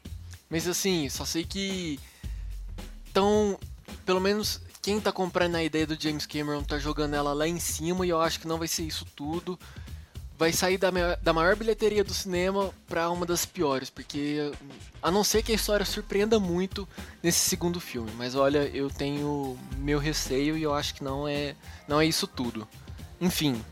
Mas 0.50 0.66
assim, 0.66 1.08
só 1.08 1.24
sei 1.24 1.44
que. 1.44 2.00
Então, 3.10 3.58
pelo 4.04 4.20
menos 4.20 4.60
quem 4.82 5.00
tá 5.00 5.12
comprando 5.12 5.54
a 5.54 5.62
ideia 5.62 5.86
do 5.86 5.96
James 5.98 6.26
Cameron 6.26 6.64
tá 6.64 6.76
jogando 6.76 7.14
ela 7.14 7.32
lá 7.32 7.46
em 7.46 7.60
cima 7.60 8.04
e 8.04 8.08
eu 8.08 8.20
acho 8.20 8.40
que 8.40 8.48
não 8.48 8.58
vai 8.58 8.66
ser 8.66 8.82
isso 8.82 9.06
tudo. 9.16 9.58
Vai 10.36 10.52
sair 10.52 10.76
da 10.76 10.90
maior, 10.90 11.16
da 11.22 11.32
maior 11.32 11.54
bilheteria 11.54 12.02
do 12.02 12.12
cinema 12.12 12.70
pra 12.88 13.08
uma 13.08 13.24
das 13.24 13.46
piores, 13.46 13.88
porque 13.88 14.50
a 15.00 15.08
não 15.08 15.22
ser 15.22 15.40
que 15.44 15.52
a 15.52 15.54
história 15.54 15.86
surpreenda 15.86 16.40
muito 16.40 16.88
nesse 17.22 17.38
segundo 17.38 17.78
filme, 17.78 18.10
mas 18.16 18.34
olha, 18.34 18.68
eu 18.74 18.90
tenho 18.90 19.56
meu 19.76 20.00
receio 20.00 20.58
e 20.58 20.62
eu 20.64 20.74
acho 20.74 20.94
que 20.94 21.04
não 21.04 21.28
é, 21.28 21.54
não 21.86 22.00
é 22.00 22.06
isso 22.06 22.26
tudo. 22.26 22.66
Enfim, 23.20 23.62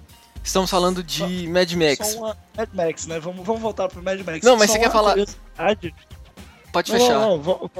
estamos 0.44 0.70
falando 0.70 1.02
de 1.02 1.48
Mad 1.48 1.72
Max. 1.72 2.06
Só 2.06 2.18
uma 2.18 2.38
Mad 2.56 2.68
Max, 2.72 3.06
né? 3.06 3.18
Vamos, 3.18 3.44
vamos 3.44 3.60
voltar 3.60 3.88
pro 3.88 4.00
Mad 4.00 4.20
Max. 4.20 4.46
Não, 4.46 4.56
mas 4.56 4.70
Só 4.70 4.76
você 4.76 4.82
quer 4.84 4.92
falar-. 4.92 5.16
Pode 6.72 6.92
Não, 6.92 7.00
fechar. 7.00 7.14
Não, 7.14 7.30
não, 7.30 7.42
vou, 7.42 7.70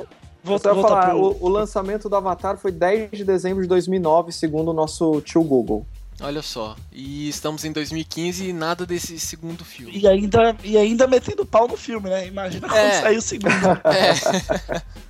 voltar 0.43 0.75
falar, 0.75 1.11
pro... 1.11 1.19
o, 1.19 1.45
o 1.45 1.49
lançamento 1.49 2.09
do 2.09 2.17
Avatar 2.17 2.57
foi 2.57 2.73
10 2.73 3.11
de 3.13 3.25
dezembro 3.25 3.63
de 3.63 3.69
2009, 3.69 4.33
segundo 4.33 4.71
o 4.71 4.75
nosso 4.75 5.21
tio 5.21 5.43
Google. 5.43 5.87
Olha 6.23 6.43
só, 6.43 6.77
e 6.93 7.31
estamos 7.31 7.65
em 7.65 7.73
2015 7.73 8.51
e 8.51 8.53
nada 8.53 8.85
desse 8.85 9.19
segundo 9.19 9.65
filme. 9.65 9.99
E 9.99 10.07
ainda, 10.07 10.55
e 10.63 10.77
ainda 10.77 11.07
metendo 11.07 11.47
pau 11.47 11.67
no 11.67 11.79
filme, 11.79 12.11
né? 12.11 12.27
Imagina 12.27 12.69
quando 12.69 12.79
É. 12.79 13.01
sair 13.01 13.17
o 13.17 13.23
segundo. 13.23 13.51
É. 13.85 14.83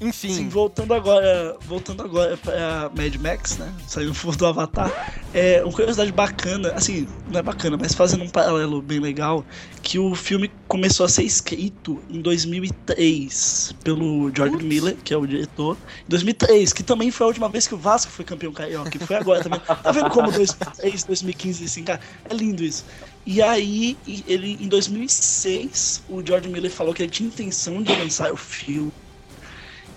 Enfim, 0.00 0.32
Sim, 0.32 0.48
voltando 0.48 0.94
agora, 0.94 1.56
voltando 1.66 2.02
agora 2.02 2.36
pra 2.36 2.90
Mad 2.96 3.14
Max, 3.16 3.58
né? 3.58 3.72
Saindo 3.86 4.12
do 4.36 4.46
Avatar. 4.46 5.12
É 5.34 5.62
uma 5.62 5.72
curiosidade 5.72 6.12
bacana, 6.12 6.72
assim, 6.72 7.08
não 7.30 7.40
é 7.40 7.42
bacana, 7.42 7.76
mas 7.76 7.94
fazendo 7.94 8.22
um 8.22 8.28
paralelo 8.28 8.80
bem 8.80 9.00
legal, 9.00 9.44
que 9.82 9.98
o 9.98 10.14
filme 10.14 10.50
começou 10.68 11.04
a 11.04 11.08
ser 11.08 11.24
escrito 11.24 12.00
em 12.08 12.20
2003 12.20 13.74
pelo 13.82 14.30
George 14.34 14.64
Miller, 14.64 14.96
que 15.02 15.12
é 15.12 15.16
o 15.16 15.26
diretor. 15.26 15.76
Em 16.06 16.10
2003, 16.10 16.72
que 16.72 16.82
também 16.82 17.10
foi 17.10 17.24
a 17.24 17.28
última 17.28 17.48
vez 17.48 17.66
que 17.66 17.74
o 17.74 17.78
Vasco 17.78 18.12
foi 18.12 18.24
campeão 18.24 18.52
carioca, 18.52 18.90
que 18.90 18.98
foi 18.98 19.16
agora 19.16 19.42
também. 19.42 19.60
Tá 19.88 19.92
vendo 19.92 20.10
como 20.10 20.30
2003, 20.30 21.04
2015, 21.04 21.64
assim, 21.64 21.84
cara? 21.84 22.00
É 22.28 22.34
lindo 22.34 22.62
isso. 22.64 22.84
E 23.24 23.40
aí, 23.40 23.96
ele 24.26 24.58
em 24.60 24.68
2006, 24.68 26.02
o 26.08 26.24
George 26.24 26.48
Miller 26.48 26.70
falou 26.70 26.94
que 26.94 27.02
ele 27.02 27.10
tinha 27.10 27.28
intenção 27.28 27.82
de 27.82 27.94
lançar 27.94 28.32
o 28.32 28.36
filme 28.36 28.92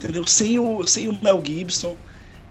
entendeu? 0.04 0.26
Sem 0.26 0.60
o, 0.60 0.86
sem 0.86 1.08
o 1.08 1.18
Mel 1.22 1.42
Gibson 1.46 1.96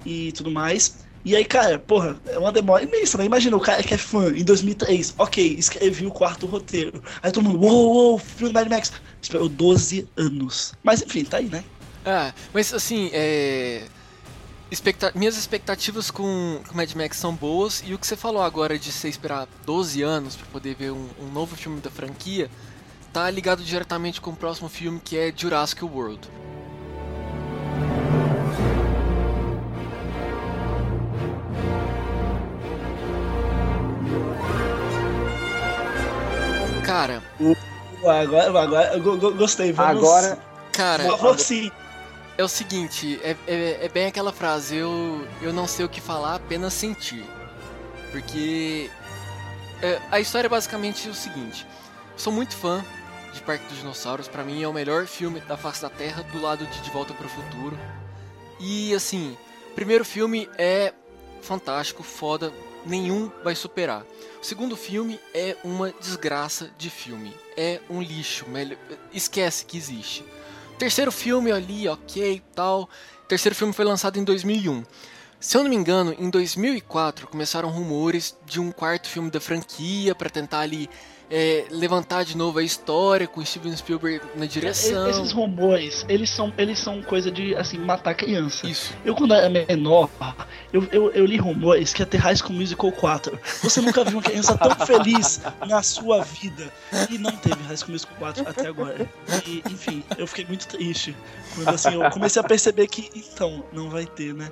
e 0.07 0.33
tudo 0.33 0.51
mais. 0.51 1.05
E 1.23 1.37
aí, 1.37 1.45
cara, 1.45 1.79
porra, 1.79 2.19
é 2.27 2.39
uma 2.39 2.51
demora 2.51 2.83
imensa, 2.83 3.19
né? 3.19 3.27
Imagina 3.27 3.55
o 3.55 3.61
cara 3.61 3.83
que 3.83 3.93
é 3.93 3.99
fã 3.99 4.31
em 4.31 4.43
2003, 4.43 5.15
ok, 5.19 5.55
escrevi 5.59 6.07
o 6.07 6.11
quarto 6.11 6.47
roteiro. 6.47 7.03
Aí 7.23 7.31
todo 7.31 7.45
mundo, 7.45 7.61
uou, 7.63 7.93
uou, 8.13 8.19
filme 8.19 8.53
do 8.53 8.59
Mad 8.59 8.69
Max. 8.71 8.91
Esperou 9.21 9.47
12 9.49 10.09
anos. 10.17 10.73
Mas 10.83 11.03
enfim, 11.03 11.25
tá 11.25 11.37
aí, 11.37 11.47
né? 11.47 11.63
ah, 12.07 12.33
mas 12.55 12.73
assim, 12.73 13.11
é... 13.13 13.83
expecta- 14.71 15.13
minhas 15.15 15.37
expectativas 15.37 16.11
com, 16.11 16.61
com 16.67 16.75
Mad 16.75 16.91
Max 16.95 17.19
são 17.19 17.35
boas 17.35 17.83
e 17.87 17.93
o 17.93 17.99
que 17.99 18.07
você 18.07 18.17
falou 18.17 18.41
agora 18.43 18.79
de 18.79 18.91
você 18.91 19.07
esperar 19.09 19.47
12 19.67 20.01
anos 20.01 20.37
pra 20.37 20.47
poder 20.47 20.75
ver 20.75 20.93
um, 20.93 21.07
um 21.21 21.31
novo 21.31 21.55
filme 21.55 21.83
da 21.83 21.91
franquia 21.91 22.51
tá 23.13 23.29
ligado 23.31 23.63
diretamente 23.63 24.23
com 24.23 24.31
o 24.31 24.37
próximo 24.37 24.71
filme 24.71 24.99
que 25.05 25.19
é 25.19 25.31
Jurassic 25.37 25.85
World. 25.85 26.27
Cara, 36.91 37.23
Agora, 38.03 38.63
agora 38.63 38.99
gostei. 38.99 39.73
Vamos, 39.73 40.03
Agora, 40.03 40.39
cara, 40.73 41.05
Por 41.05 41.19
favor, 41.19 41.39
sim. 41.39 41.71
É 42.37 42.43
o 42.43 42.49
seguinte, 42.49 43.21
é, 43.23 43.37
é, 43.47 43.85
é 43.85 43.89
bem 43.89 44.07
aquela 44.07 44.33
frase, 44.33 44.75
eu, 44.75 45.25
eu 45.41 45.53
não 45.53 45.69
sei 45.69 45.85
o 45.85 45.89
que 45.89 46.01
falar, 46.01 46.35
apenas 46.35 46.73
sentir. 46.73 47.25
Porque 48.11 48.91
é, 49.81 50.01
a 50.11 50.19
história 50.19 50.49
é 50.49 50.51
basicamente 50.51 51.09
o 51.09 51.15
seguinte: 51.15 51.65
sou 52.17 52.33
muito 52.33 52.57
fã 52.57 52.85
de 53.33 53.41
Parque 53.43 53.67
dos 53.67 53.79
Dinossauros, 53.79 54.27
pra 54.27 54.43
mim 54.43 54.61
é 54.61 54.67
o 54.67 54.73
melhor 54.73 55.07
filme 55.07 55.39
da 55.43 55.57
face 55.57 55.83
da 55.83 55.91
Terra, 55.91 56.25
do 56.25 56.43
lado 56.43 56.67
de 56.67 56.81
De 56.81 56.91
Volta 56.91 57.15
para 57.15 57.27
o 57.27 57.31
Futuro. 57.31 57.79
E 58.59 58.93
assim, 58.95 59.37
o 59.71 59.75
primeiro 59.75 60.05
filme 60.05 60.49
é 60.59 60.93
fantástico, 61.41 62.03
foda, 62.03 62.53
nenhum 62.87 63.31
vai 63.43 63.55
superar. 63.55 64.05
O 64.41 64.45
segundo 64.45 64.77
filme 64.77 65.21
é 65.35 65.57
uma 65.63 65.93
desgraça 66.01 66.71
de 66.79 66.89
filme, 66.91 67.35
é 67.57 67.81
um 67.91 68.01
lixo, 68.01 68.47
esquece 69.13 69.65
que 69.65 69.77
existe. 69.77 70.25
Terceiro 70.79 71.13
filme 71.13 71.53
ali, 71.53 71.87
ok, 71.89 72.43
tal. 72.55 72.89
Terceiro 73.29 73.55
filme 73.55 73.73
foi 73.73 73.85
lançado 73.85 74.19
em 74.19 74.25
2001. 74.25 74.83
Se 75.39 75.57
eu 75.57 75.63
não 75.63 75.71
me 75.71 75.77
engano, 75.77 76.15
em 76.19 76.29
2004 76.29 77.27
começaram 77.27 77.71
rumores 77.71 78.37
de 78.45 78.61
um 78.61 78.71
quarto 78.71 79.09
filme 79.09 79.31
da 79.31 79.41
franquia 79.41 80.15
para 80.15 80.29
tentar 80.29 80.61
ali 80.61 80.89
é, 81.31 81.65
levantar 81.71 82.25
de 82.25 82.37
novo 82.37 82.59
a 82.59 82.63
história 82.63 83.27
com 83.29 83.45
Steven 83.45 83.75
Spielberg 83.77 84.21
na 84.35 84.47
direção. 84.47 85.09
Esses 85.09 85.31
rumores, 85.31 86.05
eles 86.09 86.29
são, 86.29 86.53
eles 86.59 86.79
são 86.79 87.01
coisa 87.03 87.31
de, 87.31 87.55
assim, 87.55 87.79
matar 87.79 88.15
criança. 88.15 88.67
Isso. 88.67 88.93
Eu, 89.05 89.15
quando 89.15 89.33
era 89.35 89.49
menor, 89.49 90.11
eu, 90.73 90.85
eu, 90.91 91.11
eu 91.13 91.25
li 91.25 91.37
rumores 91.37 91.93
que 91.93 92.03
ia 92.03 92.07
ter 92.07 92.19
High 92.19 92.37
School 92.37 92.55
Musical 92.55 92.91
4. 92.91 93.39
Você 93.63 93.81
nunca 93.81 94.03
viu 94.03 94.15
uma 94.19 94.23
criança 94.23 94.59
tão 94.59 94.75
feliz 94.85 95.41
na 95.69 95.83
sua 95.83 96.23
vida. 96.25 96.73
E 97.09 97.17
não 97.17 97.31
teve 97.33 97.63
High 97.63 97.77
School 97.77 97.93
Musical 97.93 98.17
4 98.19 98.49
até 98.49 98.67
agora. 98.67 99.09
E, 99.47 99.63
enfim, 99.71 100.03
eu 100.19 100.27
fiquei 100.27 100.45
muito 100.47 100.67
triste. 100.67 101.17
Quando, 101.55 101.69
assim, 101.69 101.95
eu 101.95 102.11
comecei 102.11 102.41
a 102.41 102.45
perceber 102.45 102.89
que, 102.89 103.09
então, 103.15 103.65
não 103.73 103.89
vai 103.89 104.05
ter, 104.05 104.35
né? 104.35 104.51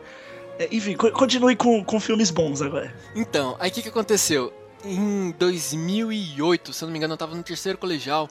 É, 0.60 0.68
enfim, 0.72 0.96
co- 0.96 1.10
continue 1.10 1.56
com, 1.56 1.82
com 1.84 1.98
filmes 1.98 2.30
bons 2.30 2.62
agora. 2.62 2.94
Então, 3.16 3.56
aí 3.58 3.70
o 3.70 3.72
que, 3.72 3.82
que 3.82 3.88
aconteceu? 3.88 4.52
Em 4.84 5.32
2008, 5.32 6.72
se 6.72 6.82
eu 6.82 6.86
não 6.86 6.92
me 6.92 6.98
engano, 6.98 7.14
eu 7.14 7.18
tava 7.18 7.34
no 7.34 7.42
terceiro 7.42 7.78
colegial. 7.78 8.28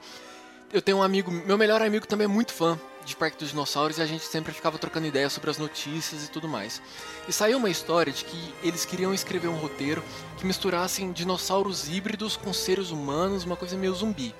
Eu 0.72 0.82
tenho 0.82 0.98
um 0.98 1.04
amigo, 1.04 1.32
meu 1.32 1.58
melhor 1.58 1.82
amigo 1.82 2.08
também 2.08 2.26
é 2.26 2.28
muito 2.28 2.54
fã 2.54 2.80
de 3.06 3.16
Parque 3.16 3.38
dos 3.38 3.50
Dinossauros 3.50 3.98
e 3.98 4.02
a 4.02 4.06
gente 4.06 4.26
sempre 4.26 4.52
ficava 4.52 4.78
trocando 4.78 5.08
ideias 5.08 5.32
sobre 5.32 5.50
as 5.50 5.58
notícias 5.58 6.26
e 6.26 6.30
tudo 6.30 6.48
mais. 6.48 6.82
E 7.28 7.32
saiu 7.32 7.58
uma 7.58 7.70
história 7.70 8.12
de 8.12 8.26
que 8.26 8.54
eles 8.62 8.84
queriam 8.84 9.14
escrever 9.14 9.48
um 9.48 9.56
roteiro 9.56 10.04
que 10.38 10.46
misturassem 10.46 11.12
dinossauros 11.14 11.88
híbridos 11.88 12.36
com 12.36 12.52
seres 12.52 12.92
humanos, 12.92 13.46
uma 13.46 13.56
coisa 13.56 13.78
meio 13.78 13.94
zumbi. 13.94 14.36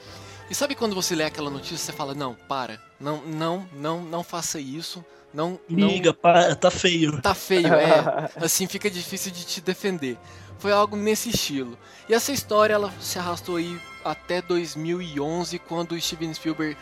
E 0.50 0.56
sabe 0.56 0.76
quando 0.76 0.96
você 0.96 1.16
lê 1.16 1.24
aquela 1.24 1.50
notícia, 1.50 1.78
você 1.78 1.94
fala: 1.94 2.14
"Não, 2.14 2.36
para. 2.48 2.82
Não, 3.00 3.22
não, 3.26 3.68
não, 3.74 4.02
não 4.02 4.24
faça 4.24 4.60
isso. 4.60 5.04
Não, 5.34 5.60
não 5.70 5.88
Miga, 5.88 6.14
para, 6.14 6.56
tá 6.56 6.72
feio. 6.72 7.22
Tá 7.22 7.36
feio, 7.36 7.74
é. 7.74 8.30
Assim 8.42 8.66
fica 8.68 8.90
difícil 8.90 9.32
de 9.32 9.46
te 9.46 9.62
defender. 9.62 10.18
Foi 10.60 10.72
algo 10.72 10.96
nesse 10.96 11.30
estilo. 11.30 11.78
E 12.10 12.14
essa 12.14 12.32
história 12.32 12.74
ela 12.74 12.92
se 13.00 13.20
arrastou 13.20 13.58
aí 13.58 13.80
até 14.04 14.42
2011, 14.42 15.60
quando 15.60 15.92
o 15.94 16.02
Steven 16.02 16.34
Spielberg 16.34 16.78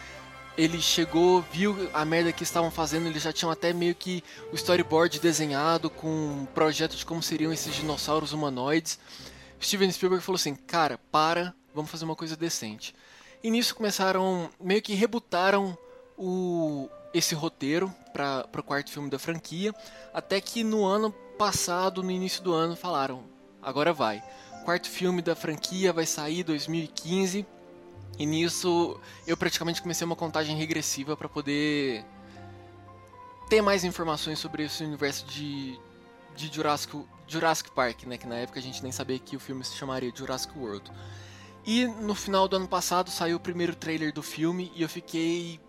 ele 0.58 0.82
chegou, 0.82 1.42
viu 1.52 1.90
a 1.94 2.06
merda 2.06 2.32
que 2.32 2.44
estavam 2.44 2.72
fazendo, 2.72 3.08
eles 3.08 3.24
já 3.24 3.34
tinham 3.34 3.52
até 3.52 3.74
meio 3.74 3.94
que 3.94 4.24
o 4.52 4.56
storyboard 4.56 5.20
desenhado 5.20 5.90
com 5.90 6.08
um 6.08 6.46
projeto 6.46 6.96
de 6.96 7.06
como 7.06 7.22
seriam 7.22 7.52
esses 7.52 7.76
dinossauros 7.76 8.32
humanoides. 8.32 8.98
Steven 9.62 9.92
Spielberg 9.92 10.24
falou 10.24 10.38
assim: 10.38 10.56
"Cara, 10.56 10.98
para, 11.12 11.54
vamos 11.74 11.92
fazer 11.92 12.06
uma 12.06 12.16
coisa 12.16 12.38
decente". 12.38 12.96
E 13.44 13.52
nisso 13.52 13.76
começaram, 13.76 14.50
meio 14.60 14.82
que 14.82 14.94
rebutaram 14.94 15.78
o, 16.18 16.90
esse 17.14 17.36
roteiro 17.36 17.94
para 18.14 18.48
o 18.58 18.64
quarto 18.64 18.92
filme 18.92 19.10
da 19.10 19.20
franquia, 19.20 19.74
até 20.14 20.40
que 20.40 20.64
no 20.64 20.86
ano 20.86 21.12
passado, 21.38 22.02
no 22.02 22.12
início 22.12 22.42
do 22.42 22.54
ano, 22.54 22.78
falaram: 22.78 23.35
agora 23.66 23.92
vai. 23.92 24.24
Quarto 24.64 24.90
filme 24.90 25.22
da 25.22 25.36
franquia 25.36 25.92
vai 25.92 26.06
sair 26.06 26.44
2015. 26.44 27.46
E 28.18 28.26
nisso 28.26 29.00
eu 29.28 29.36
praticamente 29.36 29.82
comecei 29.82 30.06
uma 30.06 30.16
contagem 30.16 30.56
regressiva 30.56 31.18
para 31.18 31.28
poder 31.28 32.06
ter 33.50 33.62
mais 33.62 33.84
informações 33.84 34.40
sobre 34.40 34.64
esse 34.64 34.84
universo 34.84 35.26
de, 35.26 35.78
de 36.36 36.54
Jurassic, 36.54 36.98
Jurassic 37.28 37.72
Park, 37.72 38.04
né? 38.04 38.18
Que 38.18 38.26
na 38.26 38.36
época 38.36 38.60
a 38.60 38.62
gente 38.62 38.82
nem 38.82 38.92
sabia 38.92 39.20
que 39.20 39.36
o 39.36 39.40
filme 39.40 39.64
se 39.64 39.76
chamaria 39.76 40.12
Jurassic 40.16 40.58
World. 40.58 40.90
E 41.66 41.88
no 41.88 42.14
final 42.14 42.48
do 42.48 42.56
ano 42.56 42.68
passado 42.68 43.10
saiu 43.10 43.38
o 43.38 43.40
primeiro 43.40 43.76
trailer 43.76 44.14
do 44.14 44.22
filme 44.22 44.72
e 44.76 44.84
eu 44.84 44.90
fiquei 44.90 45.60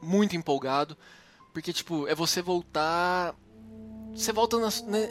muito 0.00 0.36
empolgado. 0.36 0.96
Porque, 1.52 1.72
tipo, 1.72 2.06
é 2.06 2.14
você 2.14 2.40
voltar. 2.40 3.34
Você 4.14 4.32
volta 4.32 4.58
na, 4.58 4.68
né, 4.86 5.08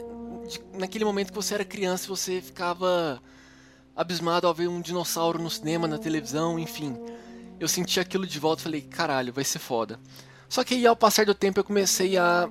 de- 0.50 0.78
naquele 0.78 1.04
momento 1.04 1.28
que 1.30 1.36
você 1.36 1.54
era 1.54 1.64
criança 1.64 2.04
e 2.04 2.08
você 2.08 2.40
ficava 2.40 3.20
abismado 3.96 4.46
ao 4.46 4.54
ver 4.54 4.68
um 4.68 4.80
dinossauro 4.80 5.38
no 5.42 5.50
cinema, 5.50 5.86
na 5.86 5.98
televisão, 5.98 6.58
enfim. 6.58 6.96
Eu 7.58 7.68
senti 7.68 8.00
aquilo 8.00 8.26
de 8.26 8.38
volta 8.38 8.62
e 8.62 8.64
falei, 8.64 8.80
caralho, 8.82 9.32
vai 9.32 9.44
ser 9.44 9.58
foda. 9.58 9.98
Só 10.48 10.64
que 10.64 10.74
aí 10.74 10.86
ao 10.86 10.96
passar 10.96 11.26
do 11.26 11.34
tempo 11.34 11.60
eu 11.60 11.64
comecei 11.64 12.16
a 12.16 12.48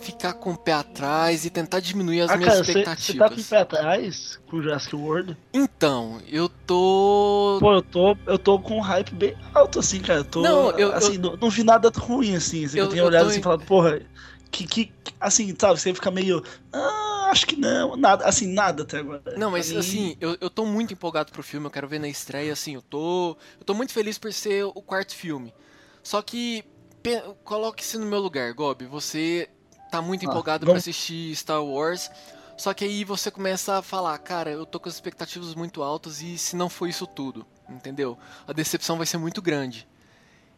ficar 0.00 0.34
com 0.34 0.52
o 0.52 0.56
pé 0.58 0.74
atrás 0.74 1.46
e 1.46 1.50
tentar 1.50 1.80
diminuir 1.80 2.20
as 2.20 2.30
ah, 2.30 2.36
minhas 2.36 2.52
cara, 2.52 2.64
você 2.64 2.70
expectativas. 2.72 3.28
tá 3.30 3.34
com 3.34 3.40
o 3.40 3.44
pé 3.44 3.56
atrás 3.58 4.38
com 4.46 4.62
Jurassic 4.62 4.94
World? 4.94 5.36
Então, 5.54 6.20
eu 6.28 6.50
tô. 6.50 7.56
Pô, 7.60 7.72
eu 7.72 7.82
tô, 7.82 8.16
eu 8.26 8.38
tô 8.38 8.58
com 8.58 8.76
um 8.76 8.80
hype 8.80 9.14
bem 9.14 9.34
alto, 9.54 9.78
assim, 9.78 10.00
cara. 10.00 10.20
Eu 10.20 10.24
tô, 10.24 10.42
Não, 10.42 10.70
eu- 10.72 10.92
assim, 10.92 11.14
eu- 11.14 11.20
não, 11.22 11.36
não 11.36 11.50
vi 11.50 11.64
nada 11.64 11.90
ruim, 11.96 12.36
assim. 12.36 12.66
assim 12.66 12.78
Eu- 12.78 12.84
eu, 12.84 12.90
tenho 12.90 13.06
olhado 13.06 13.24
tô 13.24 13.30
assim 13.30 13.40
e 13.40 13.42
falado, 13.42 13.64
porra, 13.64 14.02
que, 14.64 14.86
que, 14.86 14.92
assim, 15.20 15.54
sabe, 15.58 15.78
você 15.80 15.92
fica 15.92 16.10
meio, 16.10 16.42
ah, 16.72 17.28
acho 17.30 17.46
que 17.46 17.56
não, 17.56 17.96
nada, 17.96 18.24
assim, 18.24 18.46
nada 18.52 18.84
até 18.84 18.98
agora. 18.98 19.22
Não, 19.36 19.50
mas 19.50 19.66
Pra 19.66 19.74
mim, 19.74 19.80
assim, 19.80 20.16
eu, 20.20 20.36
eu 20.40 20.48
tô 20.48 20.64
muito 20.64 20.92
empolgado 20.94 21.32
pro 21.32 21.42
filme, 21.42 21.66
eu 21.66 21.70
quero 21.70 21.88
ver 21.88 21.98
na 21.98 22.08
estreia, 22.08 22.52
assim, 22.52 22.74
eu 22.74 22.82
tô. 22.82 23.36
Eu 23.58 23.64
tô 23.66 23.74
muito 23.74 23.92
feliz 23.92 24.16
por 24.18 24.32
ser 24.32 24.64
o 24.64 24.72
quarto 24.82 25.14
filme. 25.14 25.52
Só 26.02 26.22
que 26.22 26.64
coloque-se 27.44 27.98
no 27.98 28.06
meu 28.06 28.20
lugar, 28.20 28.52
Gob. 28.52 28.84
Você 28.86 29.48
tá 29.90 30.00
muito 30.02 30.26
Ah, 30.26 30.30
empolgado 30.30 30.60
pra 30.64 30.72
vamos- 30.72 30.82
assistir 30.82 31.34
Star 31.36 31.62
Wars. 31.64 32.10
Só 32.56 32.72
que 32.72 32.84
aí 32.84 33.04
você 33.04 33.30
começa 33.30 33.78
a 33.78 33.82
falar, 33.82 34.16
cara, 34.18 34.50
eu 34.50 34.64
tô 34.64 34.80
com 34.80 34.88
as 34.88 34.94
expectativas 34.94 35.54
muito 35.54 35.82
altas 35.82 36.22
e 36.22 36.38
se 36.38 36.56
não 36.56 36.68
for 36.70 36.88
isso 36.88 37.06
tudo, 37.06 37.44
entendeu? 37.68 38.16
A 38.46 38.52
decepção 38.52 38.96
vai 38.96 39.06
ser 39.06 39.18
muito 39.18 39.42
grande. 39.42 39.86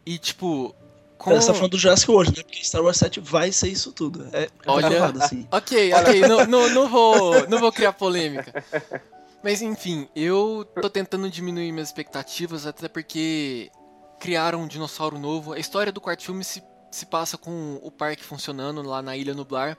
E 0.07 0.17
tipo, 0.17 0.75
com... 1.19 1.35
Você 1.35 1.49
tá 1.49 1.55
falando 1.55 1.73
do 1.73 1.79
Jurassic 1.79 2.11
World, 2.11 2.37
né? 2.37 2.43
Porque 2.43 2.65
Star 2.65 2.83
Wars 2.83 2.97
7 2.97 3.21
vai 3.21 3.53
ser 3.53 3.69
isso 3.69 3.93
tudo. 3.93 4.29
É, 4.33 4.45
é 4.45 4.51
Olha- 4.67 4.89
gravado, 4.89 5.23
assim. 5.23 5.47
Ok, 5.53 5.93
ok, 5.93 6.21
não, 6.23 6.47
não, 6.47 6.71
não, 6.71 6.89
vou, 6.89 7.49
não 7.49 7.59
vou 7.59 7.73
criar 7.73 7.93
polêmica. 7.93 8.65
Mas 9.43 9.61
enfim, 9.61 10.09
eu 10.17 10.67
tô 10.81 10.89
tentando 10.89 11.29
diminuir 11.29 11.71
minhas 11.73 11.89
expectativas, 11.89 12.67
até 12.67 12.89
porque 12.89 13.71
criaram 14.19 14.63
um 14.63 14.67
dinossauro 14.67 15.19
novo. 15.19 15.53
A 15.53 15.59
história 15.59 15.93
do 15.93 16.01
quarto 16.01 16.23
filme 16.25 16.45
se, 16.45 16.63
se 16.91 17.07
passa 17.07 17.37
com 17.37 17.79
o 17.83 17.91
parque 17.91 18.23
funcionando 18.25 18.83
lá 18.83 19.03
na 19.03 19.17
Ilha 19.17 19.35
Nublar. 19.35 19.77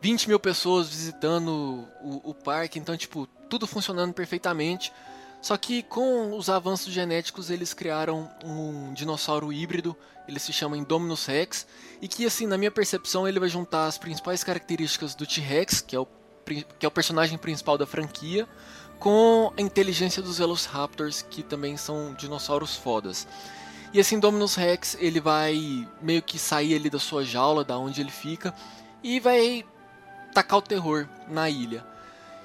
20 0.00 0.28
mil 0.28 0.40
pessoas 0.40 0.88
visitando 0.88 1.86
o, 2.02 2.30
o 2.30 2.34
parque, 2.34 2.78
então, 2.78 2.96
tipo, 2.96 3.26
tudo 3.48 3.66
funcionando 3.66 4.14
perfeitamente. 4.14 4.92
Só 5.40 5.56
que 5.56 5.82
com 5.82 6.36
os 6.36 6.50
avanços 6.50 6.92
genéticos 6.92 7.50
eles 7.50 7.72
criaram 7.72 8.30
um 8.44 8.92
dinossauro 8.92 9.52
híbrido, 9.52 9.96
ele 10.28 10.38
se 10.38 10.52
chama 10.52 10.76
Indominus 10.76 11.26
Rex, 11.26 11.66
e 12.00 12.06
que 12.06 12.26
assim, 12.26 12.46
na 12.46 12.58
minha 12.58 12.70
percepção, 12.70 13.26
ele 13.26 13.40
vai 13.40 13.48
juntar 13.48 13.86
as 13.86 13.98
principais 13.98 14.44
características 14.44 15.14
do 15.14 15.26
T-Rex, 15.26 15.80
que 15.80 15.96
é 15.96 15.98
o 15.98 16.06
que 16.78 16.84
é 16.84 16.88
o 16.88 16.90
personagem 16.90 17.38
principal 17.38 17.78
da 17.78 17.86
franquia, 17.86 18.48
com 18.98 19.52
a 19.56 19.60
inteligência 19.60 20.22
dos 20.22 20.38
Velociraptors, 20.38 21.22
que 21.22 21.42
também 21.42 21.76
são 21.76 22.12
dinossauros 22.14 22.76
fodas. 22.76 23.26
E 23.92 23.98
esse 23.98 24.14
Indominus 24.14 24.54
Rex, 24.54 24.96
ele 25.00 25.20
vai 25.20 25.88
meio 26.02 26.22
que 26.22 26.38
sair 26.38 26.74
ali 26.74 26.90
da 26.90 26.98
sua 26.98 27.24
jaula, 27.24 27.64
da 27.64 27.78
onde 27.78 28.00
ele 28.00 28.10
fica, 28.10 28.54
e 29.02 29.20
vai 29.20 29.64
tacar 30.34 30.58
o 30.58 30.62
terror 30.62 31.08
na 31.28 31.48
ilha. 31.48 31.84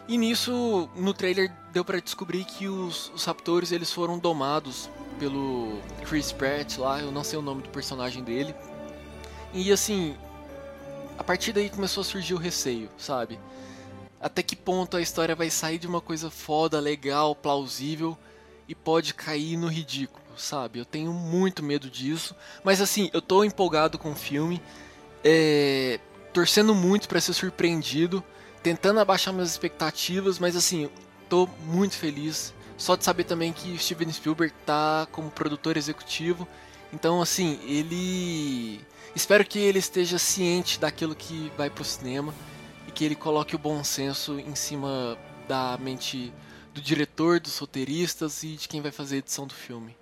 E 0.08 0.18
nisso, 0.18 0.90
no 0.96 1.14
trailer 1.14 1.52
deu 1.74 1.84
pra 1.84 2.00
descobrir 2.00 2.46
que 2.46 2.68
os, 2.68 3.12
os 3.14 3.26
raptores 3.26 3.72
eles 3.72 3.92
foram 3.92 4.20
domados 4.20 4.90
pelo 5.20 5.80
Chris 6.08 6.32
Pratt 6.32 6.78
lá, 6.78 7.00
eu 7.00 7.12
não 7.12 7.24
sei 7.24 7.40
o 7.40 7.42
nome 7.42 7.64
do 7.64 7.70
personagem 7.70 8.24
dele. 8.24 8.54
E 9.54 9.72
assim, 9.72 10.16
a 11.18 11.24
partir 11.24 11.54
daí 11.54 11.70
começou 11.70 12.02
a 12.02 12.04
surgir 12.04 12.34
o 12.34 12.38
receio, 12.38 12.90
sabe? 12.98 13.40
Até 14.20 14.44
que 14.44 14.56
ponto 14.56 14.96
a 14.96 15.02
história 15.02 15.36
vai 15.36 15.50
sair 15.50 15.80
de 15.80 15.88
uma 15.88 16.02
coisa 16.02 16.30
foda, 16.30 16.80
legal, 16.80 17.36
plausível 17.36 18.18
e 18.68 18.76
pode 18.76 19.14
cair 19.14 19.58
no 19.58 19.68
ridículo, 19.68 20.24
sabe? 20.38 20.80
Eu 20.80 20.86
tenho 20.86 21.14
muito 21.14 21.64
medo 21.64 21.90
disso, 21.90 22.36
mas 22.64 22.82
assim, 22.82 23.10
eu 23.14 23.22
tô 23.22 23.44
empolgado 23.44 23.98
com 23.98 24.12
o 24.12 24.16
filme, 24.16 24.62
é, 25.24 26.00
torcendo 26.34 26.76
muito 26.76 27.08
pra 27.08 27.22
ser 27.22 27.34
surpreendido, 27.34 28.24
tentando 28.66 29.00
abaixar 29.00 29.32
minhas 29.32 29.52
expectativas, 29.52 30.40
mas 30.40 30.56
assim, 30.56 30.90
tô 31.30 31.48
muito 31.68 31.96
feliz. 31.96 32.52
Só 32.76 32.96
de 32.96 33.06
saber 33.06 33.24
também 33.26 33.54
que 33.54 33.78
Steven 33.78 34.12
Spielberg 34.12 34.52
tá 34.66 35.08
como 35.12 35.30
produtor 35.30 35.78
executivo. 35.78 36.48
Então, 36.92 37.22
assim, 37.22 37.60
ele. 37.64 38.82
Espero 39.16 39.46
que 39.46 39.60
ele 39.60 39.78
esteja 39.78 40.18
ciente 40.18 40.80
daquilo 40.80 41.14
que 41.16 41.52
vai 41.56 41.70
pro 41.70 41.84
cinema 41.86 42.34
e 42.88 42.92
que 42.92 43.06
ele 43.06 43.16
coloque 43.16 43.56
o 43.56 43.60
bom 43.60 43.84
senso 43.84 44.40
em 44.40 44.56
cima 44.56 45.16
da 45.48 45.78
mente 45.80 46.34
do 46.74 46.82
diretor, 46.82 47.40
dos 47.40 47.60
roteiristas 47.60 48.42
e 48.44 48.56
de 48.56 48.68
quem 48.68 48.82
vai 48.82 48.92
fazer 48.92 49.18
a 49.18 49.20
edição 49.20 49.46
do 49.46 49.54
filme. 49.54 49.96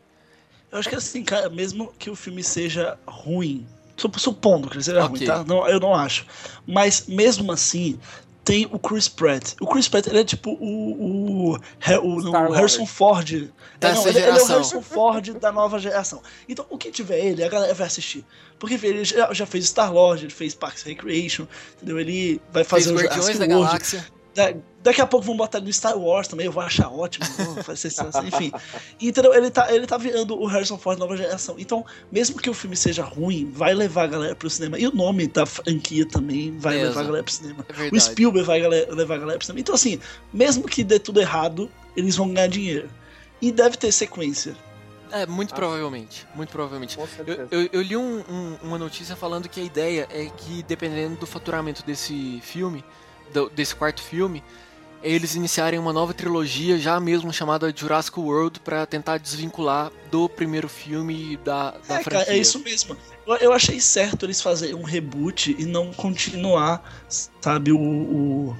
Eu 0.72 0.80
acho 0.80 0.88
que 0.90 0.96
assim, 0.96 1.22
cara, 1.24 1.50
mesmo 1.50 1.94
que 2.00 2.10
o 2.10 2.16
filme 2.16 2.42
seja 2.44 2.98
ruim, 3.06 3.68
sup- 3.98 4.18
supondo 4.18 4.70
que 4.70 4.78
ele 4.78 4.84
seja 4.84 5.04
Ok. 5.06 5.10
ruim, 5.18 5.26
tá? 5.28 5.44
Não, 5.44 5.68
eu 5.68 5.80
não 5.82 5.94
acho. 5.94 6.26
Mas 6.66 7.06
mesmo 7.06 7.52
assim, 7.52 8.00
tem 8.44 8.68
o 8.72 8.78
Chris 8.78 9.08
Pratt. 9.08 9.54
O 9.60 9.68
Chris 9.68 9.88
Pratt, 9.88 10.08
ele 10.08 10.20
é 10.20 10.24
tipo 10.24 10.52
o, 10.52 10.56
o, 10.56 11.54
o, 11.54 11.56
o 11.56 12.52
Harrison. 12.52 12.86
Ford. 12.86 13.32
É, 13.34 13.78
Dessa 13.80 14.02
não, 14.02 14.08
ele, 14.08 14.20
ele 14.20 14.38
é 14.38 14.42
o. 14.42 14.46
Harrison 14.46 14.82
Ford 14.82 15.34
da 15.40 15.52
nova 15.52 15.80
geração. 15.80 16.22
Então, 16.48 16.66
o 16.70 16.78
que 16.78 16.92
tiver 16.92 17.20
ele, 17.20 17.44
a 17.44 17.50
galera 17.50 17.74
vai 17.74 17.88
assistir. 17.88 18.26
Porque 18.60 18.76
ele 18.86 19.04
já, 19.04 19.34
já 19.34 19.46
fez 19.46 19.68
Star 19.68 19.94
Lord, 19.94 20.26
ele 20.26 20.34
fez 20.34 20.54
Parks 20.54 20.86
and 20.86 20.90
Recreation, 20.90 21.48
entendeu? 21.76 22.00
Ele 22.00 22.42
vai 22.52 22.64
Fez 22.64 22.86
fazer 22.86 22.94
o 22.94 22.98
Guardiões 22.98 23.26
Jurassic 23.26 23.40
da 23.40 23.56
World. 23.56 23.68
Galáxia. 23.68 24.08
Da- 24.36 24.54
daqui 24.82 25.00
a 25.00 25.06
pouco 25.06 25.26
vão 25.26 25.38
botar 25.38 25.60
ele 25.60 25.68
no 25.68 25.74
Star 25.74 25.96
Wars 25.98 26.28
também, 26.28 26.46
eu 26.48 26.52
vou 26.52 26.64
achar 26.64 26.92
ótimo. 26.92 27.26
sensação, 27.76 28.26
enfim. 28.28 28.52
Entendeu? 29.00 29.34
Ele 29.34 29.52
tá, 29.52 29.72
ele 29.74 29.86
tá 29.86 29.98
virando 29.98 30.36
o 30.40 30.46
Harrison 30.48 30.78
Ford 30.78 30.98
nova 30.98 31.16
geração. 31.16 31.56
Então, 31.60 31.86
mesmo 32.12 32.38
que 32.40 32.50
o 32.50 32.54
filme 32.54 32.76
seja 32.76 33.04
ruim, 33.04 33.50
vai 33.52 33.74
levar 33.74 34.04
a 34.04 34.08
galera 34.08 34.36
pro 34.36 34.50
cinema. 34.50 34.80
E 34.80 34.88
o 34.88 34.96
nome 34.96 35.28
da 35.28 35.46
franquia 35.46 36.08
também 36.08 36.58
vai 36.58 36.74
Beleza. 36.74 36.90
levar 36.90 37.02
a 37.02 37.04
galera 37.06 37.24
pro 37.24 37.34
cinema. 37.34 37.66
É 37.78 37.96
O. 37.96 38.00
Spielberg 38.00 38.48
vai 38.48 38.60
levar 38.62 39.16
a 39.16 39.18
galera 39.20 39.38
pro 39.38 39.46
cinema. 39.46 39.60
Então, 39.60 39.76
assim, 39.76 40.00
mesmo 40.34 40.64
que 40.68 40.84
dê 40.84 40.98
tudo 41.00 41.20
errado, 41.22 41.70
eles 41.96 42.16
vão 42.16 42.34
ganhar 42.34 42.48
dinheiro. 42.48 42.90
E 43.42 43.52
deve 43.52 43.78
ter 43.78 43.92
sequência. 43.92 44.56
É, 45.12 45.28
muito 45.28 45.54
Ah. 45.54 45.56
provavelmente. 45.58 46.26
Muito 46.34 46.50
provavelmente. 46.50 46.98
Eu, 47.28 47.48
eu- 47.52 47.70
eu 47.72 47.82
li 47.84 47.96
um- 47.96 48.24
um- 48.28 48.58
uma 48.64 48.80
notícia 48.80 49.16
falando 49.16 49.48
que 49.48 49.60
a 49.62 49.64
ideia 49.64 50.08
é 50.12 50.26
que, 50.26 50.64
dependendo 50.64 51.18
do 51.18 51.28
faturamento 51.28 51.86
desse 51.86 52.40
filme, 52.42 52.84
do- 53.34 53.50
desse 53.50 53.76
quarto 53.76 54.02
filme, 54.02 54.44
eles 55.02 55.36
iniciarem 55.36 55.78
uma 55.80 55.92
nova 55.92 56.14
trilogia, 56.14 56.78
já 56.78 56.98
mesmo 57.00 57.34
chamada 57.34 57.74
Jurassic 57.76 58.18
World, 58.20 58.60
pra 58.62 58.86
tentar 58.86 59.18
desvincular 59.18 59.92
do 60.10 60.30
primeiro 60.30 60.70
filme 60.70 61.34
e 61.34 61.38
da, 61.38 61.72
da 61.72 62.00
É, 62.00 62.04
franquia. 62.04 62.12
cara, 62.26 62.34
é 62.34 62.38
isso 62.38 62.60
mesmo. 62.60 62.96
Eu, 63.28 63.36
eu 63.36 63.54
achei 63.54 63.80
certo 63.82 64.26
eles 64.26 64.42
fazerem 64.42 64.76
um 64.76 64.84
reboot 64.84 65.56
e 65.60 65.66
não 65.66 65.92
continuar, 65.94 67.04
sabe, 67.42 67.72
o- 67.74 67.78
o, 67.80 68.58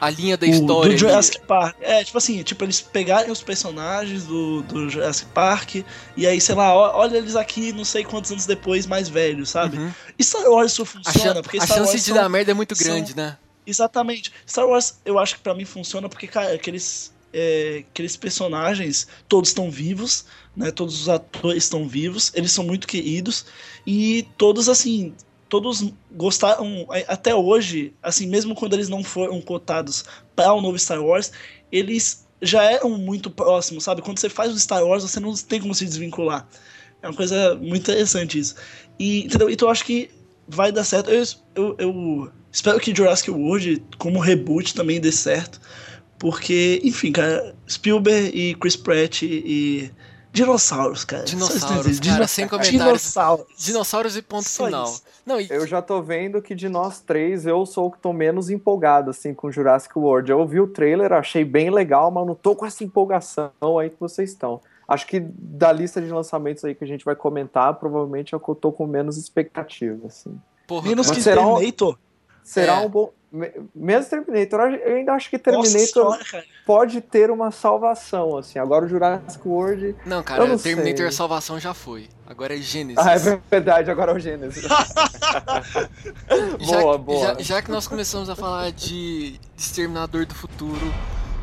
A 0.00 0.08
linha 0.10 0.36
da 0.36 0.46
o- 0.46 0.50
história. 0.50 0.82
do 0.82 0.88
ali. 0.90 0.96
Jurassic 0.98 1.40
Park. 1.46 1.76
É, 1.80 2.02
tipo 2.04 2.16
assim, 2.18 2.40
tipo, 2.44 2.64
eles 2.64 2.80
pegarem 2.80 3.30
os 3.30 3.42
personagens 3.42 4.24
do, 4.24 4.62
do 4.62 4.88
Jurassic 4.88 5.28
Park 5.32 5.76
e 6.16 6.26
aí, 6.26 6.40
sei 6.40 6.54
lá, 6.54 6.72
olha 6.96 7.16
eles 7.18 7.34
aqui 7.36 7.72
não 7.72 7.84
sei 7.84 8.04
quantos 8.04 8.30
anos 8.30 8.46
depois, 8.46 8.86
mais 8.86 9.08
velhos, 9.08 9.50
sabe? 9.50 9.76
Uhum. 9.76 9.92
E 10.18 10.22
Star 10.24 10.48
Wars 10.48 10.72
isso 10.72 10.82
A, 10.82 10.86
funciona, 10.86 11.34
chan- 11.34 11.42
porque 11.42 11.58
a 11.58 11.62
Star 11.66 11.78
chance 11.78 11.90
Wars 11.90 12.00
de 12.04 12.06
são- 12.12 12.14
dar 12.16 12.28
merda 12.28 12.52
é 12.52 12.54
muito 12.54 12.74
são- 12.76 12.84
grande, 12.86 13.16
né? 13.16 13.36
Exatamente. 13.70 14.32
Star 14.46 14.66
Wars, 14.66 15.00
eu 15.04 15.18
acho 15.18 15.36
que 15.36 15.42
pra 15.42 15.54
mim 15.54 15.64
funciona 15.64 16.08
porque, 16.08 16.26
cara, 16.26 16.52
aqueles, 16.54 17.12
é, 17.32 17.84
aqueles 17.90 18.16
personagens, 18.16 19.06
todos 19.28 19.50
estão 19.50 19.70
vivos, 19.70 20.26
né? 20.56 20.70
Todos 20.70 21.00
os 21.00 21.08
atores 21.08 21.64
estão 21.64 21.86
vivos, 21.88 22.32
eles 22.34 22.50
são 22.52 22.64
muito 22.64 22.86
queridos 22.88 23.46
e 23.86 24.26
todos, 24.36 24.68
assim, 24.68 25.14
todos 25.48 25.92
gostaram 26.10 26.86
até 27.06 27.34
hoje, 27.34 27.94
assim, 28.02 28.26
mesmo 28.26 28.54
quando 28.54 28.74
eles 28.74 28.88
não 28.88 29.04
foram 29.04 29.40
cotados 29.40 30.04
para 30.34 30.52
o 30.52 30.60
novo 30.60 30.78
Star 30.78 31.02
Wars, 31.02 31.32
eles 31.70 32.26
já 32.42 32.64
eram 32.64 32.90
muito 32.90 33.30
próximos, 33.30 33.84
sabe? 33.84 34.02
Quando 34.02 34.18
você 34.18 34.28
faz 34.28 34.52
o 34.52 34.58
Star 34.58 34.84
Wars, 34.84 35.02
você 35.02 35.20
não 35.20 35.34
tem 35.34 35.60
como 35.60 35.74
se 35.74 35.84
desvincular. 35.84 36.48
É 37.02 37.08
uma 37.08 37.16
coisa 37.16 37.54
muito 37.56 37.82
interessante 37.82 38.38
isso. 38.38 38.54
E, 38.98 39.24
entendeu? 39.26 39.48
Então 39.48 39.68
eu 39.68 39.72
acho 39.72 39.84
que 39.84 40.10
vai 40.48 40.72
dar 40.72 40.84
certo. 40.84 41.10
Eu, 41.10 41.24
eu, 41.54 41.76
eu 41.78 42.32
espero 42.52 42.78
que 42.80 42.94
Jurassic 42.94 43.30
World, 43.30 43.82
como 43.98 44.18
reboot, 44.20 44.74
também 44.74 45.00
dê 45.00 45.12
certo. 45.12 45.60
Porque, 46.18 46.80
enfim, 46.84 47.12
cara, 47.12 47.54
Spielberg 47.68 48.30
e 48.36 48.54
Chris 48.56 48.76
Pratt 48.76 49.22
e. 49.22 49.90
dinossauros, 50.32 51.02
cara. 51.04 51.24
Dinossauros, 51.24 51.98
cara, 51.98 52.26
sem 52.26 52.46
comentários. 52.46 52.84
Dinossauros. 52.84 53.46
Dinossauros 53.58 54.16
e 54.16 54.22
ponto 54.22 54.46
Só 54.48 54.66
final. 54.66 54.84
isso. 54.84 55.02
Não, 55.24 55.40
e, 55.40 55.46
Eu 55.50 55.66
já 55.66 55.80
tô 55.80 56.02
vendo 56.02 56.42
que 56.42 56.54
de 56.54 56.68
nós 56.68 57.00
três 57.00 57.46
eu 57.46 57.64
sou 57.64 57.86
o 57.86 57.90
que 57.90 57.98
tô 57.98 58.12
menos 58.12 58.50
empolgado 58.50 59.10
assim 59.10 59.32
com 59.32 59.50
Jurassic 59.50 59.98
World. 59.98 60.30
Eu 60.30 60.46
vi 60.46 60.60
o 60.60 60.66
trailer, 60.66 61.12
achei 61.12 61.44
bem 61.44 61.70
legal, 61.70 62.10
mas 62.10 62.26
não 62.26 62.34
tô 62.34 62.54
com 62.54 62.66
essa 62.66 62.84
empolgação 62.84 63.50
aí 63.80 63.88
que 63.88 63.96
vocês 63.98 64.30
estão. 64.30 64.60
Acho 64.86 65.06
que 65.06 65.20
da 65.20 65.72
lista 65.72 66.02
de 66.02 66.08
lançamentos 66.10 66.64
aí 66.64 66.74
que 66.74 66.84
a 66.84 66.86
gente 66.86 67.04
vai 67.04 67.16
comentar, 67.16 67.72
provavelmente 67.74 68.34
é 68.34 68.36
o 68.36 68.40
que 68.40 68.48
eu 68.48 68.54
tô 68.56 68.70
com 68.72 68.86
menos 68.86 69.16
expectativa, 69.16 70.06
assim. 70.06 70.38
porra, 70.66 70.88
Menos 70.88 71.06
cara, 71.06 71.16
Mas 71.16 71.24
que 71.24 71.30
será 71.30 71.40
um- 71.46 71.54
Terminator. 71.54 71.96
Será 72.50 72.82
É. 72.82 72.86
um 72.86 72.88
bom 72.88 73.12
me- 73.30 73.52
menos 73.72 74.08
Terminator, 74.08 74.60
eu 74.84 74.96
ainda 74.96 75.12
acho 75.12 75.30
que 75.30 75.36
Nossa 75.52 75.70
Terminator 75.72 76.18
cara. 76.28 76.44
pode 76.66 77.00
ter 77.00 77.30
uma 77.30 77.52
salvação, 77.52 78.36
assim. 78.36 78.58
Agora 78.58 78.84
o 78.86 78.88
Jurassic 78.88 79.46
World, 79.46 79.94
Não, 80.04 80.20
cara, 80.20 80.44
não 80.48 80.58
Terminator 80.58 80.96
sei. 81.06 81.12
Salvação 81.12 81.60
já 81.60 81.72
foi. 81.72 82.08
Agora 82.26 82.52
é 82.52 82.56
Gênesis. 82.60 82.98
ah, 83.06 83.12
é 83.14 83.40
verdade, 83.48 83.88
agora 83.88 84.10
é 84.10 84.14
o 84.16 84.18
Gênesis. 84.18 84.64
já, 86.60 86.80
boa, 86.80 86.98
que- 86.98 87.04
boa. 87.04 87.26
Já, 87.26 87.40
já 87.40 87.62
que 87.62 87.70
nós 87.70 87.86
começamos 87.86 88.28
a 88.28 88.34
falar 88.34 88.72
de 88.72 89.38
Exterminador 89.56 90.26
do 90.26 90.34
Futuro, 90.34 90.92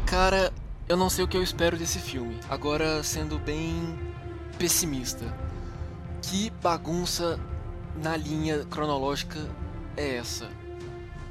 cara, 0.06 0.52
eu 0.90 0.98
não 0.98 1.10
sei 1.10 1.24
o 1.24 1.28
que 1.28 1.38
eu 1.38 1.44
espero 1.44 1.78
desse 1.78 2.00
filme. 2.00 2.38
Agora, 2.50 3.02
sendo 3.02 3.40
bem 3.40 3.98
pessimista, 4.60 5.24
que 6.22 6.50
bagunça 6.62 7.40
na 7.96 8.18
linha 8.18 8.66
cronológica 8.70 9.40
é 9.96 10.18
essa? 10.18 10.48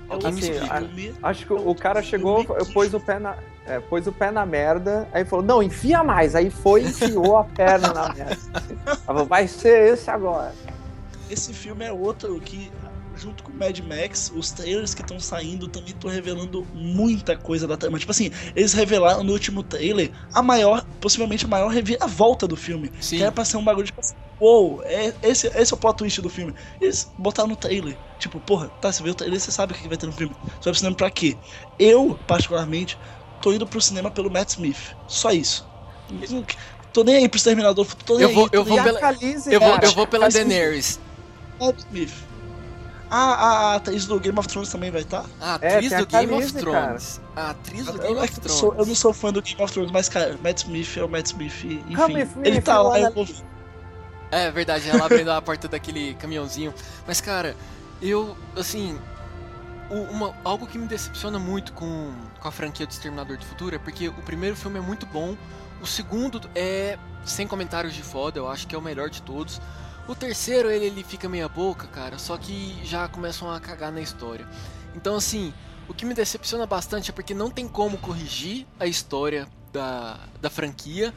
Alguém 0.08 0.32
me 0.32 0.40
Assim, 0.40 0.50
explica. 0.52 0.76
Filme- 0.80 1.14
Acho 1.22 1.46
que 1.46 1.52
o 1.52 1.74
cara 1.74 2.02
chegou, 2.02 2.44
pôs 2.72 2.94
o 2.94 3.00
pé 3.00 3.18
na, 3.18 3.36
é, 3.66 3.80
pôs 3.80 4.06
o 4.06 4.12
pé 4.12 4.30
na 4.30 4.46
merda, 4.46 5.08
aí 5.12 5.24
falou, 5.24 5.44
não, 5.44 5.62
enfia 5.62 6.02
mais. 6.04 6.34
Aí 6.34 6.48
foi 6.50 6.82
e 6.82 6.86
enfiou 6.88 7.36
a 7.38 7.44
perna 7.44 7.92
na 7.92 8.12
merda. 8.12 8.36
Falou, 9.04 9.26
Vai 9.26 9.48
ser 9.48 9.92
esse 9.94 10.10
agora. 10.10 10.54
Esse 11.28 11.52
filme 11.52 11.84
é 11.84 11.92
outro 11.92 12.38
que, 12.40 12.70
junto 13.16 13.42
com 13.42 13.50
Mad 13.52 13.76
Max, 13.80 14.32
os 14.36 14.52
trailers 14.52 14.94
que 14.94 15.02
estão 15.02 15.18
saindo 15.18 15.66
também 15.66 15.90
estão 15.90 16.08
revelando 16.08 16.64
muita 16.72 17.36
coisa 17.36 17.66
da 17.66 17.76
trama. 17.76 17.98
Tipo 17.98 18.12
assim, 18.12 18.30
eles 18.54 18.72
revelaram 18.72 19.24
no 19.24 19.32
último 19.32 19.64
trailer 19.64 20.12
a 20.32 20.40
maior, 20.40 20.84
possivelmente 21.00 21.44
a 21.44 21.48
maior 21.48 21.68
reviravolta 21.68 22.46
do 22.46 22.54
filme. 22.56 22.92
Sim. 23.00 23.16
Que 23.16 23.22
era 23.24 23.32
pra 23.32 23.44
ser 23.44 23.56
um 23.56 23.64
bagulho 23.64 23.86
tipo 23.86 24.00
assim, 24.00 24.14
uou, 24.40 24.82
é, 24.84 25.12
esse, 25.22 25.46
esse 25.48 25.72
é 25.72 25.76
o 25.76 25.78
plot 25.78 25.96
twist 25.98 26.20
do 26.20 26.28
filme. 26.30 26.54
Eles 26.80 27.10
botaram 27.18 27.48
no 27.48 27.56
trailer. 27.56 27.96
Tipo, 28.18 28.40
porra, 28.40 28.68
tá, 28.80 28.90
você 28.92 29.02
viu 29.02 29.12
o 29.12 29.14
trailer, 29.14 29.38
você 29.40 29.50
sabe 29.52 29.72
o 29.72 29.76
que 29.76 29.88
vai 29.88 29.96
ter 29.96 30.06
no 30.06 30.12
filme. 30.12 30.34
Você 30.44 30.50
vai 30.50 30.62
pro 30.62 30.74
cinema 30.74 30.96
pra 30.96 31.10
quê? 31.10 31.36
Eu, 31.78 32.18
particularmente, 32.26 32.98
tô 33.42 33.52
indo 33.52 33.66
pro 33.66 33.80
cinema 33.80 34.10
pelo 34.10 34.30
Matt 34.30 34.50
Smith. 34.50 34.94
Só 35.06 35.30
isso. 35.30 35.66
Não- 36.30 36.44
Tô 36.92 37.04
nem 37.04 37.16
aí 37.16 37.28
pro 37.28 37.36
Exterminador, 37.36 37.86
tô 38.06 38.14
nem 38.14 38.22
Eu 38.22 38.28
aí, 38.30 38.34
vou- 38.34 38.48
tô 38.48 38.56
eu 38.56 38.64
vou 38.64 38.78
aí. 38.78 38.84
pela- 38.84 38.98
a 38.98 39.02
Khaleesi, 39.02 39.52
Eu 39.52 39.60
vou, 39.60 39.78
eu 39.82 39.92
vou 39.92 40.06
pela 40.06 40.28
Daenerys. 40.30 40.98
Matt 41.60 41.78
Smith. 41.80 42.12
Ah, 43.10 43.34
a, 43.34 43.48
a 43.72 43.74
atriz 43.76 44.06
do 44.06 44.18
Game 44.18 44.36
of 44.38 44.48
Thrones 44.48 44.68
também 44.70 44.90
vai 44.90 45.02
estar? 45.02 45.26
A 45.40 45.58
É, 45.60 45.74
atriz 45.76 45.92
a 45.92 45.98
do 46.00 46.06
Game 46.06 46.24
of 46.32 46.34
Khaleesi, 46.52 46.52
cara. 46.64 46.86
Thrones. 46.86 47.20
A 47.36 47.50
atriz 47.50 47.84
do 47.84 47.90
Eu, 47.92 47.98
Game 47.98 48.18
é 48.18 48.22
of 48.22 48.32
eu, 48.34 48.40
Thrones. 48.42 48.58
sou, 48.60 48.74
eu 48.76 48.86
não 48.86 48.94
sou 48.94 49.12
fã 49.12 49.32
do 49.32 49.42
Game 49.42 49.62
of 49.62 49.72
Thrones, 49.72 49.92
mas, 49.92 50.08
cara, 50.08 50.38
Matt 50.42 50.58
Smith 50.62 50.96
é 50.96 51.04
o 51.04 51.08
Matt 51.08 51.26
Smith. 51.26 51.52
Enfim, 51.64 51.94
Come 51.94 52.28
ele 52.44 52.60
tá 52.62 52.80
lá, 52.82 52.98
eu 52.98 53.12
vou. 53.12 53.26
É 54.30 54.50
verdade, 54.50 54.88
ela 54.88 55.06
abrindo 55.06 55.30
a 55.30 55.40
porta 55.40 55.68
daquele 55.68 56.14
caminhãozinho. 56.14 56.74
Mas, 57.06 57.20
cara, 57.20 57.56
eu, 58.00 58.36
assim. 58.56 58.98
uma- 59.90 60.36
algo 60.44 60.66
que 60.66 60.78
me 60.78 60.86
decepciona 60.88 61.38
muito 61.38 61.72
com, 61.72 62.12
com 62.40 62.48
a 62.48 62.52
franquia 62.52 62.86
do 62.86 62.90
Exterminador 62.90 63.36
do 63.38 63.44
Futuro 63.46 63.76
é 63.76 63.78
porque 63.78 64.08
o 64.08 64.22
primeiro 64.22 64.56
filme 64.56 64.78
é 64.78 64.82
muito 64.82 65.06
bom, 65.06 65.36
o 65.80 65.86
segundo 65.86 66.40
é 66.54 66.98
sem 67.24 67.46
comentários 67.46 67.94
de 67.94 68.02
foda, 68.02 68.38
eu 68.38 68.48
acho 68.48 68.66
que 68.66 68.74
é 68.74 68.78
o 68.78 68.82
melhor 68.82 69.10
de 69.10 69.22
todos. 69.22 69.60
O 70.08 70.14
terceiro, 70.14 70.70
ele, 70.70 70.86
ele 70.86 71.04
fica 71.04 71.28
meia 71.28 71.48
boca, 71.48 71.86
cara, 71.88 72.18
só 72.18 72.36
que 72.38 72.80
já 72.84 73.08
começam 73.08 73.50
a 73.50 73.60
cagar 73.60 73.92
na 73.92 74.00
história. 74.00 74.46
Então, 74.94 75.16
assim, 75.16 75.54
o 75.88 75.94
que 75.94 76.04
me 76.06 76.14
decepciona 76.14 76.66
bastante 76.66 77.10
é 77.10 77.14
porque 77.14 77.34
não 77.34 77.50
tem 77.50 77.68
como 77.68 77.98
corrigir 77.98 78.66
a 78.80 78.86
história 78.86 79.48
da, 79.72 80.18
da 80.40 80.50
franquia 80.50 81.12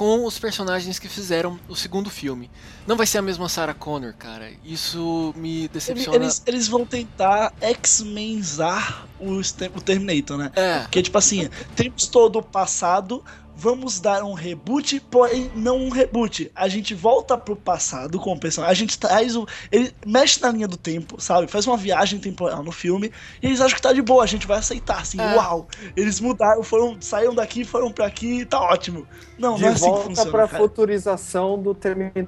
com 0.00 0.24
os 0.24 0.38
personagens 0.38 0.98
que 0.98 1.10
fizeram 1.10 1.60
o 1.68 1.76
segundo 1.76 2.08
filme. 2.08 2.50
Não 2.86 2.96
vai 2.96 3.06
ser 3.06 3.18
a 3.18 3.22
mesma 3.22 3.50
Sarah 3.50 3.74
Connor, 3.74 4.14
cara. 4.14 4.50
Isso 4.64 5.34
me 5.36 5.68
decepciona. 5.68 6.16
Eles, 6.16 6.42
eles 6.46 6.68
vão 6.68 6.86
tentar 6.86 7.52
X-Menzar 7.60 9.06
o, 9.20 9.32
o 9.32 9.80
Terminator, 9.82 10.38
né? 10.38 10.50
É, 10.56 10.78
Porque, 10.78 11.02
tipo 11.02 11.18
assim, 11.18 11.50
temos 11.76 12.06
todo 12.06 12.38
o 12.38 12.42
passado, 12.42 13.22
vamos 13.60 14.00
dar 14.00 14.24
um 14.24 14.32
reboot, 14.32 14.98
porém 15.10 15.50
não 15.54 15.76
um 15.76 15.90
reboot. 15.90 16.50
A 16.54 16.66
gente 16.66 16.94
volta 16.94 17.36
pro 17.36 17.54
passado 17.54 18.18
com 18.18 18.32
o 18.32 18.40
personagem, 18.40 18.72
a 18.72 18.74
gente 18.74 18.98
traz 18.98 19.36
o. 19.36 19.46
Ele 19.70 19.94
mexe 20.06 20.40
na 20.40 20.50
linha 20.50 20.66
do 20.66 20.78
tempo, 20.78 21.20
sabe? 21.20 21.46
Faz 21.46 21.66
uma 21.66 21.76
viagem 21.76 22.18
temporal 22.18 22.62
no 22.62 22.72
filme, 22.72 23.12
e 23.42 23.46
eles 23.46 23.60
acham 23.60 23.76
que 23.76 23.82
tá 23.82 23.92
de 23.92 24.00
boa, 24.00 24.24
a 24.24 24.26
gente 24.26 24.46
vai 24.46 24.58
aceitar, 24.58 25.00
assim, 25.00 25.20
É. 25.20 25.36
uau! 25.36 25.68
Eles 25.94 26.18
mudaram, 26.20 26.62
foram, 26.62 26.96
saíram 27.00 27.34
daqui, 27.34 27.62
foram 27.64 27.92
pra 27.92 28.06
aqui, 28.06 28.46
tá 28.46 28.58
ótimo. 28.60 29.06
Não, 29.38 29.56
de 29.56 29.62
não 29.62 29.68
é 29.68 29.72
assim 29.72 29.84
que 29.84 29.90
volta 29.90 30.04
funciona. 30.06 30.30
pra 30.30 30.48
cara. 30.48 30.62
futurização 30.62 31.62
do 31.62 31.74
Terminator. 31.74 32.26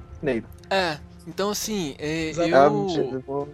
é. 0.69 0.99
Então, 1.25 1.51
assim, 1.51 1.95
é, 1.99 2.31
eu, 2.35 3.47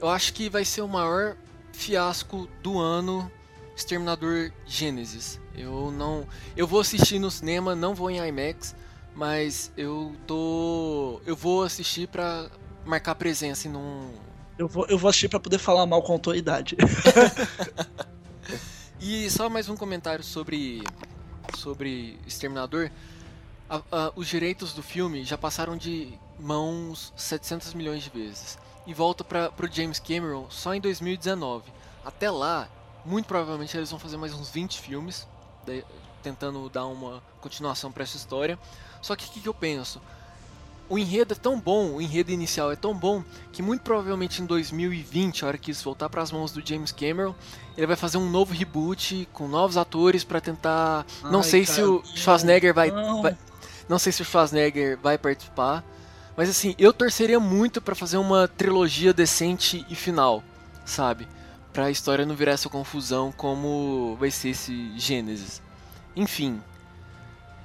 eu 0.00 0.08
acho 0.08 0.32
que 0.32 0.48
vai 0.48 0.64
ser 0.64 0.80
o 0.80 0.88
maior 0.88 1.36
fiasco 1.72 2.48
do 2.62 2.78
ano 2.78 3.30
Exterminador 3.76 4.50
Gênesis. 4.66 5.39
Eu 5.54 5.90
não. 5.90 6.26
Eu 6.56 6.66
vou 6.66 6.80
assistir 6.80 7.18
no 7.18 7.30
cinema, 7.30 7.74
não 7.74 7.94
vou 7.94 8.10
em 8.10 8.18
IMAX, 8.26 8.74
mas 9.14 9.72
eu 9.76 10.14
tô. 10.26 11.20
Eu 11.26 11.34
vou 11.36 11.62
assistir 11.64 12.08
pra 12.08 12.48
marcar 12.84 13.14
presença 13.14 13.66
e 13.68 13.70
não. 13.70 14.10
Eu 14.58 14.68
vou, 14.68 14.86
eu 14.88 14.98
vou 14.98 15.08
assistir 15.08 15.28
pra 15.28 15.40
poder 15.40 15.58
falar 15.58 15.86
mal 15.86 16.02
com 16.02 16.12
autoridade. 16.12 16.76
E 19.00 19.30
só 19.30 19.48
mais 19.48 19.66
um 19.68 19.76
comentário 19.76 20.22
sobre 20.22 20.82
sobre 21.56 22.18
Exterminador. 22.26 22.90
A- 23.68 23.82
a- 23.90 24.12
os 24.14 24.26
direitos 24.28 24.72
do 24.74 24.82
filme 24.82 25.24
já 25.24 25.38
passaram 25.38 25.76
de 25.76 26.12
mãos 26.38 27.12
700 27.16 27.72
milhões 27.74 28.02
de 28.02 28.10
vezes 28.10 28.58
e 28.86 28.92
volta 28.92 29.22
para 29.24 29.50
pro 29.50 29.72
James 29.72 29.98
Cameron 29.98 30.46
só 30.50 30.74
em 30.74 30.80
2019. 30.80 31.70
Até 32.04 32.30
lá, 32.30 32.68
muito 33.04 33.26
provavelmente 33.26 33.76
eles 33.76 33.90
vão 33.90 33.98
fazer 33.98 34.16
mais 34.16 34.34
uns 34.34 34.50
20 34.50 34.78
filmes 34.80 35.26
de- 35.70 35.84
tentando 36.22 36.68
dar 36.68 36.86
uma 36.86 37.22
continuação 37.40 37.90
para 37.90 38.02
essa 38.02 38.16
história. 38.16 38.58
Só 39.00 39.16
que 39.16 39.26
o 39.26 39.30
que, 39.30 39.40
que 39.40 39.48
eu 39.48 39.54
penso? 39.54 40.00
O 40.88 40.98
enredo 40.98 41.32
é 41.34 41.36
tão 41.36 41.58
bom, 41.58 41.92
o 41.92 42.00
enredo 42.00 42.32
inicial 42.32 42.72
é 42.72 42.76
tão 42.76 42.92
bom 42.92 43.22
que 43.52 43.62
muito 43.62 43.82
provavelmente 43.82 44.42
em 44.42 44.46
2020, 44.46 45.44
a 45.44 45.48
hora 45.48 45.56
que 45.58 45.70
isso 45.70 45.84
voltar 45.84 46.08
para 46.08 46.20
as 46.20 46.32
mãos 46.32 46.50
do 46.50 46.60
James 46.66 46.90
Cameron, 46.90 47.32
ele 47.76 47.86
vai 47.86 47.94
fazer 47.94 48.18
um 48.18 48.28
novo 48.28 48.52
reboot 48.52 49.28
com 49.32 49.46
novos 49.46 49.76
atores 49.76 50.24
para 50.24 50.40
tentar. 50.40 51.06
não 51.22 51.38
Ai, 51.38 51.44
sei 51.44 51.64
se 51.64 51.76
cara, 51.76 51.90
o 51.90 52.02
Schwarzenegger 52.04 52.74
vai, 52.74 52.90
não. 52.90 53.22
vai- 53.22 53.38
não 53.88 54.00
sei 54.00 54.10
se 54.10 54.20
o 54.22 54.24
Schwarzenegger 54.24 54.98
vai 55.00 55.16
participar, 55.16 55.84
mas 56.36 56.50
assim, 56.50 56.74
eu 56.76 56.92
torceria 56.92 57.38
muito 57.38 57.80
pra 57.80 57.94
fazer 57.94 58.16
uma 58.16 58.48
trilogia 58.48 59.12
decente 59.12 59.86
e 59.88 59.94
final, 59.94 60.42
sabe? 60.84 61.28
Pra 61.72 61.84
a 61.84 61.90
história 61.90 62.26
não 62.26 62.34
virar 62.34 62.52
essa 62.52 62.68
confusão 62.68 63.32
como 63.36 64.16
vai 64.18 64.30
ser 64.30 64.50
esse 64.50 64.92
Gênesis. 64.98 65.62
Enfim. 66.16 66.60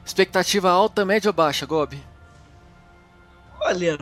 Expectativa 0.05 0.69
alta, 0.69 1.03
média 1.03 1.29
ou 1.29 1.33
baixa, 1.33 1.65
Gob? 1.65 1.97
Olha, 3.59 3.97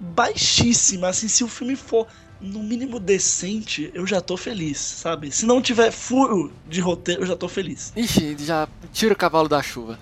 baixíssima. 0.00 1.08
Assim, 1.08 1.28
se 1.28 1.44
o 1.44 1.48
filme 1.48 1.76
for 1.76 2.08
no 2.40 2.62
mínimo 2.62 2.98
decente, 2.98 3.90
eu 3.94 4.06
já 4.06 4.20
tô 4.20 4.36
feliz, 4.36 4.78
sabe? 4.78 5.30
Se 5.30 5.46
não 5.46 5.62
tiver 5.62 5.92
furo 5.92 6.52
de 6.68 6.80
roteiro, 6.80 7.22
eu 7.22 7.26
já 7.26 7.36
tô 7.36 7.48
feliz. 7.48 7.92
Ixi, 7.96 8.36
já 8.40 8.68
tira 8.92 9.14
o 9.14 9.16
cavalo 9.16 9.48
da 9.48 9.62
chuva. 9.62 9.98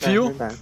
É 0.00 0.08
Viu? 0.10 0.28
verdade. 0.28 0.56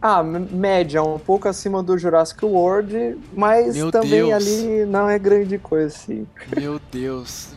Ah, 0.00 0.22
média, 0.22 1.02
um 1.02 1.18
pouco 1.18 1.48
acima 1.48 1.82
do 1.82 1.96
Jurassic 1.96 2.44
World, 2.44 3.16
mas 3.34 3.74
Meu 3.74 3.90
também 3.90 4.26
Deus. 4.26 4.32
ali 4.34 4.84
não 4.84 5.08
é 5.08 5.18
grande 5.18 5.56
coisa, 5.58 5.94
assim. 5.94 6.26
Meu 6.54 6.78
Deus. 6.92 7.48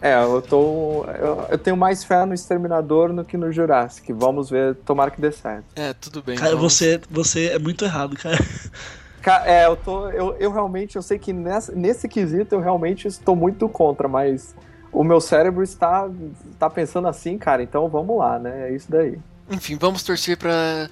É, 0.00 0.14
eu 0.22 0.40
tô. 0.42 1.04
Eu, 1.04 1.46
eu 1.50 1.58
tenho 1.58 1.76
mais 1.76 2.02
fé 2.04 2.24
no 2.24 2.32
Exterminador 2.34 3.12
do 3.12 3.24
que 3.24 3.36
no 3.36 3.52
Jurassic. 3.52 4.12
Vamos 4.12 4.48
ver, 4.50 4.74
tomara 4.86 5.10
que 5.10 5.20
dê 5.20 5.30
certo. 5.32 5.64
É, 5.76 5.92
tudo 5.92 6.22
bem. 6.22 6.36
Cara, 6.36 6.56
vamos- 6.56 6.74
você, 6.74 7.00
você 7.10 7.46
é 7.48 7.58
muito 7.58 7.84
errado, 7.84 8.16
cara. 8.16 8.38
Ca- 9.22 9.42
É, 9.46 9.66
eu 9.66 9.76
tô. 9.76 10.08
Eu, 10.10 10.36
eu 10.38 10.52
realmente, 10.52 10.96
eu 10.96 11.02
sei 11.02 11.18
que 11.18 11.32
nessa, 11.32 11.72
nesse 11.72 12.08
quesito 12.08 12.54
eu 12.54 12.60
realmente 12.60 13.08
estou 13.08 13.34
muito 13.36 13.68
contra, 13.68 14.06
mas 14.08 14.54
o 14.92 15.02
meu 15.04 15.20
cérebro 15.20 15.62
está, 15.62 16.08
está 16.52 16.70
pensando 16.70 17.08
assim, 17.08 17.36
cara, 17.36 17.62
então 17.62 17.88
vamos 17.88 18.16
lá, 18.18 18.38
né? 18.38 18.70
É 18.70 18.74
isso 18.74 18.86
daí. 18.90 19.18
Enfim, 19.50 19.76
vamos 19.76 20.02
torcer 20.02 20.36
pra 20.38 20.88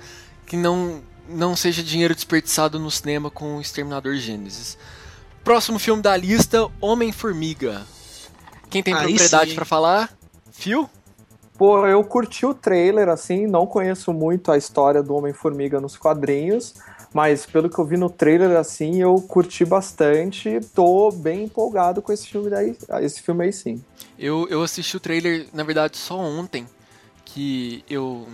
que 0.47 0.57
não, 0.57 1.01
não 1.29 1.57
seja 1.57 1.83
dinheiro 1.83 2.15
desperdiçado 2.15 2.79
no 2.79 2.91
cinema 2.91 3.31
com 3.31 3.57
o 3.57 3.61
Exterminador 3.61 4.15
Gênesis. 4.17 4.77
Próximo 5.43 5.79
filme 5.79 6.03
da 6.03 6.17
lista, 6.17 6.67
Homem-Formiga. 6.81 7.83
Quem 8.75 8.83
tem 8.83 8.93
Aí 8.93 9.05
propriedade 9.05 9.55
pra 9.55 9.65
falar? 9.65 10.13
Phil? 10.51 10.91
Pô, 11.57 11.87
eu 11.87 12.03
curti 12.03 12.45
o 12.45 12.53
trailer, 12.53 13.09
assim, 13.09 13.47
não 13.47 13.69
conheço 13.69 14.13
muito 14.13 14.51
a 14.51 14.59
história 14.59 15.01
do 15.01 15.15
Homem-Formiga 15.15 15.81
nos 15.81 15.97
quadrinhos, 15.97 16.75
mas 17.13 17.47
pelo 17.47 17.71
que 17.71 17.79
eu 17.79 17.85
vi 17.85 17.97
no 17.97 18.11
trailer, 18.11 18.57
assim, 18.57 19.01
eu 19.01 19.15
curti 19.29 19.65
bastante, 19.65 20.59
tô 20.75 21.13
bem 21.13 21.45
empolgado 21.45 22.03
com 22.03 22.13
esse 22.13 22.27
filme 22.27 22.51
daí, 22.51 22.77
esse 23.01 23.23
filme 23.23 23.45
aí 23.45 23.53
sim. 23.53 23.81
Eu, 24.19 24.49
eu 24.51 24.61
assisti 24.61 24.97
o 24.97 25.01
trailer, 25.01 25.47
na 25.55 25.63
verdade, 25.63 25.97
só 25.97 26.19
ontem, 26.19 26.67
que 27.25 27.85
eu 27.89 28.27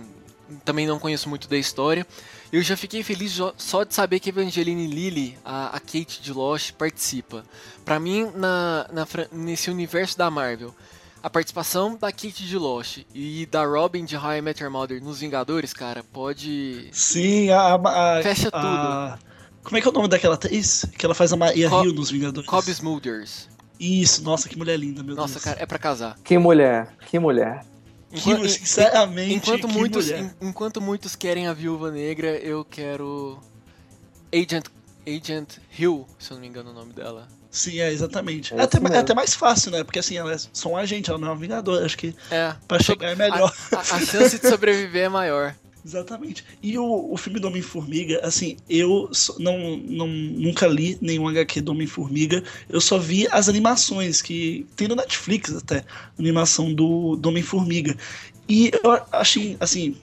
também 0.65 0.87
não 0.87 0.97
conheço 0.97 1.29
muito 1.29 1.47
da 1.47 1.55
história. 1.55 2.03
Eu 2.51 2.61
já 2.61 2.75
fiquei 2.75 3.01
feliz 3.03 3.37
só 3.57 3.83
de 3.83 3.93
saber 3.93 4.19
que 4.19 4.29
Evangeline 4.29 4.85
Lilly, 4.87 5.37
a, 5.45 5.67
a 5.75 5.79
Kate 5.79 6.21
de 6.21 6.33
Lost, 6.33 6.73
participa. 6.73 7.45
Pra 7.85 7.99
mim, 7.99 8.29
na, 8.35 8.87
na 8.91 9.07
nesse 9.31 9.69
universo 9.71 10.17
da 10.17 10.29
Marvel, 10.29 10.75
a 11.23 11.29
participação 11.29 11.95
da 11.95 12.11
Kate 12.11 12.45
de 12.45 12.57
Lost 12.57 13.05
e 13.15 13.45
da 13.45 13.63
Robin 13.63 14.03
de 14.03 14.17
How 14.17 14.35
I 14.35 14.41
Met 14.41 14.61
Your 14.61 14.71
Mother 14.71 15.01
nos 15.01 15.19
Vingadores, 15.21 15.71
cara, 15.71 16.03
pode... 16.11 16.89
Sim, 16.91 17.49
a. 17.51 17.75
a 17.75 18.21
Fecha 18.21 18.49
a- 18.51 19.17
Como 19.63 19.77
é 19.77 19.81
que 19.81 19.87
é 19.87 19.91
o 19.91 19.93
nome 19.93 20.09
daquela 20.09 20.35
atriz? 20.35 20.85
Que 20.97 21.05
ela 21.05 21.15
faz 21.15 21.31
a 21.31 21.37
Maria 21.37 21.69
Co- 21.69 21.81
Rio 21.83 21.93
nos 21.93 22.11
Vingadores. 22.11 22.49
Cobb 22.49 22.67
Smulders. 22.69 23.47
Isso, 23.79 24.23
nossa, 24.23 24.49
que 24.49 24.57
mulher 24.57 24.77
linda, 24.77 25.01
meu 25.01 25.15
Nossa, 25.15 25.33
Deus. 25.35 25.43
cara, 25.45 25.57
é 25.61 25.65
pra 25.65 25.79
casar. 25.79 26.15
Que 26.23 26.37
mulher, 26.37 26.93
que 27.09 27.17
mulher. 27.17 27.63
Que, 28.11 28.17
Enquanto- 28.19 28.49
sinceramente, 28.49 29.33
Enquanto 29.35 29.67
que 29.67 29.73
muitos, 29.73 30.05
mulher. 30.07 30.19
en- 30.41 30.47
enquanto 30.49 30.81
muitos 30.81 31.15
querem 31.15 31.47
a 31.47 31.53
Viúva 31.53 31.89
Negra, 31.91 32.27
eu 32.37 32.65
quero 32.65 33.39
Agent 34.33 34.65
Agent 35.07 35.57
Hill, 35.77 36.05
se 36.19 36.31
eu 36.31 36.35
não 36.35 36.41
me 36.41 36.47
engano 36.47 36.71
o 36.71 36.73
nome 36.73 36.93
dela. 36.93 37.27
Sim, 37.49 37.79
é, 37.79 37.91
exatamente. 37.91 38.53
É 38.53 38.57
É, 38.57 38.61
até, 38.63 38.77
é 38.77 38.97
até 38.97 39.13
mais 39.13 39.33
fácil, 39.33 39.71
né? 39.71 39.83
Porque 39.83 39.99
assim, 39.99 40.15
ela 40.17 40.33
é 40.33 40.37
só 40.53 40.69
um 40.69 40.77
agente, 40.77 41.09
ela 41.09 41.19
não 41.19 41.29
é 41.29 41.31
uma 41.31 41.37
vingadora. 41.37 41.85
Acho 41.85 41.97
que 41.97 42.15
É. 42.29 42.53
pra 42.67 42.79
chegar 42.81 43.09
é 43.11 43.15
melhor. 43.15 43.53
A, 43.71 43.75
a- 43.77 43.79
a 43.79 43.99
chance 44.05 44.39
de 44.39 44.47
sobreviver 44.47 45.03
é 45.05 45.09
maior. 45.09 45.55
Exatamente. 45.85 46.45
E 46.61 46.77
o, 46.77 47.11
o 47.11 47.17
filme 47.17 47.39
do 47.39 47.47
Homem-Formiga, 47.47 48.19
assim, 48.23 48.57
eu 48.69 49.09
não, 49.39 49.77
não, 49.77 50.07
nunca 50.07 50.67
li 50.67 50.97
nenhum 51.01 51.27
HQ 51.27 51.61
do 51.61 51.71
Homem-Formiga, 51.71 52.43
eu 52.69 52.79
só 52.79 52.97
vi 52.97 53.27
as 53.31 53.49
animações, 53.49 54.21
que 54.21 54.65
tem 54.75 54.87
no 54.87 54.95
Netflix 54.95 55.55
até, 55.55 55.83
animação 56.19 56.73
do, 56.73 57.15
do 57.15 57.29
Homem-Formiga. 57.29 57.97
E 58.47 58.71
eu 58.83 59.01
achei, 59.11 59.57
assim, 59.59 59.95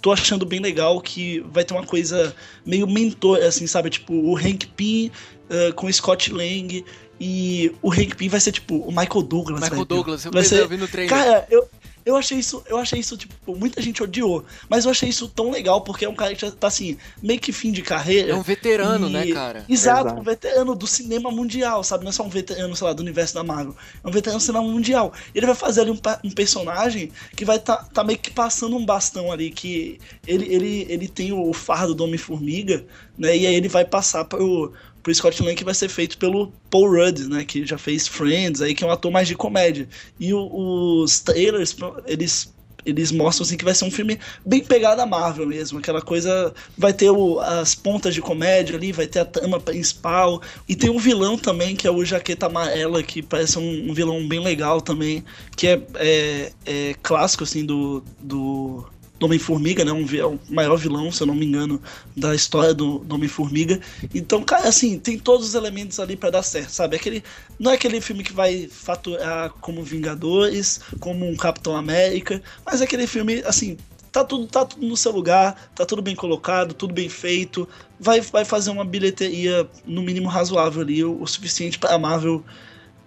tô 0.00 0.12
achando 0.12 0.46
bem 0.46 0.60
legal 0.60 1.00
que 1.00 1.40
vai 1.52 1.64
ter 1.64 1.74
uma 1.74 1.84
coisa 1.84 2.34
meio 2.64 2.86
mentor, 2.86 3.38
assim, 3.42 3.66
sabe? 3.66 3.90
Tipo, 3.90 4.14
o 4.14 4.36
Hank 4.36 4.66
Pym 4.76 5.10
eh, 5.50 5.72
com 5.72 5.86
o 5.86 5.92
Scott 5.92 6.32
Lang. 6.32 6.84
E 7.20 7.72
o 7.82 7.92
Hank 7.92 8.14
Pym 8.14 8.28
vai 8.28 8.38
ser 8.38 8.52
tipo 8.52 8.76
o 8.76 8.90
Michael 8.90 9.22
Douglas. 9.22 9.60
Michael. 9.60 9.84
Douglas, 9.84 10.24
eu, 10.24 10.30
vai 10.30 10.42
eu 10.42 10.46
ser, 10.46 10.68
vi 10.68 10.76
no 10.76 10.86
trailer. 10.86 11.10
Cara, 11.10 11.46
eu, 11.50 11.68
eu 12.08 12.16
achei 12.16 12.38
isso, 12.38 12.62
eu 12.66 12.78
achei 12.78 12.98
isso, 13.00 13.16
tipo, 13.16 13.54
muita 13.54 13.82
gente 13.82 14.02
odiou. 14.02 14.44
Mas 14.68 14.84
eu 14.84 14.90
achei 14.90 15.08
isso 15.08 15.28
tão 15.28 15.50
legal, 15.50 15.82
porque 15.82 16.04
é 16.04 16.08
um 16.08 16.14
cara 16.14 16.34
que 16.34 16.40
já 16.40 16.50
tá 16.50 16.66
assim, 16.68 16.96
meio 17.22 17.38
que 17.38 17.52
fim 17.52 17.70
de 17.70 17.82
carreira. 17.82 18.32
é 18.32 18.34
um 18.34 18.42
veterano, 18.42 19.08
e- 19.08 19.12
né, 19.12 19.26
cara? 19.26 19.64
Exato, 19.68 20.06
Exato. 20.08 20.20
um 20.20 20.22
veterano 20.22 20.74
do 20.74 20.86
cinema 20.86 21.30
mundial, 21.30 21.84
sabe? 21.84 22.04
Não 22.04 22.10
é 22.10 22.12
só 22.12 22.22
um 22.22 22.28
veterano, 22.28 22.74
sei 22.74 22.86
lá, 22.86 22.92
do 22.92 23.00
universo 23.00 23.34
da 23.34 23.44
Marvel. 23.44 23.76
É 24.02 24.08
um 24.08 24.10
veterano 24.10 24.38
do 24.40 24.42
cinema 24.44 24.64
mundial. 24.64 25.12
Ele 25.34 25.44
vai 25.46 25.54
fazer 25.54 25.82
ali 25.82 25.90
um, 25.90 25.98
um 26.24 26.30
personagem 26.30 27.10
que 27.36 27.44
vai 27.44 27.58
tá, 27.58 27.76
tá 27.92 28.02
meio 28.02 28.18
que 28.18 28.30
passando 28.30 28.76
um 28.76 28.84
bastão 28.86 29.30
ali, 29.30 29.50
que 29.50 29.98
ele, 30.26 30.46
ele, 30.52 30.86
ele 30.88 31.08
tem 31.08 31.32
o 31.32 31.52
fardo 31.52 31.94
do 31.94 32.04
Homem-Formiga, 32.04 32.84
né? 33.18 33.36
E 33.36 33.46
aí 33.46 33.54
ele 33.54 33.68
vai 33.68 33.84
passar 33.84 34.24
pro, 34.24 34.72
pro 35.02 35.14
Scott 35.14 35.42
Lang, 35.42 35.54
que 35.54 35.64
vai 35.64 35.74
ser 35.74 35.88
feito 35.88 36.18
pelo 36.18 36.52
Paul 36.70 36.90
Rudd, 36.90 37.20
né? 37.28 37.44
Que 37.44 37.64
já 37.66 37.78
fez 37.78 38.06
Friends, 38.06 38.60
aí, 38.60 38.74
que 38.74 38.84
é 38.84 38.86
um 38.86 38.90
ator 38.90 39.10
mais 39.10 39.28
de 39.28 39.34
comédia. 39.34 39.88
E 40.18 40.32
o- 40.34 41.02
os 41.02 41.20
trailers, 41.20 41.76
eles 42.06 42.52
eles 42.86 43.12
mostram 43.12 43.44
assim 43.44 43.56
que 43.56 43.64
vai 43.64 43.74
ser 43.74 43.84
um 43.84 43.90
filme 43.90 44.18
bem 44.46 44.60
pegado 44.64 45.02
a 45.02 45.04
Marvel 45.04 45.46
mesmo, 45.46 45.78
aquela 45.78 46.00
coisa 46.00 46.54
vai 46.76 46.92
ter 46.92 47.10
o- 47.10 47.38
as 47.40 47.74
pontas 47.74 48.14
de 48.14 48.22
comédia 48.22 48.76
ali, 48.76 48.92
vai 48.92 49.06
ter 49.06 49.18
a 49.18 49.24
trama 49.26 49.60
principal 49.60 50.40
e 50.66 50.74
tem 50.74 50.88
um 50.88 50.98
vilão 50.98 51.36
também 51.36 51.76
que 51.76 51.86
é 51.86 51.90
o 51.90 52.02
Jaqueta 52.04 52.46
Amarela 52.46 53.02
que 53.02 53.20
parece 53.20 53.58
um, 53.58 53.90
um 53.90 53.92
vilão 53.92 54.26
bem 54.26 54.40
legal 54.40 54.80
também, 54.80 55.22
que 55.56 55.66
é, 55.66 55.82
é- 55.96 56.52
é 56.64 56.94
clássico 57.02 57.44
assim 57.44 57.66
do, 57.66 58.02
do 58.20 58.86
do 59.18 59.26
Homem-Formiga, 59.26 59.84
né? 59.84 59.92
Um, 59.92 60.06
é 60.14 60.24
o 60.24 60.38
maior 60.48 60.76
vilão, 60.76 61.10
se 61.10 61.22
eu 61.22 61.26
não 61.26 61.34
me 61.34 61.44
engano, 61.44 61.80
da 62.16 62.34
história 62.34 62.72
do, 62.72 62.98
do 63.00 63.14
Homem-Formiga. 63.14 63.80
Então, 64.14 64.42
cara, 64.42 64.68
assim, 64.68 64.98
tem 64.98 65.18
todos 65.18 65.48
os 65.48 65.54
elementos 65.54 65.98
ali 65.98 66.16
pra 66.16 66.30
dar 66.30 66.42
certo, 66.42 66.70
sabe? 66.70 66.96
Aquele, 66.96 67.22
não 67.58 67.70
é 67.70 67.74
aquele 67.74 68.00
filme 68.00 68.22
que 68.22 68.32
vai 68.32 68.68
faturar 68.70 69.50
como 69.60 69.82
Vingadores, 69.82 70.80
como 71.00 71.28
um 71.28 71.36
Capitão 71.36 71.76
América, 71.76 72.42
mas 72.64 72.80
é 72.80 72.84
aquele 72.84 73.06
filme, 73.06 73.42
assim, 73.44 73.76
tá 74.12 74.24
tudo, 74.24 74.46
tá 74.46 74.64
tudo 74.64 74.86
no 74.86 74.96
seu 74.96 75.12
lugar, 75.12 75.70
tá 75.74 75.84
tudo 75.84 76.02
bem 76.02 76.14
colocado, 76.14 76.74
tudo 76.74 76.94
bem 76.94 77.08
feito, 77.08 77.68
vai, 77.98 78.20
vai 78.20 78.44
fazer 78.44 78.70
uma 78.70 78.84
bilheteria 78.84 79.68
no 79.84 80.02
mínimo 80.02 80.28
razoável 80.28 80.82
ali, 80.82 81.04
o, 81.04 81.20
o 81.20 81.26
suficiente 81.26 81.78
pra 81.78 81.98
Marvel 81.98 82.44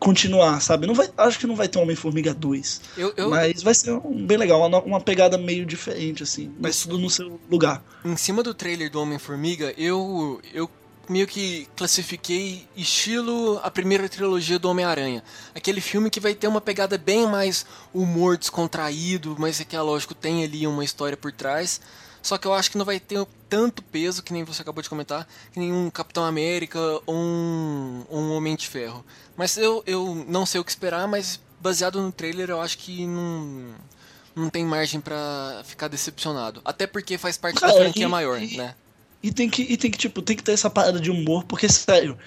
continuar, 0.02 0.60
sabe? 0.60 0.88
Não 0.88 0.96
vai, 0.96 1.08
acho 1.16 1.38
que 1.38 1.46
não 1.46 1.56
vai 1.56 1.68
ter 1.68 1.78
um 1.78 1.84
Homem-Formiga 1.84 2.34
2. 2.34 2.82
Eu, 2.98 3.14
eu, 3.16 3.30
Mas 3.30 3.62
vai 3.62 3.76
ser 3.76 3.92
um, 3.92 4.26
bem 4.26 4.36
legal, 4.36 4.60
uma, 4.68 4.82
uma 4.82 5.00
pegada 5.00 5.38
meio 5.38 5.64
diferente, 5.64 6.24
assim. 6.24 6.52
Mas 6.60 6.82
tudo 6.82 6.98
no 6.98 7.08
seu 7.08 7.40
lugar. 7.50 7.84
em 8.04 8.18
cima 8.18 8.42
do 8.42 8.52
trailer 8.52 8.90
do 8.90 9.00
Homem-Formiga, 9.00 9.72
eu, 9.78 10.42
eu 10.52 10.68
meio 11.08 11.28
que 11.28 11.68
classifiquei 11.76 12.68
estilo 12.76 13.60
a 13.62 13.70
primeira 13.70 14.10
trilogia 14.10 14.58
do 14.58 14.68
Homem-Aranha. 14.70 15.24
Aquele 15.54 15.80
filme 15.80 16.10
que 16.10 16.20
vai 16.20 16.34
ter 16.34 16.48
uma 16.48 16.60
pegada 16.60 16.98
bem 16.98 17.28
mais 17.28 17.64
humor 17.94 18.38
descontraído, 18.38 19.36
mas 19.38 19.62
é 19.62 19.66
que, 19.66 19.76
é 19.76 19.82
lógico, 19.82 20.16
tem 20.16 20.44
ali 20.44 20.66
uma 20.66 20.84
história 20.84 21.16
por 21.16 21.32
trás. 21.32 21.80
Só 22.22 22.38
que 22.38 22.46
eu 22.48 22.54
acho 22.54 22.70
que 22.72 22.78
não 22.78 22.86
vai 22.86 23.00
ter 23.00 23.26
tanto 23.50 23.82
peso, 23.82 24.22
que 24.24 24.32
nem 24.32 24.44
você 24.44 24.62
acabou 24.62 24.82
de 24.84 24.90
comentar, 24.90 25.28
que 25.52 25.60
nem 25.60 25.74
um 25.74 25.90
Capitão 25.90 26.24
América 26.24 26.80
ou 27.06 27.16
um, 27.16 28.04
um 28.12 28.32
Homem 28.34 28.56
de 28.56 28.68
Ferro. 28.68 29.04
Mas 29.36 29.58
eu, 29.58 29.84
eu 29.88 30.26
não 30.28 30.46
sei 30.46 30.62
o 30.62 30.64
que 30.64 30.72
esperar, 30.72 31.08
mas 31.08 31.40
baseado 31.60 32.02
no 32.02 32.12
trailer 32.12 32.50
eu 32.50 32.62
acho 32.62 32.78
que 32.78 33.06
não, 33.08 33.74
não 34.36 34.50
tem 34.50 34.66
margem 34.66 35.02
pra 35.02 35.62
ficar 35.66 35.88
decepcionado. 35.88 36.62
Até 36.64 36.86
porque 36.88 37.18
faz 37.18 37.38
parte 37.38 37.60
Cara, 37.60 37.74
da 37.74 37.80
franquia 37.80 38.06
e- 38.06 38.08
maior, 38.08 38.42
e- 38.42 38.58
né? 38.58 38.76
E 39.24 39.32
tem 39.32 39.48
que, 39.50 39.62
e 39.62 39.78
tem 39.78 39.92
que, 39.92 40.00
tipo, 40.00 40.20
tem 40.22 40.36
que 40.36 40.42
ter 40.44 40.52
essa 40.54 40.68
parada 40.70 41.00
de 41.00 41.12
humor, 41.12 41.44
porque, 41.44 41.70
sério, 41.70 42.18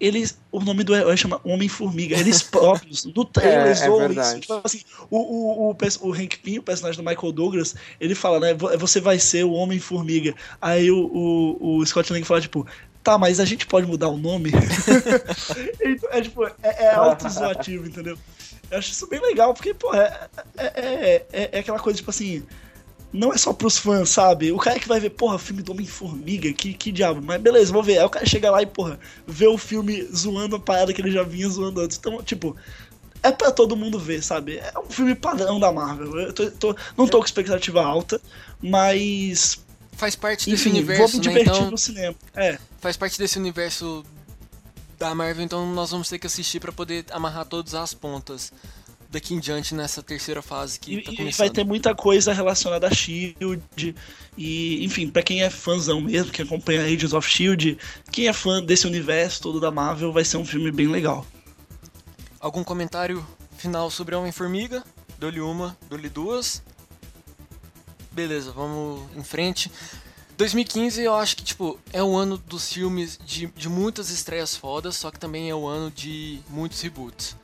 eles. 0.00 0.38
O 0.52 0.60
nome 0.60 0.84
do 0.84 0.94
herói 0.94 1.16
chama 1.16 1.40
Homem-Formiga. 1.44 2.16
Eles 2.16 2.42
próprios, 2.42 3.04
do 3.04 3.24
trailer, 3.24 3.66
É, 3.66 3.70
é 3.70 3.74
isso. 3.74 4.40
Tipo 4.40 4.60
assim, 4.64 4.80
o, 5.10 5.18
o, 5.18 5.70
o, 5.70 5.74
pers- 5.74 5.98
o 6.00 6.12
Hank 6.12 6.38
Pym, 6.38 6.58
o 6.58 6.62
personagem 6.62 7.02
do 7.02 7.08
Michael 7.08 7.32
Douglas, 7.32 7.74
ele 8.00 8.14
fala, 8.14 8.40
né? 8.40 8.54
"Vo- 8.54 8.76
Você 8.78 9.00
vai 9.00 9.18
ser 9.18 9.44
o 9.44 9.52
Homem-Formiga. 9.52 10.34
Aí 10.60 10.90
o, 10.90 10.98
o, 11.06 11.76
o 11.78 11.86
Scott 11.86 12.12
Lang 12.12 12.24
fala, 12.24 12.40
tipo. 12.40 12.66
Tá, 13.02 13.16
mas 13.16 13.40
a 13.40 13.44
gente 13.46 13.66
pode 13.66 13.86
mudar 13.86 14.08
o 14.08 14.16
nome? 14.18 14.50
Então, 15.80 16.10
é 16.12 16.20
tipo, 16.20 16.44
é, 16.44 16.52
é 16.62 16.94
autozoativo, 16.94 17.86
entendeu? 17.86 18.18
Eu 18.70 18.78
acho 18.78 18.92
isso 18.92 19.06
bem 19.08 19.20
legal, 19.20 19.54
porque, 19.54 19.72
pô, 19.72 19.94
é, 19.94 20.28
é, 20.58 20.66
é, 20.66 21.26
é- 21.32 21.48
é 21.52 21.58
aquela 21.60 21.78
coisa, 21.78 21.96
tipo 21.96 22.10
assim, 22.10 22.42
não 23.12 23.32
é 23.32 23.38
só 23.38 23.52
pros 23.52 23.78
fãs, 23.78 24.10
sabe? 24.10 24.52
O 24.52 24.58
cara 24.58 24.78
que 24.78 24.86
vai 24.88 25.00
ver, 25.00 25.10
porra, 25.10 25.38
filme 25.38 25.62
do 25.62 25.72
Homem-Formiga, 25.72 26.52
que, 26.52 26.74
que 26.74 26.92
diabo, 26.92 27.20
mas 27.22 27.40
beleza, 27.40 27.72
vou 27.72 27.82
ver. 27.82 27.98
Aí 27.98 28.04
o 28.04 28.10
cara 28.10 28.26
chega 28.26 28.50
lá 28.50 28.62
e, 28.62 28.66
porra, 28.66 28.98
vê 29.26 29.46
o 29.46 29.56
filme 29.58 30.02
zoando 30.14 30.56
a 30.56 30.60
parada 30.60 30.92
que 30.92 31.00
ele 31.00 31.10
já 31.10 31.22
vinha 31.22 31.48
zoando 31.48 31.80
antes. 31.80 31.96
Então, 31.96 32.22
tipo, 32.22 32.54
é 33.22 33.32
pra 33.32 33.50
todo 33.50 33.74
mundo 33.76 33.98
ver, 33.98 34.22
sabe? 34.22 34.58
É 34.58 34.78
um 34.78 34.90
filme 34.90 35.14
padrão 35.14 35.58
da 35.58 35.72
Marvel. 35.72 36.18
Eu 36.20 36.32
tô- 36.32 36.50
tô- 36.50 36.76
não 36.96 37.06
tô 37.08 37.18
com 37.18 37.24
expectativa 37.24 37.82
alta, 37.82 38.20
mas. 38.60 39.58
Faz 39.92 40.14
parte 40.14 40.48
desse 40.48 40.68
Enfim, 40.68 40.70
vou 40.84 40.94
universo, 40.94 41.18
me 41.18 41.26
né? 41.26 41.32
divertir 41.32 41.52
Então, 41.60 41.70
no 41.72 41.78
cinema. 41.78 42.14
É. 42.36 42.58
faz 42.80 42.96
parte 42.96 43.18
desse 43.18 43.38
universo 43.38 44.04
da 44.98 45.12
Marvel, 45.14 45.44
então 45.44 45.72
nós 45.74 45.90
vamos 45.90 46.08
ter 46.08 46.18
que 46.18 46.26
assistir 46.26 46.60
pra 46.60 46.70
poder 46.72 47.04
amarrar 47.10 47.44
todas 47.46 47.74
as 47.74 47.94
pontas 47.94 48.52
daqui 49.10 49.34
em 49.34 49.38
diante 49.40 49.74
nessa 49.74 50.02
terceira 50.02 50.42
fase 50.42 50.78
que 50.78 50.94
E, 50.96 51.02
tá 51.02 51.12
e 51.12 51.16
começando. 51.16 51.38
vai 51.38 51.50
ter 51.50 51.64
muita 51.64 51.94
coisa 51.94 52.32
relacionada 52.32 52.86
a 52.86 52.90
Shield. 52.90 53.94
E, 54.36 54.84
enfim, 54.84 55.08
pra 55.08 55.22
quem 55.22 55.42
é 55.42 55.50
fãzão 55.50 56.00
mesmo, 56.00 56.30
que 56.30 56.42
acompanha 56.42 56.82
Agents 56.84 57.12
of 57.12 57.28
Shield, 57.28 57.78
quem 58.12 58.28
é 58.28 58.32
fã 58.32 58.62
desse 58.62 58.86
universo 58.86 59.40
todo 59.42 59.58
da 59.60 59.70
Marvel, 59.70 60.12
vai 60.12 60.24
ser 60.24 60.36
um 60.36 60.44
filme 60.44 60.70
bem 60.70 60.86
legal. 60.88 61.26
Algum 62.38 62.62
comentário 62.62 63.26
final 63.56 63.90
sobre 63.90 64.14
Homem-Formiga? 64.14 64.84
Dou-lhe 65.18 65.40
uma, 65.40 65.76
dou-lhe 65.88 66.08
duas. 66.08 66.62
Beleza, 68.12 68.52
vamos 68.52 69.02
em 69.16 69.22
frente. 69.24 69.70
2015 70.36 71.02
eu 71.02 71.14
acho 71.14 71.36
que, 71.36 71.42
tipo, 71.42 71.78
é 71.92 72.02
o 72.02 72.14
ano 72.16 72.38
dos 72.38 72.72
filmes 72.72 73.18
de, 73.24 73.46
de 73.48 73.68
muitas 73.68 74.10
estreias 74.10 74.54
fodas, 74.54 74.94
só 74.94 75.10
que 75.10 75.18
também 75.18 75.50
é 75.50 75.54
o 75.54 75.66
ano 75.66 75.90
de 75.90 76.38
muitos 76.48 76.80
reboots. 76.80 77.36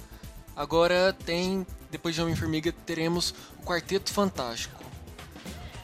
Agora 0.57 1.15
tem, 1.25 1.67
depois 1.91 2.15
de 2.15 2.23
Homem-Formiga, 2.23 2.73
teremos 2.87 3.35
o 3.61 3.65
Quarteto 3.65 4.13
Fantástico. 4.13 4.83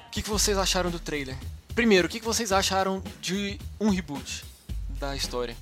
O 0.07 0.11
que, 0.11 0.23
que 0.23 0.31
vocês 0.31 0.57
acharam 0.59 0.91
do 0.91 0.99
trailer? 0.99 1.37
Primeiro, 1.75 2.07
o 2.07 2.11
que, 2.11 2.19
que 2.21 2.27
vocês 2.27 2.53
acharam 2.53 3.03
de 3.21 3.59
um 3.81 3.91
reboot 3.91 4.45
da 4.99 5.15
história? 5.17 5.57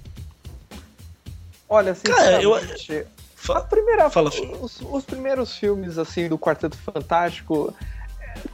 Olha, 1.69 1.95
Cara, 1.95 2.43
eu- 2.43 2.55
a 2.55 3.61
primeira, 3.61 4.11
Fala, 4.11 4.31
os, 4.61 4.81
os 4.81 5.05
primeiros 5.05 5.57
filmes 5.57 5.97
assim 5.99 6.29
do 6.29 6.39
Quarteto 6.39 6.77
Fantástico 6.79 7.75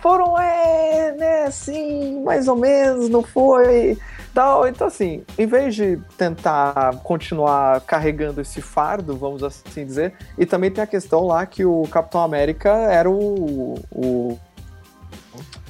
foram 0.00 0.38
é, 0.38 1.12
né, 1.12 1.44
assim, 1.44 2.22
mais 2.22 2.48
ou 2.48 2.56
menos, 2.56 3.08
não 3.08 3.22
foi, 3.22 3.98
tal. 4.34 4.66
Então 4.66 4.86
assim, 4.86 5.22
em 5.38 5.46
vez 5.46 5.74
de 5.74 5.98
tentar 6.18 6.96
continuar 7.02 7.80
carregando 7.82 8.40
esse 8.40 8.60
fardo, 8.60 9.16
vamos 9.16 9.42
assim 9.42 9.86
dizer, 9.86 10.14
e 10.36 10.44
também 10.44 10.70
tem 10.70 10.82
a 10.82 10.86
questão 10.86 11.24
lá 11.26 11.46
que 11.46 11.64
o 11.64 11.84
Capitão 11.90 12.22
América 12.22 12.70
era 12.70 13.08
o, 13.08 13.78
o 13.90 14.38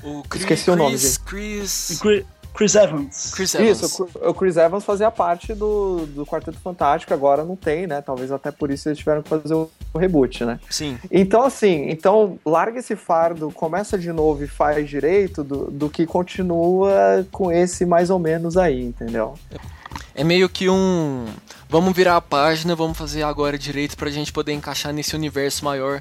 O 0.02 0.22
Chris, 0.28 0.42
Esqueci 0.42 0.70
o 0.70 0.76
nome, 0.76 0.90
Chris, 0.90 1.02
gente. 1.02 1.20
Chris, 1.24 1.98
Chris, 2.00 2.24
Chris 2.55 2.76
Evans. 2.76 3.32
Chris 3.34 3.55
Evans. 3.55 3.82
Isso, 3.82 4.09
o 4.22 4.32
Chris 4.32 4.57
Evans 4.57 4.84
fazia 4.84 5.11
parte 5.11 5.52
do, 5.52 6.07
do 6.07 6.24
Quarteto 6.24 6.59
Fantástico, 6.61 7.12
agora 7.12 7.44
não 7.44 7.57
tem, 7.57 7.86
né? 7.86 8.00
Talvez 8.00 8.30
até 8.30 8.52
por 8.52 8.70
isso 8.70 8.88
eles 8.88 8.98
tiveram 8.98 9.22
que 9.22 9.28
fazer 9.28 9.55
o, 9.55 9.68
reboot, 9.96 10.44
né? 10.44 10.61
Sim. 10.70 10.98
Então, 11.11 11.42
assim, 11.42 11.88
então 11.88 12.38
larga 12.46 12.78
esse 12.78 12.94
fardo, 12.94 13.50
começa 13.50 13.98
de 13.98 14.12
novo 14.12 14.44
e 14.44 14.46
faz 14.46 14.88
direito 14.88 15.42
do, 15.42 15.70
do 15.70 15.90
que 15.90 16.07
continua 16.07 17.26
com 17.32 17.50
esse 17.50 17.84
mais 17.84 18.09
ou 18.09 18.20
menos 18.20 18.57
aí, 18.57 18.84
entendeu? 18.84 19.34
É 20.14 20.22
meio 20.22 20.48
que 20.48 20.68
um. 20.68 21.26
Vamos 21.68 21.94
virar 21.94 22.16
a 22.16 22.20
página, 22.20 22.76
vamos 22.76 22.96
fazer 22.96 23.24
agora 23.24 23.59
direito 23.59 23.96
pra 23.96 24.11
gente 24.11 24.32
poder 24.32 24.52
encaixar 24.52 24.92
nesse 24.92 25.16
universo 25.16 25.64
maior 25.64 26.00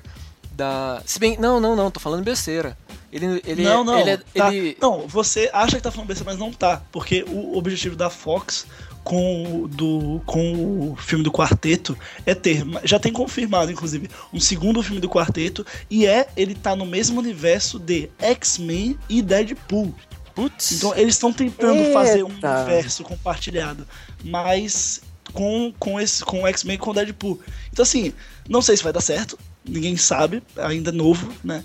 da. 0.55 1.01
Se 1.05 1.19
bem. 1.19 1.37
Não, 1.37 1.59
não, 1.59 1.75
não, 1.75 1.91
tô 1.91 1.99
falando 1.99 2.23
besteira. 2.23 2.77
Ele. 3.11 3.41
ele 3.45 3.63
não, 3.63 3.83
não. 3.83 3.99
Ele, 3.99 4.09
é- 4.11 4.17
tá. 4.17 4.53
ele- 4.53 4.77
Não, 4.81 5.07
você 5.07 5.49
acha 5.53 5.75
que 5.75 5.81
tá 5.83 5.91
falando 5.91 6.07
besteira, 6.07 6.31
mas 6.31 6.39
não 6.39 6.51
tá. 6.51 6.81
Porque 6.91 7.23
o 7.27 7.57
objetivo 7.57 7.95
da 7.95 8.09
Fox 8.09 8.65
com 9.03 9.63
o, 9.63 9.67
do, 9.67 10.21
com 10.25 10.91
o 10.91 10.95
filme 10.95 11.23
do 11.23 11.31
quarteto 11.31 11.97
é 12.25 12.33
ter. 12.33 12.65
Já 12.83 12.97
tem 12.99 13.11
confirmado, 13.11 13.71
inclusive, 13.71 14.09
um 14.31 14.39
segundo 14.39 14.81
filme 14.81 15.01
do 15.01 15.09
quarteto. 15.09 15.65
E 15.89 16.05
é 16.05 16.27
ele 16.35 16.55
tá 16.55 16.75
no 16.75 16.85
mesmo 16.85 17.19
universo 17.19 17.77
de 17.77 18.09
X-Men 18.19 18.97
e 19.09 19.21
Deadpool. 19.21 19.93
Putz. 20.33 20.71
Então 20.71 20.95
eles 20.95 21.13
estão 21.15 21.31
tentando 21.31 21.93
fazer 21.93 22.23
um 22.23 22.29
Eita. 22.31 22.61
universo 22.61 23.03
compartilhado, 23.03 23.85
mas 24.23 25.01
com, 25.31 25.71
com 25.77 25.99
esse 25.99 26.23
com 26.25 26.41
o 26.41 26.47
X-Men 26.47 26.75
e 26.75 26.77
com 26.79 26.89
o 26.89 26.93
Deadpool. 26.93 27.39
Então 27.71 27.83
assim, 27.83 28.13
não 28.49 28.61
sei 28.61 28.75
se 28.75 28.83
vai 28.83 28.91
dar 28.91 29.01
certo, 29.01 29.37
ninguém 29.67 29.97
sabe, 29.97 30.43
ainda 30.57 30.91
novo, 30.91 31.31
né? 31.43 31.63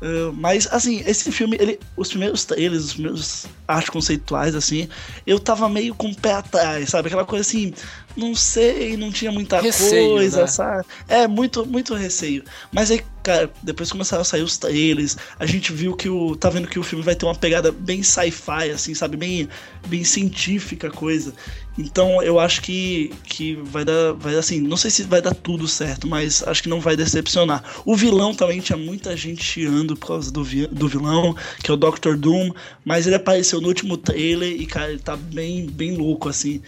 Uh, 0.00 0.32
mas 0.32 0.66
assim, 0.72 1.02
esse 1.06 1.30
filme, 1.30 1.58
ele, 1.60 1.78
os 1.94 2.08
primeiros 2.08 2.44
trailers, 2.44 2.84
os 2.84 2.92
primeiros 2.94 3.46
artes 3.68 3.90
conceituais, 3.90 4.54
assim, 4.54 4.88
eu 5.26 5.38
tava 5.38 5.68
meio 5.68 5.94
com 5.94 6.08
o 6.08 6.16
pé 6.16 6.32
atrás, 6.32 6.88
sabe? 6.88 7.08
Aquela 7.08 7.26
coisa 7.26 7.46
assim, 7.46 7.74
não 8.16 8.34
sei, 8.34 8.96
não 8.96 9.10
tinha 9.12 9.32
muita 9.32 9.62
Receio, 9.62 10.28
coisa, 10.42 10.46
né? 10.46 10.46
sabe? 10.46 10.86
É, 11.08 11.26
muito, 11.28 11.66
muito 11.66 11.94
receio. 11.94 12.44
Mas 12.72 12.90
aí, 12.90 13.00
cara, 13.22 13.52
depois 13.62 13.90
começaram 13.90 14.22
a 14.22 14.24
sair 14.24 14.42
os 14.42 14.58
trailers, 14.58 15.16
a 15.38 15.46
gente 15.46 15.72
viu 15.72 15.94
que 15.96 16.08
o. 16.08 16.36
tá 16.36 16.48
vendo 16.50 16.68
que 16.68 16.78
o 16.78 16.82
filme 16.82 17.04
vai 17.04 17.14
ter 17.14 17.26
uma 17.26 17.34
pegada 17.34 17.70
bem 17.72 18.02
sci-fi, 18.02 18.70
assim, 18.72 18.94
sabe? 18.94 19.16
Bem, 19.16 19.48
bem 19.86 20.04
científica 20.04 20.88
a 20.88 20.90
coisa. 20.90 21.34
Então 21.78 22.22
eu 22.22 22.38
acho 22.38 22.62
que, 22.62 23.12
que 23.24 23.54
vai 23.56 23.84
dar. 23.84 24.12
Vai 24.14 24.34
assim, 24.36 24.60
não 24.60 24.76
sei 24.76 24.90
se 24.90 25.02
vai 25.04 25.22
dar 25.22 25.34
tudo 25.34 25.66
certo, 25.68 26.06
mas 26.08 26.42
acho 26.46 26.62
que 26.62 26.68
não 26.68 26.80
vai 26.80 26.96
decepcionar. 26.96 27.62
O 27.84 27.96
vilão 27.96 28.34
também 28.34 28.60
tinha 28.60 28.76
muita 28.76 29.16
gente 29.16 29.42
chiando 29.42 29.96
por 29.96 30.08
causa 30.08 30.30
do, 30.30 30.42
vi- 30.44 30.66
do 30.66 30.88
vilão, 30.88 31.34
que 31.62 31.70
é 31.70 31.74
o 31.74 31.76
Doctor 31.76 32.16
Doom, 32.16 32.52
mas 32.84 33.06
ele 33.06 33.16
apareceu 33.16 33.60
no 33.60 33.68
último 33.68 33.96
trailer 33.96 34.50
e, 34.60 34.66
cara, 34.66 34.90
ele 34.90 35.00
tá 35.00 35.16
bem, 35.16 35.66
bem 35.66 35.96
louco, 35.96 36.28
assim. 36.28 36.60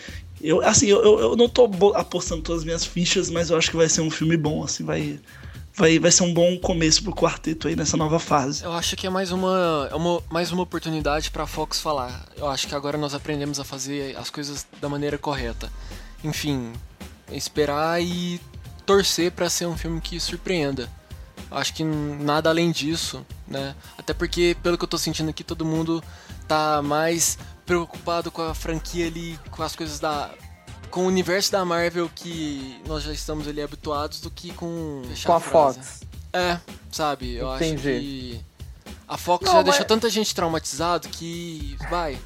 Eu, 0.42 0.60
assim, 0.60 0.86
eu, 0.88 1.00
eu, 1.20 1.36
não 1.36 1.48
tô 1.48 1.70
apostando 1.94 2.42
todas 2.42 2.62
as 2.62 2.64
minhas 2.64 2.84
fichas, 2.84 3.30
mas 3.30 3.50
eu 3.50 3.56
acho 3.56 3.70
que 3.70 3.76
vai 3.76 3.88
ser 3.88 4.00
um 4.00 4.10
filme 4.10 4.36
bom, 4.36 4.64
assim, 4.64 4.84
vai. 4.84 5.20
Vai, 5.74 5.98
vai 5.98 6.10
ser 6.10 6.24
um 6.24 6.34
bom 6.34 6.58
começo 6.58 7.02
pro 7.02 7.14
quarteto 7.14 7.66
aí 7.66 7.74
nessa 7.74 7.96
nova 7.96 8.18
fase. 8.18 8.62
Eu 8.62 8.72
acho 8.72 8.94
que 8.94 9.06
é 9.06 9.10
mais 9.10 9.32
uma, 9.32 9.88
é 9.90 9.94
uma, 9.94 10.22
mais 10.28 10.52
uma 10.52 10.64
oportunidade 10.64 11.30
pra 11.30 11.46
Fox 11.46 11.80
falar. 11.80 12.28
Eu 12.36 12.46
acho 12.46 12.68
que 12.68 12.74
agora 12.74 12.98
nós 12.98 13.14
aprendemos 13.14 13.58
a 13.58 13.64
fazer 13.64 14.14
as 14.18 14.28
coisas 14.28 14.66
da 14.82 14.88
maneira 14.90 15.16
correta. 15.16 15.72
Enfim, 16.22 16.74
esperar 17.30 18.02
e 18.02 18.38
torcer 18.84 19.32
pra 19.32 19.48
ser 19.48 19.64
um 19.64 19.74
filme 19.74 19.98
que 19.98 20.20
surpreenda. 20.20 20.90
Eu 21.50 21.56
acho 21.56 21.72
que 21.72 21.84
nada 21.84 22.50
além 22.50 22.70
disso, 22.70 23.24
né? 23.48 23.74
Até 23.96 24.12
porque, 24.12 24.54
pelo 24.62 24.76
que 24.76 24.84
eu 24.84 24.88
tô 24.88 24.98
sentindo 24.98 25.30
aqui, 25.30 25.42
todo 25.42 25.64
mundo 25.64 26.04
tá 26.46 26.82
mais 26.82 27.38
preocupado 27.66 28.30
com 28.30 28.42
a 28.42 28.54
franquia 28.54 29.06
ali, 29.06 29.38
com 29.50 29.62
as 29.62 29.74
coisas 29.76 29.98
da. 30.00 30.30
com 30.90 31.04
o 31.04 31.06
universo 31.06 31.52
da 31.52 31.64
Marvel 31.64 32.10
que 32.14 32.80
nós 32.86 33.02
já 33.02 33.12
estamos 33.12 33.46
ali 33.48 33.62
habituados 33.62 34.20
do 34.20 34.30
que 34.30 34.52
com. 34.52 35.02
fechar 35.08 35.26
Com 35.28 35.34
a 35.34 35.40
frase. 35.40 35.78
Fox. 35.78 36.00
É, 36.32 36.58
sabe, 36.90 37.34
eu 37.34 37.50
acho 37.50 37.64
Entendi. 37.64 37.82
que 37.82 38.40
a 39.06 39.16
Fox 39.18 39.44
Não, 39.44 39.52
já 39.52 39.56
mas- 39.58 39.64
deixou 39.66 39.84
tanta 39.86 40.08
gente 40.08 40.34
traumatizado 40.34 41.08
que 41.08 41.76
vai, 41.90 42.18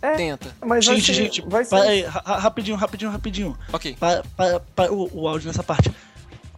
É. 0.00 0.14
tenta. 0.14 0.54
Mas 0.64 0.84
Gente, 0.84 1.06
ser- 1.06 1.14
gente, 1.14 1.42
vai 1.42 1.64
ser... 1.64 1.74
aí, 1.74 2.02
ra- 2.02 2.22
ra- 2.24 2.38
rapidinho, 2.38 2.76
rapidinho, 2.76 3.10
rapidinho. 3.10 3.58
Ok. 3.72 3.96
Para, 3.98 4.22
para, 4.36 4.60
para 4.60 4.92
o, 4.92 5.22
o 5.22 5.28
áudio 5.28 5.48
nessa 5.48 5.62
parte. 5.64 5.90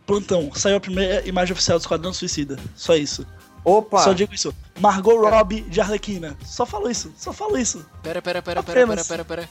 Plantão, 0.06 0.50
saiu 0.54 0.76
a 0.76 0.80
primeira 0.80 1.26
imagem 1.26 1.52
oficial 1.54 1.78
do 1.78 1.82
Esquadrão 1.82 2.12
Suicida. 2.12 2.58
Só 2.76 2.94
isso. 2.94 3.26
Opa! 3.64 3.98
Só 3.98 4.12
digo 4.12 4.34
isso. 4.34 4.54
Margot 4.80 5.28
Robbie 5.28 5.62
de 5.62 5.80
Arlequina. 5.80 6.36
Só 6.44 6.66
falo 6.66 6.90
isso, 6.90 7.12
só 7.16 7.32
falo 7.32 7.56
isso. 7.56 7.84
Pera, 8.02 8.20
pera, 8.20 8.42
pera, 8.42 8.62
pera, 8.62 8.86
pera, 8.86 9.04
pera, 9.04 9.24
pera. 9.24 9.48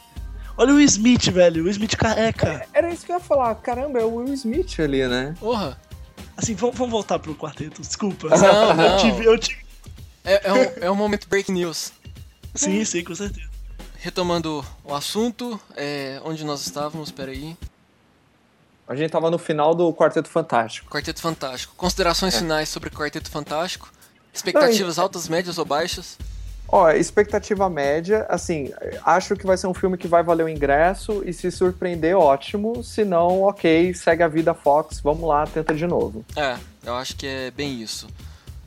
Olha 0.57 0.73
o 0.73 0.75
Will 0.75 0.85
Smith, 0.85 1.29
velho. 1.31 1.61
O 1.61 1.65
Will 1.65 1.71
Smith 1.71 1.95
careca. 1.95 2.67
Era 2.73 2.91
isso 2.91 3.05
que 3.05 3.11
eu 3.11 3.15
ia 3.15 3.21
falar. 3.21 3.55
Caramba, 3.55 3.99
é 3.99 4.03
o 4.03 4.15
Will 4.15 4.33
Smith 4.33 4.79
ali, 4.79 5.07
né? 5.07 5.33
Porra, 5.39 5.79
Assim, 6.41 6.55
vamos, 6.55 6.75
vamos 6.75 6.91
voltar 6.91 7.19
pro 7.19 7.35
quarteto, 7.35 7.81
desculpa. 7.81 8.29
Não, 8.29 8.73
não. 8.73 8.83
Eu 8.83 8.97
tive, 8.97 9.25
eu 9.25 9.37
tive. 9.37 9.63
é, 10.23 10.47
é, 10.47 10.53
um, 10.53 10.85
é 10.85 10.91
um 10.91 10.95
momento 10.95 11.27
break 11.27 11.51
news. 11.51 11.91
Sim, 12.55 12.83
sim, 12.83 13.03
com 13.03 13.13
certeza. 13.13 13.49
Retomando 13.99 14.65
o 14.83 14.93
assunto, 14.93 15.59
é, 15.75 16.19
onde 16.25 16.43
nós 16.43 16.65
estávamos, 16.65 17.11
peraí. 17.11 17.55
A 18.87 18.95
gente 18.95 19.11
tava 19.11 19.29
no 19.29 19.37
final 19.37 19.75
do 19.75 19.93
Quarteto 19.93 20.27
Fantástico. 20.27 20.89
Quarteto 20.89 21.21
Fantástico. 21.21 21.73
Considerações 21.77 22.35
finais 22.35 22.67
sobre 22.67 22.89
Quarteto 22.89 23.29
Fantástico. 23.29 23.91
Expectativas 24.33 24.97
altas, 24.97 25.27
médias 25.27 25.57
ou 25.57 25.65
baixas? 25.65 26.17
Ó, 26.67 26.89
expectativa 26.89 27.69
média, 27.69 28.25
assim, 28.29 28.71
acho 29.05 29.35
que 29.35 29.45
vai 29.45 29.57
ser 29.57 29.67
um 29.67 29.73
filme 29.73 29.97
que 29.97 30.07
vai 30.07 30.23
valer 30.23 30.45
o 30.45 30.49
ingresso 30.49 31.21
e 31.25 31.33
se 31.33 31.51
surpreender, 31.51 32.17
ótimo. 32.17 32.81
Se 32.81 33.03
não, 33.03 33.41
ok, 33.41 33.93
segue 33.93 34.23
a 34.23 34.27
vida 34.29 34.53
Fox, 34.53 35.01
vamos 35.01 35.27
lá, 35.27 35.45
tenta 35.45 35.75
de 35.75 35.85
novo. 35.85 36.23
É, 36.33 36.55
eu 36.85 36.95
acho 36.95 37.17
que 37.17 37.27
é 37.27 37.51
bem 37.51 37.81
isso. 37.81 38.07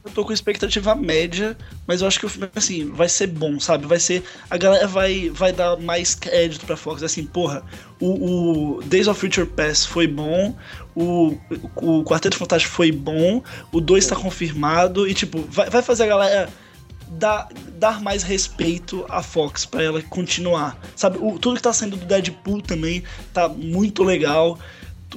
Eu 0.04 0.10
tô 0.10 0.22
com 0.22 0.34
expectativa 0.34 0.94
média, 0.94 1.56
mas 1.86 2.02
eu 2.02 2.06
acho 2.06 2.20
que 2.20 2.26
o 2.26 2.28
filme, 2.28 2.50
assim, 2.54 2.90
vai 2.90 3.08
ser 3.08 3.26
bom, 3.26 3.58
sabe? 3.58 3.86
Vai 3.86 3.98
ser. 3.98 4.22
A 4.50 4.58
galera 4.58 4.86
vai, 4.86 5.30
vai 5.30 5.50
dar 5.50 5.78
mais 5.78 6.14
crédito 6.14 6.66
pra 6.66 6.76
Fox. 6.76 7.02
Assim, 7.02 7.24
porra, 7.24 7.62
o, 7.98 8.76
o 8.76 8.82
Days 8.82 9.08
of 9.08 9.18
Future 9.18 9.46
Past 9.46 9.88
foi 9.88 10.06
bom, 10.06 10.54
o, 10.94 11.36
o 11.76 12.04
Quarteto 12.04 12.36
Fantástico 12.36 12.74
foi 12.74 12.92
bom, 12.92 13.42
o 13.72 13.80
2 13.80 14.06
tá 14.06 14.16
confirmado, 14.16 15.08
e, 15.08 15.14
tipo, 15.14 15.40
vai, 15.50 15.68
vai 15.68 15.82
fazer 15.82 16.04
a 16.04 16.06
galera 16.06 16.48
dar, 17.08 17.48
dar 17.78 18.00
mais 18.00 18.22
respeito 18.22 19.04
à 19.08 19.22
Fox 19.22 19.64
para 19.64 19.82
ela 19.82 20.02
continuar. 20.02 20.78
Sabe, 20.96 21.18
o, 21.20 21.38
tudo 21.38 21.56
que 21.56 21.62
tá 21.62 21.72
saindo 21.72 21.96
do 21.96 22.06
Deadpool 22.06 22.62
também 22.62 23.02
tá 23.32 23.48
muito 23.48 24.02
legal. 24.02 24.58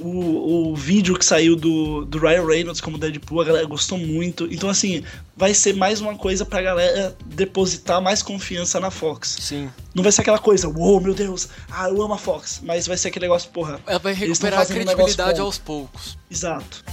O, 0.00 0.70
o 0.70 0.76
vídeo 0.76 1.18
que 1.18 1.24
saiu 1.24 1.56
do, 1.56 2.04
do 2.04 2.18
Ryan 2.18 2.46
Reynolds 2.46 2.80
como 2.80 2.98
Deadpool, 2.98 3.40
a 3.40 3.44
galera 3.44 3.66
gostou 3.66 3.98
muito. 3.98 4.46
Então, 4.50 4.68
assim, 4.68 5.02
vai 5.36 5.54
ser 5.54 5.74
mais 5.74 6.00
uma 6.00 6.16
coisa 6.16 6.44
pra 6.44 6.62
galera 6.62 7.16
depositar 7.26 8.00
mais 8.00 8.22
confiança 8.22 8.80
na 8.80 8.90
Fox. 8.90 9.38
Sim. 9.40 9.70
Não 9.94 10.02
vai 10.02 10.12
ser 10.12 10.22
aquela 10.22 10.38
coisa, 10.38 10.68
uou, 10.68 10.92
wow, 10.92 11.00
meu 11.00 11.14
Deus, 11.14 11.48
ah, 11.70 11.88
eu 11.88 12.02
amo 12.02 12.14
a 12.14 12.18
Fox. 12.18 12.60
Mas 12.62 12.86
vai 12.86 12.96
ser 12.96 13.08
aquele 13.08 13.26
negócio, 13.26 13.50
porra. 13.50 13.80
Ela 13.86 13.98
vai 13.98 14.12
recuperar 14.12 14.60
a 14.60 14.66
credibilidade 14.66 15.40
um 15.40 15.44
aos 15.44 15.58
poucos. 15.58 16.18
Exato. 16.30 16.84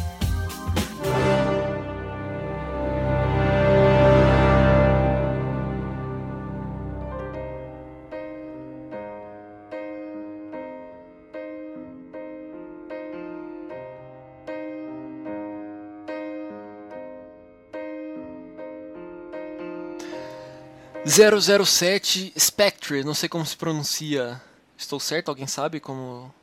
007 21.05 22.33
Spectre, 22.37 23.03
não 23.03 23.13
sei 23.13 23.29
como 23.29 23.45
se 23.45 23.55
pronuncia. 23.55 24.41
Estou 24.77 24.99
certo? 24.99 25.29
Alguém 25.29 25.47
sabe 25.47 25.79
como. 25.79 26.33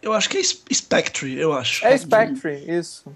Eu 0.00 0.14
acho 0.14 0.30
que 0.30 0.38
é 0.38 0.42
Spectre, 0.42 1.38
eu 1.38 1.52
acho. 1.52 1.84
É 1.84 1.96
Spectre, 1.96 2.64
isso. 2.66 3.14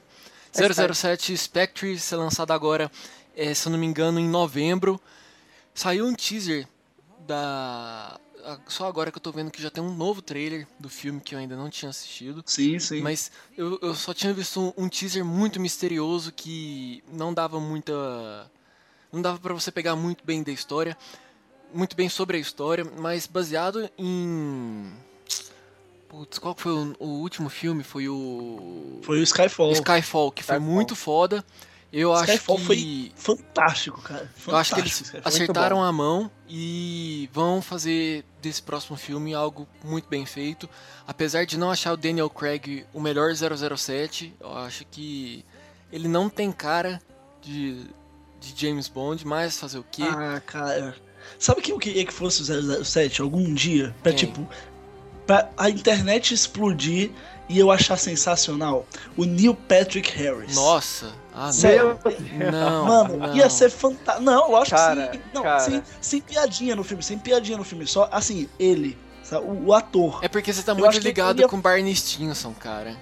É 0.55 0.93
007 0.93 1.37
Spectre, 1.37 1.99
ser 1.99 2.17
lançado 2.17 2.53
agora, 2.53 2.91
é, 3.35 3.53
se 3.55 3.67
eu 3.67 3.73
não 3.73 3.79
me 3.79 3.87
engano, 3.87 4.21
em 4.21 4.29
novembro. 4.29 5.01
Saiu 5.75 6.07
um 6.07 6.15
teaser 6.15 6.69
da. 7.27 8.21
Só 8.69 8.87
agora 8.87 9.11
que 9.11 9.17
eu 9.17 9.23
tô 9.23 9.33
vendo 9.33 9.51
que 9.51 9.63
já 9.63 9.71
tem 9.71 9.83
um 9.83 9.95
novo 9.95 10.21
trailer 10.21 10.69
do 10.79 10.91
filme 10.91 11.19
que 11.19 11.35
eu 11.35 11.39
ainda 11.39 11.57
não 11.57 11.71
tinha 11.71 11.89
assistido. 11.89 12.43
Sim, 12.45 12.79
sim. 12.79 13.01
Mas 13.01 13.33
eu, 13.57 13.79
eu 13.81 13.95
só 13.95 14.13
tinha 14.13 14.35
visto 14.35 14.61
um, 14.61 14.85
um 14.85 14.89
teaser 14.89 15.25
muito 15.25 15.59
misterioso 15.59 16.31
que 16.31 17.03
não 17.11 17.33
dava 17.33 17.59
muita 17.59 17.93
não 19.15 19.23
dava 19.23 19.39
para 19.39 19.55
você 19.55 19.71
pegar 19.71 19.97
muito 19.97 20.25
bem 20.25 20.43
da 20.43 20.53
história, 20.53 20.97
muito 21.73 21.97
bem 21.97 22.09
sobre 22.09 22.37
a 22.37 22.41
história, 22.41 22.85
mas 22.99 23.27
baseado 23.27 23.89
em 23.97 24.93
Putz, 26.15 26.39
qual 26.39 26.55
foi 26.57 26.71
o, 26.71 26.95
o, 27.01 27.07
último 27.07 27.49
filme? 27.49 27.83
Foi 27.83 28.09
o. 28.09 29.01
Foi 29.03 29.19
o 29.19 29.23
Skyfall. 29.23 29.73
Skyfall, 29.73 30.31
que 30.31 30.45
foi 30.45 30.57
Skyfall. 30.57 30.75
muito 30.75 30.95
foda. 30.95 31.45
Eu 31.93 32.15
Skyfall 32.15 32.57
acho 32.57 32.67
que. 32.67 32.67
foi 32.67 33.13
fantástico, 33.17 34.01
cara. 34.01 34.31
Fantástico, 34.37 34.51
eu 34.51 34.57
acho 34.57 34.75
que 34.75 34.81
eles 34.81 35.13
acertaram 35.25 35.83
a 35.83 35.93
mão 35.93 36.31
e 36.49 37.29
vão 37.33 37.61
fazer 37.61 38.25
desse 38.41 38.63
próximo 38.63 38.97
filme 38.97 39.35
algo 39.35 39.67
muito 39.83 40.09
bem 40.09 40.25
feito. 40.25 40.71
Apesar 41.05 41.45
de 41.47 41.59
não 41.59 41.71
achar 41.71 41.93
o 41.93 41.97
Daniel 41.97 42.31
Craig 42.31 42.87
o 42.93 43.01
melhor 43.01 43.33
007, 43.35 44.35
eu 44.39 44.57
acho 44.59 44.85
que 44.87 45.45
ele 45.91 46.07
não 46.07 46.29
tem 46.29 46.53
cara 46.53 47.03
de 47.43 47.87
de 48.53 48.67
James 48.67 48.89
Bond, 48.89 49.27
mas 49.27 49.59
fazer 49.59 49.79
o 49.79 49.85
quê? 49.91 50.03
Ah, 50.05 50.41
cara. 50.45 50.95
Sabe 51.39 51.63
quem 51.63 51.73
eu 51.75 51.79
queria 51.79 52.05
que 52.05 52.13
fosse 52.13 52.43
o 52.43 52.85
007 52.85 53.23
algum 53.23 53.53
dia? 53.55 53.95
Pra, 54.03 54.13
quem? 54.13 54.27
tipo, 54.29 54.49
pra 55.27 55.49
a 55.57 55.71
internet 55.71 56.35
explodir 56.35 57.11
e 57.49 57.59
eu 57.59 57.71
achar 57.71 57.97
sensacional? 57.97 58.87
O 59.17 59.25
Neil 59.25 59.55
Patrick 59.55 60.11
Harris. 60.17 60.55
Nossa. 60.55 61.13
Ah, 61.35 61.51
Sério? 61.53 61.99
não. 62.53 62.85
Mano, 62.85 63.17
não. 63.17 63.37
ia 63.37 63.49
ser 63.51 63.71
fantástico. 63.71 64.25
Não, 64.25 64.51
lógico 64.51 64.77
cara, 64.77 65.09
que 65.09 65.17
sim. 65.19 65.25
Não, 65.35 65.43
cara. 65.43 65.61
sem, 65.61 65.83
sem 66.01 66.21
piadinha 66.21 66.77
no 66.77 66.85
filme, 66.85 67.03
sem 67.03 67.19
piadinha 67.19 67.59
no 67.59 67.65
filme. 67.65 67.87
Só, 67.87 68.09
assim, 68.13 68.49
ele, 68.59 68.97
sabe? 69.23 69.45
O, 69.47 69.67
o 69.67 69.73
ator. 69.75 70.21
É 70.23 70.29
porque 70.29 70.53
você 70.53 70.63
tá 70.63 70.73
Eu 70.73 70.77
muito 70.77 70.99
ligado 70.99 71.41
ia- 71.41 71.49
com 71.49 71.61
Barney 71.61 71.95
Stinson, 71.97 72.53
cara. 72.55 72.97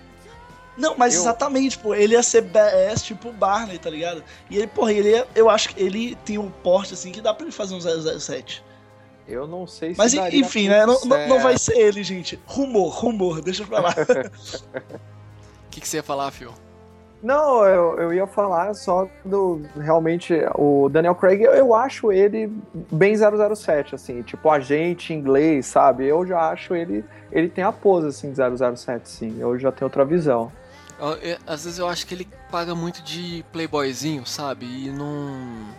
Não, 0.76 0.96
mas 0.96 1.14
Eu- 1.14 1.20
exatamente, 1.20 1.78
pô, 1.78 1.94
ele 1.94 2.14
ia 2.14 2.22
ser 2.22 2.42
badass, 2.42 3.02
tipo 3.02 3.28
o 3.28 3.32
Barney, 3.32 3.78
tá 3.78 3.90
ligado? 3.90 4.22
E 4.48 4.56
ele, 4.56 4.66
porra, 4.66 4.92
ele 4.92 5.10
ia, 5.10 5.26
eu 5.34 5.50
acho 5.50 5.68
que 5.70 5.82
ele 5.82 6.16
tem 6.24 6.38
um 6.38 6.50
porte 6.50 6.94
assim 6.94 7.12
que 7.12 7.20
dá 7.20 7.34
pra 7.34 7.44
ele 7.44 7.52
fazer 7.52 7.74
um 7.74 7.80
007. 7.80 8.64
Eu 9.28 9.46
não 9.46 9.66
sei 9.66 9.92
se 9.92 9.98
Mas 9.98 10.14
daria 10.14 10.40
enfim, 10.40 10.68
né? 10.68 10.84
Não, 10.84 11.00
não, 11.04 11.28
não 11.28 11.40
vai 11.40 11.56
ser 11.56 11.78
ele, 11.78 12.02
gente. 12.02 12.40
Rumor, 12.46 12.88
rumor, 12.88 13.40
deixa 13.40 13.64
pra 13.64 13.80
lá. 13.80 13.94
O 15.66 15.74
que, 15.74 15.80
que 15.80 15.88
você 15.88 15.96
ia 15.98 16.02
falar, 16.02 16.30
Phil? 16.30 16.52
Não, 17.22 17.64
eu, 17.64 17.98
eu 17.98 18.12
ia 18.12 18.26
falar 18.26 18.74
só 18.74 19.08
do. 19.24 19.62
Realmente, 19.78 20.34
o 20.54 20.88
Daniel 20.90 21.14
Craig, 21.14 21.40
eu, 21.40 21.52
eu 21.52 21.74
acho 21.74 22.12
ele 22.12 22.52
bem 22.90 23.14
007, 23.16 23.94
assim, 23.94 24.20
tipo 24.22 24.50
agente 24.50 25.14
inglês, 25.14 25.64
sabe? 25.66 26.04
Eu 26.06 26.26
já 26.26 26.50
acho 26.50 26.74
ele. 26.74 27.04
Ele 27.30 27.48
tem 27.48 27.62
a 27.62 27.72
pose, 27.72 28.08
assim, 28.08 28.32
de 28.32 28.36
007, 28.76 29.08
sim. 29.08 29.36
Eu 29.38 29.56
já 29.58 29.70
tenho 29.70 29.86
outra 29.86 30.04
visão. 30.04 30.52
Às 31.46 31.64
vezes 31.64 31.78
eu 31.78 31.88
acho 31.88 32.06
que 32.06 32.14
ele 32.14 32.28
paga 32.50 32.74
muito 32.74 33.02
de 33.02 33.44
playboyzinho, 33.52 34.24
sabe? 34.24 34.66
E 34.66 34.90
não. 34.90 35.74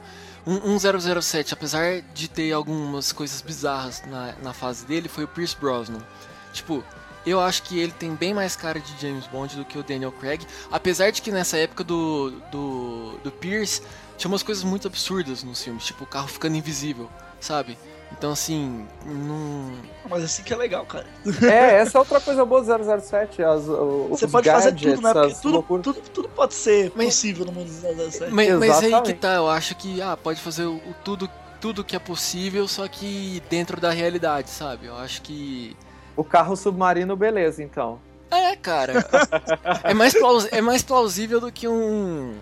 Um, 0.46 0.74
um 0.74 0.78
007, 1.22 1.54
apesar 1.54 2.02
de 2.14 2.28
ter 2.28 2.52
algumas 2.52 3.14
coisas 3.14 3.42
bizarras 3.42 4.04
na, 4.06 4.34
na 4.44 4.54
fase 4.54 4.86
dele, 4.86 5.08
foi 5.08 5.24
o 5.24 5.28
Pierce 5.28 5.56
Brosnan. 5.56 6.06
Tipo, 6.52 6.84
eu 7.26 7.40
acho 7.40 7.64
que 7.64 7.80
ele 7.80 7.94
tem 7.94 8.14
bem 8.14 8.34
mais 8.34 8.56
cara 8.56 8.80
de 8.80 9.00
James 9.00 9.26
Bond 9.28 9.56
do 9.56 9.64
que 9.64 9.78
o 9.78 9.84
Daniel 9.84 10.12
Craig. 10.12 10.46
Apesar 10.70 11.12
de 11.12 11.22
que 11.22 11.32
nessa 11.32 11.58
época 11.58 11.84
do, 11.84 12.32
do, 12.52 13.18
do 13.24 13.32
Pierce 13.32 13.82
tinha 14.18 14.30
umas 14.30 14.44
coisas 14.44 14.64
muito 14.64 14.88
absurdas 14.88 15.44
nos 15.44 15.64
filmes, 15.64 15.86
tipo 15.86 16.04
o 16.04 16.08
carro 16.08 16.28
ficando 16.28 16.58
invisível, 16.58 17.10
sabe? 17.40 17.78
Então 18.18 18.32
assim, 18.32 18.86
não. 19.06 19.72
Mas 20.10 20.24
assim 20.24 20.44
que 20.44 20.54
é 20.54 20.56
legal, 20.56 20.86
cara. 20.86 21.06
É, 21.42 21.76
essa 21.82 21.98
é 21.98 22.00
outra 22.00 22.22
coisa 22.22 22.46
boa 22.46 22.62
do 22.62 23.02
007. 23.02 23.44
As, 23.44 23.68
o- 23.68 24.08
Você 24.10 24.26
os 24.26 24.32
pode 24.32 24.50
fazer 24.50 24.72
gadgets, 24.72 24.96
tudo, 24.96 25.04
né? 25.04 25.14
Porque 25.14 25.36
tudo, 25.42 25.82
tudo, 25.82 26.02
tudo 26.14 26.30
pode 26.30 26.54
ser 26.54 26.92
Mas- 26.96 27.08
possível 27.08 27.46
no 27.46 27.52
mundo 27.52 27.68
do 27.68 28.12
007. 28.12 28.32
Mas, 28.32 28.54
mas 28.60 28.84
aí 28.84 29.02
que 29.02 29.14
tá, 29.14 29.34
eu 29.36 29.50
acho 29.50 29.76
que 29.76 30.02
ah, 30.02 30.16
pode 30.16 30.40
fazer 30.40 30.66
o, 30.66 30.76
o 30.76 30.96
tudo, 31.04 31.30
tudo 31.60 31.84
que 31.84 31.96
é 31.96 32.00
possível, 32.00 32.68
só 32.68 32.88
que 32.88 33.42
dentro 33.50 33.82
da 33.82 33.90
realidade, 33.90 34.50
sabe? 34.50 34.86
Eu 34.88 34.96
acho 34.98 35.22
que. 35.22 35.76
O 36.16 36.24
carro 36.24 36.56
submarino, 36.56 37.16
beleza, 37.16 37.64
então. 37.64 38.00
É, 38.30 38.56
cara. 38.56 38.94
é, 39.84 39.94
mais 39.94 40.14
é 40.52 40.62
mais 40.62 40.82
plausível 40.84 41.40
do 41.42 41.52
que 41.52 41.68
um. 41.68 42.36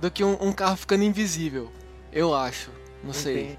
do 0.00 0.10
que 0.10 0.22
um, 0.24 0.36
um 0.40 0.52
carro 0.52 0.76
ficando 0.76 1.02
invisível. 1.04 1.70
Eu 2.12 2.34
acho. 2.34 2.70
Não 3.04 3.12
sei. 3.12 3.58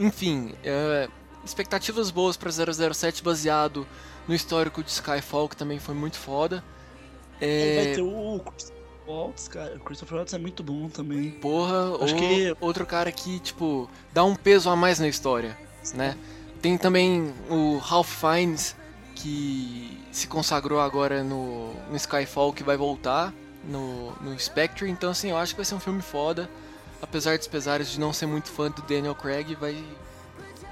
Enfim, 0.00 0.52
é, 0.64 1.08
expectativas 1.44 2.10
boas 2.10 2.36
pra 2.36 2.50
007 2.50 3.22
baseado 3.22 3.86
no 4.26 4.34
histórico 4.34 4.82
de 4.82 4.90
Skyfall, 4.90 5.48
que 5.48 5.56
também 5.56 5.78
foi 5.78 5.94
muito 5.94 6.16
foda. 6.18 6.64
Aí 7.40 7.74
vai 7.76 7.86
É, 7.88 7.94
ter 7.94 8.02
o 8.02 8.40
Christopher 8.44 8.80
Waltz, 9.06 9.48
cara. 9.48 9.76
O 9.76 9.80
Christopher 9.80 10.16
Waltz 10.18 10.32
é 10.34 10.38
muito 10.38 10.62
bom 10.62 10.88
também. 10.88 11.30
Porra, 11.32 11.94
Acho 12.02 12.14
ou 12.14 12.20
que- 12.20 12.56
outro 12.60 12.86
cara 12.86 13.12
que, 13.12 13.38
tipo, 13.40 13.88
dá 14.12 14.24
um 14.24 14.34
peso 14.34 14.68
a 14.70 14.76
mais 14.76 14.98
na 14.98 15.06
história, 15.08 15.56
né? 15.94 16.16
Tem 16.62 16.76
também 16.76 17.32
o 17.48 17.78
Ralph 17.78 18.10
Fiennes, 18.20 18.76
que 19.14 19.98
se 20.12 20.26
consagrou 20.26 20.80
agora 20.80 21.22
no, 21.22 21.72
no 21.90 21.96
Skyfall, 21.96 22.52
que 22.52 22.62
vai 22.62 22.76
voltar 22.76 23.32
no, 23.64 24.12
no 24.20 24.38
Spectre. 24.38 24.88
Então, 24.90 25.10
assim, 25.10 25.30
eu 25.30 25.36
acho 25.36 25.52
que 25.54 25.58
vai 25.58 25.64
ser 25.64 25.74
um 25.74 25.80
filme 25.80 26.02
foda. 26.02 26.48
Apesar 27.02 27.38
dos 27.38 27.46
pesares 27.46 27.88
de 27.90 27.98
não 28.00 28.12
ser 28.12 28.26
muito 28.26 28.50
fã 28.50 28.70
do 28.70 28.82
Daniel 28.82 29.14
Craig, 29.14 29.54
vai... 29.54 29.82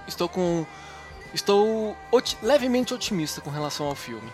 Estou 0.07 0.29
com... 0.29 0.67
Estou 1.35 1.97
oti- 2.11 2.39
levemente 2.43 2.95
otimista 2.95 3.41
com 3.41 3.51
relação 3.51 3.87
ao 3.87 3.95
filme. 3.95 4.31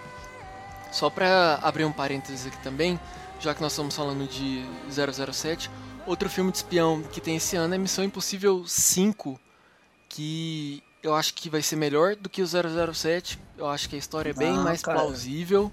Só 0.92 1.10
pra 1.10 1.58
abrir 1.62 1.84
um 1.84 1.90
parênteses 1.92 2.46
aqui 2.46 2.58
também, 2.62 2.98
já 3.40 3.52
que 3.54 3.60
nós 3.60 3.72
estamos 3.72 3.96
falando 3.96 4.28
de 4.28 4.64
007, 4.88 5.68
outro 6.06 6.28
filme 6.30 6.52
de 6.52 6.58
espião 6.58 7.02
que 7.02 7.20
tem 7.20 7.36
esse 7.36 7.56
ano 7.56 7.74
é 7.74 7.78
Missão 7.78 8.04
Impossível 8.04 8.64
5, 8.64 9.40
que 10.08 10.82
eu 11.02 11.14
acho 11.14 11.34
que 11.34 11.50
vai 11.50 11.62
ser 11.62 11.74
melhor 11.76 12.14
do 12.14 12.28
que 12.28 12.42
o 12.42 12.46
007. 12.46 13.40
Eu 13.58 13.66
acho 13.68 13.88
que 13.88 13.96
a 13.96 13.98
história 13.98 14.30
é 14.30 14.34
bem 14.34 14.56
Ah, 14.56 14.60
mais 14.62 14.82
cara. 14.82 15.00
plausível. 15.00 15.70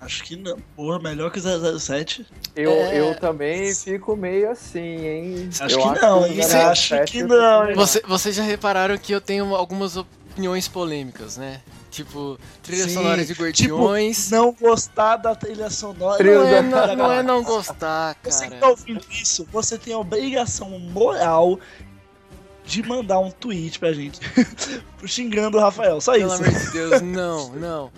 Acho 0.00 0.22
que 0.22 0.36
não. 0.36 0.56
Porra, 0.76 0.98
melhor 1.00 1.30
que 1.30 1.40
007. 1.40 2.24
Eu, 2.54 2.70
É. 2.70 3.00
eu 3.00 3.18
também 3.18 3.74
fico 3.74 4.16
meio 4.16 4.50
assim, 4.50 4.78
hein? 4.80 5.50
Acho 5.60 5.74
eu 5.80 5.92
que 5.92 6.00
não, 6.00 6.22
o 6.22 6.26
hein? 6.26 6.40
007 6.42 6.94
Acho 6.94 7.04
que 7.04 7.22
não? 7.24 7.74
Você, 7.74 8.00
vocês 8.06 8.34
já 8.36 8.42
repararam 8.44 8.96
que 8.96 9.12
eu 9.12 9.20
tenho 9.20 9.54
algumas 9.56 9.96
opiniões 9.96 10.68
polêmicas, 10.68 11.36
né? 11.36 11.60
Tipo, 11.90 12.38
trilha 12.62 12.84
Sim, 12.84 12.94
sonora 12.94 13.22
de 13.22 13.26
tipo, 13.28 13.42
Guardiões. 13.42 14.30
Não 14.30 14.52
gostar 14.52 15.16
da 15.16 15.34
trilha 15.34 15.68
sonora. 15.68 16.22
Não, 16.22 16.46
é, 16.46 16.62
não, 16.62 16.96
não 16.96 17.12
é 17.12 17.22
não 17.22 17.42
gostar, 17.42 18.14
Você 18.22 18.44
que 18.44 18.50
tá 18.52 18.56
cara. 18.60 18.70
ouvindo 18.70 19.04
isso, 19.10 19.48
você 19.50 19.76
tem 19.76 19.94
a 19.94 19.98
obrigação 19.98 20.78
moral 20.78 21.58
de 22.68 22.82
mandar 22.82 23.18
um 23.18 23.30
tweet 23.30 23.78
pra 23.78 23.92
gente. 23.92 24.20
xingando 25.06 25.56
o 25.56 25.60
Rafael. 25.60 26.00
Só 26.00 26.12
Pelo 26.12 26.32
isso. 26.34 26.42
amor 26.44 26.58
de 26.60 26.70
Deus, 26.70 27.00
não, 27.02 27.48
não. 27.54 27.92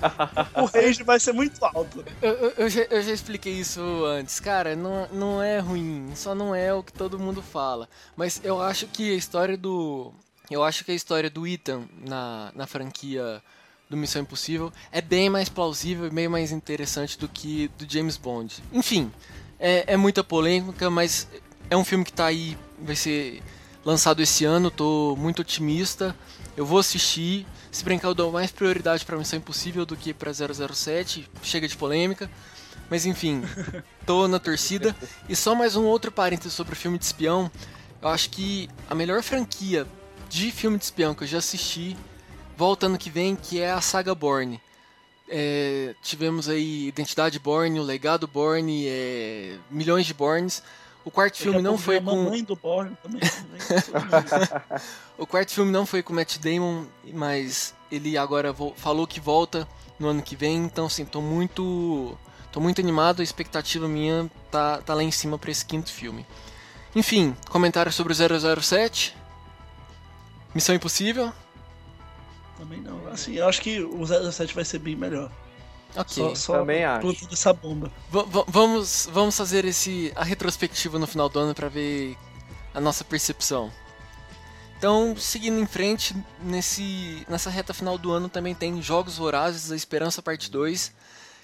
O 0.55 0.67
rage 0.67 1.03
vai 1.03 1.19
ser 1.19 1.33
muito 1.33 1.63
alto. 1.65 2.05
Eu, 2.23 2.31
eu- 2.33 2.53
eu 2.59 2.69
já, 2.71 2.83
eu 2.83 3.03
já 3.03 3.13
expliquei 3.13 3.53
isso 3.55 3.81
antes. 4.07 4.39
Cara, 4.39 4.77
não, 4.77 5.09
não 5.13 5.43
é 5.43 5.59
ruim, 5.59 6.11
só 6.15 6.35
não 6.35 6.55
é 6.55 6.73
o 6.73 6.83
que 6.83 6.93
todo 6.93 7.19
mundo 7.19 7.43
fala. 7.43 7.89
Mas 8.17 8.41
eu 8.45 8.61
acho 8.63 8.87
que 8.87 9.13
a 9.13 9.17
história 9.17 9.57
do. 9.57 10.13
Eu 10.51 10.63
acho 10.65 10.85
que 10.85 10.91
a 10.93 10.95
história 10.95 11.29
do 11.31 11.47
Ethan 11.47 11.83
na, 12.07 12.53
na 12.55 12.67
franquia 12.67 13.43
do 13.89 13.97
Missão 13.97 14.23
Impossível 14.23 14.73
é 14.93 15.01
bem 15.01 15.29
mais 15.29 15.49
plausível 15.49 16.07
e 16.07 16.11
bem 16.11 16.29
mais 16.29 16.53
interessante 16.53 17.19
do 17.19 17.29
que 17.29 17.69
do 17.79 17.93
James 17.93 18.17
Bond. 18.17 18.63
Enfim, 18.73 19.11
é, 19.59 19.95
é 19.95 19.97
muita 19.97 20.23
polêmica, 20.23 20.89
mas 20.91 21.27
é 21.69 21.77
um 21.77 21.85
filme 21.85 22.05
que 22.05 22.13
tá 22.13 22.27
aí, 22.27 22.57
vai 22.81 22.95
ser 22.97 23.43
lançado 23.85 24.21
esse 24.21 24.45
ano, 24.45 24.71
tô 24.71 25.17
muito 25.19 25.43
otimista. 25.43 26.15
Eu 26.57 26.67
vou 26.67 26.79
assistir. 26.79 27.47
Se 27.71 27.85
brincar, 27.85 28.09
eu 28.09 28.15
dou 28.15 28.33
mais 28.33 28.51
prioridade 28.51 29.05
pra 29.05 29.17
Missão 29.17 29.39
Impossível 29.39 29.87
do 29.87 29.97
que 29.97 30.13
pra 30.13 30.33
007. 30.33 31.29
Chega 31.43 31.69
de 31.69 31.77
polêmica. 31.77 32.31
Mas 32.89 33.07
enfim, 33.07 33.43
tô 34.05 34.27
na 34.27 34.39
torcida. 34.39 34.95
E 35.29 35.37
só 35.37 35.55
mais 35.55 35.77
um 35.77 35.85
outro 35.85 36.11
parênteses 36.11 36.53
sobre 36.53 36.75
o 36.75 36.77
filme 36.77 36.99
de 36.99 37.05
espião. 37.05 37.51
Eu 38.03 38.09
acho 38.09 38.31
que 38.31 38.69
a 38.89 38.95
melhor 38.95 39.23
franquia 39.23 39.87
de 40.29 40.51
filme 40.51 40.79
de 40.79 40.85
espião 40.85 41.15
que 41.15 41.25
eu 41.25 41.29
já 41.29 41.39
assisti 41.39 41.97
volta 42.61 42.85
ano 42.85 42.99
que 42.99 43.09
vem, 43.09 43.35
que 43.35 43.59
é 43.59 43.71
a 43.71 43.81
saga 43.81 44.15
Bourne. 44.15 44.61
É, 45.27 45.95
tivemos 46.03 46.47
aí 46.47 46.89
Identidade 46.89 47.39
Bourne, 47.39 47.81
o 47.81 47.83
Legado 47.83 48.27
Bourne, 48.27 48.87
é, 48.87 49.57
milhões 49.71 50.05
de 50.05 50.13
Bournes. 50.13 50.63
O 51.05 51.11
quarto 51.11 51.39
filme 51.39 51.63
não 51.63 51.79
foi 51.79 51.97
a 51.97 52.01
com 52.01 52.07
mamãe 52.07 52.45
do 52.45 52.55
Borne 52.55 52.97
também. 53.03 53.21
o 55.17 55.27
quarto 55.27 55.53
filme 55.53 55.73
não 55.73 55.87
foi 55.87 56.03
com 56.03 56.13
Matt 56.13 56.39
Damon, 56.39 56.85
mas 57.13 57.75
ele 57.91 58.19
agora 58.19 58.55
falou 58.77 59.07
que 59.07 59.19
volta 59.19 59.67
no 59.99 60.09
ano 60.09 60.23
que 60.23 60.37
vem, 60.37 60.57
então 60.57 60.87
assim, 60.87 61.05
tô 61.05 61.21
muito 61.21 62.17
tô 62.53 62.61
muito 62.61 62.81
animado, 62.81 63.21
a 63.21 63.23
expectativa 63.23 63.89
minha 63.89 64.31
tá, 64.51 64.79
tá 64.79 64.95
lá 64.95 65.03
em 65.03 65.11
cima 65.11 65.39
pra 65.39 65.51
esse 65.51 65.65
quinto 65.65 65.91
filme. 65.91 66.27
Enfim, 66.95 67.37
comentário 67.49 67.93
sobre 67.93 68.13
o 68.13 68.61
007. 68.61 69.17
Missão 70.55 70.75
Impossível. 70.75 71.33
também 72.59 72.81
não. 72.81 73.07
Assim, 73.09 73.35
eu 73.35 73.49
acho 73.49 73.61
que 73.61 73.81
o 73.81 74.05
07 74.05 74.55
vai 74.55 74.65
ser 74.65 74.81
bem 74.81 74.97
melhor. 74.97 75.31
Ok. 75.97 76.13
Só, 76.15 76.35
só 76.35 76.53
Também 76.59 76.85
acho. 76.85 77.01
plantando 77.01 77.33
essa 77.33 77.53
bomba. 77.53 77.91
Va- 78.11 78.23
va- 78.23 78.45
vamos, 78.47 79.09
vamos 79.13 79.37
fazer 79.37 79.65
esse 79.65 80.13
a 80.15 80.23
retrospectiva 80.25 80.99
no 80.99 81.07
final 81.07 81.29
do 81.29 81.39
ano 81.39 81.55
para 81.55 81.69
ver 81.69 82.17
a 82.75 82.81
nossa 82.81 83.03
percepção. 83.05 83.71
Então, 84.79 85.15
seguindo 85.17 85.59
em 85.61 85.67
frente, 85.67 86.15
nesse, 86.43 87.27
nessa 87.29 87.51
reta 87.51 87.75
final 87.75 87.99
do 87.99 88.11
ano 88.13 88.29
também 88.29 88.55
tem 88.55 88.81
Jogos 88.81 89.19
Vorazes, 89.19 89.71
A 89.71 89.77
Esperança 89.77 90.23
Parte 90.23 90.51
2. 90.51 90.93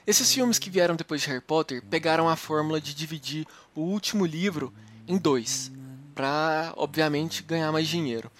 Esses 0.06 0.32
filmes 0.32 0.58
que 0.58 0.70
vieram 0.70 0.96
depois 0.96 1.20
de 1.20 1.28
Harry 1.28 1.40
Potter 1.42 1.82
pegaram 1.90 2.28
a 2.28 2.36
fórmula 2.36 2.80
de 2.80 2.94
dividir 2.94 3.46
o 3.74 3.80
último 3.80 4.24
livro 4.24 4.72
em 5.06 5.18
dois, 5.18 5.70
para 6.14 6.72
obviamente 6.76 7.42
ganhar 7.42 7.70
mais 7.72 7.88
dinheiro. 7.88 8.30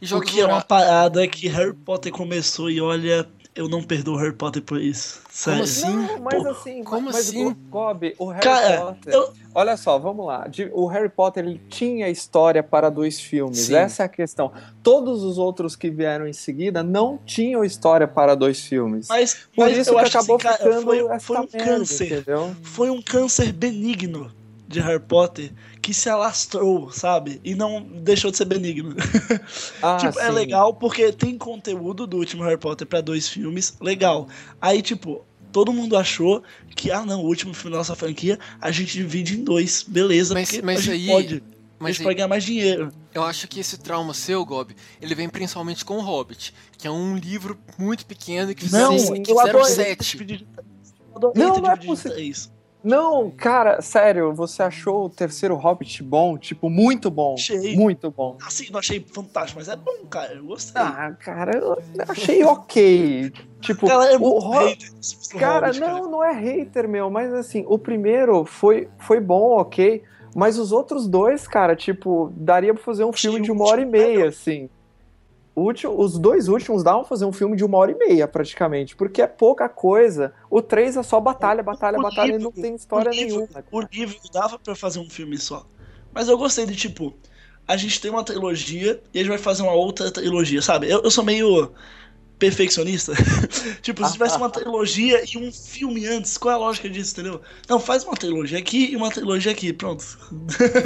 E 0.00 0.04
O 0.04 0.08
Jogos 0.08 0.30
que 0.30 0.40
é 0.40 0.46
uma 0.46 0.60
parada 0.62 1.26
que 1.26 1.48
Harry 1.48 1.72
Potter 1.72 2.12
começou 2.12 2.70
e 2.70 2.80
olha, 2.80 3.28
eu 3.54 3.68
não 3.68 3.82
perdoo 3.82 4.16
Harry 4.16 4.32
Potter 4.34 4.62
por 4.62 4.80
isso. 4.80 5.20
Sério. 5.30 5.62
assim? 5.62 5.88
Não, 5.88 6.18
mas 6.20 6.42
Pô, 6.42 6.48
assim, 6.50 6.82
como 6.82 7.06
mas 7.06 7.16
assim? 7.16 7.46
o 7.46 7.54
Gob, 7.70 8.14
o 8.18 8.26
Harry 8.28 8.42
Cara, 8.42 8.78
Potter. 8.86 9.14
eu- 9.14 9.32
Olha 9.56 9.76
só, 9.76 9.96
vamos 9.98 10.26
lá. 10.26 10.48
O 10.72 10.86
Harry 10.88 11.08
Potter 11.08 11.44
ele 11.44 11.60
tinha 11.68 12.08
história 12.08 12.60
para 12.62 12.90
dois 12.90 13.20
filmes. 13.20 13.58
Sim. 13.60 13.76
Essa 13.76 14.02
é 14.02 14.06
a 14.06 14.08
questão. 14.08 14.50
Todos 14.82 15.22
os 15.22 15.38
outros 15.38 15.76
que 15.76 15.88
vieram 15.90 16.26
em 16.26 16.32
seguida 16.32 16.82
não 16.82 17.18
tinham 17.24 17.64
história 17.64 18.08
para 18.08 18.34
dois 18.34 18.60
filmes. 18.60 19.06
Mas, 19.08 19.46
Por 19.54 19.66
mas 19.68 19.78
isso 19.78 19.90
eu 19.90 19.94
que 19.94 20.00
acho 20.00 20.18
acabou 20.18 20.36
assim, 20.36 20.42
cara, 20.44 20.56
ficando 20.58 20.82
foi, 20.82 21.20
foi 21.20 21.36
um 21.36 21.40
merda, 21.52 21.58
câncer. 21.64 22.12
entendeu? 22.20 22.56
Foi 22.62 22.90
um 22.90 23.00
câncer 23.00 23.52
benigno 23.52 24.32
de 24.66 24.80
Harry 24.80 24.98
Potter 24.98 25.52
que 25.84 25.92
se 25.94 26.08
alastrou, 26.08 26.90
sabe? 26.90 27.40
E 27.44 27.54
não 27.54 27.82
deixou 27.82 28.30
de 28.30 28.36
ser 28.38 28.46
benigno. 28.46 28.94
Ah, 29.82 29.98
tipo, 29.98 30.18
é 30.18 30.26
sim. 30.28 30.32
legal 30.32 30.72
porque 30.74 31.12
tem 31.12 31.36
conteúdo 31.36 32.06
do 32.06 32.16
último 32.16 32.42
Harry 32.44 32.56
Potter 32.56 32.86
pra 32.86 33.00
dois 33.02 33.28
filmes, 33.28 33.74
legal. 33.80 34.26
Aí, 34.60 34.80
tipo, 34.80 35.22
todo 35.52 35.72
mundo 35.72 35.96
achou 35.96 36.42
que, 36.74 36.90
ah, 36.90 37.04
não, 37.04 37.20
o 37.22 37.26
último 37.26 37.52
filme 37.52 37.72
da 37.72 37.78
nossa 37.78 37.94
franquia 37.94 38.38
a 38.60 38.70
gente 38.70 38.92
divide 38.94 39.38
em 39.38 39.44
dois, 39.44 39.84
beleza, 39.86 40.32
Mas- 40.32 40.48
porque 40.50 40.62
mas 40.64 40.78
a 40.78 40.82
gente 40.82 40.90
aí- 40.92 41.06
pode. 41.06 41.34
a 41.36 41.40
Mas 41.78 41.88
gente 41.96 42.00
aí- 42.00 42.04
pode 42.04 42.14
ganhar 42.16 42.28
mais 42.28 42.44
dinheiro. 42.44 42.90
Eu 43.12 43.22
acho 43.22 43.46
que 43.46 43.60
esse 43.60 43.76
trauma 43.78 44.14
seu, 44.14 44.42
Gob, 44.44 44.74
ele 45.02 45.14
vem 45.14 45.28
principalmente 45.28 45.84
com 45.84 45.98
o 45.98 46.00
Hobbit, 46.00 46.54
que 46.78 46.86
é 46.86 46.90
um 46.90 47.16
livro 47.16 47.58
muito 47.78 48.06
pequeno 48.06 48.50
e 48.50 48.54
que 48.54 48.70
Não, 48.72 48.92
fizeram, 48.98 49.22
que 49.22 49.30
eu 49.30 49.36
fizeram 49.38 49.64
sete. 49.64 50.16
três. 50.16 50.40
Eu 51.14 51.32
Não, 51.36 51.58
não 51.60 51.70
é 51.70 51.76
possível. 51.76 52.12
três. 52.12 52.50
Não, 52.84 53.30
cara, 53.30 53.80
sério, 53.80 54.34
você 54.34 54.62
achou 54.62 55.06
o 55.06 55.10
terceiro 55.10 55.56
Hobbit 55.56 56.02
bom? 56.02 56.36
Tipo, 56.36 56.68
muito 56.68 57.10
bom. 57.10 57.34
Achei. 57.34 57.74
Muito 57.74 58.10
bom. 58.10 58.36
Assim, 58.46 58.70
não 58.70 58.78
achei 58.78 59.00
fantástico, 59.00 59.58
mas 59.58 59.68
é 59.68 59.76
bom, 59.76 60.06
cara. 60.10 60.34
Eu 60.34 60.44
gostei. 60.44 60.82
Ah, 60.82 61.12
cara, 61.18 61.56
eu 61.58 61.76
achei 62.06 62.44
ok. 62.44 63.32
Tipo, 63.62 63.90
Ela 63.90 64.10
é 64.10 64.16
o 64.16 64.20
muito 64.20 64.44
Ho- 64.46 64.50
hater 64.58 64.76
desse 64.94 65.16
filme 65.16 65.32
do 65.32 65.38
Cara, 65.38 65.66
Hobbit, 65.68 65.80
não, 65.80 66.10
não 66.10 66.22
é 66.24 66.32
hater, 66.32 66.86
meu, 66.86 67.08
mas 67.08 67.32
assim, 67.32 67.64
o 67.66 67.78
primeiro 67.78 68.44
foi, 68.44 68.90
foi 68.98 69.18
bom, 69.20 69.58
ok, 69.58 70.02
mas 70.36 70.58
os 70.58 70.70
outros 70.70 71.08
dois, 71.08 71.48
cara, 71.48 71.74
tipo, 71.74 72.30
daria 72.36 72.74
pra 72.74 72.82
fazer 72.82 73.04
um 73.04 73.12
filme 73.12 73.40
de 73.40 73.50
uma 73.50 73.64
hora 73.64 73.80
e 73.80 73.86
meia, 73.86 74.28
assim. 74.28 74.68
Último- 75.56 75.96
os 76.00 76.18
dois 76.18 76.48
últimos 76.48 76.82
davam 76.82 77.00
pra 77.02 77.08
fazer 77.08 77.24
um 77.24 77.32
filme 77.32 77.56
de 77.56 77.64
uma 77.64 77.78
hora 77.78 77.92
e 77.92 77.94
meia, 77.94 78.26
praticamente, 78.26 78.96
porque 78.96 79.22
é 79.22 79.26
pouca 79.26 79.68
coisa. 79.68 80.32
O 80.50 80.60
três 80.60 80.96
é 80.96 81.02
só 81.02 81.20
batalha, 81.20 81.62
batalha, 81.62 81.98
O 81.98 82.02
batalha, 82.02 82.30
e 82.30 82.32
livro- 82.38 82.52
não 82.56 82.62
tem 82.62 82.74
história 82.74 83.10
o 83.10 83.14
livro- 83.14 83.28
nenhuma. 83.36 83.46
cara. 83.46 83.66
O 83.70 83.80
livro 83.80 84.16
dava 84.32 84.58
pra 84.58 84.74
fazer 84.74 84.98
um 84.98 85.08
filme 85.08 85.38
só. 85.38 85.64
Mas 86.12 86.28
eu 86.28 86.36
gostei 86.36 86.66
de, 86.66 86.74
tipo, 86.74 87.14
a 87.68 87.76
gente 87.76 88.00
tem 88.00 88.10
uma 88.10 88.24
trilogia 88.24 89.00
e 89.12 89.18
a 89.18 89.22
gente 89.22 89.28
vai 89.30 89.38
fazer 89.38 89.62
uma 89.62 89.72
outra 89.74 90.10
trilogia, 90.10 90.60
sabe? 90.60 90.90
Eu, 90.90 91.02
eu 91.02 91.10
sou 91.10 91.22
meio 91.24 91.72
perfeccionista. 92.38 93.12
tipo, 93.80 94.04
se 94.04 94.12
tivesse 94.14 94.36
uma 94.36 94.50
trilogia 94.50 95.22
e 95.32 95.38
um 95.38 95.52
filme 95.52 96.06
antes, 96.06 96.36
qual 96.36 96.52
é 96.52 96.54
a 96.56 96.58
lógica 96.58 96.90
disso, 96.90 97.12
entendeu? 97.12 97.40
Não, 97.68 97.78
faz 97.78 98.02
uma 98.04 98.14
trilogia 98.14 98.58
aqui 98.58 98.90
e 98.92 98.96
uma 98.96 99.10
trilogia 99.10 99.52
aqui, 99.52 99.72
pronto. 99.72 100.02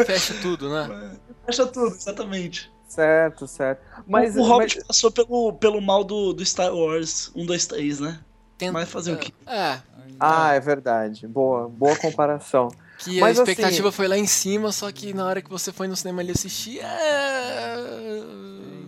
Fecha 0.07 0.35
tudo, 0.43 0.69
né? 0.69 1.17
Fecha 1.47 1.67
tudo, 1.67 1.95
exatamente. 1.97 2.71
Certo, 2.89 3.47
certo. 3.47 3.83
Mas, 4.07 4.35
o, 4.35 4.41
o 4.41 4.43
Hobbit 4.45 4.77
mas- 4.79 4.87
passou 4.87 5.11
pelo, 5.11 5.53
pelo 5.53 5.81
mal 5.81 6.03
do, 6.03 6.33
do 6.33 6.45
Star 6.45 6.75
Wars 6.75 7.31
1, 7.37 7.45
2, 7.47 7.67
3, 7.67 8.01
né? 8.01 8.19
Tenta- 8.57 8.73
Mas 8.73 8.89
fazer 8.91 9.13
o 9.13 9.19
quê? 9.19 9.33
É, 9.47 9.79
Ah, 10.19 10.55
é 10.55 10.59
verdade. 10.61 11.29
Boa, 11.29 11.69
boa 11.69 11.95
comparação. 11.97 12.69
que 12.99 13.21
Mas, 13.21 13.39
a 13.39 13.43
assim- 13.43 13.53
expectativa 13.53 13.93
foi 13.93 14.09
lá 14.09 14.17
em 14.19 14.27
cima, 14.27 14.73
só 14.73 14.91
que 14.91 15.13
na 15.13 15.27
hora 15.27 15.41
que 15.43 15.51
você 15.51 15.71
foi 15.71 15.87
no 15.87 15.95
cinema 15.95 16.23
ali 16.23 16.33
assistir, 16.33 16.81
é... 16.81 17.77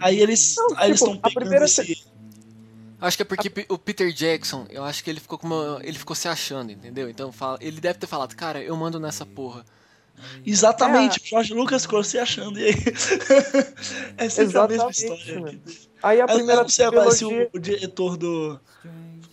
Aí 0.01 0.18
eles 0.20 0.55
tipo, 0.55 0.72
estão 0.90 1.20
a 1.22 1.30
primeira 1.30 1.66
esse... 1.66 2.05
Acho 3.01 3.16
que 3.16 3.22
é 3.22 3.24
porque 3.24 3.66
o 3.68 3.78
Peter 3.78 4.12
Jackson, 4.12 4.66
eu 4.68 4.84
acho 4.84 5.03
que 5.03 5.09
ele 5.09 5.20
ficou 5.20 5.38
com 5.38 5.46
uma, 5.46 5.78
ele 5.82 5.98
ficou 5.98 6.14
se 6.14 6.28
achando, 6.28 6.70
entendeu? 6.70 7.09
Então 7.09 7.32
fala, 7.32 7.57
ele 7.61 7.80
deve 7.80 7.98
ter 7.98 8.07
falado, 8.07 8.34
cara, 8.34 8.62
eu 8.62 8.76
mando 8.76 8.98
nessa 9.01 9.24
porra. 9.24 9.64
Exatamente, 10.44 11.20
É. 11.20 11.22
o 11.24 11.28
Jorge 11.28 11.54
Lucas 11.54 11.88
se 12.04 12.18
achando, 12.18 12.58
e 12.58 12.66
aí... 12.66 12.74
é 14.16 14.28
sempre 14.28 14.58
a 14.58 14.68
mesma 14.68 14.90
Exatamente, 14.90 15.30
história. 15.30 15.60
Aí 16.02 16.20
a 16.20 16.26
primeira 16.26 16.62
não 16.62 16.68
sei 16.68 16.84
agora 16.86 17.10
se 17.10 17.18
trilogia... 17.18 17.50
o, 17.52 17.56
o 17.56 17.60
diretor 17.60 18.16
do... 18.16 18.60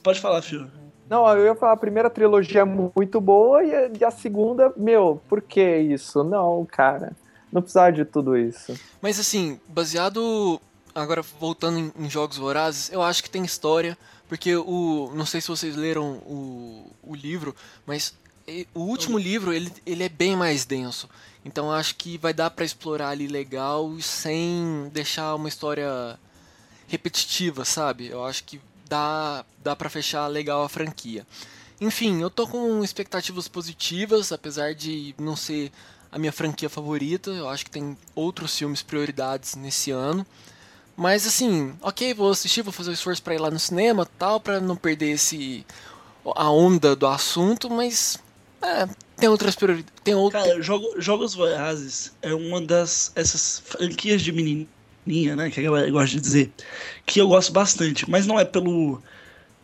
Pode 0.04 0.20
falar, 0.20 0.42
Fio. 0.42 0.70
Não, 1.10 1.28
eu 1.30 1.46
ia 1.46 1.56
falar, 1.56 1.74
a 1.74 1.78
primeira 1.78 2.10
trilogia 2.10 2.62
é 2.62 2.66
muito 2.66 3.22
boa 3.22 3.64
e 3.64 4.04
a, 4.04 4.12
segunda, 4.12 4.74
meu, 4.76 5.22
por 5.30 5.42
que 5.42 5.78
isso? 5.78 6.24
Não, 6.24 6.66
cara. 6.66 7.16
Não 7.52 7.62
precisava 7.62 7.92
de 7.94 8.04
tudo 8.04 8.38
isso. 8.38 8.78
Mas 9.02 9.20
assim, 9.20 9.60
baseado. 9.68 10.60
Agora 10.94 11.22
voltando 11.22 11.78
em, 11.78 11.92
em 11.98 12.10
Jogos 12.10 12.38
Vorazes, 12.38 12.92
eu 12.92 13.02
acho 13.02 13.24
que 13.24 13.30
tem 13.30 13.46
história. 13.46 13.98
Porque 14.28 14.56
o. 14.56 15.12
Não 15.16 15.26
sei 15.26 15.40
se 15.40 15.48
vocês 15.48 15.76
leram 15.76 16.16
o, 16.26 16.92
o 17.02 17.16
livro, 17.16 17.56
mas 17.86 18.14
o 18.74 18.82
último 18.82 19.18
livro 19.18 19.54
ele, 19.54 19.72
ele 19.86 20.04
é 20.04 20.10
bem 20.10 20.36
mais 20.36 20.66
denso. 20.66 21.10
Então 21.44 21.72
acho 21.72 21.96
que 21.96 22.18
vai 22.18 22.34
dar 22.34 22.50
pra 22.50 22.66
explorar 22.66 23.10
ali 23.10 23.28
legal 23.28 23.92
sem 24.02 24.90
deixar 24.94 25.36
uma 25.36 25.50
história 25.50 26.20
repetitiva, 26.88 27.66
sabe? 27.66 28.08
Eu 28.08 28.26
acho 28.26 28.44
que 28.44 28.60
dá, 28.88 29.46
dá 29.64 29.76
para 29.76 29.90
fechar 29.90 30.28
legal 30.28 30.64
a 30.64 30.70
franquia. 30.70 31.26
Enfim, 31.80 32.22
eu 32.22 32.30
tô 32.30 32.48
com 32.48 32.84
expectativas 32.84 33.48
positivas, 33.48 34.32
apesar 34.32 34.74
de 34.74 35.14
não 35.18 35.36
ser 35.36 35.72
a 36.12 36.18
minha 36.18 36.32
franquia 36.32 36.70
favorita. 36.70 37.30
Eu 37.32 37.48
acho 37.50 37.66
que 37.66 37.72
tem 37.72 37.98
outros 38.16 38.58
filmes 38.58 38.82
prioridades 38.82 39.56
nesse 39.56 39.92
ano. 39.92 40.26
Mas 40.96 41.28
assim, 41.28 41.76
ok, 41.82 42.14
vou 42.14 42.32
assistir, 42.32 42.64
vou 42.64 42.74
fazer 42.74 42.90
o 42.90 42.94
esforço 42.94 43.22
para 43.22 43.36
ir 43.36 43.40
lá 43.40 43.52
no 43.52 43.60
cinema, 43.60 44.08
tal, 44.18 44.40
para 44.40 44.60
não 44.60 44.76
perder 44.76 45.12
esse 45.12 45.66
a 46.36 46.50
onda 46.50 46.96
do 46.96 47.08
assunto, 47.08 47.70
mas 47.70 48.18
é, 48.62 48.88
tem 49.16 49.30
outras 49.30 49.56
prioridades. 49.56 49.94
Tem 50.04 50.16
outro... 50.16 50.40
Cara, 50.40 50.62
jogo, 50.62 50.96
Jogos 50.98 51.34
Vorazes 51.34 52.12
é 52.22 52.34
uma 52.34 52.62
das 52.62 53.12
essas 53.16 53.62
franquias 53.66 54.22
de 54.22 54.32
menininha, 54.32 55.36
né, 55.36 55.50
que 55.50 55.60
a 55.60 55.64
galera 55.64 55.90
gosta 55.90 56.16
de 56.16 56.22
dizer, 56.22 56.52
que 57.06 57.20
eu 57.20 57.28
gosto 57.28 57.52
bastante, 57.52 58.10
mas 58.10 58.26
não 58.26 58.40
é 58.40 58.46
pelo 58.46 59.02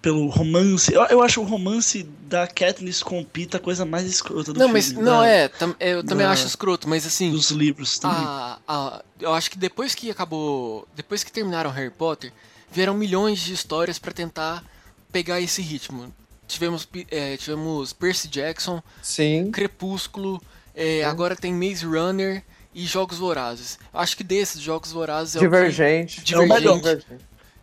pelo 0.04 0.28
romance. 0.28 0.94
Eu, 0.94 1.02
eu 1.06 1.24
acho 1.24 1.40
o 1.40 1.46
romance 1.46 2.04
da 2.04 2.46
Katniss 2.46 3.02
com 3.02 3.24
Pita 3.24 3.56
a 3.56 3.60
coisa 3.60 3.86
mais 3.86 4.06
escrota 4.06 4.52
do 4.52 4.60
não, 4.60 4.68
filme. 4.68 4.74
Mas, 4.74 4.92
da, 4.92 5.02
não, 5.02 5.24
é, 5.24 5.48
tam, 5.48 5.74
eu 5.80 6.04
também 6.04 6.28
da, 6.28 6.34
acho 6.34 6.46
escroto, 6.46 6.90
mas 6.90 7.08
assim. 7.08 7.32
Dos 7.32 7.52
livros 7.52 7.98
também. 7.98 8.18
A, 8.20 8.60
a, 8.68 9.02
eu 9.18 9.34
acho 9.34 9.50
que 9.50 9.58
depois 9.58 9.96
que 9.96 10.12
acabou. 10.12 10.86
Depois 10.94 11.24
que 11.24 11.32
terminaram 11.32 11.72
Harry 11.72 11.90
Potter, 11.90 12.34
vieram 12.70 12.94
milhões 12.94 13.40
de 13.40 13.54
histórias 13.54 13.98
para 13.98 14.12
tentar 14.12 14.62
pegar 15.10 15.40
esse 15.40 15.62
ritmo. 15.62 16.14
Tivemos, 16.54 16.88
é, 17.12 17.36
tivemos 17.38 17.94
Percy 17.94 18.28
Jackson, 18.28 18.82
Sim. 19.02 19.52
Crepúsculo, 19.52 20.42
é, 20.76 21.04
agora 21.04 21.36
tem 21.36 21.54
Maze 21.54 21.86
Runner 21.86 22.44
e 22.74 22.86
Jogos 22.86 23.18
Vorazes. 23.18 23.78
Acho 23.94 24.16
que 24.18 24.24
desses 24.24 24.62
Jogos 24.62 24.92
Vorazes 24.92 25.36
é 25.36 25.40
Divergente. 25.40 26.20
o 26.20 26.24
que... 26.24 26.26
Divergente. 26.26 26.68
É 26.68 26.72
o 26.72 26.84
melhor. 26.84 27.02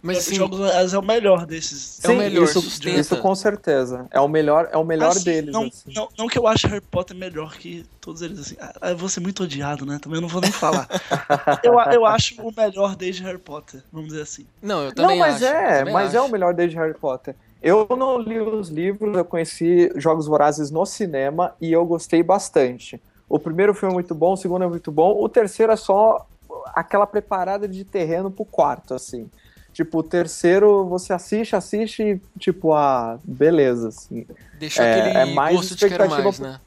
Mas 0.02 0.16
é, 0.16 0.20
assim, 0.20 0.34
Jogos 0.36 0.58
Vorazes 0.58 0.94
é 0.94 0.98
o 0.98 1.02
melhor 1.02 1.44
desses. 1.44 2.02
É 2.02 2.08
o 2.08 2.16
melhor, 2.16 2.44
isso, 2.44 2.60
sustenta. 2.62 3.00
isso 3.00 3.16
com 3.18 3.34
certeza. 3.34 4.06
É 4.10 4.18
o 4.18 4.28
melhor, 4.28 4.68
é 4.72 4.76
o 4.78 4.84
melhor 4.84 5.10
Assim, 5.10 5.24
deles. 5.24 5.52
Não, 5.52 5.64
assim. 5.64 5.92
não, 5.94 6.08
não 6.16 6.26
que 6.26 6.38
eu 6.38 6.46
ache 6.46 6.66
Harry 6.66 6.80
Potter 6.80 7.14
melhor 7.14 7.54
que 7.58 7.84
todos 8.00 8.22
eles, 8.22 8.38
assim. 8.38 8.56
Ah, 8.58 8.90
Eu 8.90 8.96
vou 8.96 9.10
ser 9.10 9.20
muito 9.20 9.42
odiado, 9.42 9.84
né? 9.84 9.98
Também 10.00 10.16
eu 10.16 10.22
não 10.22 10.28
vou 10.28 10.40
nem 10.40 10.50
falar. 10.50 10.88
eu, 11.62 11.74
eu 11.92 12.06
acho 12.06 12.40
o 12.40 12.50
melhor 12.56 12.96
desde 12.96 13.22
Harry 13.24 13.38
Potter, 13.38 13.82
vamos 13.92 14.08
dizer 14.08 14.22
assim. 14.22 14.46
Não, 14.62 14.84
eu 14.84 14.94
também 14.94 15.18
Não, 15.18 15.26
mas 15.26 15.42
acho. 15.42 15.44
é, 15.44 15.78
também 15.80 15.92
mas 15.92 16.14
é 16.14 16.18
acho. 16.18 16.26
o 16.26 16.30
melhor 16.32 16.54
desde 16.54 16.76
Harry 16.78 16.94
Potter. 16.94 17.34
Eu 17.62 17.86
não 17.90 18.18
li 18.18 18.38
os 18.40 18.68
livros, 18.68 19.16
eu 19.16 19.24
conheci 19.24 19.92
Jogos 19.96 20.26
Vorazes 20.26 20.70
no 20.70 20.86
cinema 20.86 21.54
e 21.60 21.72
eu 21.72 21.84
gostei 21.84 22.22
bastante. 22.22 23.00
O 23.28 23.38
primeiro 23.38 23.74
filme 23.74 23.92
é 23.92 23.94
muito 23.94 24.14
bom, 24.14 24.32
o 24.32 24.36
segundo 24.36 24.64
é 24.64 24.68
muito 24.68 24.90
bom, 24.90 25.22
o 25.22 25.28
terceiro 25.28 25.70
é 25.72 25.76
só 25.76 26.26
aquela 26.74 27.06
preparada 27.06 27.68
de 27.68 27.84
terreno 27.84 28.30
pro 28.30 28.44
quarto, 28.44 28.94
assim. 28.94 29.30
Tipo, 29.72 29.98
o 29.98 30.02
terceiro 30.02 30.84
você 30.86 31.12
assiste, 31.12 31.54
assiste 31.54 32.02
e, 32.02 32.20
tipo, 32.38 32.72
ah, 32.72 33.18
beleza, 33.22 33.88
assim. 33.88 34.26
Deixou 34.58 34.84
é- 34.84 34.90
aquele 34.90 35.16
é 35.16 35.24
mais 35.26 35.56
gosto 35.56 35.76
de 35.76 35.88
quero 35.88 36.08
mais, 36.08 36.38
né? 36.40 36.60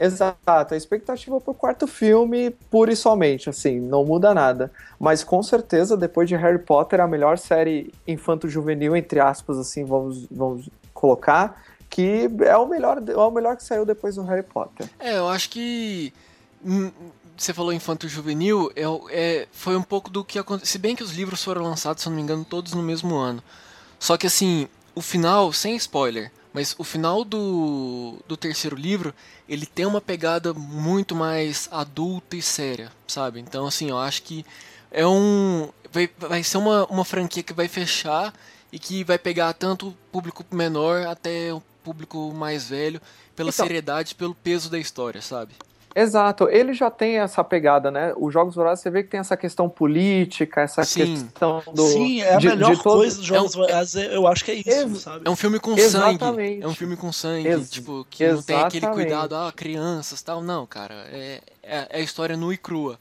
Exato, 0.00 0.74
a 0.74 0.76
expectativa 0.76 1.40
pro 1.40 1.52
quarto 1.52 1.86
filme, 1.86 2.50
pura 2.70 2.92
e 2.92 2.96
somente, 2.96 3.50
assim, 3.50 3.80
não 3.80 4.04
muda 4.04 4.32
nada. 4.32 4.70
Mas 4.98 5.24
com 5.24 5.42
certeza, 5.42 5.96
depois 5.96 6.28
de 6.28 6.36
Harry 6.36 6.58
Potter, 6.60 7.00
a 7.00 7.08
melhor 7.08 7.36
série 7.36 7.92
infanto-juvenil, 8.06 8.94
entre 8.96 9.18
aspas, 9.18 9.58
assim, 9.58 9.84
vamos, 9.84 10.26
vamos 10.30 10.68
colocar, 10.94 11.60
que 11.90 12.30
é 12.42 12.56
o 12.56 12.66
melhor, 12.66 13.02
é 13.08 13.16
o 13.16 13.30
melhor 13.30 13.56
que 13.56 13.64
saiu 13.64 13.84
depois 13.84 14.14
do 14.14 14.22
Harry 14.22 14.44
Potter. 14.44 14.88
É, 15.00 15.18
eu 15.18 15.28
acho 15.28 15.50
que. 15.50 16.12
hum, 16.64 16.92
Você 17.36 17.52
falou 17.52 17.72
infanto 17.72 18.08
juvenil, 18.08 18.70
é, 18.76 18.82
é, 19.10 19.48
foi 19.52 19.76
um 19.76 19.82
pouco 19.82 20.10
do 20.10 20.24
que 20.24 20.38
aconteceu. 20.38 20.72
Se 20.72 20.78
bem 20.78 20.94
que 20.94 21.02
os 21.02 21.12
livros 21.12 21.42
foram 21.42 21.62
lançados, 21.62 22.02
se 22.02 22.08
eu 22.08 22.10
não 22.10 22.16
me 22.16 22.22
engano, 22.22 22.44
todos 22.44 22.72
no 22.72 22.82
mesmo 22.82 23.16
ano. 23.16 23.42
Só 23.98 24.16
que 24.16 24.26
assim, 24.26 24.68
o 24.94 25.00
final, 25.00 25.52
sem 25.52 25.74
spoiler, 25.76 26.30
mas 26.52 26.74
o 26.78 26.84
final 26.84 27.24
do, 27.24 28.16
do 28.26 28.36
terceiro 28.36 28.76
livro, 28.76 29.14
ele 29.48 29.66
tem 29.66 29.86
uma 29.86 30.00
pegada 30.00 30.52
muito 30.54 31.14
mais 31.14 31.68
adulta 31.70 32.36
e 32.36 32.42
séria, 32.42 32.90
sabe? 33.06 33.40
Então, 33.40 33.66
assim, 33.66 33.90
eu 33.90 33.98
acho 33.98 34.22
que 34.22 34.44
é 34.90 35.06
um. 35.06 35.68
Vai, 35.92 36.10
vai 36.18 36.42
ser 36.42 36.58
uma, 36.58 36.84
uma 36.86 37.04
franquia 37.04 37.42
que 37.42 37.52
vai 37.52 37.68
fechar 37.68 38.32
e 38.72 38.78
que 38.78 39.02
vai 39.04 39.18
pegar 39.18 39.52
tanto 39.54 39.88
o 39.88 39.96
público 40.12 40.44
menor 40.50 41.06
até 41.06 41.52
o 41.52 41.62
público 41.82 42.32
mais 42.34 42.68
velho, 42.68 43.00
pela 43.34 43.50
Então- 43.50 43.64
seriedade, 43.64 44.14
pelo 44.14 44.34
peso 44.34 44.68
da 44.68 44.78
história, 44.78 45.22
sabe? 45.22 45.54
Exato, 45.94 46.48
ele 46.48 46.72
já 46.74 46.90
tem 46.90 47.18
essa 47.18 47.42
pegada, 47.42 47.90
né? 47.90 48.12
Os 48.16 48.32
Jogos 48.32 48.54
Vorazes, 48.54 48.82
você 48.82 48.90
vê 48.90 49.02
que 49.02 49.08
tem 49.08 49.18
essa 49.20 49.36
questão 49.36 49.68
política, 49.68 50.60
essa 50.60 50.84
Sim. 50.84 51.14
questão 51.24 51.62
do... 51.74 51.82
Sim, 51.86 52.20
é 52.22 52.34
a 52.34 52.38
de- 52.38 52.48
melhor 52.48 52.74
de 52.76 52.82
todo- 52.82 52.98
coisa 52.98 53.16
dos 53.16 53.24
Jogos 53.26 53.54
é 53.54 53.58
um- 53.58 53.60
Vorazes, 53.62 53.94
eu 54.12 54.26
acho 54.28 54.44
que 54.44 54.50
é 54.50 54.54
isso, 54.54 54.70
Ex- 54.70 54.98
sabe? 55.00 55.26
É 55.26 55.30
um 55.30 55.36
filme 55.36 55.58
com 55.58 55.72
Exatamente. 55.76 56.18
sangue. 56.20 56.60
É 56.62 56.66
um 56.68 56.74
filme 56.74 56.96
com 56.96 57.12
sangue, 57.12 57.48
Ex- 57.48 57.70
tipo, 57.70 58.06
que 58.08 58.26
não 58.30 58.42
tem 58.42 58.56
aquele 58.56 58.84
exatamente. 58.86 59.06
cuidado, 59.08 59.34
ah, 59.34 59.52
crianças 59.54 60.22
tal. 60.22 60.40
Não, 60.42 60.66
cara, 60.66 60.94
é, 61.10 61.40
é, 61.62 61.86
é 61.90 61.98
a 61.98 62.00
história 62.00 62.36
nua 62.36 62.54
e 62.54 62.58
crua. 62.58 62.98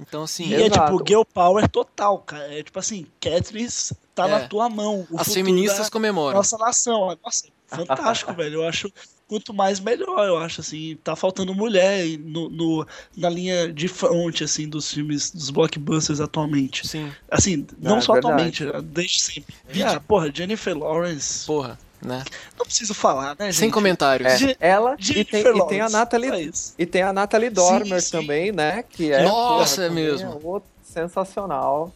Então, 0.00 0.22
assim, 0.22 0.48
E 0.48 0.54
é 0.54 0.70
tipo 0.70 1.02
girl 1.06 1.22
power 1.22 1.68
total, 1.68 2.18
cara. 2.18 2.52
É 2.58 2.62
tipo 2.62 2.78
assim, 2.78 3.06
Katniss 3.20 3.92
tá 4.14 4.26
É. 4.26 4.30
na 4.30 4.40
tua 4.48 4.68
mão. 4.68 5.06
O 5.10 5.20
as 5.20 5.32
feministas 5.32 5.88
comemoram. 5.88 6.36
nossa 6.36 6.56
nação. 6.58 7.16
Nossa, 7.22 7.46
fantástico, 7.68 8.32
velho. 8.34 8.62
Eu 8.62 8.68
acho 8.68 8.90
quanto 9.28 9.54
mais 9.54 9.80
melhor, 9.80 10.26
eu 10.26 10.36
acho 10.38 10.60
assim, 10.60 10.98
tá 11.02 11.16
faltando 11.16 11.54
mulher 11.54 12.06
no, 12.18 12.48
no- 12.50 12.86
na 13.16 13.28
linha 13.30 13.72
de 13.72 13.88
frente 13.88 14.44
assim 14.44 14.68
dos 14.68 14.92
filmes 14.92 15.30
dos 15.30 15.48
blockbusters 15.50 16.20
atualmente. 16.20 16.86
Sim, 16.86 17.10
Assim, 17.30 17.66
não 17.80 17.96
é 17.98 18.00
só 18.00 18.12
verdade. 18.14 18.64
atualmente, 18.64 18.84
desde 18.92 19.20
sempre. 19.22 19.54
Ah, 19.84 20.00
porra, 20.00 20.30
Jennifer 20.34 20.76
Lawrence, 20.76 21.46
porra, 21.46 21.78
né? 22.04 22.24
não 22.58 22.66
preciso 22.66 22.92
falar, 22.94 23.36
né, 23.38 23.46
gente? 23.46 23.56
Sem 23.56 23.70
comentários. 23.70 24.42
É, 24.42 24.56
ela 24.60 24.96
e 24.98 25.02
Jennifer 25.04 25.42
tem, 25.52 25.56
e 25.62 25.66
tem 25.68 25.80
a 25.80 25.88
Natalie. 25.88 26.52
E 26.78 26.84
tem 26.86 27.02
a 27.02 27.12
Natalie 27.12 27.48
Dormer 27.50 28.02
sim. 28.02 28.10
também, 28.10 28.52
né? 28.52 28.82
Que 28.82 29.12
é, 29.12 29.22
Nossa, 29.24 29.76
porra, 29.76 29.86
é 29.86 29.90
mesmo. 29.90 30.40
outro 30.44 30.68
sensacional. 30.84 31.92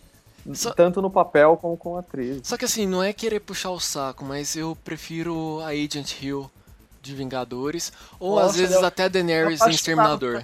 Só- 0.54 0.72
Tanto 0.72 1.02
no 1.02 1.10
papel 1.10 1.56
como 1.60 1.76
com 1.76 1.96
a 1.96 2.00
atriz. 2.00 2.40
Só 2.44 2.56
que 2.56 2.64
assim, 2.64 2.86
não 2.86 3.02
é 3.02 3.12
querer 3.12 3.40
puxar 3.40 3.70
o 3.70 3.80
saco, 3.80 4.24
mas 4.24 4.54
eu 4.54 4.78
prefiro 4.84 5.60
a 5.60 5.70
Agent 5.70 6.22
Hill 6.22 6.48
de 7.06 7.14
Vingadores, 7.14 7.92
ou 8.20 8.36
Nossa, 8.36 8.50
às 8.50 8.56
vezes 8.56 8.74
eu- 8.76 8.84
até 8.84 9.08
Daenerys 9.08 9.60
em 9.62 9.70
Exterminador. 9.70 10.42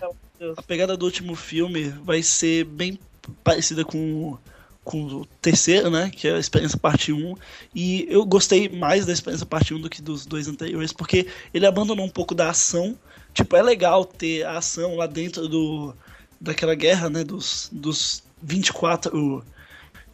A 0.57 0.63
pegada 0.63 0.97
do 0.97 1.05
último 1.05 1.35
filme 1.37 1.89
vai 2.03 2.23
ser 2.23 2.65
bem 2.65 2.99
parecida 3.45 3.85
com, 3.85 4.37
com 4.83 5.05
o 5.05 5.27
terceiro, 5.41 5.89
né? 5.91 6.11
Que 6.11 6.27
é 6.27 6.35
a 6.35 6.39
Experiência 6.39 6.77
Parte 6.79 7.13
1. 7.13 7.37
E 7.75 8.07
eu 8.11 8.25
gostei 8.25 8.69
mais 8.69 9.07
da 9.07 9.13
Experiência 9.13 9.47
Parte 9.47 9.73
1 9.73 9.81
do 9.81 9.89
que 9.91 10.03
dos 10.03 10.27
dois 10.27 10.49
anteriores, 10.49 10.93
porque 10.93 11.29
ele 11.55 11.67
abandonou 11.67 12.05
um 12.05 12.09
pouco 12.11 12.35
da 12.35 12.51
ação. 12.51 12.99
Tipo, 13.33 13.55
é 13.57 13.63
legal 13.63 14.05
ter 14.05 14.45
a 14.45 14.59
ação 14.59 14.97
lá 14.97 15.07
dentro 15.07 15.47
do, 15.49 15.95
daquela 16.41 16.75
guerra, 16.75 17.09
né? 17.09 17.23
Dos, 17.23 17.69
dos 17.71 18.25
24 18.43 19.45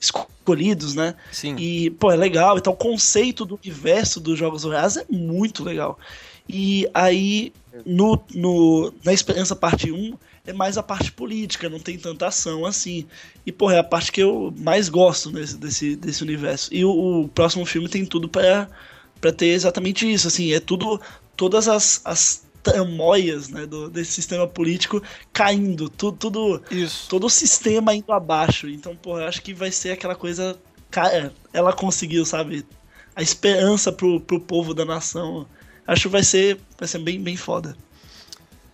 escolhidos, 0.01 0.95
né? 0.95 1.15
Sim. 1.33 1.57
E, 1.57 1.91
pô, 1.91 2.11
é 2.13 2.17
legal. 2.17 2.59
Então, 2.59 2.73
o 2.73 2.77
conceito 2.77 3.45
do 3.45 3.59
universo 3.63 4.21
dos 4.21 4.39
Jogos 4.39 4.63
Vorazes 4.63 4.99
é 4.99 5.07
muito 5.11 5.65
legal. 5.65 5.99
E 6.49 6.89
aí, 6.95 7.53
no, 7.85 8.23
no, 8.35 8.93
na 9.05 9.13
Esperança 9.13 9.55
Parte 9.55 9.93
1, 9.93 10.17
é 10.47 10.53
mais 10.53 10.79
a 10.79 10.83
parte 10.83 11.13
política, 11.13 11.69
não 11.69 11.79
tem 11.79 11.99
tanta 11.99 12.27
ação 12.27 12.65
assim. 12.65 13.07
E, 13.45 13.53
porra, 13.53 13.75
é 13.75 13.79
a 13.79 13.85
parte 13.85 14.11
que 14.11 14.23
eu 14.23 14.53
mais 14.57 14.89
gosto 14.89 15.31
desse, 15.31 15.57
desse, 15.59 15.97
desse 15.97 16.23
universo. 16.23 16.73
E 16.73 16.85
o, 16.85 17.23
o 17.23 17.29
próximo 17.29 17.67
filme 17.67 17.89
tem 17.89 18.07
tudo 18.07 18.29
pra, 18.29 18.69
pra 19.21 19.31
ter 19.31 19.49
exatamente 19.49 20.11
isso, 20.11 20.27
assim. 20.27 20.53
É 20.53 20.59
tudo, 20.59 20.99
todas 21.37 21.69
as, 21.69 22.01
as 22.03 22.49
tramóias, 22.63 23.49
né, 23.49 23.67
do, 23.67 23.91
desse 23.91 24.13
sistema 24.13 24.47
político 24.47 25.03
caindo. 25.33 25.89
Tudo, 25.89 26.17
tudo 26.17 26.63
Isso. 26.71 27.09
todo 27.09 27.27
o 27.27 27.31
sistema 27.31 27.95
indo 27.95 28.13
abaixo. 28.13 28.69
Então, 28.69 28.97
pô, 28.97 29.19
eu 29.19 29.27
acho 29.27 29.43
que 29.43 29.53
vai 29.53 29.71
ser 29.71 29.93
aquela 29.93 30.15
coisa. 30.15 30.59
Cara, 30.91 31.33
ela 31.53 31.73
conseguiu, 31.73 32.25
sabe? 32.25 32.65
A 33.15 33.23
esperança 33.23 33.93
pro, 33.93 34.21
pro 34.21 34.41
povo 34.41 34.73
da 34.73 34.85
nação. 34.85 35.47
Acho 35.89 36.03
que 36.03 36.09
vai 36.09 36.23
ser, 36.23 36.61
vai 36.79 36.87
ser 36.87 36.99
bem, 36.99 37.19
bem 37.21 37.35
foda. 37.37 37.75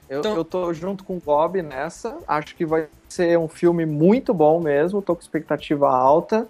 Eu, 0.08 0.18
Então- 0.20 0.34
eu 0.34 0.44
tô 0.44 0.74
junto 0.74 1.04
com 1.04 1.16
o 1.16 1.20
Bob 1.24 1.62
nessa. 1.62 2.18
Acho 2.26 2.54
que 2.56 2.66
vai 2.66 2.88
ser 3.08 3.38
um 3.38 3.46
filme 3.48 3.86
muito 3.86 4.34
bom 4.34 4.60
mesmo. 4.60 5.00
Tô 5.00 5.14
com 5.14 5.22
expectativa 5.22 5.88
alta. 5.88 6.46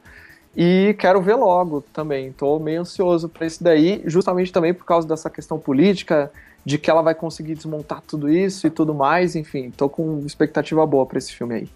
E 0.57 0.97
quero 0.99 1.21
ver 1.21 1.35
logo 1.35 1.83
também. 1.93 2.33
Tô 2.33 2.59
meio 2.59 2.81
ansioso 2.81 3.29
pra 3.29 3.47
esse 3.47 3.63
daí, 3.63 4.03
justamente 4.07 4.51
também 4.53 4.73
por 4.73 4.85
causa 4.87 5.07
dessa 5.07 5.29
questão 5.29 5.59
política, 5.59 6.33
de 6.65 6.79
que 6.79 6.89
ela 6.89 7.03
vai 7.03 7.15
conseguir 7.15 7.55
desmontar 7.55 8.01
tudo 8.01 8.31
isso 8.31 8.67
e 8.67 8.71
tudo 8.71 8.95
mais. 8.95 9.37
Enfim, 9.37 9.71
tô 9.71 9.89
com 9.89 10.25
expectativa 10.25 10.87
boa 10.87 11.05
pra 11.05 11.19
esse 11.19 11.33
filme 11.33 11.55
aí. 11.55 11.69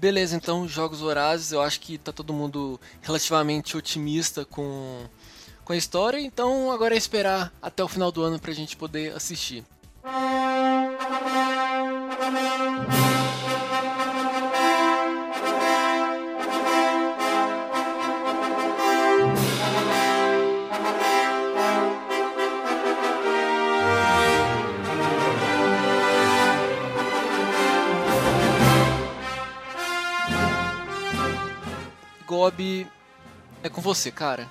Beleza, 0.00 0.36
então, 0.36 0.66
Jogos 0.66 1.00
Vorazes, 1.00 1.52
eu 1.52 1.60
acho 1.60 1.80
que 1.80 1.98
tá 1.98 2.12
todo 2.12 2.32
mundo 2.32 2.80
relativamente 3.02 3.76
otimista 3.76 4.44
com, 4.44 5.00
com 5.66 5.72
a 5.72 5.76
história, 5.76 6.20
então 6.20 6.70
agora 6.70 6.94
é 6.94 6.96
esperar 6.96 7.52
até 7.60 7.82
o 7.82 7.88
final 7.88 8.12
do 8.12 8.22
ano 8.22 8.38
pra 8.38 8.52
gente 8.52 8.76
poder 8.76 9.12
assistir. 9.16 9.64
Gob, 32.24 32.86
é 33.64 33.68
com 33.68 33.80
você, 33.80 34.12
cara. 34.12 34.48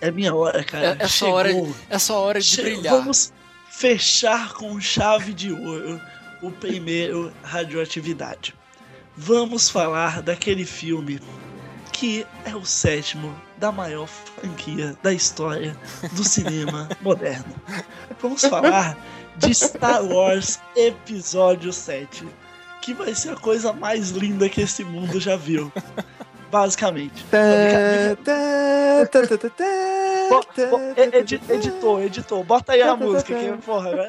É 0.00 0.10
minha 0.10 0.34
hora, 0.34 0.62
cara. 0.64 0.96
É, 1.00 1.04
é 1.04 1.08
sua 1.08 1.28
hora, 1.30 1.48
Chegou. 1.50 1.74
é 1.90 1.98
sua 1.98 2.16
hora 2.18 2.40
de 2.40 2.46
Che- 2.46 2.62
brilhar. 2.62 2.94
Vamos 2.98 3.32
fechar 3.70 4.52
com 4.54 4.80
chave 4.80 5.32
de 5.32 5.52
ouro 5.52 6.00
o 6.42 6.50
primeiro 6.50 7.32
radioatividade. 7.42 8.54
Vamos 9.16 9.68
falar 9.68 10.22
daquele 10.22 10.64
filme 10.64 11.20
que 11.92 12.24
é 12.44 12.54
o 12.54 12.64
sétimo 12.64 13.34
da 13.56 13.72
maior 13.72 14.06
franquia 14.06 14.96
da 15.02 15.12
história 15.12 15.76
do 16.12 16.22
cinema 16.22 16.88
moderno. 17.02 17.52
Vamos 18.22 18.42
falar 18.44 18.96
de 19.36 19.52
Star 19.52 20.04
Wars 20.04 20.60
Episódio 20.76 21.72
7, 21.72 22.24
que 22.80 22.94
vai 22.94 23.12
ser 23.16 23.30
a 23.30 23.36
coisa 23.36 23.72
mais 23.72 24.10
linda 24.10 24.48
que 24.48 24.60
esse 24.60 24.84
mundo 24.84 25.18
já 25.18 25.34
viu. 25.36 25.72
Basicamente. 26.50 27.24
Editor, 30.96 32.02
editor, 32.02 32.44
bota 32.44 32.72
aí 32.72 32.82
a 32.82 32.96
música, 32.96 33.34
que 33.34 33.52
porra, 33.64 33.90
né? 33.90 34.06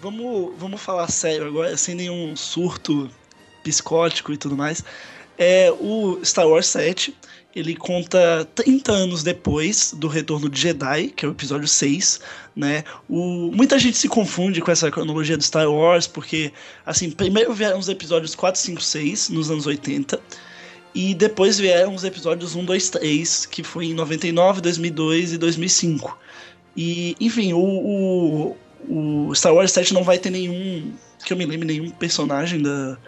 Vamos, 0.00 0.52
vamos 0.58 0.80
falar 0.80 1.08
sério 1.10 1.48
agora, 1.48 1.76
sem 1.76 1.94
nenhum 1.94 2.36
surto 2.36 3.10
psicótico 3.70 4.32
e 4.32 4.36
tudo 4.36 4.56
mais. 4.56 4.84
É 5.38 5.70
o 5.72 6.18
Star 6.24 6.48
Wars 6.48 6.66
7, 6.68 7.14
ele 7.54 7.74
conta 7.74 8.46
30 8.54 8.92
anos 8.92 9.22
depois 9.22 9.94
do 9.96 10.08
Retorno 10.08 10.48
de 10.48 10.60
Jedi, 10.60 11.08
que 11.08 11.24
é 11.24 11.28
o 11.28 11.32
episódio 11.32 11.66
6, 11.66 12.20
né? 12.54 12.84
O, 13.08 13.50
muita 13.50 13.78
gente 13.78 13.96
se 13.96 14.08
confunde 14.08 14.60
com 14.60 14.70
essa 14.70 14.90
cronologia 14.90 15.36
do 15.36 15.42
Star 15.42 15.70
Wars, 15.70 16.06
porque, 16.06 16.52
assim, 16.84 17.10
primeiro 17.10 17.54
vieram 17.54 17.78
os 17.78 17.88
episódios 17.88 18.34
4, 18.34 18.60
5, 18.60 18.82
6, 18.82 19.28
nos 19.30 19.50
anos 19.50 19.66
80, 19.66 20.20
e 20.94 21.14
depois 21.14 21.58
vieram 21.58 21.94
os 21.94 22.04
episódios 22.04 22.54
1, 22.54 22.64
2, 22.64 22.90
3, 22.90 23.46
que 23.46 23.62
foi 23.62 23.86
em 23.86 23.94
99, 23.94 24.60
2002 24.60 25.32
e 25.32 25.38
2005. 25.38 26.18
E, 26.76 27.16
enfim, 27.18 27.54
o, 27.54 27.58
o, 27.58 28.56
o 29.28 29.34
Star 29.34 29.54
Wars 29.54 29.72
7 29.72 29.94
não 29.94 30.04
vai 30.04 30.18
ter 30.18 30.28
nenhum, 30.28 30.92
que 31.24 31.32
eu 31.32 31.36
me 31.36 31.46
lembre, 31.46 31.66
nenhum 31.66 31.90
personagem 31.90 32.60
da, 32.60 32.98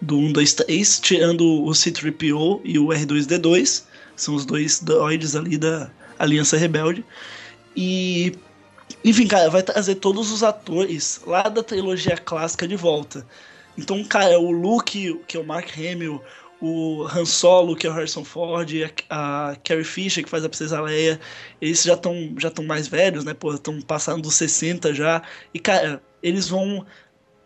do 0.00 0.18
1, 0.18 0.32
2, 0.32 0.54
3, 0.54 1.00
tirando 1.00 1.64
o 1.64 1.74
C-3PO 1.74 2.60
e 2.64 2.78
o 2.78 2.88
R2-D2, 2.88 3.84
são 4.14 4.34
os 4.34 4.44
dois 4.44 4.80
droids 4.80 5.34
ali 5.34 5.56
da 5.56 5.90
Aliança 6.18 6.56
Rebelde. 6.56 7.04
E, 7.76 8.34
enfim, 9.04 9.26
cara, 9.26 9.50
vai 9.50 9.62
trazer 9.62 9.96
todos 9.96 10.30
os 10.30 10.42
atores 10.42 11.20
lá 11.26 11.42
da 11.42 11.62
trilogia 11.62 12.16
clássica 12.16 12.66
de 12.66 12.76
volta. 12.76 13.26
Então, 13.76 14.02
cara, 14.04 14.38
o 14.38 14.50
Luke, 14.50 15.20
que 15.26 15.36
é 15.36 15.40
o 15.40 15.44
Mark 15.44 15.70
Hamill, 15.76 16.22
o 16.60 17.04
Han 17.04 17.26
Solo, 17.26 17.76
que 17.76 17.86
é 17.86 17.90
o 17.90 17.92
Harrison 17.92 18.24
Ford, 18.24 18.70
a, 19.10 19.50
a 19.50 19.56
Carrie 19.56 19.84
Fisher, 19.84 20.24
que 20.24 20.30
faz 20.30 20.44
a 20.44 20.48
Princesa 20.48 20.80
Leia, 20.80 21.20
eles 21.60 21.82
já 21.82 21.94
estão 21.94 22.34
já 22.38 22.50
mais 22.62 22.88
velhos, 22.88 23.24
né? 23.24 23.34
Pô, 23.34 23.54
estão 23.54 23.80
passando 23.82 24.22
dos 24.22 24.34
60 24.34 24.94
já. 24.94 25.22
E, 25.52 25.58
cara, 25.58 26.02
eles 26.22 26.48
vão. 26.48 26.84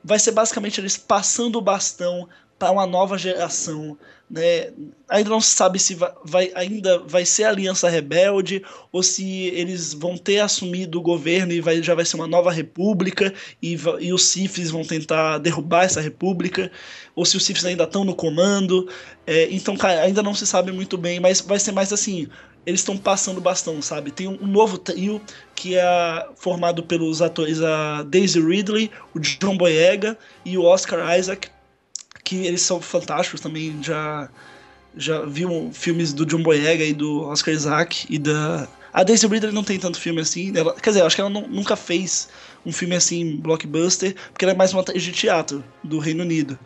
Vai 0.03 0.19
ser 0.19 0.33
basicamente 0.33 0.81
eles 0.81 0.97
passando 0.97 1.57
o 1.57 1.63
bastão 1.63 2.29
para 2.61 2.71
uma 2.71 2.87
nova 2.87 3.17
geração, 3.17 3.97
né? 4.31 4.71
Ainda 5.09 5.31
não 5.31 5.41
se 5.41 5.55
sabe 5.55 5.79
se 5.79 5.95
vai, 5.95 6.13
vai, 6.23 6.53
ainda 6.55 6.99
vai 6.99 7.25
ser 7.25 7.45
a 7.45 7.49
Aliança 7.49 7.89
Rebelde 7.89 8.63
ou 8.93 9.03
se 9.03 9.47
eles 9.47 9.95
vão 9.95 10.17
ter 10.17 10.41
assumido 10.41 10.99
o 10.99 11.03
governo 11.03 11.53
e 11.55 11.61
vai, 11.61 11.83
já 11.83 11.95
vai 11.95 12.05
ser 12.05 12.17
uma 12.17 12.27
nova 12.27 12.53
república 12.53 13.33
e, 13.63 13.79
e 13.99 14.13
os 14.13 14.25
Siths 14.27 14.71
vão 14.71 14.85
tentar 14.85 15.39
derrubar 15.39 15.85
essa 15.85 16.03
república 16.03 16.71
ou 17.17 17.25
se 17.25 17.37
os 17.37 17.45
Siths 17.45 17.65
ainda 17.65 17.85
estão 17.85 18.05
no 18.05 18.15
comando. 18.15 18.87
É, 19.27 19.49
então, 19.51 19.75
cara, 19.75 20.03
ainda 20.03 20.23
não 20.23 20.35
se 20.35 20.47
sabe 20.47 20.71
muito 20.71 20.99
bem, 20.99 21.19
mas 21.19 21.41
vai 21.41 21.59
ser 21.59 21.73
mais 21.73 21.93
assim. 21.93 22.29
Eles 22.67 22.81
estão 22.81 22.97
passando 22.97 23.41
bastão, 23.41 23.81
sabe? 23.81 24.11
Tem 24.11 24.29
um, 24.29 24.47
novo 24.47 24.79
trio 24.79 25.21
que 25.55 25.77
é 25.77 26.27
formado 26.37 26.83
pelos 26.83 27.23
atores 27.23 27.63
a 27.63 28.03
Daisy 28.03 28.41
Ridley, 28.41 28.91
o 29.15 29.19
John 29.19 29.57
Boyega 29.57 30.17
e 30.45 30.57
o 30.59 30.65
Oscar 30.65 31.19
Isaac, 31.19 31.49
que 32.23 32.47
eles 32.47 32.63
são 32.63 32.81
fantásticos 32.81 33.41
também. 33.41 33.83
Já 33.83 34.29
já 34.97 35.21
viu 35.23 35.71
filmes 35.73 36.13
do 36.13 36.27
John 36.27 36.43
Boyega 36.43 36.85
e 36.85 36.93
do 36.93 37.23
Oscar 37.23 37.55
Isaac 37.55 38.07
e 38.11 38.19
da 38.19 38.69
a 38.93 39.05
Daisy 39.05 39.27
Ridley 39.27 39.53
não 39.53 39.63
tem 39.63 39.79
tanto 39.79 40.01
filme 40.01 40.21
assim. 40.21 40.53
Ela, 40.57 40.75
quer 40.75 40.91
dizer, 40.91 41.03
acho 41.03 41.15
que 41.15 41.21
ela 41.21 41.31
não- 41.31 41.47
nunca 41.47 41.77
fez 41.77 42.29
um 42.67 42.73
filme 42.73 42.97
assim 42.97 43.37
blockbuster, 43.37 44.15
porque 44.33 44.45
ela 44.45 44.53
é 44.53 44.57
mais 44.57 44.73
uma 44.73 44.81
atriz 44.81 45.03
de 45.03 45.13
teatro 45.13 45.65
do 45.83 45.99
Reino 45.99 46.23
Unido. 46.23 46.59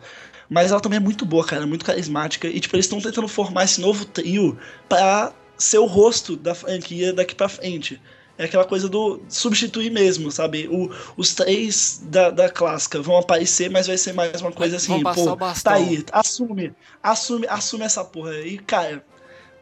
Mas 0.49 0.71
ela 0.71 0.79
também 0.79 0.97
é 0.97 0.99
muito 0.99 1.25
boa, 1.25 1.45
cara, 1.45 1.65
muito 1.65 1.85
carismática. 1.85 2.47
E, 2.47 2.59
tipo, 2.59 2.75
eles 2.75 2.85
estão 2.85 2.99
tentando 2.99 3.27
formar 3.27 3.65
esse 3.65 3.79
novo 3.81 4.05
trio 4.05 4.57
pra 4.89 5.31
ser 5.57 5.77
o 5.79 5.85
rosto 5.85 6.35
da 6.35 6.53
franquia 6.55 7.13
daqui 7.13 7.33
pra 7.35 7.49
frente. 7.49 8.01
É 8.37 8.43
aquela 8.45 8.65
coisa 8.65 8.89
do 8.89 9.21
substituir 9.29 9.89
mesmo, 9.89 10.29
sabe? 10.29 10.67
O, 10.67 10.91
os 11.15 11.33
três 11.33 12.01
da, 12.03 12.29
da 12.29 12.49
clássica 12.49 13.01
vão 13.01 13.17
aparecer, 13.17 13.69
mas 13.69 13.87
vai 13.87 13.97
ser 13.97 14.11
mais 14.13 14.41
uma 14.41 14.51
coisa 14.51 14.75
assim, 14.75 15.01
pô, 15.01 15.31
o 15.31 15.35
bastão. 15.37 15.71
tá 15.71 15.77
aí, 15.77 16.03
assume, 16.11 16.73
assume, 17.01 17.47
assume 17.47 17.85
essa 17.85 18.03
porra. 18.03 18.37
E, 18.39 18.57
cara, 18.57 19.05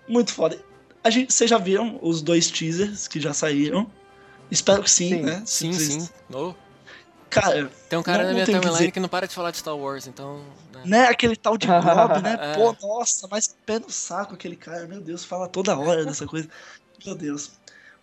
muito 0.08 0.34
foda. 0.34 0.60
A 1.04 1.10
gente, 1.12 1.32
vocês 1.32 1.48
já 1.50 1.60
viram 1.60 2.00
os 2.02 2.22
dois 2.24 2.50
teasers 2.50 3.08
que 3.08 3.20
já 3.20 3.32
saíram? 3.34 3.86
Espero 4.50 4.82
que 4.82 4.90
sim, 4.90 5.10
Sim. 5.10 5.22
né? 5.22 5.44
Sim, 5.46 5.72
Vocês- 5.74 6.04
sim. 6.04 6.10
Oh, 6.34 6.54
Cara, 7.30 7.70
Tem 7.90 7.98
um 7.98 8.04
cara 8.04 8.20
Não- 8.20 8.28
na 8.30 8.34
minha 8.34 8.46
que 8.46 8.52
timeline 8.52 8.78
dizer. 8.78 8.92
que 8.92 9.00
não 9.00 9.10
para 9.10 9.28
de 9.28 9.34
falar 9.34 9.50
de 9.52 9.58
Star 9.58 9.76
Wars, 9.76 10.06
então. 10.08 10.42
Né. 10.86 11.08
aquele 11.08 11.36
tal 11.36 11.58
de 11.58 11.68
Gob, 11.68 12.22
né? 12.22 12.38
É. 12.42 12.54
Pô, 12.56 12.76
nossa, 12.82 13.28
mas 13.30 13.56
pé 13.66 13.80
no 13.80 13.90
saco 13.90 14.34
aquele 14.34 14.56
cara, 14.56 14.88
meu 14.88 15.02
Deus, 15.02 15.24
fala 15.24 15.48
toda 15.48 15.78
hora 15.78 16.06
dessa 16.06 16.26
coisa. 16.26 16.48
Meu 17.06 17.16
Deus. 17.16 17.52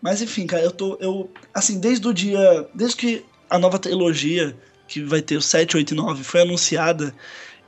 Mas 0.01 0.23
enfim, 0.23 0.47
cara, 0.47 0.62
eu 0.62 0.70
tô. 0.70 0.97
Eu, 1.01 1.31
assim, 1.55 1.78
desde 1.78 2.07
o 2.07 2.12
dia. 2.12 2.69
Desde 2.74 2.97
que 2.97 3.24
a 3.48 3.59
nova 3.59 3.78
trilogia, 3.78 4.57
que 4.89 5.02
vai 5.02 5.20
ter 5.20 5.36
o 5.36 5.43
7, 5.43 5.77
8 5.77 5.93
e 5.93 5.97
9, 5.97 6.24
foi 6.24 6.43
anunciada, 6.43 7.15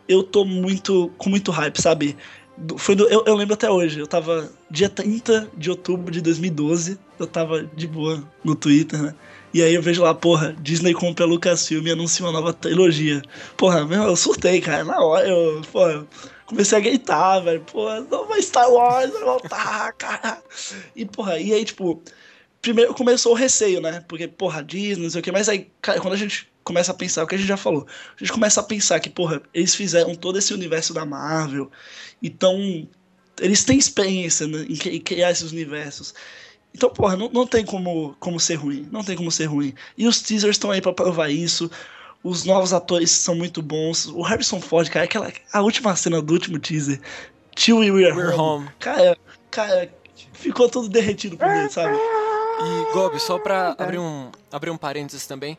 eu 0.08 0.22
tô 0.22 0.44
muito. 0.44 1.12
com 1.18 1.28
muito 1.28 1.50
hype, 1.50 1.80
sabe? 1.80 2.16
Foi 2.76 2.94
do, 2.94 3.08
eu, 3.08 3.24
eu 3.26 3.34
lembro 3.34 3.54
até 3.54 3.70
hoje, 3.70 3.98
eu 3.98 4.06
tava 4.06 4.50
dia 4.70 4.88
30 4.88 5.50
de 5.56 5.70
outubro 5.70 6.12
de 6.12 6.20
2012, 6.20 6.98
eu 7.18 7.26
tava 7.26 7.64
de 7.64 7.86
boa 7.86 8.22
no 8.44 8.54
Twitter, 8.54 9.02
né? 9.02 9.14
E 9.52 9.62
aí 9.62 9.74
eu 9.74 9.82
vejo 9.82 10.02
lá, 10.02 10.14
porra, 10.14 10.54
Disney 10.60 10.94
compra 10.94 11.24
a 11.24 11.28
Lucasfilm 11.28 11.86
e 11.86 11.90
anuncia 11.90 12.24
uma 12.24 12.32
nova 12.32 12.52
trilogia. 12.52 13.20
Porra, 13.56 13.84
meu, 13.86 14.04
eu 14.04 14.16
surtei, 14.16 14.60
cara. 14.60 14.82
Na 14.84 15.00
hora 15.02 15.28
eu, 15.28 15.60
porra, 15.70 16.06
comecei 16.46 16.78
a 16.78 16.80
gritar, 16.80 17.40
velho. 17.40 17.60
Porra, 17.60 18.00
nova 18.00 18.40
Star 18.40 18.70
Wars 18.70 19.10
vai 19.12 19.22
voltar, 19.22 19.92
cara. 19.98 20.42
E, 20.96 21.04
porra, 21.04 21.38
e 21.38 21.52
aí, 21.52 21.64
tipo, 21.64 22.02
primeiro 22.62 22.94
começou 22.94 23.32
o 23.32 23.36
receio, 23.36 23.80
né? 23.80 24.02
Porque, 24.08 24.26
porra, 24.26 24.62
Disney, 24.62 25.02
não 25.04 25.10
sei 25.10 25.20
o 25.20 25.24
que, 25.24 25.32
mas 25.32 25.48
aí, 25.48 25.70
cara, 25.82 26.00
quando 26.00 26.14
a 26.14 26.18
gente 26.18 26.48
começa 26.64 26.92
a 26.92 26.94
pensar, 26.94 27.24
o 27.24 27.26
que 27.26 27.34
a 27.34 27.38
gente 27.38 27.48
já 27.48 27.56
falou, 27.56 27.86
a 28.16 28.18
gente 28.18 28.32
começa 28.32 28.60
a 28.60 28.62
pensar 28.64 29.00
que, 29.00 29.10
porra, 29.10 29.42
eles 29.52 29.74
fizeram 29.74 30.14
todo 30.14 30.38
esse 30.38 30.54
universo 30.54 30.94
da 30.94 31.04
Marvel, 31.04 31.70
então 32.22 32.88
eles 33.40 33.64
têm 33.64 33.76
experiência 33.78 34.46
né, 34.46 34.64
em 34.68 34.76
cri- 34.76 34.96
em 34.96 35.00
criar 35.00 35.32
esses 35.32 35.50
universos. 35.50 36.14
Então, 36.74 36.88
porra, 36.90 37.16
não, 37.16 37.28
não 37.30 37.46
tem 37.46 37.64
como, 37.64 38.16
como 38.18 38.40
ser 38.40 38.54
ruim. 38.54 38.88
Não 38.90 39.04
tem 39.04 39.16
como 39.16 39.30
ser 39.30 39.44
ruim. 39.46 39.74
E 39.96 40.06
os 40.06 40.20
teasers 40.22 40.56
estão 40.56 40.70
aí 40.70 40.80
pra 40.80 40.92
provar 40.92 41.28
isso. 41.30 41.70
Os 42.24 42.44
novos 42.44 42.72
atores 42.72 43.10
são 43.10 43.34
muito 43.34 43.60
bons. 43.60 44.06
O 44.06 44.22
Harrison 44.22 44.60
Ford, 44.60 44.88
cara, 44.88 45.04
aquela, 45.04 45.32
a 45.52 45.60
última 45.60 45.94
cena 45.96 46.22
do 46.22 46.32
último 46.32 46.58
teaser. 46.58 47.00
Till 47.54 47.78
We 47.78 47.90
Were 47.90 48.12
We're 48.12 48.34
Home. 48.34 48.64
home. 48.64 48.68
Cara, 48.78 49.18
cara, 49.50 49.92
ficou 50.32 50.68
todo 50.68 50.88
derretido 50.88 51.36
por 51.36 51.46
dentro, 51.48 51.72
sabe? 51.74 51.94
E, 51.96 52.92
Gob, 52.94 53.18
só 53.18 53.38
pra 53.38 53.74
abrir 53.76 53.98
um, 53.98 54.30
abrir 54.50 54.70
um 54.70 54.76
parênteses 54.76 55.26
também, 55.26 55.58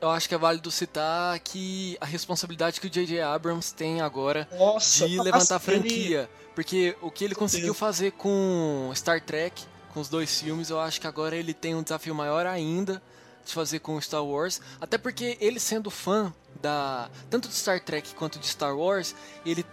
eu 0.00 0.10
acho 0.10 0.28
que 0.28 0.34
é 0.34 0.38
válido 0.38 0.70
citar 0.70 1.38
que 1.40 1.96
a 2.00 2.04
responsabilidade 2.04 2.80
que 2.80 2.86
o 2.86 2.90
J.J. 2.90 3.20
Abrams 3.22 3.72
tem 3.74 4.02
agora 4.02 4.46
Nossa, 4.58 5.08
de 5.08 5.18
levantar 5.18 5.54
a 5.56 5.72
ele- 5.72 5.80
franquia. 5.80 6.30
Porque 6.54 6.94
o 7.00 7.10
que 7.10 7.24
ele 7.24 7.34
conseguiu 7.34 7.72
fazer 7.72 8.12
com 8.12 8.92
Star 8.94 9.20
Trek, 9.22 9.62
com 9.94 10.00
os 10.00 10.08
dois 10.08 10.40
filmes, 10.40 10.68
eu 10.68 10.80
acho 10.80 11.00
que 11.00 11.06
agora 11.06 11.36
ele 11.36 11.54
tem 11.54 11.74
um 11.74 11.82
desafio 11.82 12.14
maior 12.14 12.44
ainda 12.46 13.00
de 13.46 13.52
fazer 13.54 13.78
com 13.78 14.00
Star 14.00 14.24
Wars. 14.24 14.60
Até 14.80 14.98
porque 14.98 15.38
ele 15.40 15.60
sendo 15.60 15.88
fã 15.90 16.34
da 16.60 17.08
tanto 17.30 17.48
de 17.48 17.54
Star 17.54 17.80
Trek 17.80 18.14
quanto 18.14 18.38
de 18.38 18.46
Star 18.48 18.76
Wars, 18.76 19.14
ele 19.46 19.64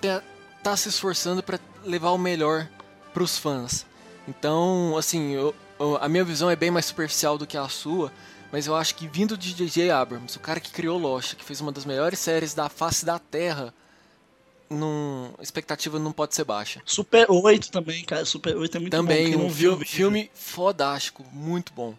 tá, 0.00 0.22
tá 0.62 0.76
se 0.76 0.88
esforçando 0.88 1.42
para 1.42 1.58
levar 1.84 2.10
o 2.10 2.18
melhor 2.18 2.68
pros 3.12 3.36
fãs. 3.36 3.84
Então, 4.28 4.96
assim, 4.96 5.32
eu- 5.32 5.54
eu- 5.78 5.96
a 6.00 6.08
minha 6.08 6.24
visão 6.24 6.48
é 6.50 6.56
bem 6.56 6.70
mais 6.70 6.86
superficial 6.86 7.36
do 7.36 7.46
que 7.46 7.56
a 7.56 7.68
sua, 7.68 8.12
mas 8.52 8.66
eu 8.66 8.76
acho 8.76 8.94
que 8.94 9.08
vindo 9.08 9.36
de 9.36 9.52
J.J. 9.52 9.90
Abrams, 9.90 10.36
o 10.36 10.40
cara 10.40 10.60
que 10.60 10.70
criou 10.70 10.98
Lost, 10.98 11.34
que 11.34 11.44
fez 11.44 11.60
uma 11.60 11.72
das 11.72 11.84
melhores 11.84 12.18
séries 12.18 12.54
da 12.54 12.68
face 12.68 13.04
da 13.04 13.18
Terra, 13.18 13.74
a 15.38 15.42
expectativa 15.42 15.98
não 15.98 16.12
pode 16.12 16.34
ser 16.34 16.44
baixa. 16.44 16.80
Super 16.84 17.30
8 17.30 17.70
também, 17.70 18.04
cara. 18.04 18.24
Super 18.24 18.56
8 18.56 18.76
é 18.76 18.80
muito 18.80 18.92
Também 18.92 19.24
bom. 19.24 19.30
Quem 19.30 19.40
um 19.40 19.42
não 19.44 19.50
filme, 19.50 19.84
filme 19.84 20.30
fodástico, 20.34 21.24
muito 21.32 21.72
bom. 21.72 21.94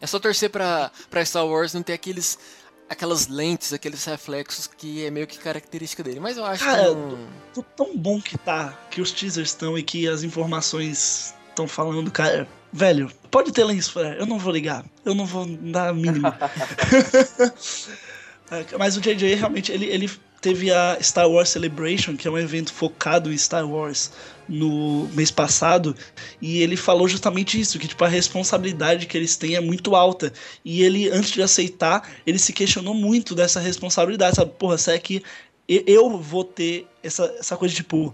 É 0.00 0.06
só 0.06 0.18
torcer 0.18 0.50
pra, 0.50 0.90
pra 1.10 1.24
Star 1.24 1.46
Wars 1.46 1.74
não 1.74 1.82
ter 1.82 1.92
aqueles 1.92 2.38
aquelas 2.88 3.28
lentes, 3.28 3.72
aqueles 3.72 4.04
reflexos 4.04 4.66
que 4.66 5.04
é 5.04 5.10
meio 5.12 5.26
que 5.26 5.38
característica 5.38 6.02
dele. 6.02 6.18
Mas 6.18 6.36
eu 6.36 6.44
acho 6.44 6.64
Cara, 6.64 6.88
que 6.88 6.94
não... 6.94 7.28
Tô 7.54 7.62
tão 7.62 7.96
bom 7.96 8.20
que 8.20 8.36
tá, 8.36 8.76
que 8.90 9.00
os 9.00 9.12
teasers 9.12 9.50
estão 9.50 9.78
e 9.78 9.82
que 9.82 10.08
as 10.08 10.24
informações 10.24 11.32
estão 11.48 11.68
falando, 11.68 12.10
cara. 12.10 12.48
Velho, 12.72 13.12
pode 13.30 13.52
ter 13.52 13.62
lens 13.62 13.88
flare, 13.88 14.18
eu 14.18 14.26
não 14.26 14.38
vou 14.38 14.52
ligar. 14.52 14.84
Eu 15.04 15.14
não 15.14 15.24
vou 15.24 15.46
dar 15.46 15.90
a 15.90 15.94
mínima. 15.94 16.36
Mas 18.78 18.96
o 18.96 19.00
JJ 19.00 19.34
realmente, 19.34 19.70
ele, 19.70 19.86
ele 19.86 20.10
teve 20.40 20.72
a 20.72 20.98
Star 21.02 21.28
Wars 21.28 21.50
Celebration, 21.50 22.16
que 22.16 22.26
é 22.26 22.30
um 22.30 22.38
evento 22.38 22.72
focado 22.72 23.32
em 23.32 23.36
Star 23.36 23.68
Wars 23.68 24.10
no 24.48 25.08
mês 25.14 25.30
passado, 25.30 25.94
e 26.42 26.60
ele 26.60 26.76
falou 26.76 27.06
justamente 27.06 27.60
isso, 27.60 27.78
que 27.78 27.86
tipo 27.86 28.04
a 28.04 28.08
responsabilidade 28.08 29.06
que 29.06 29.16
eles 29.16 29.36
têm 29.36 29.54
é 29.54 29.60
muito 29.60 29.94
alta. 29.94 30.32
E 30.64 30.82
ele 30.82 31.08
antes 31.10 31.30
de 31.30 31.42
aceitar, 31.42 32.10
ele 32.26 32.38
se 32.38 32.52
questionou 32.52 32.94
muito 32.94 33.34
dessa 33.34 33.60
responsabilidade, 33.60 34.36
sabe? 34.36 34.52
Porra, 34.58 34.76
será 34.76 34.98
que 34.98 35.22
eu 35.68 36.18
vou 36.18 36.42
ter 36.42 36.86
essa, 37.02 37.32
essa 37.38 37.56
coisa 37.56 37.72
de, 37.72 37.82
tipo 37.82 38.12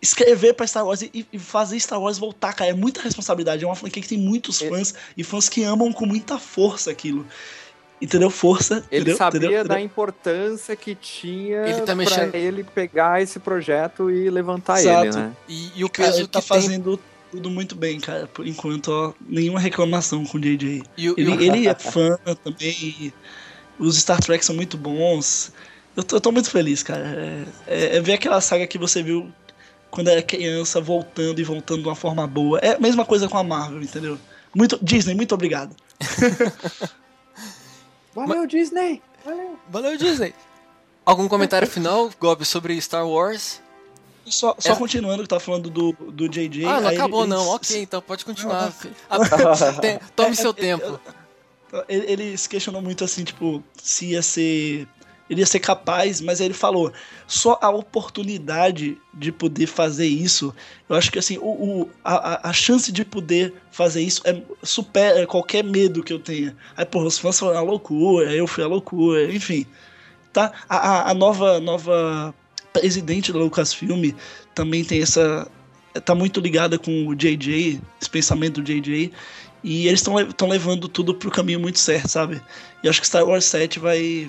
escrever 0.00 0.54
pra 0.54 0.66
Star 0.66 0.84
Wars 0.84 1.02
e, 1.02 1.26
e 1.32 1.38
fazer 1.38 1.78
Star 1.78 2.00
Wars 2.00 2.18
voltar, 2.18 2.52
cara, 2.52 2.70
é 2.70 2.74
muita 2.74 3.00
responsabilidade. 3.00 3.62
É 3.62 3.66
uma 3.66 3.76
franquia 3.76 4.02
que 4.02 4.08
tem 4.08 4.18
muitos 4.18 4.60
Ele- 4.60 4.70
fãs 4.70 4.94
e 5.16 5.22
fãs 5.22 5.48
que 5.48 5.62
amam 5.62 5.92
com 5.92 6.04
muita 6.04 6.38
força 6.38 6.90
aquilo. 6.90 7.26
Entendeu? 8.02 8.28
Força. 8.30 8.84
Ele 8.90 9.02
entendeu? 9.02 9.16
sabia 9.16 9.38
Entendeu? 9.38 9.58
da 9.58 9.74
Entendeu? 9.74 9.84
importância 9.86 10.74
que 10.74 10.94
tinha 10.94 11.58
Ele 11.60 11.78
tá 11.78 11.84
pra 11.84 11.94
mexendo- 11.94 12.34
ele 12.34 12.64
pegar 12.64 13.22
esse 13.22 13.38
projeto 13.38 14.10
e 14.10 14.28
levantar 14.28 14.80
Exato. 14.80 15.06
ele, 15.06 15.16
né? 15.16 15.32
E, 15.48 15.70
e 15.76 15.84
o 15.84 15.88
Cara, 15.88 16.08
peso 16.08 16.20
ele 16.22 16.28
tá 16.28 16.42
que 16.42 16.48
tem... 16.48 16.60
fazendo 16.60 16.98
tudo 17.30 17.48
muito 17.48 17.76
bem, 17.76 18.00
cara. 18.00 18.26
Por 18.26 18.44
enquanto, 18.46 18.88
ó, 18.88 19.12
nenhuma 19.26 19.60
reclamação 19.60 20.24
com 20.26 20.36
o 20.36 20.40
JJ. 20.40 20.82
Ele, 20.98 21.10
o- 21.30 21.40
ele 21.40 21.68
é 21.68 21.74
fã 21.76 22.18
também. 22.42 23.12
Os 23.78 23.96
Star 23.96 24.20
Trek 24.20 24.44
são 24.44 24.54
muito 24.54 24.76
bons. 24.76 25.52
Eu 25.96 26.02
tô, 26.02 26.16
eu 26.16 26.20
tô 26.20 26.32
muito 26.32 26.50
feliz, 26.50 26.82
cara. 26.82 27.46
É, 27.68 27.74
é- 27.94 27.96
é 27.96 28.00
ver 28.00 28.14
aquela 28.14 28.40
saga 28.40 28.66
que 28.66 28.78
você 28.78 29.00
viu 29.02 29.30
quando 29.92 30.08
era 30.08 30.22
criança, 30.22 30.80
voltando 30.80 31.38
e 31.40 31.44
voltando 31.44 31.82
de 31.82 31.88
uma 31.88 31.94
forma 31.94 32.26
boa. 32.26 32.58
É 32.58 32.74
a 32.74 32.78
mesma 32.80 33.04
coisa 33.04 33.28
com 33.28 33.38
a 33.38 33.44
Marvel, 33.44 33.80
entendeu? 33.80 34.18
Muito, 34.54 34.78
Disney, 34.82 35.14
muito 35.14 35.34
obrigado. 35.34 35.74
Valeu, 38.14 38.46
Disney! 38.46 39.02
Valeu! 39.24 39.58
Valeu, 39.68 39.96
Disney! 39.96 40.34
Algum 41.04 41.26
comentário 41.28 41.66
final, 41.68 42.10
Gob, 42.20 42.44
sobre 42.44 42.80
Star 42.80 43.06
Wars? 43.08 43.60
Só, 44.26 44.54
só 44.58 44.72
É. 44.72 44.76
continuando 44.76 45.22
que 45.24 45.28
tá 45.28 45.40
falando 45.40 45.68
do, 45.68 45.92
do 45.92 46.28
JJ. 46.28 46.64
Ah, 46.64 46.80
não 46.80 46.88
aí 46.90 46.96
acabou 46.96 47.22
ele- 47.22 47.30
não. 47.30 47.42
ele- 47.42 47.50
Ok, 47.54 47.82
então 47.82 48.00
pode 48.00 48.24
continuar. 48.24 48.72
Ah, 49.10 49.18
Tome 50.14 50.36
seu 50.36 50.50
É, 50.50 50.52
é, 50.52 50.54
tempo. 50.54 51.00
Ele, 51.88 52.12
ele 52.12 52.38
se 52.38 52.48
questionou 52.48 52.80
muito 52.82 53.02
assim, 53.02 53.24
tipo, 53.24 53.62
se 53.82 54.10
ia 54.10 54.22
ser. 54.22 54.86
Ele 55.30 55.40
ia 55.40 55.46
ser 55.46 55.60
capaz, 55.60 56.20
mas 56.20 56.40
ele 56.40 56.52
falou: 56.54 56.92
só 57.26 57.58
a 57.62 57.70
oportunidade 57.70 58.98
de 59.14 59.32
poder 59.32 59.66
fazer 59.66 60.06
isso, 60.06 60.54
eu 60.88 60.96
acho 60.96 61.10
que 61.10 61.18
assim, 61.18 61.38
o, 61.38 61.46
o- 61.82 61.90
a, 62.04 62.48
a- 62.50 62.52
chance 62.52 62.92
de 62.92 63.04
poder 63.04 63.54
fazer 63.70 64.02
isso 64.02 64.20
é, 64.26 64.42
supera 64.62 65.26
qualquer 65.26 65.64
medo 65.64 66.02
que 66.02 66.12
eu 66.12 66.18
tenha. 66.18 66.54
Aí, 66.76 66.84
porra, 66.84 67.06
os 67.06 67.18
fãs 67.18 67.38
foram 67.38 67.56
a 67.58 67.62
loucura, 67.62 68.32
eu 68.34 68.46
fui 68.46 68.62
a 68.62 68.66
loucura, 68.66 69.32
enfim. 69.32 69.64
Tá? 70.32 70.52
A, 70.68 70.76
a- 70.76 71.10
a 71.10 71.14
nova, 71.14 71.60
nova 71.60 72.34
presidente 72.72 73.32
da 73.32 73.38
Lucasfilm 73.38 74.12
também 74.54 74.84
tem 74.84 75.02
essa. 75.02 75.46
tá 76.04 76.14
muito 76.14 76.40
ligada 76.40 76.78
com 76.78 77.06
o 77.06 77.14
JJ, 77.14 77.80
esse 78.00 78.10
pensamento 78.10 78.60
do 78.60 78.64
JJ. 78.64 79.12
E 79.64 79.86
eles 79.86 80.00
estão 80.00 80.48
levando 80.48 80.88
tudo 80.88 81.14
pro 81.14 81.30
caminho 81.30 81.60
muito 81.60 81.78
certo, 81.78 82.08
sabe? 82.08 82.42
E 82.82 82.88
acho 82.88 83.00
que 83.00 83.06
Star 83.06 83.24
Wars 83.24 83.44
7 83.44 83.78
vai, 83.78 84.28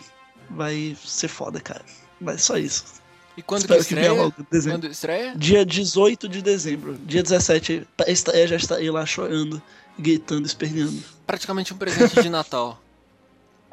vai 0.55 0.95
ser 1.03 1.27
foda, 1.27 1.59
cara. 1.59 1.83
Mas 2.19 2.43
só 2.43 2.57
isso. 2.57 3.01
E 3.35 3.41
quando 3.41 3.61
que 3.65 3.73
Espero 3.73 3.85
que 3.85 3.95
venha 3.95 4.07
estreia? 4.07 4.23
logo 4.23 4.35
em 4.39 4.45
dezembro. 4.51 4.79
Quando 4.79 4.91
estreia? 4.91 5.33
Dia 5.35 5.65
18 5.65 6.29
de 6.29 6.41
dezembro. 6.41 6.93
Dia 7.03 7.23
17, 7.23 7.87
pra 7.97 8.09
estreia, 8.09 8.47
já 8.47 8.55
estarei 8.55 8.91
lá 8.91 9.05
chorando, 9.05 9.61
gritando, 9.97 10.45
esperneando. 10.45 11.03
Praticamente 11.25 11.73
um 11.73 11.77
presente 11.77 12.21
de 12.21 12.29
Natal. 12.29 12.79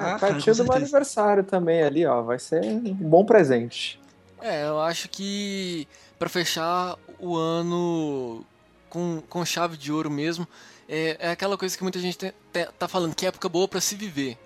Ah, 0.02 0.14
a 0.14 0.18
cara, 0.18 0.32
do 0.40 0.64
meu 0.64 0.72
aniversário 0.72 1.44
também 1.44 1.82
ali, 1.82 2.06
ó. 2.06 2.22
Vai 2.22 2.38
ser 2.38 2.64
um 2.64 2.94
bom 2.94 3.22
presente. 3.22 4.00
É, 4.40 4.66
eu 4.66 4.80
acho 4.80 5.10
que 5.10 5.86
pra 6.18 6.26
fechar 6.26 6.96
o 7.18 7.36
ano 7.36 8.42
com, 8.88 9.22
com 9.28 9.44
chave 9.44 9.76
de 9.76 9.92
ouro 9.92 10.10
mesmo, 10.10 10.48
é, 10.88 11.18
é 11.20 11.30
aquela 11.32 11.58
coisa 11.58 11.76
que 11.76 11.82
muita 11.82 11.98
gente 11.98 12.16
te- 12.16 12.34
te- 12.50 12.68
tá 12.78 12.88
falando, 12.88 13.14
que 13.14 13.26
é 13.26 13.28
época 13.28 13.46
boa 13.46 13.68
pra 13.68 13.78
se 13.78 13.94
viver, 13.94 14.38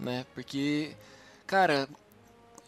né? 0.00 0.24
Porque, 0.34 0.92
cara, 1.46 1.88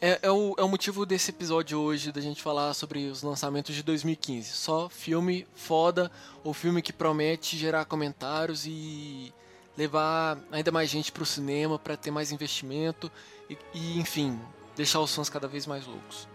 é, 0.01 0.19
é 0.23 0.31
o, 0.31 0.55
é 0.59 0.63
o 0.63 0.69
motivo 0.69 1.07
desse 1.07 1.31
episódio 1.31 1.79
hoje 1.79 2.13
da 2.13 2.21
gente 2.21 2.43
falar 2.43 2.75
sobre 2.75 3.07
os 3.09 3.23
lançamentos 3.23 3.75
de 3.75 3.83
2015. 3.83 4.53
Só 4.53 4.89
filme 4.89 5.47
foda 5.55 6.11
ou 6.45 6.53
filme 6.53 6.83
que 6.83 6.93
promete 6.93 7.57
gerar 7.57 7.85
comentários 7.87 8.67
e 8.67 9.33
levar 9.77 10.39
ainda 10.51 10.71
mais 10.71 10.91
gente 10.91 11.13
pro 11.13 11.25
cinema 11.25 11.79
pra 11.79 11.97
ter 11.97 12.11
mais 12.11 12.33
investimento 12.33 13.11
e, 13.49 13.57
e, 13.75 13.99
enfim, 13.99 14.39
deixar 14.75 15.01
os 15.01 15.15
fãs 15.15 15.29
cada 15.29 15.49
vez 15.49 15.67
mais 15.67 15.87
loucos. 15.87 16.29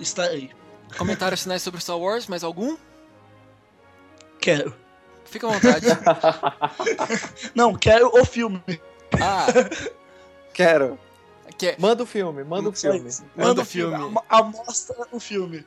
Estarei. 0.00 0.50
Comentários 0.98 1.42
finais 1.42 1.62
sobre 1.62 1.80
Star 1.80 1.98
Wars, 1.98 2.26
mais 2.26 2.44
algum? 2.44 2.76
Quero. 4.40 4.74
Fica 5.24 5.48
à 5.48 5.50
vontade. 5.50 5.86
Não, 7.54 7.74
quero 7.74 8.08
o 8.14 8.24
filme. 8.24 8.62
Ah, 9.20 9.46
Quero. 10.52 10.98
Que 11.58 11.68
é- 11.68 11.76
Manda 11.78 12.02
o 12.02 12.06
filme, 12.06 12.42
manda 12.44 12.68
o 12.68 12.72
filme. 12.72 13.08
isso. 13.08 13.24
Manda 13.36 13.62
o 13.62 13.64
filme. 13.64 13.94
Am- 13.94 14.22
Amostra 14.28 14.96
o 15.12 15.20
filme. 15.20 15.64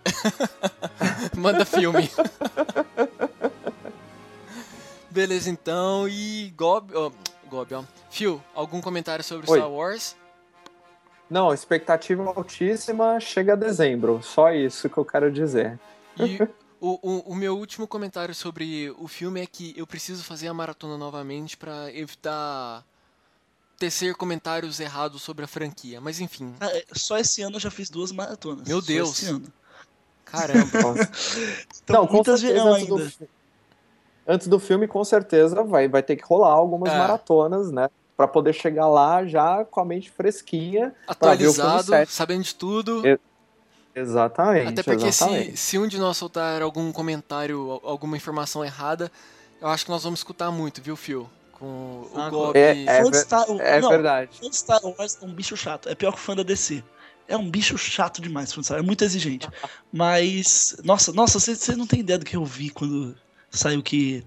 manda 1.37 1.65
filme. 1.65 2.09
Beleza, 5.09 5.49
então. 5.49 6.07
E 6.07 6.53
Gob. 6.55 6.93
ó, 6.95 7.11
Gob, 7.49 7.73
ó. 7.73 7.83
Phil, 8.09 8.41
algum 8.53 8.81
comentário 8.81 9.23
sobre 9.23 9.49
Oi. 9.49 9.57
Star 9.57 9.69
Wars? 9.71 10.15
Não, 11.29 11.53
expectativa 11.53 12.23
altíssima, 12.23 13.19
chega 13.19 13.53
a 13.53 13.55
dezembro. 13.55 14.21
Só 14.23 14.51
isso 14.51 14.89
que 14.89 14.97
eu 14.97 15.05
quero 15.05 15.31
dizer. 15.31 15.79
E 16.17 16.41
o, 16.79 16.99
o, 17.01 17.31
o 17.31 17.35
meu 17.35 17.57
último 17.57 17.87
comentário 17.87 18.33
sobre 18.33 18.93
o 18.97 19.07
filme 19.07 19.41
é 19.41 19.45
que 19.45 19.73
eu 19.77 19.85
preciso 19.85 20.23
fazer 20.23 20.47
a 20.47 20.53
maratona 20.53 20.97
novamente 20.97 21.57
pra 21.57 21.91
evitar 21.93 22.83
tecer 23.77 24.15
comentários 24.15 24.79
errados 24.79 25.21
sobre 25.21 25.45
a 25.45 25.47
franquia. 25.47 26.01
Mas 26.01 26.19
enfim, 26.19 26.53
Cara, 26.59 26.83
só 26.93 27.17
esse 27.17 27.41
ano 27.41 27.55
eu 27.57 27.59
já 27.59 27.71
fiz 27.71 27.89
duas 27.89 28.11
maratonas. 28.11 28.67
Meu 28.67 28.81
Só 28.81 28.87
Deus. 28.87 29.09
esse 29.21 29.25
ano. 29.31 29.53
caramba. 30.25 30.67
Então, 31.83 32.01
não, 32.01 32.07
com 32.07 32.15
muitas 32.15 32.39
certeza 32.41 32.61
virão 32.63 32.73
antes 32.75 32.87
do, 32.87 32.97
ainda. 32.97 33.09
fi- 33.11 33.29
antes 34.27 34.47
do 34.47 34.59
filme, 34.59 34.87
com 34.87 35.03
certeza, 35.05 35.63
vai, 35.63 35.87
vai 35.87 36.03
ter 36.03 36.15
que 36.17 36.23
rolar 36.25 36.49
algumas 36.51 36.91
É. 36.91 36.97
maratonas, 36.97 37.71
né? 37.71 37.89
Pra 38.17 38.27
poder 38.27 38.51
chegar 38.53 38.87
lá 38.87 39.25
já 39.25 39.63
com 39.63 39.79
a 39.79 39.85
mente 39.85 40.09
fresquinha. 40.11 40.93
Atualizado, 41.07 41.91
sabendo 42.07 42.43
de 42.43 42.55
tudo. 42.55 43.03
Exatamente. 43.95 44.67
Até 44.69 44.83
porque 44.83 45.11
se, 45.11 45.23
exatamente. 45.23 45.57
se 45.57 45.77
um 45.77 45.87
de 45.87 45.97
nós 45.97 46.17
soltar 46.17 46.61
algum 46.61 46.91
comentário, 46.91 47.71
al- 47.71 47.81
alguma 47.91 48.17
informação 48.17 48.63
errada, 48.65 49.11
eu 49.61 49.67
acho 49.67 49.85
que 49.85 49.91
nós 49.91 50.03
vamos 50.03 50.19
escutar 50.19 50.51
muito, 50.51 50.81
viu, 50.81 50.95
Phil? 50.95 51.29
Com 51.59 51.65
o 51.65 52.11
Ah, 52.15 52.29
Gob. 52.29 52.55
é- 52.57 52.83
é 52.85 52.97
Fã 53.03 53.03
de 53.05 53.11
ver- 53.11 53.23
Star- 53.23 53.45
É 53.59 53.79
não, 53.81 53.89
verdade. 53.89 54.29
fã 54.39 54.49
de 54.49 54.55
Star 54.55 54.79
Wars 54.85 55.17
é 55.21 55.25
um 55.25 55.33
bicho 55.33 55.57
chato. 55.57 55.89
É 55.89 55.95
pior 55.95 56.11
que 56.11 56.19
o 56.19 56.21
fã 56.21 56.35
da 56.35 56.43
DC. 56.43 56.83
É 57.27 57.35
um 57.35 57.49
bicho 57.49 57.77
chato 57.77 58.21
demais, 58.21 58.53
fã 58.53 58.61
de 58.61 58.65
Star 58.67 58.75
Wars. 58.77 58.83
É 58.83 58.87
muito 58.87 59.03
exigente. 59.03 59.47
Mas, 59.91 60.77
nossa, 60.83 61.11
nossa, 61.11 61.39
você 61.39 61.55
você 61.55 61.75
não 61.75 61.87
tem 61.87 61.99
ideia 62.01 62.19
do 62.19 62.25
que 62.25 62.37
eu 62.37 62.45
vi 62.45 62.69
quando 62.69 63.15
saiu 63.49 63.81
que 63.81 64.23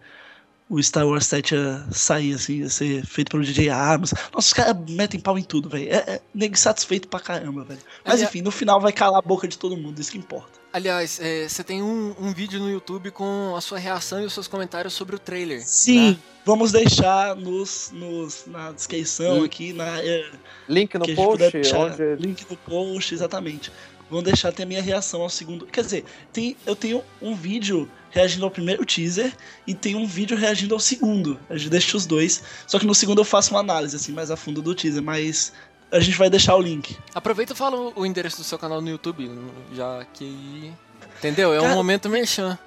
o 0.70 0.80
Star 0.82 1.04
Wars 1.06 1.26
7 1.26 1.54
ia 1.54 1.84
sair, 1.90 2.32
assim, 2.32 2.58
ia 2.60 2.70
ser 2.70 3.04
feito 3.04 3.30
pelo 3.32 3.42
DJ 3.42 3.68
Abrams. 3.70 4.14
Nossa, 4.32 4.46
os 4.46 4.52
caras 4.52 4.76
metem 4.88 5.18
pau 5.18 5.36
em 5.36 5.42
tudo, 5.42 5.68
velho. 5.68 5.90
É, 5.90 5.96
é 5.96 6.20
nego 6.32 6.56
satisfeito 6.56 7.08
pra 7.08 7.18
caramba, 7.18 7.64
velho. 7.64 7.80
Mas 8.04 8.14
Aliás- 8.14 8.30
enfim, 8.30 8.40
no 8.40 8.52
final 8.52 8.80
vai 8.80 8.92
calar 8.92 9.18
a 9.18 9.22
boca 9.22 9.48
de 9.48 9.58
todo 9.58 9.76
mundo, 9.76 10.00
isso 10.00 10.12
que 10.12 10.18
importa. 10.18 10.60
Aliás, 10.72 11.18
é, 11.20 11.48
você 11.48 11.64
tem 11.64 11.82
um, 11.82 12.14
um 12.20 12.32
vídeo 12.32 12.60
no 12.60 12.70
YouTube 12.70 13.10
com 13.10 13.54
a 13.56 13.60
sua 13.60 13.76
reação 13.80 14.22
e 14.22 14.24
os 14.24 14.32
seus 14.32 14.46
comentários 14.46 14.94
sobre 14.94 15.16
o 15.16 15.18
trailer. 15.18 15.60
Sim, 15.66 16.10
né? 16.12 16.18
vamos 16.46 16.70
deixar 16.70 17.34
nos, 17.34 17.90
nos, 17.92 18.44
na 18.46 18.70
descrição 18.70 19.40
Hum. 19.40 19.44
aqui, 19.44 19.72
na, 19.72 19.98
é, 20.00 20.30
Link 20.68 20.94
no 20.96 21.12
post, 21.16 21.42
onde. 21.74 22.14
link 22.24 22.46
no 22.48 22.56
post, 22.56 23.12
exatamente. 23.12 23.72
Vão 24.08 24.22
deixar 24.22 24.52
ter 24.52 24.62
a 24.62 24.66
minha 24.66 24.80
reação 24.82 25.22
ao 25.22 25.28
segundo. 25.28 25.66
Quer 25.66 25.82
dizer, 25.82 26.04
tem, 26.32 26.56
eu 26.64 26.76
tenho 26.76 27.02
um 27.20 27.34
vídeo 27.34 27.90
reagindo 28.10 28.44
ao 28.44 28.50
primeiro 28.50 28.84
teaser 28.84 29.32
e 29.66 29.74
tem 29.74 29.94
um 29.94 30.06
vídeo 30.06 30.36
reagindo 30.36 30.74
ao 30.74 30.80
segundo. 30.80 31.38
A 31.48 31.56
gente 31.56 31.70
deixa 31.70 31.96
os 31.96 32.06
dois. 32.06 32.42
Só 32.66 32.78
que 32.78 32.86
no 32.86 32.94
segundo 32.94 33.20
eu 33.20 33.24
faço 33.24 33.52
uma 33.54 33.60
análise 33.60 33.96
assim 33.96 34.12
mais 34.12 34.30
a 34.30 34.36
fundo 34.36 34.60
do 34.60 34.74
teaser, 34.74 35.02
mas 35.02 35.52
a 35.92 35.98
gente 36.00 36.16
vai 36.18 36.28
deixar 36.30 36.54
o 36.56 36.60
link. 36.60 36.96
Aproveita 37.14 37.52
e 37.52 37.56
fala 37.56 37.92
o 37.96 38.04
endereço 38.06 38.36
do 38.38 38.44
seu 38.44 38.58
canal 38.58 38.80
no 38.80 38.88
YouTube, 38.88 39.30
já 39.74 40.04
que. 40.12 40.72
Entendeu? 41.18 41.52
É 41.54 41.60
Cara, 41.60 41.72
um 41.72 41.74
momento 41.76 42.08
merchan. 42.08 42.58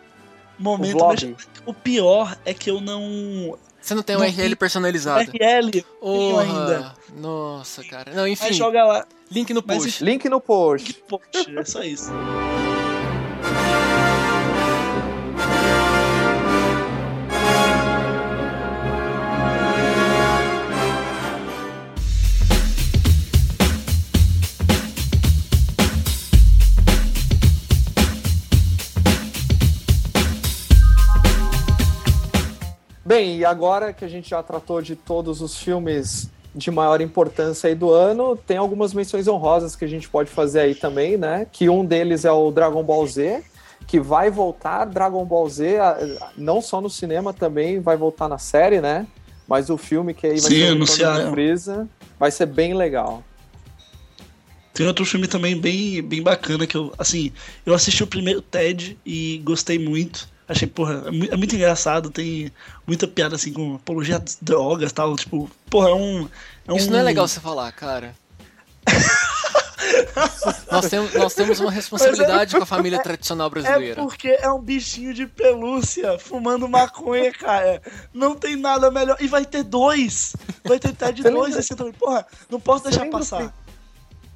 Momento, 0.60 1.04
O 1.04 1.08
deixa- 1.16 1.36
o 1.66 1.74
pior 1.74 2.38
é 2.46 2.54
que 2.54 2.70
eu 2.70 2.80
não 2.80 3.58
Você 3.82 3.96
não 3.96 4.04
tem 4.04 4.16
um 4.16 4.20
Não 4.20 4.26
URL 4.28 4.48
tem- 4.50 4.56
personalizado. 4.56 5.30
URL 5.32 5.72
tenho 5.72 5.84
Porra. 6.00 6.44
ainda. 6.44 6.94
Nossa, 7.18 7.84
cara. 7.84 8.14
Não, 8.14 8.28
enfim. 8.28 8.46
Aí 8.46 8.54
joga 8.54 8.84
lá. 8.86 9.06
Link 9.32 9.52
no 9.54 9.64
Mas 9.66 9.84
post. 9.84 10.04
Link 10.04 10.30
no 10.30 10.40
post. 10.40 11.04
É 11.58 11.66
só 11.66 11.82
isso. 11.84 12.12
Bem, 33.14 33.38
e 33.38 33.46
agora 33.46 33.94
que 33.94 34.04
a 34.04 34.08
gente 34.08 34.32
já 34.32 34.42
tratou 34.42 34.82
de 34.82 34.96
todos 34.96 35.40
os 35.40 35.56
filmes 35.56 36.32
de 36.56 36.72
maior 36.72 37.00
importância 37.00 37.68
aí 37.68 37.76
do 37.76 37.92
ano, 37.92 38.36
tem 38.36 38.58
algumas 38.58 38.92
menções 38.92 39.28
honrosas 39.28 39.76
que 39.76 39.86
a 39.86 39.88
gente 39.88 40.10
pode 40.10 40.32
fazer 40.32 40.62
aí 40.62 40.74
também, 40.74 41.16
né? 41.16 41.46
Que 41.52 41.70
um 41.70 41.86
deles 41.86 42.26
é 42.26 42.32
o 42.32 42.50
Dragon 42.50 42.82
Ball 42.82 43.06
Z, 43.06 43.44
que 43.86 44.00
vai 44.00 44.32
voltar 44.32 44.86
Dragon 44.86 45.24
Ball 45.26 45.48
Z, 45.48 45.78
não 46.36 46.60
só 46.60 46.82
no 46.82 46.90
cinema, 46.90 47.32
também 47.32 47.80
vai 47.80 47.96
voltar 47.96 48.28
na 48.28 48.40
série, 48.40 48.82
né? 48.82 49.06
Mas 49.48 49.70
o 49.70 49.78
filme 49.78 50.16
que 50.16 50.26
aí 50.26 50.40
vai 50.40 50.50
Sim, 50.50 50.58
ser 50.58 50.70
um 50.70 50.72
anunciaram. 50.72 51.26
de 51.26 51.30
Freeza, 51.30 51.88
vai 52.20 52.32
ser 52.32 52.48
bem 52.48 52.74
legal. 52.74 53.24
Tem 54.74 54.88
outro 54.88 55.06
filme 55.06 55.28
também 55.28 55.56
bem, 55.56 56.02
bem 56.02 56.24
bacana 56.24 56.66
que 56.66 56.76
eu, 56.76 56.92
assim, 56.98 57.32
eu 57.64 57.76
assisti 57.76 58.02
o 58.02 58.08
primeiro 58.08 58.42
TED 58.42 58.98
e 59.06 59.40
gostei 59.44 59.78
muito. 59.78 60.34
Achei, 60.54 60.68
porra, 60.68 61.04
é 61.08 61.34
é 61.34 61.38
muito 61.38 61.56
engraçado, 61.56 62.10
tem 62.10 62.52
muita 62.88 63.08
piada 63.08 63.36
assim 63.36 63.52
com 63.52 63.76
apologia 63.76 64.18
às 64.18 64.38
drogas 64.42 64.92
e 64.92 64.94
tal, 64.94 65.16
tipo, 65.16 65.50
porra, 65.70 65.90
é 65.90 65.94
um. 65.94 66.30
é 66.68 66.76
Isso 66.76 66.88
um- 66.88 66.92
não 66.92 67.00
é 67.00 67.04
legal 67.04 67.28
você 67.28 67.40
falar, 67.40 67.72
cara. 67.72 68.16
nós, 70.72 70.90
temos, 70.90 71.14
nós 71.14 71.34
temos 71.34 71.60
uma 71.60 71.72
responsabilidade 71.72 72.56
com 72.56 72.64
a 72.64 72.66
família 72.66 73.00
tradicional 73.02 73.48
É 73.48 73.50
brasileira. 73.50 74.02
porque 74.02 74.28
é 74.30 74.50
um 74.52 74.60
bichinho 74.62 75.14
de 75.14 75.26
pelúcia 75.28 76.18
fumando 76.20 76.68
maconha, 76.68 77.32
cara. 77.32 77.82
Não 78.14 78.36
tem 78.36 78.56
nada 78.56 78.90
melhor. 78.92 79.18
E 79.20 79.28
vai 79.28 79.46
ter 79.46 79.64
dois. 79.64 80.36
Vai 80.64 80.80
ter 80.80 80.94
TED 80.94 81.22
Você 81.22 81.30
2 81.30 81.44
lembra- 81.46 81.60
assim 81.60 81.76
também. 81.76 81.94
Porra, 81.94 82.26
não 82.50 82.60
posso 82.60 82.84
deixar 82.86 83.06
passar. 83.10 83.54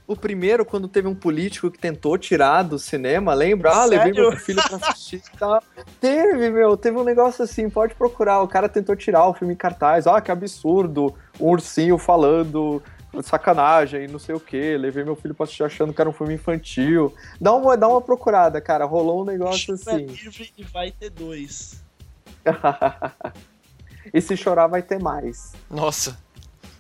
O 0.08 0.16
primeiro, 0.16 0.66
quando 0.66 0.88
teve 0.88 1.06
um 1.06 1.14
político 1.14 1.70
que 1.70 1.78
tentou 1.78 2.18
tirar 2.18 2.64
do 2.64 2.80
cinema, 2.80 3.34
lembra? 3.34 3.72
Ah, 3.72 3.84
levei 3.84 4.14
meu 4.14 4.32
filho 4.38 4.64
pra 4.64 4.78
assistir. 4.78 5.22
Tá? 5.38 5.62
Teve, 6.00 6.50
meu, 6.50 6.78
teve 6.78 6.98
um 6.98 7.04
negócio 7.04 7.44
assim, 7.44 7.70
pode 7.70 7.94
procurar. 7.94 8.42
O 8.42 8.48
cara 8.48 8.70
tentou 8.70 8.96
tirar 8.96 9.28
o 9.28 9.34
filme 9.34 9.54
em 9.54 9.58
cartaz. 9.58 10.08
Ah, 10.08 10.22
que 10.22 10.32
absurdo. 10.32 11.14
Um 11.38 11.48
ursinho 11.50 11.98
falando 11.98 12.82
sacanagem, 13.22 14.08
não 14.08 14.20
sei 14.20 14.34
o 14.34 14.40
que. 14.40 14.78
Levei 14.78 15.04
meu 15.04 15.16
filho 15.16 15.36
pra 15.36 15.44
assistir 15.44 15.64
achando 15.64 15.94
que 15.94 16.00
era 16.00 16.10
um 16.10 16.14
filme 16.14 16.36
infantil. 16.36 17.14
Dá 17.40 17.54
uma, 17.54 17.76
dá 17.76 17.90
uma 17.90 18.02
procurada, 18.02 18.62
cara. 18.62 18.86
Rolou 18.86 19.24
um 19.24 19.26
negócio 19.26 19.78
Chuva 19.78 19.92
é 19.92 19.96
assim. 19.96 20.06
livre 20.06 20.54
e 20.58 20.64
vai 20.64 20.92
ter 20.92 21.10
dois. 21.10 21.84
e 24.14 24.22
se 24.22 24.38
chorar, 24.38 24.68
vai 24.68 24.82
ter 24.82 25.02
mais. 25.02 25.54
Nossa. 25.70 26.18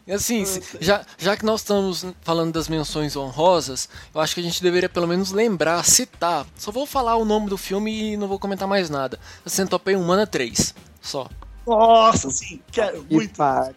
E 0.07 0.13
assim, 0.13 0.45
se- 0.45 0.61
já, 0.79 1.05
já 1.17 1.35
que 1.35 1.45
nós 1.45 1.59
estamos 1.61 2.05
falando 2.21 2.53
das 2.53 2.69
menções 2.69 3.15
honrosas, 3.15 3.89
eu 4.15 4.21
acho 4.21 4.33
que 4.33 4.39
a 4.39 4.43
gente 4.43 4.63
deveria 4.63 4.87
pelo 4.87 5.05
menos 5.07 5.31
lembrar, 5.31 5.83
citar. 5.83 6.45
Só 6.57 6.71
vou 6.71 6.85
falar 6.85 7.17
o 7.17 7.25
nome 7.25 7.49
do 7.49 7.57
filme 7.57 8.13
e 8.13 8.17
não 8.17 8.27
vou 8.27 8.39
comentar 8.39 8.67
mais 8.67 8.89
nada. 8.89 9.19
Centopeia 9.45 9.99
Humana 9.99 10.25
3. 10.25 10.73
Só. 11.01 11.27
Nossa, 11.65 12.29
sim, 12.31 12.61
quero 12.71 13.03
Que 13.03 13.13
muito. 13.13 13.35
Cara, 13.37 13.73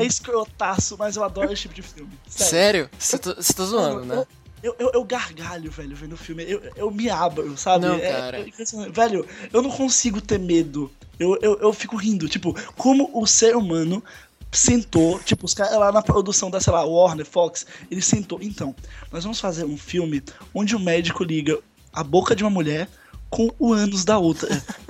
é 0.00 0.04
escrotaço, 0.06 0.96
mas 0.98 1.14
eu 1.16 1.22
adoro 1.24 1.52
esse 1.52 1.62
tipo 1.62 1.74
de 1.74 1.82
filme. 1.82 2.10
Sério. 2.26 2.88
Você 2.98 3.18
tá, 3.18 3.34
você 3.34 3.52
tá 3.52 3.64
zoando, 3.66 4.04
né? 4.06 4.24
Eu, 4.62 4.74
eu, 4.78 4.90
eu 4.94 5.04
gargalho, 5.04 5.70
velho, 5.70 5.94
vendo 5.94 6.14
o 6.14 6.16
filme. 6.16 6.42
Eu, 6.50 6.62
eu 6.74 6.90
me 6.90 7.10
abro, 7.10 7.56
sabe? 7.58 7.86
Não, 7.86 7.94
É- 7.96 8.12
cara. 8.12 8.38
é 8.40 8.48
impressionante. 8.48 8.90
velho, 8.92 9.26
eu 9.52 9.60
não 9.62 9.70
consigo 9.70 10.20
ter 10.20 10.38
medo. 10.38 10.90
Eu, 11.18 11.38
eu, 11.42 11.58
eu 11.60 11.72
fico 11.72 11.96
rindo. 11.96 12.28
Tipo, 12.28 12.56
como 12.76 13.10
o 13.12 13.26
ser 13.26 13.54
humano 13.54 14.02
sentou, 14.50 15.18
tipo, 15.20 15.44
os 15.44 15.54
caras 15.54 15.78
lá 15.78 15.92
na 15.92 16.02
produção 16.02 16.50
da, 16.50 16.60
sei 16.60 16.72
lá, 16.72 16.84
Warner, 16.84 17.26
Fox, 17.26 17.66
ele 17.90 18.00
sentou. 18.00 18.38
Então, 18.42 18.74
nós 19.12 19.24
vamos 19.24 19.40
fazer 19.40 19.64
um 19.64 19.76
filme 19.76 20.22
onde 20.54 20.74
o 20.74 20.80
médico 20.80 21.22
liga 21.24 21.58
a 21.92 22.02
boca 22.02 22.34
de 22.34 22.42
uma 22.42 22.50
mulher 22.50 22.88
com 23.28 23.50
o 23.58 23.72
ânus 23.72 24.04
da 24.04 24.18
outra. 24.18 24.48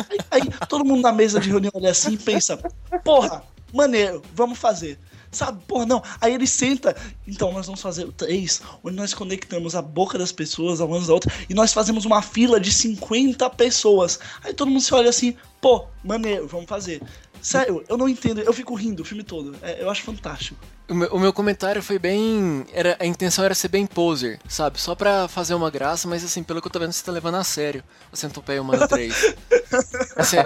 Aí, 0.08 0.18
aí 0.30 0.42
todo 0.68 0.84
mundo 0.84 1.02
na 1.02 1.12
mesa 1.12 1.40
de 1.40 1.48
reunião 1.48 1.72
olha 1.74 1.90
assim 1.90 2.12
e 2.12 2.18
pensa, 2.18 2.56
porra, 3.04 3.42
maneiro, 3.72 4.22
vamos 4.34 4.58
fazer. 4.58 4.98
Sabe, 5.30 5.62
porra, 5.66 5.84
não. 5.84 6.02
Aí 6.20 6.32
ele 6.32 6.46
senta. 6.46 6.96
Então, 7.26 7.52
nós 7.52 7.66
vamos 7.66 7.82
fazer 7.82 8.04
o 8.04 8.12
3, 8.12 8.62
onde 8.82 8.96
nós 8.96 9.12
conectamos 9.12 9.74
a 9.74 9.82
boca 9.82 10.16
das 10.16 10.32
pessoas 10.32 10.80
ao 10.80 10.92
ânus 10.92 11.08
da 11.08 11.14
outra 11.14 11.32
e 11.48 11.54
nós 11.54 11.72
fazemos 11.72 12.04
uma 12.04 12.22
fila 12.22 12.58
de 12.58 12.72
50 12.72 13.48
pessoas. 13.50 14.18
Aí 14.42 14.54
todo 14.54 14.70
mundo 14.70 14.80
se 14.80 14.94
olha 14.94 15.10
assim, 15.10 15.36
pô, 15.60 15.84
maneiro, 16.02 16.48
vamos 16.48 16.66
fazer. 16.66 17.02
Sério, 17.40 17.84
eu 17.88 17.96
não 17.96 18.08
entendo, 18.08 18.40
eu 18.40 18.52
fico 18.52 18.74
rindo 18.74 19.02
o 19.02 19.04
filme 19.04 19.22
todo. 19.22 19.54
É, 19.62 19.82
eu 19.82 19.90
acho 19.90 20.02
fantástico. 20.02 20.58
O 20.88 20.94
meu, 20.94 21.08
o 21.10 21.18
meu 21.18 21.32
comentário 21.32 21.82
foi 21.82 21.98
bem. 21.98 22.66
Era, 22.72 22.96
a 22.98 23.04
intenção 23.04 23.44
era 23.44 23.54
ser 23.54 23.68
bem 23.68 23.86
poser, 23.86 24.40
sabe? 24.48 24.80
Só 24.80 24.94
pra 24.94 25.28
fazer 25.28 25.54
uma 25.54 25.70
graça, 25.70 26.08
mas 26.08 26.24
assim, 26.24 26.42
pelo 26.42 26.60
que 26.60 26.66
eu 26.66 26.72
tô 26.72 26.78
vendo, 26.78 26.92
você 26.92 27.04
tá 27.04 27.12
levando 27.12 27.36
a 27.36 27.44
sério 27.44 27.84
o 28.10 28.16
Centopeia 28.16 28.62
Humana 28.62 28.88
3. 28.88 29.34
Assim, 30.16 30.38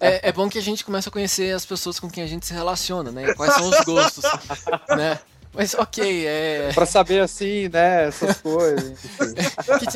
é, 0.00 0.28
é 0.28 0.32
bom 0.32 0.48
que 0.48 0.58
a 0.58 0.62
gente 0.62 0.84
comece 0.84 1.08
a 1.08 1.12
conhecer 1.12 1.54
as 1.54 1.64
pessoas 1.64 2.00
com 2.00 2.10
quem 2.10 2.24
a 2.24 2.26
gente 2.26 2.44
se 2.44 2.52
relaciona, 2.52 3.10
né? 3.10 3.30
E 3.30 3.34
Quais 3.34 3.54
são 3.54 3.68
os 3.68 3.80
gostos, 3.80 4.24
né? 4.90 5.20
Mas 5.54 5.74
ok, 5.74 6.26
é. 6.26 6.72
Pra 6.74 6.84
saber 6.84 7.20
assim, 7.20 7.68
né, 7.68 8.08
essas 8.08 8.40
coisas. 8.40 8.98
Que 9.78 9.86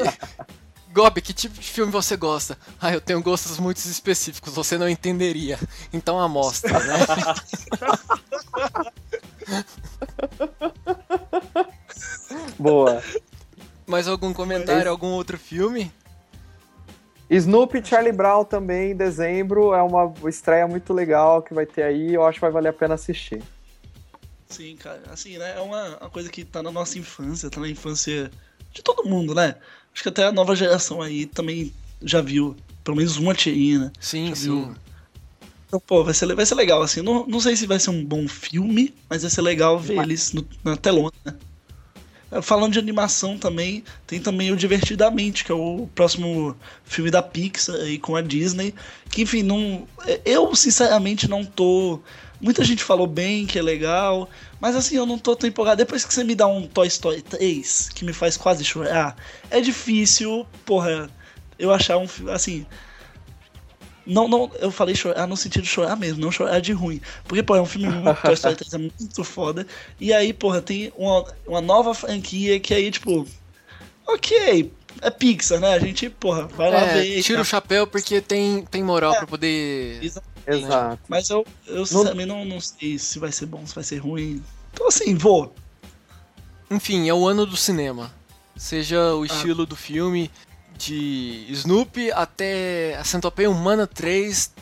Gob, 0.99 1.23
que 1.23 1.33
tipo 1.33 1.55
de 1.55 1.69
filme 1.71 1.93
você 1.93 2.17
gosta? 2.17 2.59
Ah, 2.81 2.93
eu 2.93 3.01
tenho 3.01 3.23
gostos 3.23 3.61
muito 3.61 3.77
específicos, 3.77 4.53
você 4.53 4.77
não 4.77 4.89
entenderia. 4.89 5.57
Então 5.93 6.19
amostra, 6.19 6.77
né? 6.77 7.07
Boa. 12.59 13.01
Mais 13.87 14.09
algum 14.09 14.33
comentário, 14.35 14.91
algum 14.91 15.13
outro 15.13 15.39
filme? 15.39 15.93
Snoopy 17.31 17.79
e 17.79 17.85
Charlie 17.85 18.11
Brown 18.11 18.45
também 18.45 18.91
em 18.91 18.97
dezembro 18.97 19.73
é 19.73 19.81
uma 19.81 20.13
estreia 20.29 20.67
muito 20.67 20.93
legal 20.93 21.43
que 21.43 21.55
vai 21.55 21.65
ter 21.65 21.85
aí, 21.85 22.13
eu 22.13 22.27
acho 22.27 22.39
que 22.39 22.45
vai 22.45 22.51
valer 22.51 22.71
a 22.71 22.73
pena 22.73 22.95
assistir. 22.95 23.41
Sim, 24.49 24.75
cara, 24.75 25.01
assim, 25.13 25.39
né? 25.39 25.55
É 25.57 25.61
uma, 25.61 25.97
uma 25.99 26.11
coisa 26.11 26.29
que 26.29 26.45
tá 26.45 26.61
na 26.61 26.73
nossa 26.73 26.99
infância, 26.99 27.49
tá 27.49 27.61
na 27.61 27.69
infância 27.69 28.33
de 28.73 28.83
todo 28.83 29.09
mundo, 29.09 29.33
né? 29.33 29.55
Acho 29.99 30.05
que 30.05 30.09
até 30.11 30.27
a 30.27 30.31
nova 30.33 30.55
geração 30.55 31.03
aí 31.03 31.27
também 31.27 31.73
já 32.01 32.21
viu 32.21 32.55
pelo 32.85 32.97
menos 32.99 33.17
uma 33.17 33.35
tirinha, 33.35 33.81
né? 33.81 33.93
Sim, 33.99 34.29
Já 34.29 34.37
sim. 34.37 34.43
viu? 34.45 34.77
Então, 35.67 35.81
pô, 35.85 36.05
vai 36.05 36.15
ser, 36.15 36.33
vai 36.37 36.47
ser 36.47 36.55
legal, 36.55 36.81
assim. 36.83 37.03
Não, 37.03 37.27
não 37.27 37.41
sei 37.41 37.57
se 37.57 37.67
vai 37.67 37.81
ser 37.81 37.91
um 37.91 38.05
bom 38.05 38.29
filme, 38.29 38.95
mas 39.11 39.23
vai 39.23 39.31
ser 39.33 39.43
legal 39.43 39.77
ver 39.77 39.99
eles 39.99 40.33
no- 40.33 40.47
na 40.63 40.77
telona, 40.77 41.11
né? 41.25 41.35
É, 42.31 42.41
Falando 42.41 42.75
de 42.75 42.79
animação 42.79 43.37
também, 43.37 43.83
tem 44.07 44.21
também 44.21 44.53
o 44.53 44.57
Divertidamente, 44.57 45.45
que 45.45 45.51
é 45.51 45.55
o 45.57 45.89
próximo 45.97 46.55
filme 46.85 47.11
da 47.11 47.21
Pixar 47.21 47.75
aí 47.75 47.99
com 47.99 48.15
a 48.15 48.23
Disney. 48.23 48.73
Que, 49.11 49.23
enfim, 49.23 49.43
não. 49.43 49.89
é, 50.07 50.21
Eu, 50.25 50.55
sinceramente, 50.55 51.27
não 51.29 51.45
tô. 51.45 52.01
Muita 52.41 52.63
gente 52.65 52.85
falou 52.85 53.07
bem, 53.07 53.47
que 53.47 53.59
é 53.59 53.63
legal, 53.63 54.29
mas 54.61 54.77
assim, 54.77 54.97
eu 54.97 55.05
não 55.05 55.19
tô 55.19 55.35
tão 55.35 55.49
empolgado. 55.49 55.77
Depois 55.79 56.05
que 56.05 56.15
você 56.15 56.23
me 56.23 56.35
dá 56.35 56.47
um 56.47 56.67
Toy 56.67 56.87
Story 56.87 57.23
3, 57.23 57.91
que 57.95 58.05
me 58.05 58.13
faz 58.13 58.37
quase 58.37 58.65
chorar, 58.65 59.17
é 59.51 59.61
difícil, 59.61 60.47
porra, 60.65 61.11
eu 61.59 61.73
achar 61.73 61.99
um 61.99 62.07
filme. 62.07 62.31
Assim, 62.31 62.65
não, 64.07 64.27
não, 64.27 64.51
eu 64.61 64.71
falei 64.71 64.95
chorar 64.95 65.27
no 65.27 65.37
sentido 65.37 65.63
de 65.65 65.69
chorar 65.69 65.97
mesmo, 65.97 66.21
não 66.21 66.31
chorar 66.31 66.61
de 66.61 66.73
ruim. 66.73 67.01
Porque, 67.25 67.43
pô, 67.43 67.57
é 67.57 67.61
um 67.61 67.67
filme 67.67 67.89
muito, 67.89 68.23
Toy 68.23 68.35
Story 68.35 68.57
3 68.57 68.75
é 68.75 68.79
muito 68.79 69.25
foda. 69.25 69.67
E 70.01 70.13
aí, 70.13 70.33
porra, 70.33 70.63
tem 70.63 70.93
uma, 70.97 71.25
uma 71.47 71.61
nova 71.61 71.93
franquia 71.93 72.59
que 72.61 72.73
aí, 72.73 72.91
tipo, 72.91 73.27
ok, 74.07 74.73
é 75.03 75.11
Pixar, 75.11 75.61
né? 75.61 75.75
A 75.75 75.79
gente, 75.79 76.09
porra, 76.09 76.47
vai 76.47 76.71
lá 76.71 76.81
É, 76.83 77.03
ver. 77.03 77.23
tira 77.23 77.39
tal. 77.39 77.43
o 77.43 77.45
chapéu 77.47 77.87
porque 77.87 78.21
tem, 78.21 78.65
tem 78.71 78.83
moral 78.83 79.15
pra 79.15 79.27
poder. 79.27 79.99
Exatamente. 80.03 80.38
Exato. 80.57 81.03
Mas 81.09 81.29
eu, 81.31 81.47
eu 81.67 81.85
sinceramente 81.87 82.27
não, 82.29 82.45
não 82.45 82.61
sei 82.61 82.99
se 82.99 83.19
vai 83.19 83.33
ser 83.33 83.47
bom, 83.47 83.67
se 83.67 83.75
vai 83.75 83.85
ser 83.85 83.99
ruim. 83.99 84.43
Então, 84.73 84.89
assim, 84.89 85.15
vou. 85.15 85.55
Enfim, 86.71 87.09
é 87.09 87.15
o 87.15 87.27
ano 87.27 87.47
do 87.47 87.57
cinema. 87.57 88.13
seja 88.57 89.15
o 89.15 89.25
estilo 89.25 89.65
do 89.67 89.77
filme, 89.77 90.31
de 90.77 91.47
Snoopy 91.51 92.11
até 92.13 92.97
a 92.97 93.05
Centopeia 93.05 93.51
Humana 93.51 93.87
3, 93.87 94.53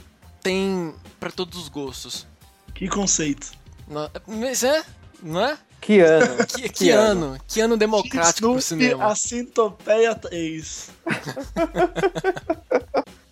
tem 0.43 0.95
para 1.19 1.31
todos 1.31 1.59
os 1.59 1.69
gostos. 1.69 2.27
Que 2.75 2.89
conceito. 2.89 3.53
Não- 3.89 4.11
Mas 4.27 4.63
é, 4.63 4.85
não 5.23 5.41
é? 5.41 5.59
Que 5.81 6.01
ano? 6.01 6.45
Que, 6.47 6.69
que 6.69 6.91
ano? 6.91 7.39
Que 7.49 7.61
ano 7.61 7.77
democrático 7.77 8.49
pro 8.51 8.59
Snoopy, 8.59 8.63
cinema. 8.63 9.07
a 9.07 9.15
Sintopeia 9.15 10.15
3. 10.15 10.91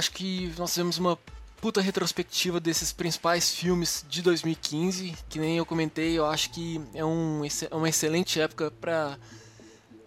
acho 0.00 0.12
que 0.12 0.52
nós 0.58 0.70
fizemos 0.70 0.96
uma 0.96 1.18
puta 1.60 1.80
retrospectiva 1.82 2.58
desses 2.58 2.90
principais 2.90 3.54
filmes 3.54 4.04
de 4.08 4.22
2015, 4.22 5.14
que 5.28 5.38
nem 5.38 5.58
eu 5.58 5.66
comentei, 5.66 6.18
eu 6.18 6.24
acho 6.24 6.50
que 6.50 6.80
é 6.94 7.04
um, 7.04 7.42
é 7.70 7.76
uma 7.76 7.88
excelente 7.88 8.40
época 8.40 8.70
pra, 8.80 9.18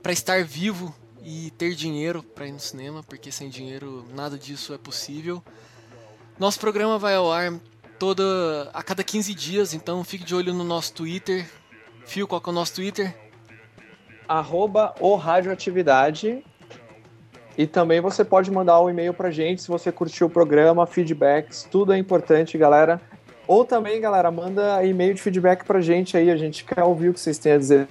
pra 0.02 0.11
estar 0.11 0.44
vivo 0.44 0.94
e 1.24 1.52
ter 1.52 1.76
dinheiro 1.76 2.24
pra 2.24 2.48
ir 2.48 2.52
no 2.52 2.60
cinema, 2.60 3.03
porque 3.03 3.32
sem 3.32 3.49
dinheiro 3.49 4.03
nada 4.15 4.36
disso 4.36 4.74
é 4.74 4.80
possível. 4.80 5.44
Nosso 6.40 6.60
programa 6.60 6.98
vai 6.98 7.14
ao 7.14 7.32
ar 7.32 7.53
toda 7.99 8.72
a 8.74 8.82
cada 8.82 9.03
15 9.03 9.32
dias, 9.36 9.76
então 9.76 10.03
fique 10.03 10.24
de 10.24 10.34
olho 10.34 10.56
no 10.56 10.64
nosso 10.64 10.91
Twitter. 10.94 11.48
Fio, 12.03 12.28
qual 12.28 12.41
que 12.41 12.49
é 12.49 12.52
o 12.52 12.56
nosso 12.56 12.74
Twitter? 12.74 13.15
arroba 14.28 14.94
o 14.99 15.15
radioatividade. 15.15 16.44
E 17.58 17.68
também 17.68 18.00
você 18.02 18.24
pode 18.26 18.50
mandar 18.50 18.82
um 18.82 18.90
e-mail 18.90 19.14
pra 19.14 19.30
gente 19.30 19.62
se 19.62 19.68
você 19.68 19.92
curtiu 19.92 20.26
o 20.28 20.30
programa, 20.30 20.88
feedbacks, 20.88 21.68
tudo 21.70 21.94
é 21.94 21.98
importante, 21.98 22.58
galera. 22.58 23.00
Ou 23.48 23.64
também, 23.66 24.00
galera, 24.02 24.32
manda 24.32 24.84
e-mail 24.86 25.14
de 25.14 25.22
feedback 25.22 25.64
pra 25.66 25.80
gente 25.82 26.16
aí, 26.18 26.32
a 26.32 26.38
gente 26.38 26.64
quer 26.64 26.84
ouvir 26.84 27.10
o 27.10 27.14
que 27.14 27.20
vocês 27.20 27.38
têm 27.38 27.52
a 27.52 27.58
dizer. 27.58 27.88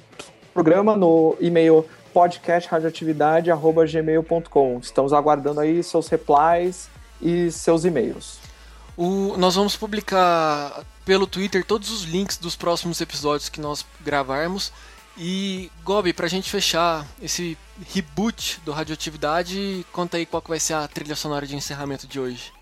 Programa 0.52 0.96
no 0.96 1.36
e-mail 1.40 1.86
podcastradioatividade.gmail.com. 2.12 4.78
Estamos 4.82 5.12
aguardando 5.12 5.60
aí 5.60 5.82
seus 5.82 6.08
replies 6.08 6.88
e 7.20 7.50
seus 7.50 7.84
e-mails. 7.84 8.38
O- 8.96 9.34
nós 9.36 9.54
vamos 9.54 9.76
publicar 9.76 10.82
pelo 11.04 11.26
Twitter 11.26 11.64
todos 11.64 11.90
os 11.90 12.02
links 12.04 12.36
dos 12.36 12.56
próximos 12.56 13.00
episódios 13.00 13.48
que 13.48 13.60
nós 13.60 13.84
gravarmos. 14.04 14.72
E, 15.16 15.70
Gobi, 15.84 16.12
pra 16.12 16.28
gente 16.28 16.50
fechar 16.50 17.06
esse 17.22 17.56
reboot 17.94 18.60
do 18.64 18.72
Radioatividade, 18.72 19.84
conta 19.92 20.16
aí 20.16 20.24
qual 20.24 20.40
que 20.40 20.48
vai 20.48 20.58
ser 20.58 20.74
a 20.74 20.88
trilha 20.88 21.14
sonora 21.14 21.46
de 21.46 21.54
encerramento 21.54 22.06
de 22.06 22.18
hoje. 22.18 22.52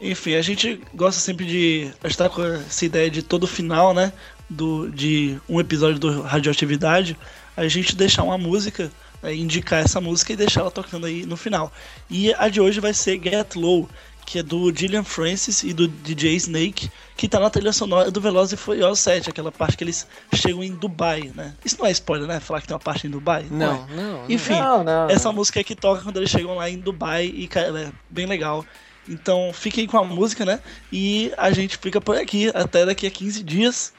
Enfim, 0.00 0.34
a 0.34 0.42
gente 0.42 0.80
gosta 0.94 1.20
sempre 1.20 1.46
de. 1.46 1.92
Tá 2.16 2.28
com 2.28 2.42
essa 2.44 2.84
ideia 2.84 3.10
de 3.10 3.22
todo 3.22 3.46
final, 3.46 3.94
né? 3.94 4.12
Do, 4.48 4.88
de 4.90 5.40
um 5.48 5.58
episódio 5.58 5.98
do 5.98 6.22
Radioatividade, 6.22 7.16
a 7.56 7.66
gente 7.66 7.96
deixar 7.96 8.22
uma 8.22 8.38
música, 8.38 8.92
né, 9.20 9.34
indicar 9.34 9.82
essa 9.82 10.00
música 10.00 10.32
e 10.32 10.36
deixar 10.36 10.60
ela 10.60 10.70
tocando 10.70 11.06
aí 11.06 11.26
no 11.26 11.36
final. 11.36 11.72
E 12.08 12.32
a 12.34 12.48
de 12.48 12.60
hoje 12.60 12.78
vai 12.78 12.94
ser 12.94 13.20
Get 13.20 13.56
Low, 13.56 13.88
que 14.26 14.40
é 14.40 14.42
do 14.42 14.74
Gillian 14.74 15.04
Francis 15.04 15.62
e 15.62 15.72
do 15.72 15.86
DJ 15.86 16.34
Snake, 16.34 16.90
que 17.16 17.28
tá 17.28 17.38
na 17.38 17.48
trilha 17.48 17.72
sonora 17.72 18.10
do 18.10 18.20
Velozes 18.20 18.52
e 18.54 18.56
Furiosos 18.56 18.98
7, 19.00 19.30
aquela 19.30 19.52
parte 19.52 19.76
que 19.76 19.84
eles 19.84 20.06
chegam 20.34 20.62
em 20.64 20.72
Dubai, 20.72 21.30
né? 21.34 21.54
Isso 21.64 21.76
não 21.78 21.86
é 21.86 21.92
spoiler, 21.92 22.26
né? 22.26 22.40
Falar 22.40 22.60
que 22.60 22.66
tem 22.66 22.74
uma 22.74 22.80
parte 22.80 23.06
em 23.06 23.10
Dubai? 23.10 23.46
Não, 23.50 23.86
é. 23.88 23.94
não. 23.94 24.12
não. 24.18 24.24
Enfim, 24.28 24.54
Não, 24.54 24.82
não. 24.84 25.08
essa 25.08 25.30
música 25.30 25.60
é 25.60 25.64
que 25.64 25.76
toca 25.76 26.02
quando 26.02 26.16
eles 26.16 26.28
chegam 26.28 26.56
lá 26.56 26.68
em 26.68 26.76
Dubai 26.78 27.24
e 27.26 27.46
cara, 27.46 27.80
é 27.80 27.92
bem 28.10 28.26
legal. 28.26 28.64
Então 29.08 29.52
fiquem 29.54 29.86
com 29.86 29.96
a 29.96 30.04
música, 30.04 30.44
né? 30.44 30.58
E 30.92 31.32
a 31.38 31.52
gente 31.52 31.78
fica 31.78 32.00
por 32.00 32.16
aqui 32.16 32.50
até 32.52 32.84
daqui 32.84 33.06
a 33.06 33.10
15 33.10 33.42
dias. 33.44 33.92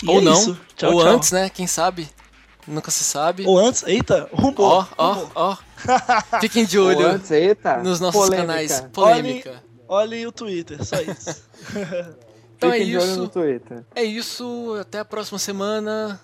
E 0.00 0.08
Ou 0.08 0.18
é 0.18 0.20
não. 0.20 0.32
isso. 0.32 0.60
Tchau, 0.76 0.92
Ou 0.92 1.00
tchau. 1.02 1.08
antes, 1.12 1.32
né? 1.32 1.50
Quem 1.50 1.66
sabe? 1.66 2.08
Nunca 2.68 2.92
se 2.92 3.02
sabe. 3.02 3.44
Ou 3.44 3.58
antes, 3.58 3.82
eita, 3.84 4.28
rumor. 4.32 4.88
Ó, 4.96 5.16
ó, 5.16 5.26
ó. 5.34 5.56
Fiquem 6.40 6.64
de 6.64 6.78
Ou 6.78 6.86
olho 6.86 7.08
antes, 7.08 7.28
eita, 7.32 7.78
nos 7.78 7.98
nossos 7.98 8.20
polêmica. 8.20 8.46
canais. 8.46 8.80
Polêmica. 8.92 9.64
Olhem 9.92 10.26
o 10.26 10.32
Twitter, 10.32 10.82
só 10.84 10.96
isso. 11.00 11.42
Então 12.56 12.72
é 12.72 12.78
isso. 12.78 13.16
no 13.16 13.28
Twitter. 13.28 13.82
É 13.92 14.04
isso, 14.04 14.76
até 14.80 15.00
a 15.00 15.04
próxima 15.04 15.36
semana. 15.36 16.20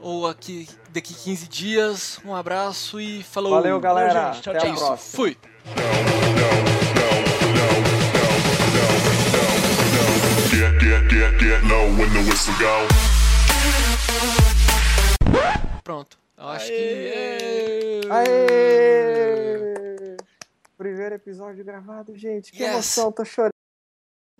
Ou 0.00 0.28
aqui 0.28 0.68
daqui 0.90 1.12
15 1.12 1.48
dias. 1.48 2.20
Um 2.24 2.32
abraço 2.36 3.00
e 3.00 3.20
falou. 3.24 3.50
Valeu, 3.50 3.80
galera. 3.80 4.32
gente. 4.32 4.44
Tchau, 4.44 4.54
Até 4.54 4.68
É 4.68 4.70
a 4.70 4.74
próxima. 4.74 4.96
fui. 5.16 5.36
Get, 10.52 10.78
get, 10.78 11.08
get, 11.10 11.40
get 11.40 11.64
low 11.64 11.86
when 11.98 12.08
the 12.14 12.20
whistle 12.30 12.54
go. 12.60 12.86
Pronto. 15.82 16.16
Eu 16.38 16.48
acho 16.48 16.70
Aê! 16.70 18.00
que. 18.02 18.08
Aê! 18.10 19.31
Primeiro 20.82 21.14
episódio 21.14 21.64
gravado, 21.64 22.16
gente. 22.18 22.50
Que 22.50 22.64
Yes. 22.64 22.72
emoção, 22.72 23.12
tô 23.12 23.24
chorando. 23.24 23.52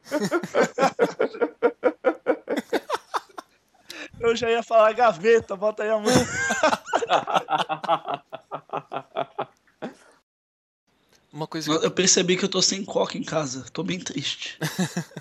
Eu 4.18 4.34
já 4.34 4.50
ia 4.50 4.60
falar 4.60 4.92
gaveta, 4.92 5.54
bota 5.54 5.84
aí 5.84 5.90
a 5.90 5.98
mão. 6.00 6.10
Uma 11.32 11.46
coisa 11.46 11.78
que 11.78 11.86
eu 11.86 11.90
percebi 11.92 12.36
que 12.36 12.44
eu 12.44 12.48
tô 12.48 12.60
sem 12.60 12.84
coca 12.84 13.16
em 13.16 13.22
casa. 13.22 13.64
Tô 13.72 13.84
bem 13.84 14.00
triste. 14.00 14.58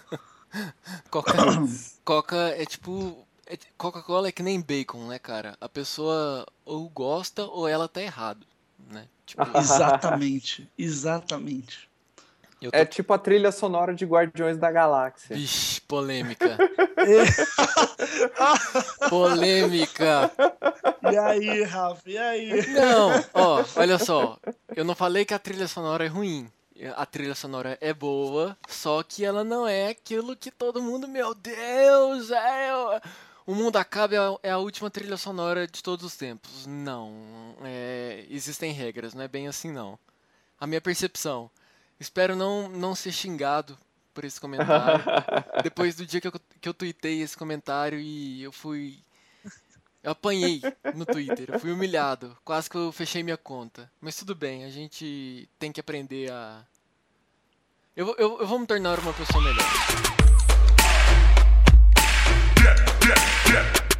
Coca, 1.12 1.34
Coca 2.04 2.36
é 2.50 2.66
tipo. 2.66 3.28
é- 3.46 3.60
Coca-Cola 3.78 4.28
é 4.28 4.32
que 4.32 4.42
nem 4.42 4.60
bacon, 4.60 5.06
né, 5.08 5.20
cara? 5.20 5.56
A 5.62 5.70
pessoa 5.70 6.48
ou 6.66 6.90
gosta 6.90 7.44
ou 7.46 7.68
ela 7.68 7.88
tá 7.88 8.02
errado, 8.02 8.48
né? 8.90 9.08
Tipo, 9.26 9.44
Exatamente. 9.58 10.70
Exatamente. 10.78 11.90
eu 12.62 12.72
tô... 12.72 12.78
É 12.78 12.86
tipo 12.86 13.14
a 13.14 13.18
trilha 13.18 13.52
sonora 13.52 13.94
de 13.94 14.06
Guardiões 14.06 14.58
da 14.58 14.72
Galáxia. 14.72 15.36
Vixe, 15.36 15.82
polêmica. 15.82 16.58
polêmica. 19.10 20.32
E 21.12 21.18
aí, 21.18 21.64
Rafa? 21.64 22.10
E 22.10 22.18
aí? 22.18 22.68
Não, 22.74 23.26
ó, 23.34 23.64
olha 23.76 23.98
só. 23.98 24.38
Eu 24.76 24.86
não 24.86 24.96
falei 24.96 25.26
que 25.26 25.34
a 25.34 25.40
trilha 25.40 25.68
sonora 25.68 26.06
é 26.06 26.08
ruim. 26.08 26.50
A 26.96 27.06
trilha 27.06 27.36
sonora 27.36 27.78
é 27.80 27.94
boa, 27.94 28.58
só 28.68 29.04
que 29.04 29.24
ela 29.24 29.44
não 29.44 29.68
é 29.68 29.90
aquilo 29.90 30.36
que 30.36 30.50
todo 30.50 30.82
mundo, 30.82 31.08
meu 31.08 31.36
Deus, 31.36 32.32
é. 32.32 32.72
O 33.46 33.56
Mundo 33.56 33.78
Acaba 33.78 34.16
é 34.16 34.18
a, 34.18 34.38
é 34.44 34.52
a 34.52 34.58
última 34.58 34.90
trilha 34.90 35.18
sonora 35.18 35.68
de 35.68 35.82
todos 35.82 36.06
os 36.06 36.16
tempos. 36.16 36.66
Não, 36.68 37.56
é, 37.64 38.26
existem 38.30 38.72
regras, 38.72 39.14
não 39.14 39.24
é 39.24 39.28
bem 39.28 39.48
assim 39.48 39.72
não. 39.72 39.98
A 40.60 40.68
minha 40.68 40.82
percepção. 40.82 41.50
Espero 42.00 42.36
não, 42.36 42.70
não 42.70 42.96
ser 42.96 43.12
xingado 43.12 43.78
por 44.14 44.24
esse 44.24 44.40
comentário. 44.40 45.04
Depois 45.64 45.96
do 45.96 46.06
dia 46.06 46.22
que 46.22 46.28
eu, 46.28 46.34
que 46.60 46.70
eu 46.70 46.74
tuitei 46.74 47.22
esse 47.22 47.38
comentário 47.38 48.00
e 48.00 48.44
eu 48.44 48.52
fui 48.52 49.00
eu 50.04 50.12
apanhei 50.12 50.62
no 50.96 51.06
Twitter, 51.06 51.48
eu 51.48 51.60
fui 51.60 51.72
humilhado, 51.72 52.36
quase 52.44 52.68
que 52.68 52.76
eu 52.76 52.92
fechei 52.92 53.22
minha 53.22 53.38
conta. 53.38 53.92
Mas 54.02 54.16
tudo 54.16 54.34
bem, 54.34 54.64
a 54.66 54.70
gente 54.70 55.48
tem 55.60 55.72
que 55.72 55.80
aprender 55.80 56.32
a. 56.32 56.66
Eu, 57.96 58.16
eu, 58.18 58.40
eu 58.40 58.48
vou 58.48 58.58
me 58.58 58.66
tornar 58.66 58.98
uma 58.98 59.14
pessoa 59.14 59.44
melhor. 59.44 60.21
Get, 63.02 63.18
get, 63.46 63.74
get 63.74 63.91